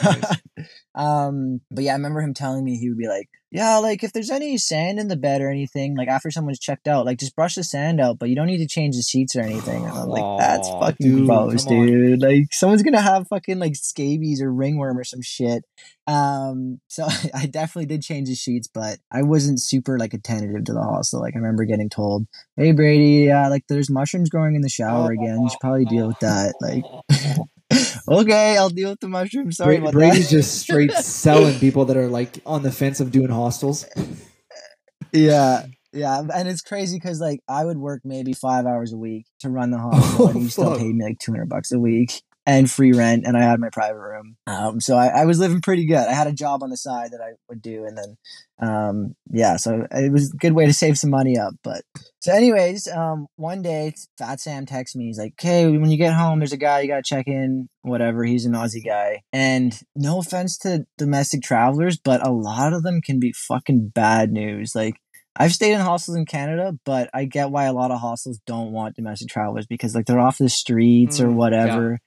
um, 0.95 1.61
but 1.71 1.83
yeah, 1.83 1.91
I 1.93 1.95
remember 1.95 2.21
him 2.21 2.33
telling 2.35 2.63
me 2.63 2.77
he 2.77 2.89
would 2.89 2.97
be 2.99 3.07
like, 3.07 3.27
"Yeah, 3.51 3.77
like 3.77 4.03
if 4.03 4.13
there's 4.13 4.29
any 4.29 4.57
sand 4.57 4.99
in 4.99 5.09
the 5.09 5.17
bed 5.17 5.41
or 5.41 5.49
anything, 5.49 5.95
like 5.95 6.07
after 6.07 6.31
someone's 6.31 6.59
checked 6.59 6.87
out, 6.87 7.05
like 7.05 7.19
just 7.19 7.35
brush 7.35 7.55
the 7.55 7.63
sand 7.63 7.99
out, 7.99 8.17
but 8.17 8.29
you 8.29 8.35
don't 8.35 8.47
need 8.47 8.59
to 8.59 8.67
change 8.67 8.95
the 8.95 9.01
sheets 9.01 9.35
or 9.35 9.41
anything." 9.41 9.83
And 9.83 9.91
I'm 9.91 10.07
like, 10.07 10.39
"That's 10.39 10.67
Aw, 10.69 10.79
fucking 10.79 11.07
dude, 11.17 11.27
gross, 11.27 11.65
come 11.65 11.77
on. 11.77 11.85
dude. 11.85 12.21
Like 12.21 12.45
someone's 12.51 12.83
gonna 12.83 13.01
have 13.01 13.27
fucking 13.27 13.59
like 13.59 13.75
scabies 13.75 14.41
or 14.41 14.51
ringworm 14.53 14.97
or 14.97 15.03
some 15.03 15.21
shit." 15.21 15.65
Um, 16.07 16.79
so 16.87 17.07
I 17.33 17.45
definitely 17.45 17.87
did 17.87 18.01
change 18.01 18.29
the 18.29 18.35
sheets, 18.35 18.67
but 18.67 18.99
I 19.11 19.23
wasn't 19.23 19.61
super 19.61 19.99
like 19.99 20.13
attentive 20.13 20.63
to 20.65 20.73
the 20.73 20.81
hostel. 20.81 21.21
Like 21.21 21.35
I 21.35 21.39
remember 21.39 21.65
getting 21.65 21.89
told, 21.89 22.27
"Hey 22.55 22.71
Brady, 22.71 23.29
uh, 23.31 23.49
like 23.49 23.65
there's 23.67 23.89
mushrooms 23.89 24.29
growing 24.29 24.55
in 24.55 24.61
the 24.61 24.69
shower 24.69 25.11
again. 25.11 25.41
You 25.41 25.49
should 25.49 25.59
probably 25.59 25.85
deal 25.85 26.07
with 26.07 26.19
that." 26.19 26.55
Like, 26.61 26.83
okay, 28.07 28.57
I'll 28.57 28.69
deal 28.69 28.89
with 28.91 28.99
the 28.99 29.07
mushrooms. 29.07 29.57
Sorry 29.57 29.77
Bra- 29.77 29.89
about 29.89 29.93
Brady's 29.93 30.29
that. 30.29 30.37
just 30.37 30.59
straight 30.59 30.91
selling 30.93 31.57
people 31.59 31.85
that 31.85 31.97
are 31.97 32.07
like 32.07 32.39
on 32.45 32.63
the 32.63 32.71
fence 32.71 32.99
of 32.99 33.11
doing 33.11 33.29
hostels. 33.29 33.85
yeah. 35.13 35.65
Yeah, 35.93 36.21
and 36.33 36.47
it's 36.47 36.61
crazy 36.61 36.95
because 36.95 37.19
like 37.19 37.41
I 37.49 37.65
would 37.65 37.75
work 37.77 38.03
maybe 38.05 38.31
five 38.31 38.65
hours 38.65 38.93
a 38.93 38.97
week 38.97 39.25
to 39.41 39.49
run 39.49 39.71
the 39.71 39.77
hostel, 39.77 40.25
Oh, 40.27 40.29
and 40.29 40.41
you 40.43 40.47
still 40.47 40.77
paid 40.77 40.95
me 40.95 41.03
like 41.03 41.19
two 41.19 41.33
hundred 41.33 41.49
bucks 41.49 41.73
a 41.73 41.79
week 41.79 42.21
and 42.51 42.69
free 42.69 42.91
rent, 42.91 43.23
and 43.25 43.37
I 43.37 43.41
had 43.41 43.59
my 43.59 43.69
private 43.69 43.99
room. 43.99 44.35
Um, 44.47 44.79
so 44.81 44.95
I, 44.97 45.07
I 45.21 45.25
was 45.25 45.39
living 45.39 45.61
pretty 45.61 45.85
good. 45.85 45.97
I 46.07 46.13
had 46.13 46.27
a 46.27 46.33
job 46.33 46.63
on 46.63 46.69
the 46.69 46.77
side 46.77 47.11
that 47.11 47.21
I 47.21 47.33
would 47.49 47.61
do, 47.61 47.85
and 47.85 47.97
then, 47.97 48.17
um, 48.61 49.15
yeah, 49.31 49.57
so 49.57 49.87
it 49.91 50.11
was 50.11 50.33
a 50.33 50.37
good 50.37 50.53
way 50.53 50.65
to 50.65 50.73
save 50.73 50.97
some 50.97 51.09
money 51.09 51.37
up. 51.37 51.53
But 51.63 51.83
so, 52.19 52.33
anyways, 52.33 52.87
um, 52.87 53.27
one 53.35 53.61
day 53.61 53.93
Fat 54.17 54.39
Sam 54.39 54.65
texts 54.65 54.95
me. 54.95 55.05
He's 55.05 55.17
like, 55.19 55.33
"Okay, 55.39 55.65
when 55.65 55.89
you 55.89 55.97
get 55.97 56.13
home, 56.13 56.39
there's 56.39 56.53
a 56.53 56.57
guy 56.57 56.81
you 56.81 56.87
gotta 56.87 57.03
check 57.03 57.27
in. 57.27 57.69
Whatever. 57.81 58.23
He's 58.23 58.45
an 58.45 58.53
Aussie 58.53 58.85
guy, 58.85 59.21
and 59.33 59.77
no 59.95 60.19
offense 60.19 60.57
to 60.59 60.85
domestic 60.97 61.41
travelers, 61.41 61.97
but 61.97 62.25
a 62.25 62.31
lot 62.31 62.73
of 62.73 62.83
them 62.83 63.01
can 63.01 63.19
be 63.19 63.33
fucking 63.33 63.89
bad 63.93 64.31
news. 64.31 64.73
Like." 64.75 64.95
I've 65.37 65.53
stayed 65.53 65.71
in 65.71 65.79
hostels 65.79 66.17
in 66.17 66.25
Canada, 66.25 66.73
but 66.83 67.09
I 67.13 67.23
get 67.23 67.51
why 67.51 67.63
a 67.63 67.71
lot 67.71 67.89
of 67.89 68.01
hostels 68.01 68.41
don't 68.45 68.73
want 68.73 68.97
domestic 68.97 69.29
travelers 69.29 69.65
because 69.65 69.95
like 69.95 70.05
they're 70.05 70.19
off 70.19 70.37
the 70.37 70.49
streets 70.49 71.21
or 71.21 71.29
Mm, 71.29 71.35
whatever. 71.35 71.99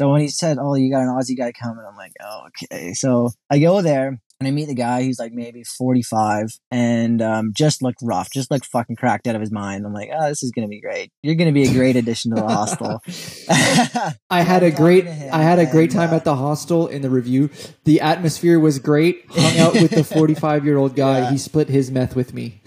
So 0.00 0.08
when 0.08 0.22
he 0.22 0.28
said, 0.28 0.56
"Oh, 0.58 0.74
you 0.76 0.90
got 0.90 1.02
an 1.02 1.08
Aussie 1.08 1.36
guy 1.36 1.52
coming," 1.52 1.84
I'm 1.86 1.94
like, 1.94 2.14
"Oh, 2.24 2.46
okay." 2.46 2.94
So 2.94 3.32
I 3.50 3.58
go 3.58 3.82
there 3.82 4.18
and 4.40 4.48
I 4.48 4.50
meet 4.50 4.68
the 4.68 4.74
guy. 4.74 5.02
He's 5.02 5.18
like 5.18 5.34
maybe 5.34 5.62
45 5.62 6.58
and 6.70 7.20
um, 7.20 7.52
just 7.54 7.82
looked 7.82 7.98
rough, 8.02 8.30
just 8.32 8.50
looked 8.50 8.64
fucking 8.64 8.96
cracked 8.96 9.26
out 9.26 9.34
of 9.34 9.42
his 9.42 9.52
mind. 9.52 9.84
I'm 9.84 9.92
like, 9.92 10.08
"Oh, 10.10 10.26
this 10.30 10.42
is 10.42 10.52
gonna 10.52 10.68
be 10.68 10.80
great. 10.80 11.12
You're 11.22 11.34
gonna 11.34 11.52
be 11.52 11.64
a 11.64 11.72
great 11.74 11.96
addition 11.96 12.34
to 12.34 12.40
the 12.40 12.48
hostel." 12.48 13.02
I 14.30 14.40
had 14.42 14.62
a 14.62 14.70
great 14.70 15.04
talking 15.04 15.18
to 15.18 15.24
him, 15.26 15.34
I 15.34 15.42
had 15.42 15.58
a 15.58 15.66
great 15.66 15.90
time 15.90 16.14
at 16.14 16.24
the 16.24 16.34
hostel 16.34 16.86
in 16.86 17.02
the 17.02 17.10
review. 17.10 17.50
The 17.84 18.00
atmosphere 18.00 18.58
was 18.58 18.78
great. 18.78 19.26
Hung 19.28 19.58
out 19.58 19.74
with 19.74 19.90
the 19.90 20.02
45 20.02 20.64
year 20.64 20.78
old 20.78 20.96
guy. 20.96 21.10
Yeah. 21.20 21.30
He 21.32 21.36
split 21.36 21.68
his 21.68 21.90
meth 21.90 22.16
with 22.16 22.32
me. 22.32 22.62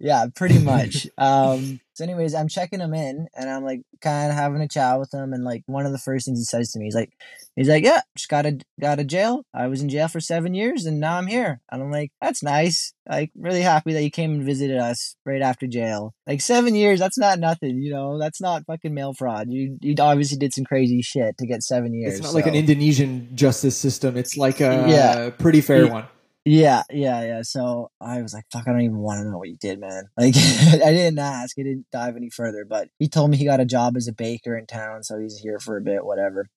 yeah, 0.00 0.26
pretty 0.34 0.58
much. 0.58 1.06
Um, 1.16 1.78
so, 2.02 2.10
anyways, 2.10 2.34
I'm 2.34 2.48
checking 2.48 2.80
him 2.80 2.94
in, 2.94 3.28
and 3.36 3.48
I'm 3.48 3.64
like 3.64 3.82
kind 4.00 4.30
of 4.30 4.36
having 4.36 4.60
a 4.60 4.68
chat 4.68 4.98
with 4.98 5.12
him, 5.14 5.32
and 5.32 5.44
like 5.44 5.62
one 5.66 5.86
of 5.86 5.92
the 5.92 5.98
first 5.98 6.26
things 6.26 6.38
he 6.40 6.44
says 6.44 6.72
to 6.72 6.78
me, 6.78 6.86
he's 6.86 6.94
like, 6.94 7.12
he's 7.54 7.68
like, 7.68 7.84
yeah, 7.84 8.00
just 8.16 8.28
got 8.28 8.44
a 8.46 8.58
got 8.80 8.98
a 8.98 9.04
jail. 9.04 9.44
I 9.54 9.68
was 9.68 9.82
in 9.82 9.88
jail 9.88 10.08
for 10.08 10.20
seven 10.20 10.54
years, 10.54 10.84
and 10.84 10.98
now 11.00 11.16
I'm 11.16 11.26
here. 11.26 11.60
And 11.70 11.82
I'm 11.82 11.90
like, 11.90 12.10
that's 12.20 12.42
nice. 12.42 12.92
Like, 13.08 13.30
really 13.36 13.62
happy 13.62 13.92
that 13.92 14.02
you 14.02 14.10
came 14.10 14.32
and 14.32 14.44
visited 14.44 14.78
us 14.78 15.16
right 15.24 15.42
after 15.42 15.66
jail. 15.66 16.14
Like 16.26 16.40
seven 16.40 16.74
years, 16.74 16.98
that's 17.00 17.18
not 17.18 17.38
nothing, 17.38 17.80
you 17.82 17.92
know. 17.92 18.18
That's 18.18 18.40
not 18.40 18.64
fucking 18.66 18.94
mail 18.94 19.12
fraud. 19.14 19.46
You 19.50 19.78
you 19.80 19.94
obviously 20.00 20.38
did 20.38 20.52
some 20.52 20.64
crazy 20.64 21.02
shit 21.02 21.38
to 21.38 21.46
get 21.46 21.62
seven 21.62 21.94
years. 21.94 22.14
It's 22.14 22.22
not 22.24 22.34
like 22.34 22.46
an 22.46 22.54
Indonesian 22.54 23.28
justice 23.36 23.76
system. 23.76 24.16
It's 24.16 24.36
like 24.36 24.60
a 24.60 24.86
Yeah. 24.88 25.30
pretty 25.30 25.60
fair 25.60 25.84
Yeah. 25.86 25.92
one. 25.92 26.04
Yeah, 26.44 26.82
yeah, 26.90 27.22
yeah. 27.24 27.42
So 27.42 27.90
I 28.00 28.20
was 28.20 28.34
like, 28.34 28.44
fuck, 28.52 28.66
I 28.66 28.72
don't 28.72 28.80
even 28.80 28.98
want 28.98 29.20
to 29.20 29.30
know 29.30 29.38
what 29.38 29.48
you 29.48 29.56
did, 29.60 29.78
man. 29.78 30.08
Like, 30.18 30.34
I 30.36 30.92
didn't 30.92 31.18
ask. 31.18 31.56
I 31.58 31.62
didn't 31.62 31.86
dive 31.92 32.16
any 32.16 32.30
further, 32.30 32.64
but 32.64 32.88
he 32.98 33.08
told 33.08 33.30
me 33.30 33.36
he 33.36 33.44
got 33.44 33.60
a 33.60 33.64
job 33.64 33.96
as 33.96 34.08
a 34.08 34.12
baker 34.12 34.56
in 34.56 34.66
town, 34.66 35.04
so 35.04 35.18
he's 35.18 35.38
here 35.38 35.60
for 35.60 35.76
a 35.76 35.80
bit, 35.80 36.04
whatever. 36.04 36.48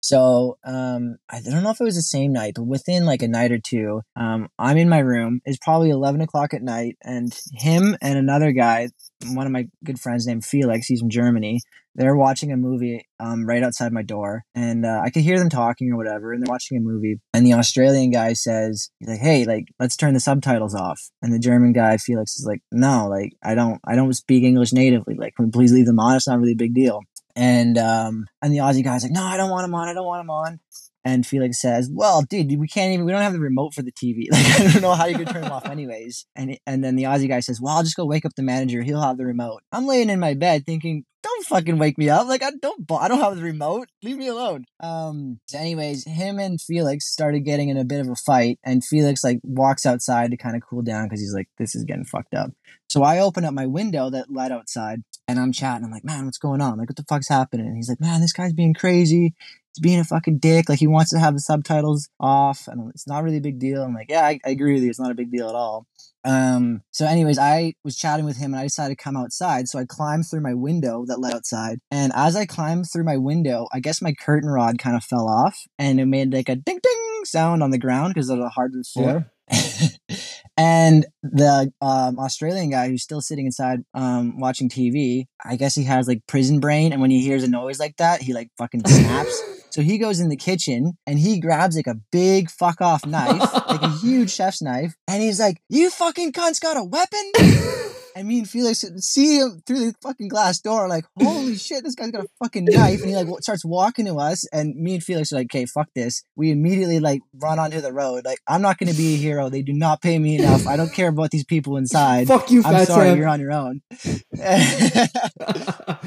So, 0.00 0.58
um, 0.64 1.16
I 1.28 1.40
don't 1.40 1.64
know 1.64 1.70
if 1.70 1.80
it 1.80 1.84
was 1.84 1.96
the 1.96 2.02
same 2.02 2.32
night, 2.32 2.54
but 2.54 2.64
within 2.64 3.04
like 3.04 3.22
a 3.22 3.28
night 3.28 3.50
or 3.50 3.58
two, 3.58 4.02
um, 4.14 4.48
I'm 4.58 4.76
in 4.76 4.88
my 4.88 5.00
room. 5.00 5.40
It's 5.44 5.58
probably 5.58 5.90
11 5.90 6.20
o'clock 6.20 6.54
at 6.54 6.62
night, 6.62 6.96
and 7.02 7.32
him 7.52 7.96
and 8.00 8.16
another 8.18 8.52
guy, 8.52 8.90
one 9.26 9.46
of 9.46 9.52
my 9.52 9.66
good 9.84 9.98
friends 9.98 10.24
named 10.26 10.44
Felix, 10.44 10.86
he's 10.86 11.00
from 11.00 11.10
Germany, 11.10 11.60
they're 11.94 12.16
watching 12.16 12.52
a 12.52 12.56
movie 12.56 13.06
um, 13.20 13.46
right 13.46 13.62
outside 13.62 13.92
my 13.92 14.02
door 14.02 14.44
and 14.54 14.84
uh, 14.84 15.00
i 15.04 15.10
could 15.10 15.22
hear 15.22 15.38
them 15.38 15.50
talking 15.50 15.90
or 15.92 15.96
whatever 15.96 16.32
and 16.32 16.42
they're 16.42 16.52
watching 16.52 16.76
a 16.76 16.80
movie 16.80 17.20
and 17.34 17.46
the 17.46 17.52
australian 17.52 18.10
guy 18.10 18.32
says 18.32 18.90
he's 18.98 19.08
like 19.08 19.20
hey 19.20 19.44
like 19.44 19.66
let's 19.78 19.96
turn 19.96 20.14
the 20.14 20.20
subtitles 20.20 20.74
off 20.74 21.00
and 21.20 21.32
the 21.32 21.38
german 21.38 21.72
guy 21.72 21.96
felix 21.96 22.36
is 22.36 22.46
like 22.46 22.62
no 22.72 23.08
like 23.08 23.32
i 23.42 23.54
don't 23.54 23.80
i 23.86 23.94
don't 23.94 24.12
speak 24.14 24.42
english 24.42 24.72
natively 24.72 25.14
like 25.14 25.34
can 25.34 25.46
we 25.46 25.50
please 25.50 25.72
leave 25.72 25.86
them 25.86 26.00
on 26.00 26.16
it's 26.16 26.28
not 26.28 26.38
really 26.38 26.52
a 26.52 26.56
big 26.56 26.74
deal 26.74 27.00
and 27.36 27.78
um 27.78 28.26
and 28.42 28.52
the 28.52 28.58
aussie 28.58 28.84
guy's 28.84 29.02
like 29.02 29.12
no 29.12 29.22
i 29.24 29.36
don't 29.36 29.50
want 29.50 29.64
them 29.64 29.74
on 29.74 29.88
i 29.88 29.94
don't 29.94 30.06
want 30.06 30.20
them 30.20 30.30
on 30.30 30.60
And 31.04 31.26
Felix 31.26 31.60
says, 31.60 31.90
"Well, 31.92 32.22
dude, 32.22 32.60
we 32.60 32.68
can't 32.68 32.92
even. 32.92 33.04
We 33.04 33.10
don't 33.10 33.22
have 33.22 33.32
the 33.32 33.40
remote 33.40 33.74
for 33.74 33.82
the 33.82 33.90
TV. 33.90 34.26
Like, 34.30 34.46
I 34.60 34.72
don't 34.72 34.82
know 34.82 34.94
how 34.94 35.06
you 35.06 35.18
could 35.18 35.28
turn 35.28 35.42
them 35.42 35.50
off, 35.50 35.66
anyways." 35.66 36.26
And 36.36 36.58
and 36.64 36.84
then 36.84 36.94
the 36.94 37.04
Aussie 37.04 37.28
guy 37.28 37.40
says, 37.40 37.60
"Well, 37.60 37.74
I'll 37.74 37.82
just 37.82 37.96
go 37.96 38.06
wake 38.06 38.24
up 38.24 38.34
the 38.36 38.42
manager. 38.44 38.82
He'll 38.82 39.02
have 39.02 39.18
the 39.18 39.26
remote." 39.26 39.62
I'm 39.72 39.86
laying 39.86 40.10
in 40.10 40.20
my 40.20 40.34
bed 40.34 40.64
thinking, 40.64 41.04
"Don't 41.22 41.46
fucking 41.46 41.78
wake 41.78 41.98
me 41.98 42.08
up. 42.08 42.26
Like, 42.26 42.42
I 42.42 42.50
don't. 42.60 42.90
I 42.90 43.08
don't 43.08 43.20
have 43.20 43.36
the 43.36 43.42
remote. 43.42 43.88
Leave 44.02 44.16
me 44.16 44.28
alone." 44.28 44.64
Um. 44.80 45.40
Anyways, 45.54 46.04
him 46.06 46.38
and 46.38 46.60
Felix 46.60 47.10
started 47.10 47.40
getting 47.40 47.68
in 47.68 47.76
a 47.76 47.84
bit 47.84 48.00
of 48.00 48.08
a 48.08 48.16
fight, 48.16 48.58
and 48.64 48.84
Felix 48.84 49.24
like 49.24 49.40
walks 49.42 49.86
outside 49.86 50.30
to 50.30 50.36
kind 50.36 50.56
of 50.56 50.62
cool 50.62 50.82
down 50.82 51.06
because 51.06 51.20
he's 51.20 51.34
like, 51.34 51.48
"This 51.58 51.74
is 51.74 51.84
getting 51.84 52.04
fucked 52.04 52.34
up." 52.34 52.52
So 52.88 53.02
I 53.02 53.20
open 53.20 53.44
up 53.44 53.54
my 53.54 53.66
window 53.66 54.10
that 54.10 54.30
led 54.30 54.52
outside, 54.52 55.02
and 55.26 55.38
I'm 55.38 55.52
chatting. 55.52 55.84
I'm 55.84 55.90
like, 55.90 56.04
"Man, 56.04 56.24
what's 56.24 56.38
going 56.38 56.60
on? 56.60 56.78
Like, 56.78 56.88
what 56.88 56.96
the 56.96 57.04
fuck's 57.08 57.28
happening?" 57.28 57.66
And 57.66 57.76
he's 57.76 57.88
like, 57.88 58.00
"Man, 58.00 58.20
this 58.20 58.32
guy's 58.32 58.52
being 58.52 58.74
crazy." 58.74 59.34
he's 59.74 59.82
being 59.82 60.00
a 60.00 60.04
fucking 60.04 60.38
dick. 60.38 60.68
Like 60.68 60.78
he 60.78 60.86
wants 60.86 61.10
to 61.10 61.18
have 61.18 61.34
the 61.34 61.40
subtitles 61.40 62.08
off, 62.20 62.68
and 62.68 62.90
it's 62.90 63.06
not 63.06 63.22
really 63.22 63.38
a 63.38 63.42
big 63.42 63.58
deal. 63.58 63.82
I'm 63.82 63.94
like, 63.94 64.10
yeah, 64.10 64.24
I, 64.24 64.38
I 64.44 64.50
agree 64.50 64.74
with 64.74 64.82
you. 64.82 64.90
It's 64.90 65.00
not 65.00 65.10
a 65.10 65.14
big 65.14 65.30
deal 65.30 65.48
at 65.48 65.54
all. 65.54 65.86
Um. 66.24 66.82
So, 66.90 67.06
anyways, 67.06 67.38
I 67.38 67.74
was 67.84 67.96
chatting 67.96 68.24
with 68.24 68.36
him, 68.36 68.52
and 68.52 68.60
I 68.60 68.64
decided 68.64 68.96
to 68.96 69.02
come 69.02 69.16
outside. 69.16 69.68
So 69.68 69.78
I 69.78 69.84
climbed 69.84 70.26
through 70.28 70.42
my 70.42 70.54
window 70.54 71.04
that 71.06 71.20
led 71.20 71.34
outside, 71.34 71.78
and 71.90 72.12
as 72.14 72.36
I 72.36 72.46
climbed 72.46 72.90
through 72.90 73.04
my 73.04 73.16
window, 73.16 73.66
I 73.72 73.80
guess 73.80 74.02
my 74.02 74.12
curtain 74.12 74.48
rod 74.48 74.78
kind 74.78 74.96
of 74.96 75.04
fell 75.04 75.28
off, 75.28 75.58
and 75.78 76.00
it 76.00 76.06
made 76.06 76.32
like 76.32 76.48
a 76.48 76.56
ding 76.56 76.78
ding 76.82 77.20
sound 77.24 77.62
on 77.62 77.70
the 77.70 77.78
ground 77.78 78.14
because 78.14 78.30
of 78.30 78.38
the 78.38 78.48
hardwood 78.48 78.86
floor. 78.86 79.30
and 80.56 81.06
the 81.22 81.72
um, 81.80 82.18
Australian 82.18 82.70
guy 82.70 82.88
who's 82.88 83.02
still 83.02 83.20
sitting 83.20 83.46
inside 83.46 83.80
um, 83.94 84.38
watching 84.38 84.68
TV, 84.68 85.26
I 85.44 85.56
guess 85.56 85.74
he 85.74 85.84
has 85.84 86.08
like 86.08 86.26
prison 86.26 86.60
brain, 86.60 86.92
and 86.92 87.00
when 87.00 87.10
he 87.10 87.20
hears 87.20 87.42
a 87.42 87.48
noise 87.48 87.80
like 87.80 87.96
that, 87.96 88.22
he 88.22 88.32
like 88.32 88.50
fucking 88.58 88.84
snaps. 88.86 89.61
So 89.72 89.80
he 89.80 89.96
goes 89.96 90.20
in 90.20 90.28
the 90.28 90.36
kitchen 90.36 90.98
and 91.06 91.18
he 91.18 91.40
grabs 91.40 91.76
like 91.76 91.86
a 91.86 91.96
big 92.10 92.50
fuck 92.50 92.82
off 92.82 93.06
knife, 93.06 93.40
like 93.66 93.82
a 93.82 93.88
huge 94.02 94.30
chef's 94.30 94.60
knife, 94.60 94.94
and 95.08 95.22
he's 95.22 95.40
like, 95.40 95.62
"You 95.68 95.88
fucking 95.88 96.32
cunt's 96.32 96.60
got 96.60 96.76
a 96.76 96.84
weapon." 96.84 97.32
And 98.14 98.28
me 98.28 98.38
and 98.40 98.48
Felix 98.48 98.84
see 98.98 99.38
him 99.38 99.62
through 99.66 99.78
the 99.86 99.94
fucking 100.02 100.28
glass 100.28 100.60
door, 100.60 100.88
like, 100.88 101.04
holy 101.18 101.56
shit, 101.66 101.82
this 101.82 101.94
guy's 101.94 102.10
got 102.10 102.24
a 102.24 102.28
fucking 102.42 102.66
knife. 102.66 103.00
And 103.00 103.10
he 103.10 103.16
like 103.16 103.26
starts 103.40 103.64
walking 103.64 104.04
to 104.06 104.18
us. 104.18 104.46
And 104.52 104.74
me 104.76 104.94
and 104.94 105.02
Felix 105.02 105.32
are 105.32 105.36
like, 105.36 105.46
okay, 105.46 105.64
fuck 105.66 105.88
this. 105.94 106.22
We 106.36 106.50
immediately 106.50 107.00
like 107.00 107.20
run 107.40 107.58
onto 107.58 107.80
the 107.80 107.92
road. 107.92 108.24
Like, 108.24 108.38
I'm 108.46 108.60
not 108.62 108.78
going 108.78 108.90
to 108.90 108.96
be 108.96 109.14
a 109.14 109.16
hero. 109.16 109.48
They 109.48 109.62
do 109.62 109.72
not 109.72 110.02
pay 110.02 110.18
me 110.18 110.36
enough. 110.38 110.66
I 110.66 110.76
don't 110.76 110.92
care 110.92 111.08
about 111.08 111.30
these 111.30 111.44
people 111.44 111.76
inside. 111.76 112.28
Fuck 112.28 112.50
you, 112.50 112.62
I'm 112.64 112.84
sorry, 112.84 113.12
you're 113.14 113.28
on 113.28 113.40
your 113.40 113.52
own. 113.52 113.80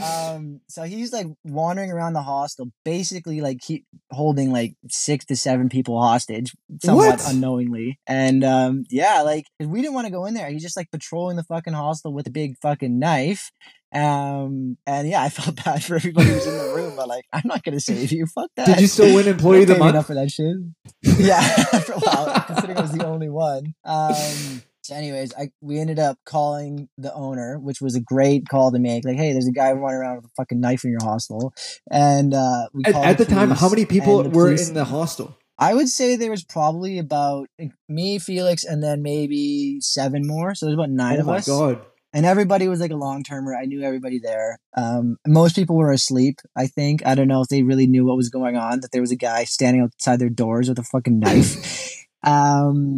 um, 0.04 0.62
so 0.70 0.84
he's 0.84 1.12
like 1.12 1.28
wandering 1.44 1.92
around 1.92 2.14
the 2.14 2.22
hostel, 2.22 2.68
basically 2.84 3.42
like 3.42 3.60
keep 3.60 3.86
holding 4.12 4.52
like 4.52 4.74
six 4.90 5.26
to 5.26 5.36
seven 5.36 5.70
people 5.70 6.00
hostage, 6.02 6.54
somewhat 6.84 7.20
What? 7.20 7.30
unknowingly. 7.30 8.00
And 8.08 8.44
um, 8.44 8.84
yeah, 8.90 9.22
like 9.22 9.46
we 9.60 9.82
didn't 9.82 9.94
want 9.94 10.06
to 10.08 10.14
go 10.14 10.26
in 10.26 10.34
there. 10.34 10.50
He's 10.50 10.62
just 10.64 10.78
like 10.78 10.92
patrolling 10.92 11.38
the 11.38 11.44
fucking 11.44 11.74
hostel 11.74 11.95
with 12.04 12.28
a 12.28 12.32
big 12.32 12.56
fucking 12.62 13.00
knife. 13.00 13.52
Um, 13.94 14.78
and 14.86 15.08
yeah, 15.08 15.22
I 15.24 15.30
felt 15.38 15.64
bad 15.64 15.84
for 15.84 15.96
everybody 15.96 16.28
who's 16.30 16.46
in 16.46 16.58
the 16.58 16.74
room, 16.76 16.96
but 16.96 17.08
like, 17.08 17.26
I'm 17.32 17.44
not 17.46 17.64
gonna 17.64 17.80
save 17.80 18.12
you. 18.12 18.26
Fuck 18.26 18.50
that. 18.58 18.68
Did 18.68 18.82
you 18.82 18.88
still 18.88 19.16
win 19.16 19.28
Employee 19.36 19.62
of 19.62 19.68
the 19.68 19.76
Don't 19.76 19.82
pay 19.82 19.88
me 19.88 19.94
Month? 19.94 19.96
enough 19.96 20.08
for 20.08 20.16
that 20.16 20.32
shit. 20.32 20.56
yeah, 21.20 21.42
for 21.80 21.94
a 21.94 22.00
while, 22.00 22.42
considering 22.46 22.78
I 22.78 22.82
was 22.82 22.92
the 22.92 23.06
only 23.06 23.30
one. 23.30 23.74
Um, 23.86 24.62
so 24.84 24.94
anyways, 24.96 25.34
I 25.36 25.50
we 25.62 25.80
ended 25.80 25.98
up 25.98 26.18
calling 26.26 26.90
the 26.98 27.14
owner, 27.14 27.58
which 27.58 27.80
was 27.82 27.96
a 27.96 28.02
great 28.02 28.48
call 28.50 28.72
to 28.72 28.80
make. 28.80 29.06
Like, 29.06 29.16
hey, 29.18 29.32
there's 29.32 29.48
a 29.48 29.52
guy 29.52 29.72
running 29.72 29.98
around 29.98 30.18
with 30.18 30.26
a 30.26 30.30
fucking 30.38 30.60
knife 30.60 30.84
in 30.84 30.92
your 30.92 31.02
hostel, 31.04 31.54
and 31.90 32.34
uh, 32.34 32.68
we 32.74 32.84
At, 32.86 32.94
called 32.94 33.06
at 33.06 33.18
the 33.18 33.26
time, 33.26 33.50
how 33.52 33.70
many 33.70 33.86
people 33.86 34.24
were 34.24 34.30
police- 34.30 34.68
in 34.68 34.74
the 34.76 34.86
hostel? 34.86 35.38
I 35.58 35.74
would 35.74 35.88
say 35.88 36.16
there 36.16 36.32
was 36.32 36.44
probably 36.44 37.00
about 37.00 37.48
me, 37.88 38.20
Felix, 38.20 38.64
and 38.64 38.84
then 38.84 39.02
maybe 39.02 39.80
seven 39.80 40.28
more. 40.28 40.54
So 40.54 40.66
there's 40.66 40.76
about 40.76 40.90
nine 40.90 41.18
oh 41.18 41.22
of 41.22 41.26
my 41.28 41.38
us 41.38 41.48
god! 41.48 41.86
and 42.16 42.26
everybody 42.26 42.68
was 42.68 42.80
like 42.80 42.92
a 42.92 42.96
long 42.96 43.24
termer. 43.24 43.56
I 43.56 43.66
knew 43.66 43.82
everybody 43.84 44.20
there. 44.20 44.58
Um, 44.76 45.18
most 45.28 45.56
people 45.56 45.76
were 45.76 45.92
asleep. 45.92 46.40
I 46.56 46.68
think 46.68 47.06
I 47.06 47.14
don't 47.14 47.28
know 47.28 47.42
if 47.42 47.50
they 47.50 47.64
really 47.64 47.88
knew 47.88 48.06
what 48.06 48.18
was 48.18 48.30
going 48.30 48.56
on. 48.56 48.80
That 48.80 48.92
there 48.92 49.02
was 49.02 49.12
a 49.12 49.18
guy 49.18 49.44
standing 49.44 49.82
outside 49.82 50.20
their 50.20 50.30
doors 50.30 50.70
with 50.70 50.80
a 50.80 50.84
fucking 50.84 51.20
knife. 51.20 52.06
um, 52.24 52.98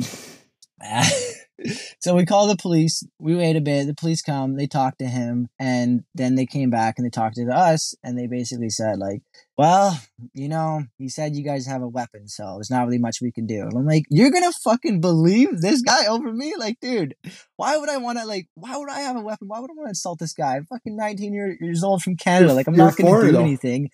so 1.99 2.15
we 2.15 2.25
called 2.25 2.49
the 2.49 2.61
police. 2.61 3.03
We 3.19 3.35
wait 3.35 3.55
a 3.55 3.61
bit. 3.61 3.87
The 3.87 3.95
police 3.95 4.21
come. 4.21 4.55
They 4.55 4.67
talk 4.67 4.97
to 4.97 5.05
him, 5.05 5.49
and 5.59 6.03
then 6.13 6.35
they 6.35 6.45
came 6.45 6.69
back 6.69 6.95
and 6.97 7.05
they 7.05 7.09
talked 7.09 7.35
to 7.35 7.49
us, 7.49 7.95
and 8.03 8.17
they 8.17 8.27
basically 8.27 8.69
said 8.69 8.99
like, 8.99 9.21
"Well, 9.57 9.99
you 10.33 10.49
know, 10.49 10.83
he 10.97 11.09
said 11.09 11.35
you 11.35 11.43
guys 11.43 11.65
have 11.65 11.81
a 11.81 11.87
weapon, 11.87 12.27
so 12.27 12.55
there's 12.55 12.69
not 12.69 12.85
really 12.85 12.99
much 12.99 13.21
we 13.21 13.31
can 13.31 13.45
do." 13.45 13.61
And 13.61 13.77
I'm 13.77 13.85
like, 13.85 14.03
"You're 14.09 14.31
gonna 14.31 14.51
fucking 14.63 15.01
believe 15.01 15.61
this 15.61 15.81
guy 15.81 16.05
over 16.05 16.31
me? 16.31 16.53
Like, 16.57 16.79
dude, 16.79 17.15
why 17.55 17.77
would 17.77 17.89
I 17.89 17.97
want 17.97 18.19
to 18.19 18.25
like? 18.25 18.47
Why 18.53 18.77
would 18.77 18.89
I 18.89 18.99
have 19.01 19.15
a 19.15 19.21
weapon? 19.21 19.47
Why 19.47 19.59
would 19.59 19.71
I 19.71 19.73
want 19.73 19.87
to 19.87 19.91
insult 19.91 20.19
this 20.19 20.33
guy? 20.33 20.57
I'm 20.57 20.65
fucking 20.65 20.95
19 20.95 21.33
year, 21.33 21.57
years 21.59 21.83
old 21.83 22.03
from 22.03 22.17
Canada. 22.17 22.53
Like, 22.53 22.67
I'm 22.67 22.75
you're 22.75 22.85
not 22.85 22.97
gonna 22.97 23.21
do 23.25 23.31
though. 23.31 23.41
anything." 23.41 23.89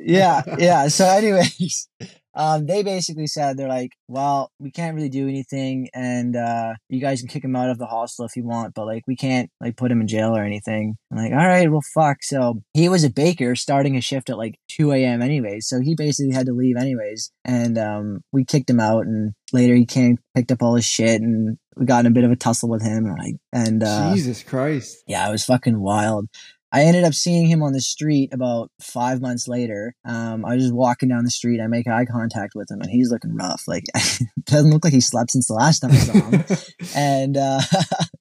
yeah, 0.00 0.42
yeah. 0.58 0.88
So, 0.88 1.04
anyways, 1.06 1.88
um, 2.36 2.66
they 2.66 2.82
basically 2.82 3.26
said 3.26 3.56
they're 3.56 3.66
like, 3.66 3.92
"Well, 4.08 4.52
we 4.58 4.70
can't 4.70 4.94
really 4.94 5.08
do 5.08 5.26
anything, 5.26 5.88
and 5.94 6.36
uh, 6.36 6.74
you 6.88 7.00
guys 7.00 7.20
can 7.20 7.28
kick 7.28 7.42
him 7.42 7.56
out 7.56 7.70
of 7.70 7.78
the 7.78 7.86
hostel 7.86 8.26
if 8.26 8.36
you 8.36 8.44
want, 8.44 8.74
but 8.74 8.84
like, 8.84 9.02
we 9.06 9.16
can't 9.16 9.50
like 9.60 9.76
put 9.76 9.90
him 9.90 10.02
in 10.02 10.06
jail 10.06 10.36
or 10.36 10.44
anything." 10.44 10.96
I'm 11.10 11.16
like, 11.16 11.32
"All 11.32 11.38
right, 11.38 11.70
well, 11.70 11.82
fuck." 11.94 12.18
So 12.20 12.62
he 12.74 12.90
was 12.90 13.04
a 13.04 13.10
baker 13.10 13.56
starting 13.56 13.94
his 13.94 14.04
shift 14.04 14.28
at 14.28 14.36
like 14.36 14.58
2 14.68 14.92
a.m. 14.92 15.22
anyways, 15.22 15.66
so 15.66 15.80
he 15.80 15.94
basically 15.96 16.34
had 16.34 16.46
to 16.46 16.52
leave 16.52 16.76
anyways, 16.76 17.32
and 17.44 17.78
um, 17.78 18.20
we 18.32 18.44
kicked 18.44 18.68
him 18.68 18.80
out, 18.80 19.06
and 19.06 19.32
later 19.52 19.74
he 19.74 19.86
came, 19.86 20.18
picked 20.34 20.52
up 20.52 20.62
all 20.62 20.74
his 20.74 20.84
shit, 20.84 21.22
and 21.22 21.56
we 21.76 21.86
got 21.86 22.00
in 22.00 22.12
a 22.12 22.14
bit 22.14 22.24
of 22.24 22.30
a 22.30 22.36
tussle 22.36 22.68
with 22.68 22.82
him, 22.82 23.06
and 23.06 23.18
like, 23.18 23.36
and 23.52 23.82
uh, 23.82 24.14
Jesus 24.14 24.42
Christ! 24.42 24.98
yeah, 25.06 25.26
it 25.26 25.32
was 25.32 25.44
fucking 25.44 25.80
wild. 25.80 26.28
I 26.76 26.82
ended 26.82 27.04
up 27.04 27.14
seeing 27.14 27.46
him 27.46 27.62
on 27.62 27.72
the 27.72 27.80
street 27.80 28.34
about 28.34 28.70
five 28.82 29.22
months 29.22 29.48
later. 29.48 29.94
Um, 30.04 30.44
I 30.44 30.56
was 30.56 30.64
just 30.64 30.74
walking 30.74 31.08
down 31.08 31.24
the 31.24 31.30
street. 31.30 31.58
I 31.58 31.68
make 31.68 31.88
eye 31.88 32.04
contact 32.04 32.52
with 32.54 32.70
him, 32.70 32.82
and 32.82 32.90
he's 32.90 33.10
looking 33.10 33.34
rough. 33.34 33.62
Like, 33.66 33.84
doesn't 34.44 34.70
look 34.70 34.84
like 34.84 34.92
he 34.92 35.00
slept 35.00 35.30
since 35.30 35.46
the 35.46 35.54
last 35.54 35.80
time 35.80 35.92
I 35.92 35.96
saw 35.96 36.12
him. 36.12 36.44
and 36.94 37.36
uh, 37.38 37.62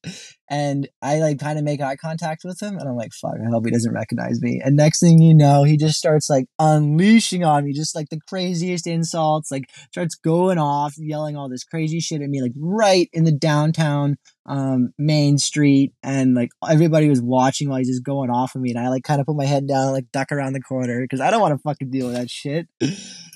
and 0.50 0.88
I 1.02 1.20
like 1.20 1.38
kind 1.38 1.60
of 1.60 1.66
make 1.66 1.82
eye 1.82 1.98
contact 1.98 2.44
with 2.46 2.62
him, 2.62 2.78
and 2.78 2.88
I'm 2.88 2.96
like, 2.96 3.12
"Fuck! 3.12 3.34
I 3.46 3.50
hope 3.52 3.66
he 3.66 3.72
doesn't 3.72 3.94
recognize 3.94 4.42
me." 4.42 4.62
And 4.64 4.78
next 4.78 5.02
thing 5.02 5.20
you 5.20 5.36
know, 5.36 5.64
he 5.64 5.76
just 5.76 6.00
starts 6.00 6.30
like 6.30 6.46
unleashing 6.58 7.44
on 7.44 7.66
me, 7.66 7.74
just 7.74 7.94
like 7.94 8.08
the 8.08 8.22
craziest 8.30 8.88
insults. 8.88 9.52
Like, 9.52 9.66
starts 9.92 10.16
going 10.16 10.60
off, 10.60 10.94
yelling 10.98 11.36
all 11.36 11.50
this 11.50 11.66
crazy 11.66 12.00
shit 12.00 12.22
at 12.22 12.30
me, 12.30 12.42
like 12.42 12.54
right 12.56 13.10
in 13.12 13.26
the 13.26 13.34
downtown 13.34 14.16
um 14.48 14.94
main 14.98 15.38
street 15.38 15.92
and 16.04 16.36
like 16.36 16.50
everybody 16.70 17.10
was 17.10 17.22
watching 17.22 17.68
while 17.68 17.80
he's 17.80 17.88
just 17.88 18.04
going 18.04 18.30
off 18.30 18.56
of 18.56 18.62
me 18.62 18.70
and 18.70 18.80
I 18.80 18.90
like 18.90 19.04
kind 19.04 19.20
of 19.20 19.26
put 19.26 19.36
my 19.36 19.46
head 19.46 19.68
down 19.68 19.92
like 19.92 20.12
duck 20.12 20.32
around 20.32 20.54
the 20.54 20.62
corner 20.62 21.02
because 21.02 21.20
I 21.20 21.32
don't 21.32 21.42
want 21.42 21.56
to 21.56 21.62
fucking 21.62 21.90
deal 21.90 22.08
with 22.08 22.16
that 22.16 22.30
shit. 22.30 22.68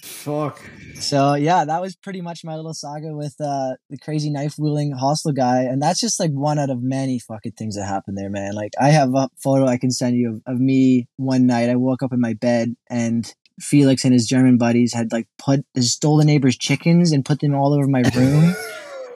Fuck. 0.04 0.62
So 0.96 1.34
yeah, 1.34 1.66
that 1.66 1.82
was 1.82 1.96
pretty 1.96 2.22
much 2.22 2.44
my 2.44 2.56
little 2.56 2.74
saga 2.74 3.16
with 3.16 3.36
uh 3.40 3.76
the 3.90 3.98
crazy 3.98 4.30
knife 4.30 4.56
wielding 4.60 4.92
hostile 4.92 5.34
guy 5.34 5.62
and 5.64 5.82
that's 5.82 6.00
just 6.00 6.20
like 6.20 6.32
one 6.32 6.60
out 6.60 6.70
of 6.70 6.82
many 6.82 7.20
fucking 7.20 7.54
things 7.54 7.76
that 7.76 7.86
happened 7.86 8.18
there, 8.18 8.30
man. 8.30 8.54
Like 8.54 8.74
I 8.80 8.90
have 8.90 9.14
a 9.16 9.30
photo 9.42 9.66
I 9.66 9.78
can 9.78 9.92
send 9.92 10.16
you 10.16 10.42
of, 10.46 10.56
of 10.56 10.60
me 10.60 11.08
one 11.18 11.48
night. 11.48 11.70
I 11.70 11.76
woke 11.76 12.04
up 12.04 12.14
in 12.14 12.22
my 12.22 12.34
bed 12.34 12.76
and 12.88 13.34
Felix 13.60 14.06
and 14.06 14.14
his 14.14 14.28
German 14.28 14.58
buddies 14.58 14.94
had 14.94 15.12
like 15.12 15.28
put 15.38 15.66
stole 15.80 16.18
the 16.18 16.26
neighbor's 16.26 16.58
chickens 16.58 17.12
and 17.12 17.26
put 17.26 17.40
them 17.40 17.56
all 17.56 17.74
over 17.74 17.88
my 17.88 18.04
room. 18.16 18.56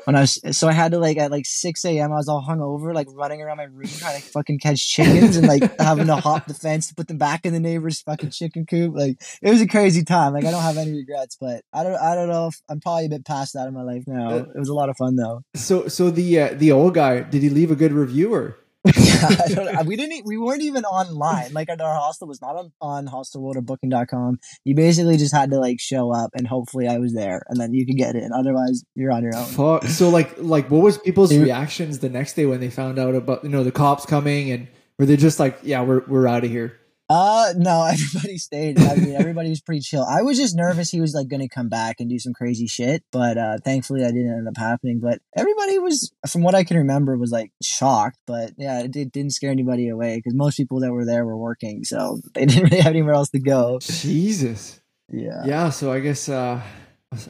when 0.05 0.15
I 0.15 0.21
was 0.21 0.39
so 0.57 0.67
I 0.67 0.73
had 0.73 0.91
to 0.91 0.99
like 0.99 1.17
at 1.17 1.31
like 1.31 1.45
six 1.45 1.83
a.m. 1.85 2.11
I 2.11 2.15
was 2.15 2.27
all 2.27 2.45
hungover, 2.47 2.93
like 2.93 3.07
running 3.11 3.41
around 3.41 3.57
my 3.57 3.63
room 3.63 3.87
trying 3.87 4.21
to 4.21 4.27
fucking 4.27 4.59
catch 4.59 4.87
chickens 4.87 5.37
and 5.37 5.47
like 5.47 5.79
having 5.79 6.07
to 6.07 6.15
hop 6.15 6.45
the 6.45 6.53
fence 6.53 6.87
to 6.87 6.95
put 6.95 7.07
them 7.07 7.17
back 7.17 7.45
in 7.45 7.53
the 7.53 7.59
neighbor's 7.59 8.01
fucking 8.01 8.31
chicken 8.31 8.65
coop. 8.65 8.95
Like 8.95 9.17
it 9.41 9.49
was 9.49 9.61
a 9.61 9.67
crazy 9.67 10.03
time. 10.03 10.33
Like 10.33 10.45
I 10.45 10.51
don't 10.51 10.61
have 10.61 10.77
any 10.77 10.93
regrets, 10.93 11.37
but 11.39 11.63
I 11.73 11.83
don't 11.83 11.95
I 11.95 12.15
don't 12.15 12.29
know 12.29 12.47
if 12.47 12.61
I'm 12.69 12.79
probably 12.79 13.05
a 13.05 13.09
bit 13.09 13.25
past 13.25 13.53
that 13.53 13.67
in 13.67 13.73
my 13.73 13.83
life 13.83 14.03
now. 14.07 14.35
It 14.37 14.47
was 14.55 14.69
a 14.69 14.73
lot 14.73 14.89
of 14.89 14.97
fun 14.97 15.15
though. 15.15 15.43
So, 15.55 15.87
so 15.87 16.09
the 16.09 16.39
uh, 16.39 16.53
the 16.53 16.71
old 16.71 16.93
guy, 16.93 17.21
did 17.21 17.41
he 17.41 17.49
leave 17.49 17.71
a 17.71 17.75
good 17.75 17.93
review 17.93 18.33
or? 18.33 18.57
I 18.85 19.45
don't, 19.49 19.85
we 19.85 19.95
didn't 19.95 20.25
we 20.25 20.37
weren't 20.37 20.61
even 20.61 20.83
online. 20.85 21.53
Like 21.53 21.69
our 21.69 21.95
hostel 21.95 22.27
was 22.27 22.41
not 22.41 22.55
on 22.55 22.71
on 22.81 23.07
hostelworld 23.07 23.55
or 23.55 23.61
booking.com. 23.61 24.39
You 24.65 24.75
basically 24.75 25.17
just 25.17 25.33
had 25.33 25.51
to 25.51 25.59
like 25.59 25.79
show 25.79 26.13
up 26.13 26.31
and 26.35 26.47
hopefully 26.47 26.87
I 26.87 26.97
was 26.97 27.13
there 27.13 27.43
and 27.47 27.59
then 27.59 27.73
you 27.73 27.85
could 27.85 27.97
get 27.97 28.15
in. 28.15 28.31
Otherwise 28.33 28.83
you're 28.95 29.11
on 29.11 29.23
your 29.23 29.35
own. 29.35 29.45
Fuck. 29.45 29.85
So, 29.85 30.09
like, 30.09 30.35
like, 30.37 30.69
what 30.69 30.81
was 30.81 30.97
people's 30.97 31.29
Dude. 31.29 31.43
reactions 31.43 31.99
the 31.99 32.09
next 32.09 32.33
day 32.33 32.45
when 32.45 32.59
they 32.59 32.69
found 32.69 32.99
out 32.99 33.15
about 33.15 33.43
you 33.43 33.49
know 33.49 33.63
the 33.63 33.71
cops 33.71 34.05
coming 34.05 34.51
and 34.51 34.67
were 34.99 35.05
they 35.05 35.17
just 35.17 35.39
like, 35.39 35.59
yeah, 35.63 35.81
we're 35.81 36.03
we're 36.07 36.27
out 36.27 36.43
of 36.43 36.49
here? 36.49 36.79
Uh 37.09 37.53
no, 37.57 37.83
everybody 37.91 38.37
stayed. 38.37 38.79
I 38.79 38.95
mean, 38.95 39.15
everybody 39.15 39.49
was 39.49 39.61
pretty 39.61 39.81
chill. 39.81 40.03
I 40.03 40.21
was 40.21 40.37
just 40.37 40.55
nervous 40.55 40.89
he 40.89 41.01
was 41.01 41.13
like 41.13 41.27
going 41.27 41.41
to 41.41 41.49
come 41.49 41.69
back 41.69 41.97
and 41.99 42.09
do 42.09 42.17
some 42.19 42.33
crazy 42.33 42.67
shit, 42.67 43.03
but 43.11 43.37
uh 43.37 43.57
thankfully 43.63 44.01
that 44.01 44.13
didn't 44.13 44.33
end 44.33 44.47
up 44.47 44.57
happening. 44.57 44.99
But 44.99 45.19
everybody 45.35 45.79
was, 45.79 46.13
from 46.29 46.43
what 46.43 46.55
I 46.55 46.63
can 46.63 46.77
remember, 46.77 47.17
was 47.17 47.31
like 47.31 47.51
shocked. 47.61 48.17
But 48.25 48.51
yeah, 48.57 48.81
it, 48.81 48.91
did, 48.91 49.11
didn't 49.11 49.33
scare 49.33 49.51
anybody 49.51 49.89
away 49.89 50.17
because 50.17 50.33
most 50.33 50.57
people 50.57 50.79
that 50.79 50.91
were 50.91 51.05
there 51.05 51.25
were 51.25 51.37
working, 51.37 51.83
so 51.83 52.19
they 52.33 52.45
didn't 52.45 52.63
really 52.63 52.81
have 52.81 52.91
anywhere 52.91 53.13
else 53.13 53.29
to 53.29 53.39
go. 53.39 53.79
Jesus. 53.81 54.79
Yeah. 55.11 55.43
yeah, 55.45 55.69
so 55.69 55.91
I 55.91 55.99
guess 55.99 56.27
uh, 56.27 56.59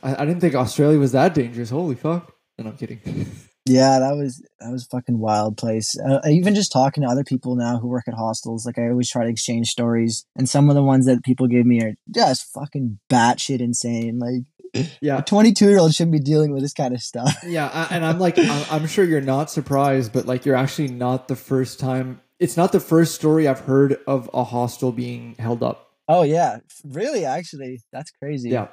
I, 0.02 0.16
I 0.16 0.26
didn't 0.26 0.40
think 0.40 0.56
Australia 0.56 1.00
was 1.00 1.12
that 1.12 1.34
dangerous. 1.34 1.70
Holy 1.70 1.96
fuck! 1.96 2.32
And 2.58 2.68
I'm 2.68 2.78
kidding. 2.78 3.02
Yeah, 3.66 4.00
that 4.00 4.18
was 4.18 4.46
that 4.60 4.72
was 4.72 4.84
a 4.86 4.88
fucking 4.88 5.20
wild 5.20 5.58
place. 5.58 5.98
Uh, 5.98 6.20
even 6.30 6.54
just 6.54 6.72
talking 6.72 7.04
to 7.04 7.10
other 7.10 7.24
people 7.24 7.56
now 7.56 7.80
who 7.80 7.88
work 7.88 8.08
at 8.08 8.14
hostels, 8.14 8.66
like 8.66 8.78
I 8.78 8.90
always 8.90 9.10
try 9.10 9.24
to 9.24 9.30
exchange 9.30 9.70
stories, 9.70 10.26
and 10.36 10.50
some 10.50 10.70
of 10.70 10.76
the 10.76 10.84
ones 10.84 11.06
that 11.06 11.24
people 11.24 11.48
give 11.48 11.66
me 11.66 11.82
are 11.82 11.94
just 12.14 12.52
fucking 12.54 13.00
batshit 13.10 13.62
insane. 13.62 14.20
Like 14.20 14.88
Yeah, 15.02 15.20
a 15.20 15.22
twenty-two 15.22 15.70
year 15.70 15.80
old 15.80 15.94
shouldn't 15.94 16.12
be 16.12 16.20
dealing 16.20 16.52
with 16.52 16.62
this 16.62 16.74
kind 16.74 16.94
of 16.94 17.02
stuff. 17.02 17.34
yeah, 17.48 17.70
I- 17.72 17.96
and 17.96 18.06
I'm 18.06 18.20
like, 18.20 18.38
I'm, 18.38 18.66
I'm 18.70 18.88
sure 18.88 19.06
you're 19.06 19.22
not 19.22 19.50
surprised, 19.50 20.12
but 20.12 20.26
like, 20.26 20.46
you're 20.46 20.56
actually 20.58 20.90
not 20.90 21.30
the 21.30 21.36
first 21.38 21.80
time. 21.80 22.20
It's 22.40 22.58
not 22.58 22.74
the 22.74 22.82
first 22.82 23.16
story 23.16 23.48
I've 23.48 23.62
heard 23.62 23.98
of 24.08 24.30
a 24.34 24.44
hostel 24.44 24.92
being 24.92 25.36
held 25.40 25.64
up. 25.64 25.92
Oh 26.10 26.24
yeah, 26.24 26.58
really? 26.84 27.24
Actually, 27.24 27.80
that's 27.94 28.12
crazy. 28.12 28.50
Yeah, 28.50 28.68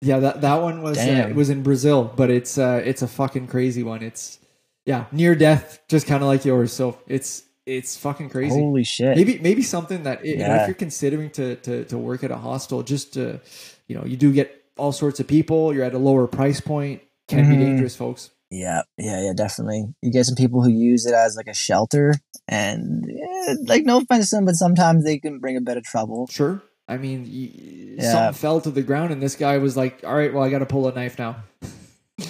yeah. 0.00 0.18
That 0.20 0.40
that 0.42 0.62
one 0.62 0.82
was 0.82 0.98
uh, 0.98 1.26
it 1.28 1.34
was 1.34 1.50
in 1.50 1.62
Brazil, 1.62 2.12
but 2.16 2.30
it's 2.30 2.58
uh, 2.58 2.80
it's 2.84 3.02
a 3.02 3.08
fucking 3.08 3.46
crazy 3.48 3.82
one. 3.82 4.02
It's 4.02 4.38
yeah, 4.86 5.04
near 5.12 5.34
death, 5.34 5.80
just 5.88 6.06
kind 6.06 6.22
of 6.22 6.28
like 6.28 6.44
yours. 6.44 6.72
So 6.72 6.98
it's 7.06 7.42
it's 7.66 7.96
fucking 7.96 8.30
crazy. 8.30 8.58
Holy 8.58 8.84
shit. 8.84 9.16
maybe 9.16 9.38
maybe 9.40 9.62
something 9.62 10.04
that 10.04 10.24
know, 10.24 10.30
Yeah. 10.30 10.62
if 10.62 10.68
you're 10.68 10.74
considering 10.74 11.30
to, 11.32 11.56
to 11.56 11.84
to 11.84 11.98
work 11.98 12.24
at 12.24 12.30
a 12.30 12.36
hostel 12.36 12.82
just 12.82 13.12
to 13.14 13.40
you 13.86 13.94
know 13.96 14.04
you 14.06 14.16
do 14.16 14.32
get 14.32 14.64
all 14.78 14.92
sorts 14.92 15.20
of 15.20 15.26
people 15.26 15.74
you're 15.74 15.84
at 15.84 15.92
a 15.92 15.98
lower 15.98 16.26
price 16.26 16.60
point 16.60 17.02
can 17.26 17.48
be 17.50 17.56
Mhm. 17.56 17.60
dangerous 17.66 17.94
folks 17.96 18.30
Yeah, 18.50 18.82
yeah, 18.96 19.20
yeah, 19.20 19.32
definitely. 19.36 19.84
You 20.00 20.10
get 20.10 20.24
some 20.24 20.36
people 20.36 20.62
who 20.62 20.70
use 20.70 21.04
it 21.04 21.12
as 21.12 21.36
like 21.36 21.48
a 21.48 21.52
shelter, 21.52 22.14
and 22.48 23.04
eh, 23.10 23.54
like 23.66 23.84
no 23.84 23.98
offense 23.98 24.30
to 24.30 24.36
them, 24.36 24.46
but 24.46 24.54
sometimes 24.54 25.04
they 25.04 25.18
can 25.18 25.38
bring 25.38 25.56
a 25.58 25.60
bit 25.60 25.76
of 25.76 25.82
trouble. 25.84 26.26
sure 26.30 26.62
i 26.88 26.96
mean 26.96 27.96
Yeah. 27.98 28.12
something 28.12 28.38
fell 28.40 28.60
to 28.62 28.70
the 28.70 28.82
ground 28.82 29.12
and 29.12 29.20
this 29.22 29.34
guy 29.36 29.58
was 29.58 29.76
like 29.76 30.02
all 30.04 30.14
right 30.14 30.32
well 30.32 30.42
i 30.42 30.50
gotta 30.50 30.66
pull 30.66 30.88
a 30.88 30.92
knife 30.92 31.18
now. 31.18 31.36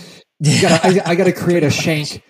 I 0.44 0.60
gotta, 0.62 0.86
I, 1.08 1.10
I 1.10 1.14
gotta 1.16 1.32
create 1.32 1.64
a 1.64 1.70
shank. 1.70 2.22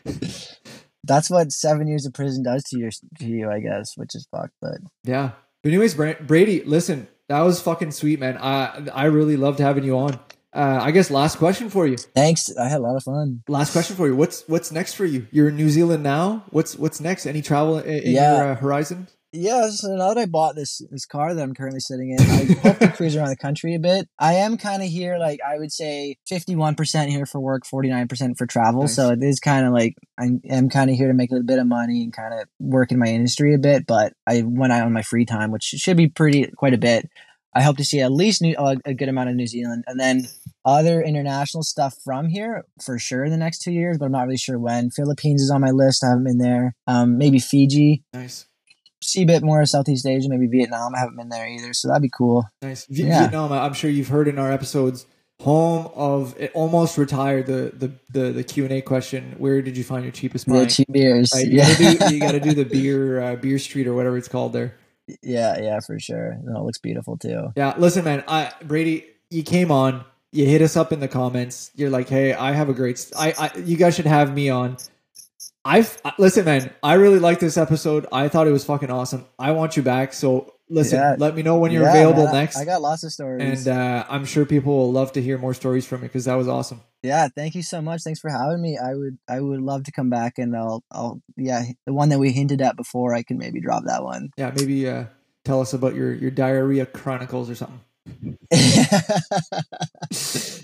That's 1.04 1.30
what 1.30 1.52
seven 1.52 1.86
years 1.88 2.06
of 2.06 2.14
prison 2.14 2.42
does 2.42 2.62
to 2.64 2.78
your 2.78 2.90
to 3.18 3.26
you, 3.26 3.50
I 3.50 3.60
guess, 3.60 3.96
which 3.96 4.14
is 4.14 4.26
fucked. 4.30 4.54
But 4.60 4.78
yeah. 5.04 5.32
But 5.62 5.68
anyways 5.70 5.94
brady 5.94 6.62
listen 6.64 7.08
that 7.28 7.40
was 7.42 7.60
fucking 7.60 7.90
sweet 7.90 8.18
man. 8.20 8.38
I 8.38 8.88
i 8.94 9.04
really 9.04 9.36
loved 9.36 9.58
having 9.58 9.84
you 9.84 9.98
on. 9.98 10.18
Uh, 10.54 10.80
i 10.82 10.90
guess 10.90 11.10
last 11.10 11.36
question 11.36 11.68
for 11.68 11.86
you. 11.86 11.96
Thanks, 11.98 12.48
I 12.56 12.68
had 12.68 12.78
a 12.78 12.82
lot 12.82 12.96
of 12.96 13.02
fun. 13.04 13.42
last 13.48 13.72
question 13.72 13.94
for 13.96 14.06
you. 14.06 14.16
What's 14.16 14.48
what's 14.48 14.72
next 14.72 14.94
for 14.94 15.04
you? 15.04 15.26
You're 15.30 15.48
in 15.50 15.56
new 15.56 15.68
zealand 15.68 16.02
now? 16.02 16.44
What's 16.50 16.76
what's 16.76 17.00
next? 17.00 17.26
Any 17.26 17.42
travel 17.42 17.78
in, 17.78 18.02
in 18.02 18.12
Yeah. 18.12 18.36
your 18.36 18.52
uh, 18.52 18.54
horizon 18.56 19.08
Yeah, 19.32 19.68
so 19.68 19.94
now 19.94 20.14
that 20.14 20.18
I 20.18 20.24
bought 20.24 20.54
this 20.56 20.80
this 20.90 21.04
car 21.04 21.34
that 21.34 21.42
I'm 21.42 21.54
currently 21.54 21.80
sitting 21.80 22.10
in, 22.12 22.20
I 22.20 22.54
hope 22.66 22.78
to 22.78 22.92
cruise 22.96 23.14
around 23.14 23.28
the 23.28 23.36
country 23.36 23.74
a 23.74 23.78
bit. 23.78 24.08
I 24.18 24.34
am 24.34 24.56
kind 24.56 24.82
of 24.82 24.88
here, 24.88 25.18
like 25.18 25.40
I 25.46 25.58
would 25.58 25.70
say, 25.70 26.16
fifty 26.26 26.56
one 26.56 26.74
percent 26.74 27.10
here 27.10 27.26
for 27.26 27.38
work, 27.38 27.66
forty 27.66 27.90
nine 27.90 28.08
percent 28.08 28.38
for 28.38 28.46
travel. 28.46 28.82
Nice. 28.82 28.96
So 28.96 29.10
it 29.10 29.22
is 29.22 29.38
kind 29.38 29.66
of 29.66 29.74
like 29.74 29.96
I 30.18 30.28
am 30.48 30.70
kind 30.70 30.88
of 30.88 30.96
here 30.96 31.08
to 31.08 31.14
make 31.14 31.30
a 31.30 31.34
little 31.34 31.46
bit 31.46 31.58
of 31.58 31.66
money 31.66 32.02
and 32.04 32.12
kind 32.12 32.32
of 32.32 32.48
work 32.58 32.90
in 32.90 32.98
my 32.98 33.08
industry 33.08 33.54
a 33.54 33.58
bit. 33.58 33.86
But 33.86 34.14
I 34.26 34.40
when 34.40 34.72
I 34.72 34.80
on 34.80 34.94
my 34.94 35.02
free 35.02 35.26
time, 35.26 35.50
which 35.50 35.64
should 35.64 35.98
be 35.98 36.08
pretty 36.08 36.50
quite 36.56 36.72
a 36.72 36.78
bit, 36.78 37.06
I 37.54 37.60
hope 37.62 37.76
to 37.78 37.84
see 37.84 38.00
at 38.00 38.10
least 38.10 38.40
new, 38.40 38.54
uh, 38.56 38.76
a 38.86 38.94
good 38.94 39.10
amount 39.10 39.28
of 39.28 39.36
New 39.36 39.46
Zealand, 39.46 39.84
and 39.86 40.00
then 40.00 40.26
other 40.64 41.02
international 41.02 41.64
stuff 41.64 41.96
from 42.02 42.30
here 42.30 42.64
for 42.82 42.98
sure 42.98 43.24
in 43.24 43.30
the 43.30 43.36
next 43.36 43.58
two 43.58 43.72
years. 43.72 43.98
But 43.98 44.06
I'm 44.06 44.12
not 44.12 44.24
really 44.24 44.38
sure 44.38 44.58
when. 44.58 44.90
Philippines 44.90 45.42
is 45.42 45.50
on 45.50 45.60
my 45.60 45.70
list. 45.70 46.02
I 46.02 46.08
haven't 46.08 46.24
been 46.24 46.38
there. 46.38 46.74
Um, 46.86 47.18
maybe 47.18 47.38
Fiji 47.38 48.04
nice 48.14 48.47
see 49.08 49.22
a 49.22 49.26
bit 49.26 49.42
more 49.42 49.60
of 49.62 49.68
Southeast 49.68 50.06
Asia, 50.06 50.28
maybe 50.28 50.46
Vietnam. 50.46 50.94
I 50.94 50.98
haven't 51.00 51.16
been 51.16 51.28
there 51.28 51.46
either, 51.48 51.72
so 51.72 51.88
that'd 51.88 52.02
be 52.02 52.10
cool. 52.10 52.44
Nice. 52.62 52.86
V- 52.86 53.04
Yeah. 53.04 53.20
Vietnam, 53.20 53.52
I'm 53.52 53.72
sure 53.74 53.90
you've 53.90 54.08
heard 54.08 54.28
in 54.28 54.38
our 54.38 54.52
episodes, 54.52 55.06
home 55.40 55.90
of 55.94 56.34
it 56.38 56.50
almost 56.54 56.98
retired 56.98 57.46
the 57.46 57.72
the 57.76 57.92
the, 58.12 58.32
the 58.32 58.44
Q 58.44 58.64
and 58.64 58.72
A 58.72 58.80
question. 58.82 59.34
Where 59.38 59.62
did 59.62 59.76
you 59.76 59.84
find 59.84 60.04
your 60.04 60.12
cheapest 60.12 60.46
The 60.46 60.52
pint? 60.52 60.70
cheap 60.70 60.88
beers. 60.90 61.30
Right, 61.34 61.46
you, 61.46 61.58
yeah. 61.58 61.68
gotta 61.78 62.08
do, 62.08 62.14
you 62.14 62.20
gotta 62.20 62.40
do 62.40 62.54
the 62.54 62.64
beer 62.76 63.20
uh, 63.22 63.36
beer 63.36 63.58
street 63.58 63.86
or 63.86 63.94
whatever 63.94 64.16
it's 64.18 64.28
called 64.28 64.52
there. 64.52 64.74
yeah, 65.22 65.58
yeah, 65.60 65.78
for 65.80 65.98
sure. 65.98 66.36
No, 66.42 66.60
it 66.60 66.64
looks 66.64 66.78
beautiful 66.78 67.16
too. 67.16 67.52
Yeah, 67.56 67.74
listen, 67.78 68.04
man. 68.04 68.24
I 68.28 68.52
Brady, 68.62 69.06
you 69.30 69.42
came 69.42 69.70
on. 69.70 70.04
You 70.32 70.44
hit 70.44 70.60
us 70.60 70.76
up 70.76 70.92
in 70.92 71.00
the 71.00 71.08
comments. 71.08 71.70
You're 71.74 71.88
like, 71.88 72.08
hey, 72.10 72.34
I 72.34 72.52
have 72.52 72.68
a 72.68 72.74
great. 72.74 73.10
I, 73.18 73.32
I 73.38 73.58
you 73.58 73.76
guys 73.78 73.94
should 73.94 74.04
have 74.06 74.34
me 74.34 74.50
on. 74.50 74.76
I've 75.68 76.00
listen, 76.18 76.44
man. 76.44 76.70
I 76.82 76.94
really 76.94 77.18
like 77.18 77.40
this 77.40 77.56
episode. 77.56 78.06
I 78.12 78.28
thought 78.28 78.46
it 78.46 78.52
was 78.52 78.64
fucking 78.64 78.90
awesome. 78.90 79.26
I 79.38 79.52
want 79.52 79.76
you 79.76 79.82
back. 79.82 80.12
So 80.14 80.54
listen, 80.70 80.98
Yeah. 80.98 81.16
let 81.18 81.34
me 81.36 81.42
know 81.42 81.58
when 81.58 81.72
you're 81.72 81.82
Yeah, 81.82 81.90
available 81.90 82.24
man, 82.24 82.34
next. 82.34 82.56
I 82.56 82.64
got 82.64 82.80
lots 82.82 83.04
of 83.04 83.12
stories. 83.12 83.66
and 83.66 83.78
uh, 83.78 84.04
I'm 84.08 84.24
sure 84.24 84.44
people 84.46 84.76
will 84.76 84.92
love 84.92 85.12
to 85.12 85.22
hear 85.22 85.36
more 85.38 85.54
stories 85.54 85.86
from 85.86 86.02
you 86.02 86.08
because 86.08 86.24
that 86.24 86.34
was 86.36 86.48
awesome. 86.48 86.80
yeah, 87.02 87.28
thank 87.28 87.54
you 87.54 87.62
so 87.62 87.80
much. 87.82 88.02
Thanks 88.02 88.18
for 88.20 88.30
having 88.30 88.60
me. 88.62 88.78
I 88.78 88.94
would, 88.94 89.18
I 89.28 89.40
would 89.40 89.60
love 89.60 89.84
to 89.84 89.92
come 89.92 90.10
back, 90.10 90.38
and 90.38 90.56
I'll, 90.56 90.82
I'll, 90.90 91.22
yeah, 91.36 91.62
the 91.86 91.92
one 91.92 92.08
that 92.08 92.18
we 92.18 92.32
hinted 92.32 92.60
at 92.62 92.76
before. 92.76 93.14
I 93.14 93.22
can 93.22 93.38
maybe 93.38 93.60
drop 93.60 93.84
that 93.86 94.02
one. 94.02 94.30
Yeah, 94.36 94.52
maybe 94.56 94.88
uh, 94.88 95.04
tell 95.44 95.60
us 95.60 95.72
about 95.74 95.94
your 95.94 96.12
your 96.14 96.30
diarrhea 96.30 96.86
chronicles 96.86 97.48
or 97.50 97.54
something. 97.54 97.80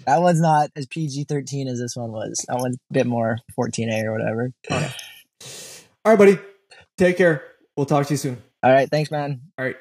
that 0.06 0.18
one's 0.18 0.40
not 0.40 0.70
as 0.76 0.86
PG 0.86 1.24
thirteen 1.24 1.68
as 1.68 1.78
this 1.78 1.96
one 1.96 2.12
was. 2.12 2.44
That 2.48 2.58
one's 2.58 2.76
a 2.76 2.92
bit 2.92 3.06
more 3.06 3.38
fourteen 3.54 3.90
A 3.90 4.06
or 4.06 4.12
whatever. 4.12 4.52
All 4.70 6.12
right, 6.12 6.18
buddy. 6.18 6.38
Take 6.96 7.16
care. 7.16 7.42
We'll 7.76 7.86
talk 7.86 8.06
to 8.06 8.14
you 8.14 8.18
soon. 8.18 8.42
All 8.62 8.72
right, 8.72 8.88
thanks, 8.88 9.10
man. 9.10 9.40
All 9.58 9.64
right. 9.64 9.76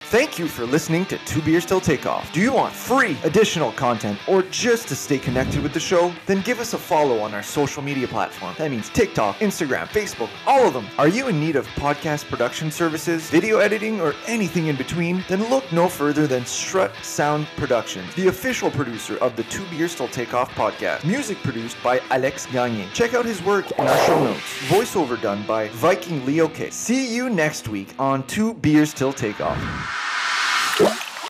Thank 0.00 0.38
you 0.38 0.46
for 0.46 0.64
listening 0.64 1.04
to 1.06 1.18
Two 1.24 1.42
Beers 1.42 1.66
Till 1.66 1.80
Takeoff. 1.80 2.32
Do 2.32 2.40
you 2.40 2.52
want 2.52 2.72
free 2.72 3.18
additional 3.24 3.72
content 3.72 4.20
or 4.28 4.42
just 4.42 4.86
to 4.88 4.94
stay 4.94 5.18
connected 5.18 5.60
with 5.64 5.72
the 5.72 5.80
show? 5.80 6.12
Then 6.26 6.42
give 6.42 6.60
us 6.60 6.74
a 6.74 6.78
follow 6.78 7.18
on 7.18 7.34
our 7.34 7.42
social 7.42 7.82
media 7.82 8.06
platform. 8.06 8.54
That 8.56 8.70
means 8.70 8.88
TikTok, 8.90 9.38
Instagram, 9.38 9.88
Facebook, 9.88 10.30
all 10.46 10.64
of 10.64 10.74
them. 10.74 10.86
Are 10.96 11.08
you 11.08 11.26
in 11.26 11.40
need 11.40 11.56
of 11.56 11.66
podcast 11.70 12.28
production 12.28 12.70
services, 12.70 13.28
video 13.28 13.58
editing, 13.58 14.00
or 14.00 14.14
anything 14.28 14.68
in 14.68 14.76
between? 14.76 15.24
Then 15.28 15.50
look 15.50 15.70
no 15.72 15.88
further 15.88 16.28
than 16.28 16.46
Strut 16.46 16.94
Sound 17.02 17.48
Productions, 17.56 18.14
the 18.14 18.28
official 18.28 18.70
producer 18.70 19.16
of 19.16 19.34
the 19.34 19.42
Two 19.44 19.66
Beers 19.70 19.96
Till 19.96 20.08
Takeoff 20.08 20.54
podcast. 20.54 21.04
Music 21.04 21.36
produced 21.38 21.76
by 21.82 22.00
Alex 22.10 22.46
Gagne. 22.46 22.86
Check 22.94 23.14
out 23.14 23.24
his 23.24 23.42
work 23.42 23.72
in 23.72 23.84
our 23.84 24.06
show 24.06 24.22
notes. 24.22 24.40
Voiceover 24.68 25.20
done 25.20 25.42
by 25.48 25.68
Viking 25.70 26.24
Leo 26.24 26.46
K. 26.46 26.70
See 26.70 27.12
you 27.12 27.28
next 27.28 27.66
week 27.66 27.92
on 27.98 28.24
Two 28.28 28.54
Beers 28.54 28.94
Till 28.94 29.12
Takeoff. 29.12 29.85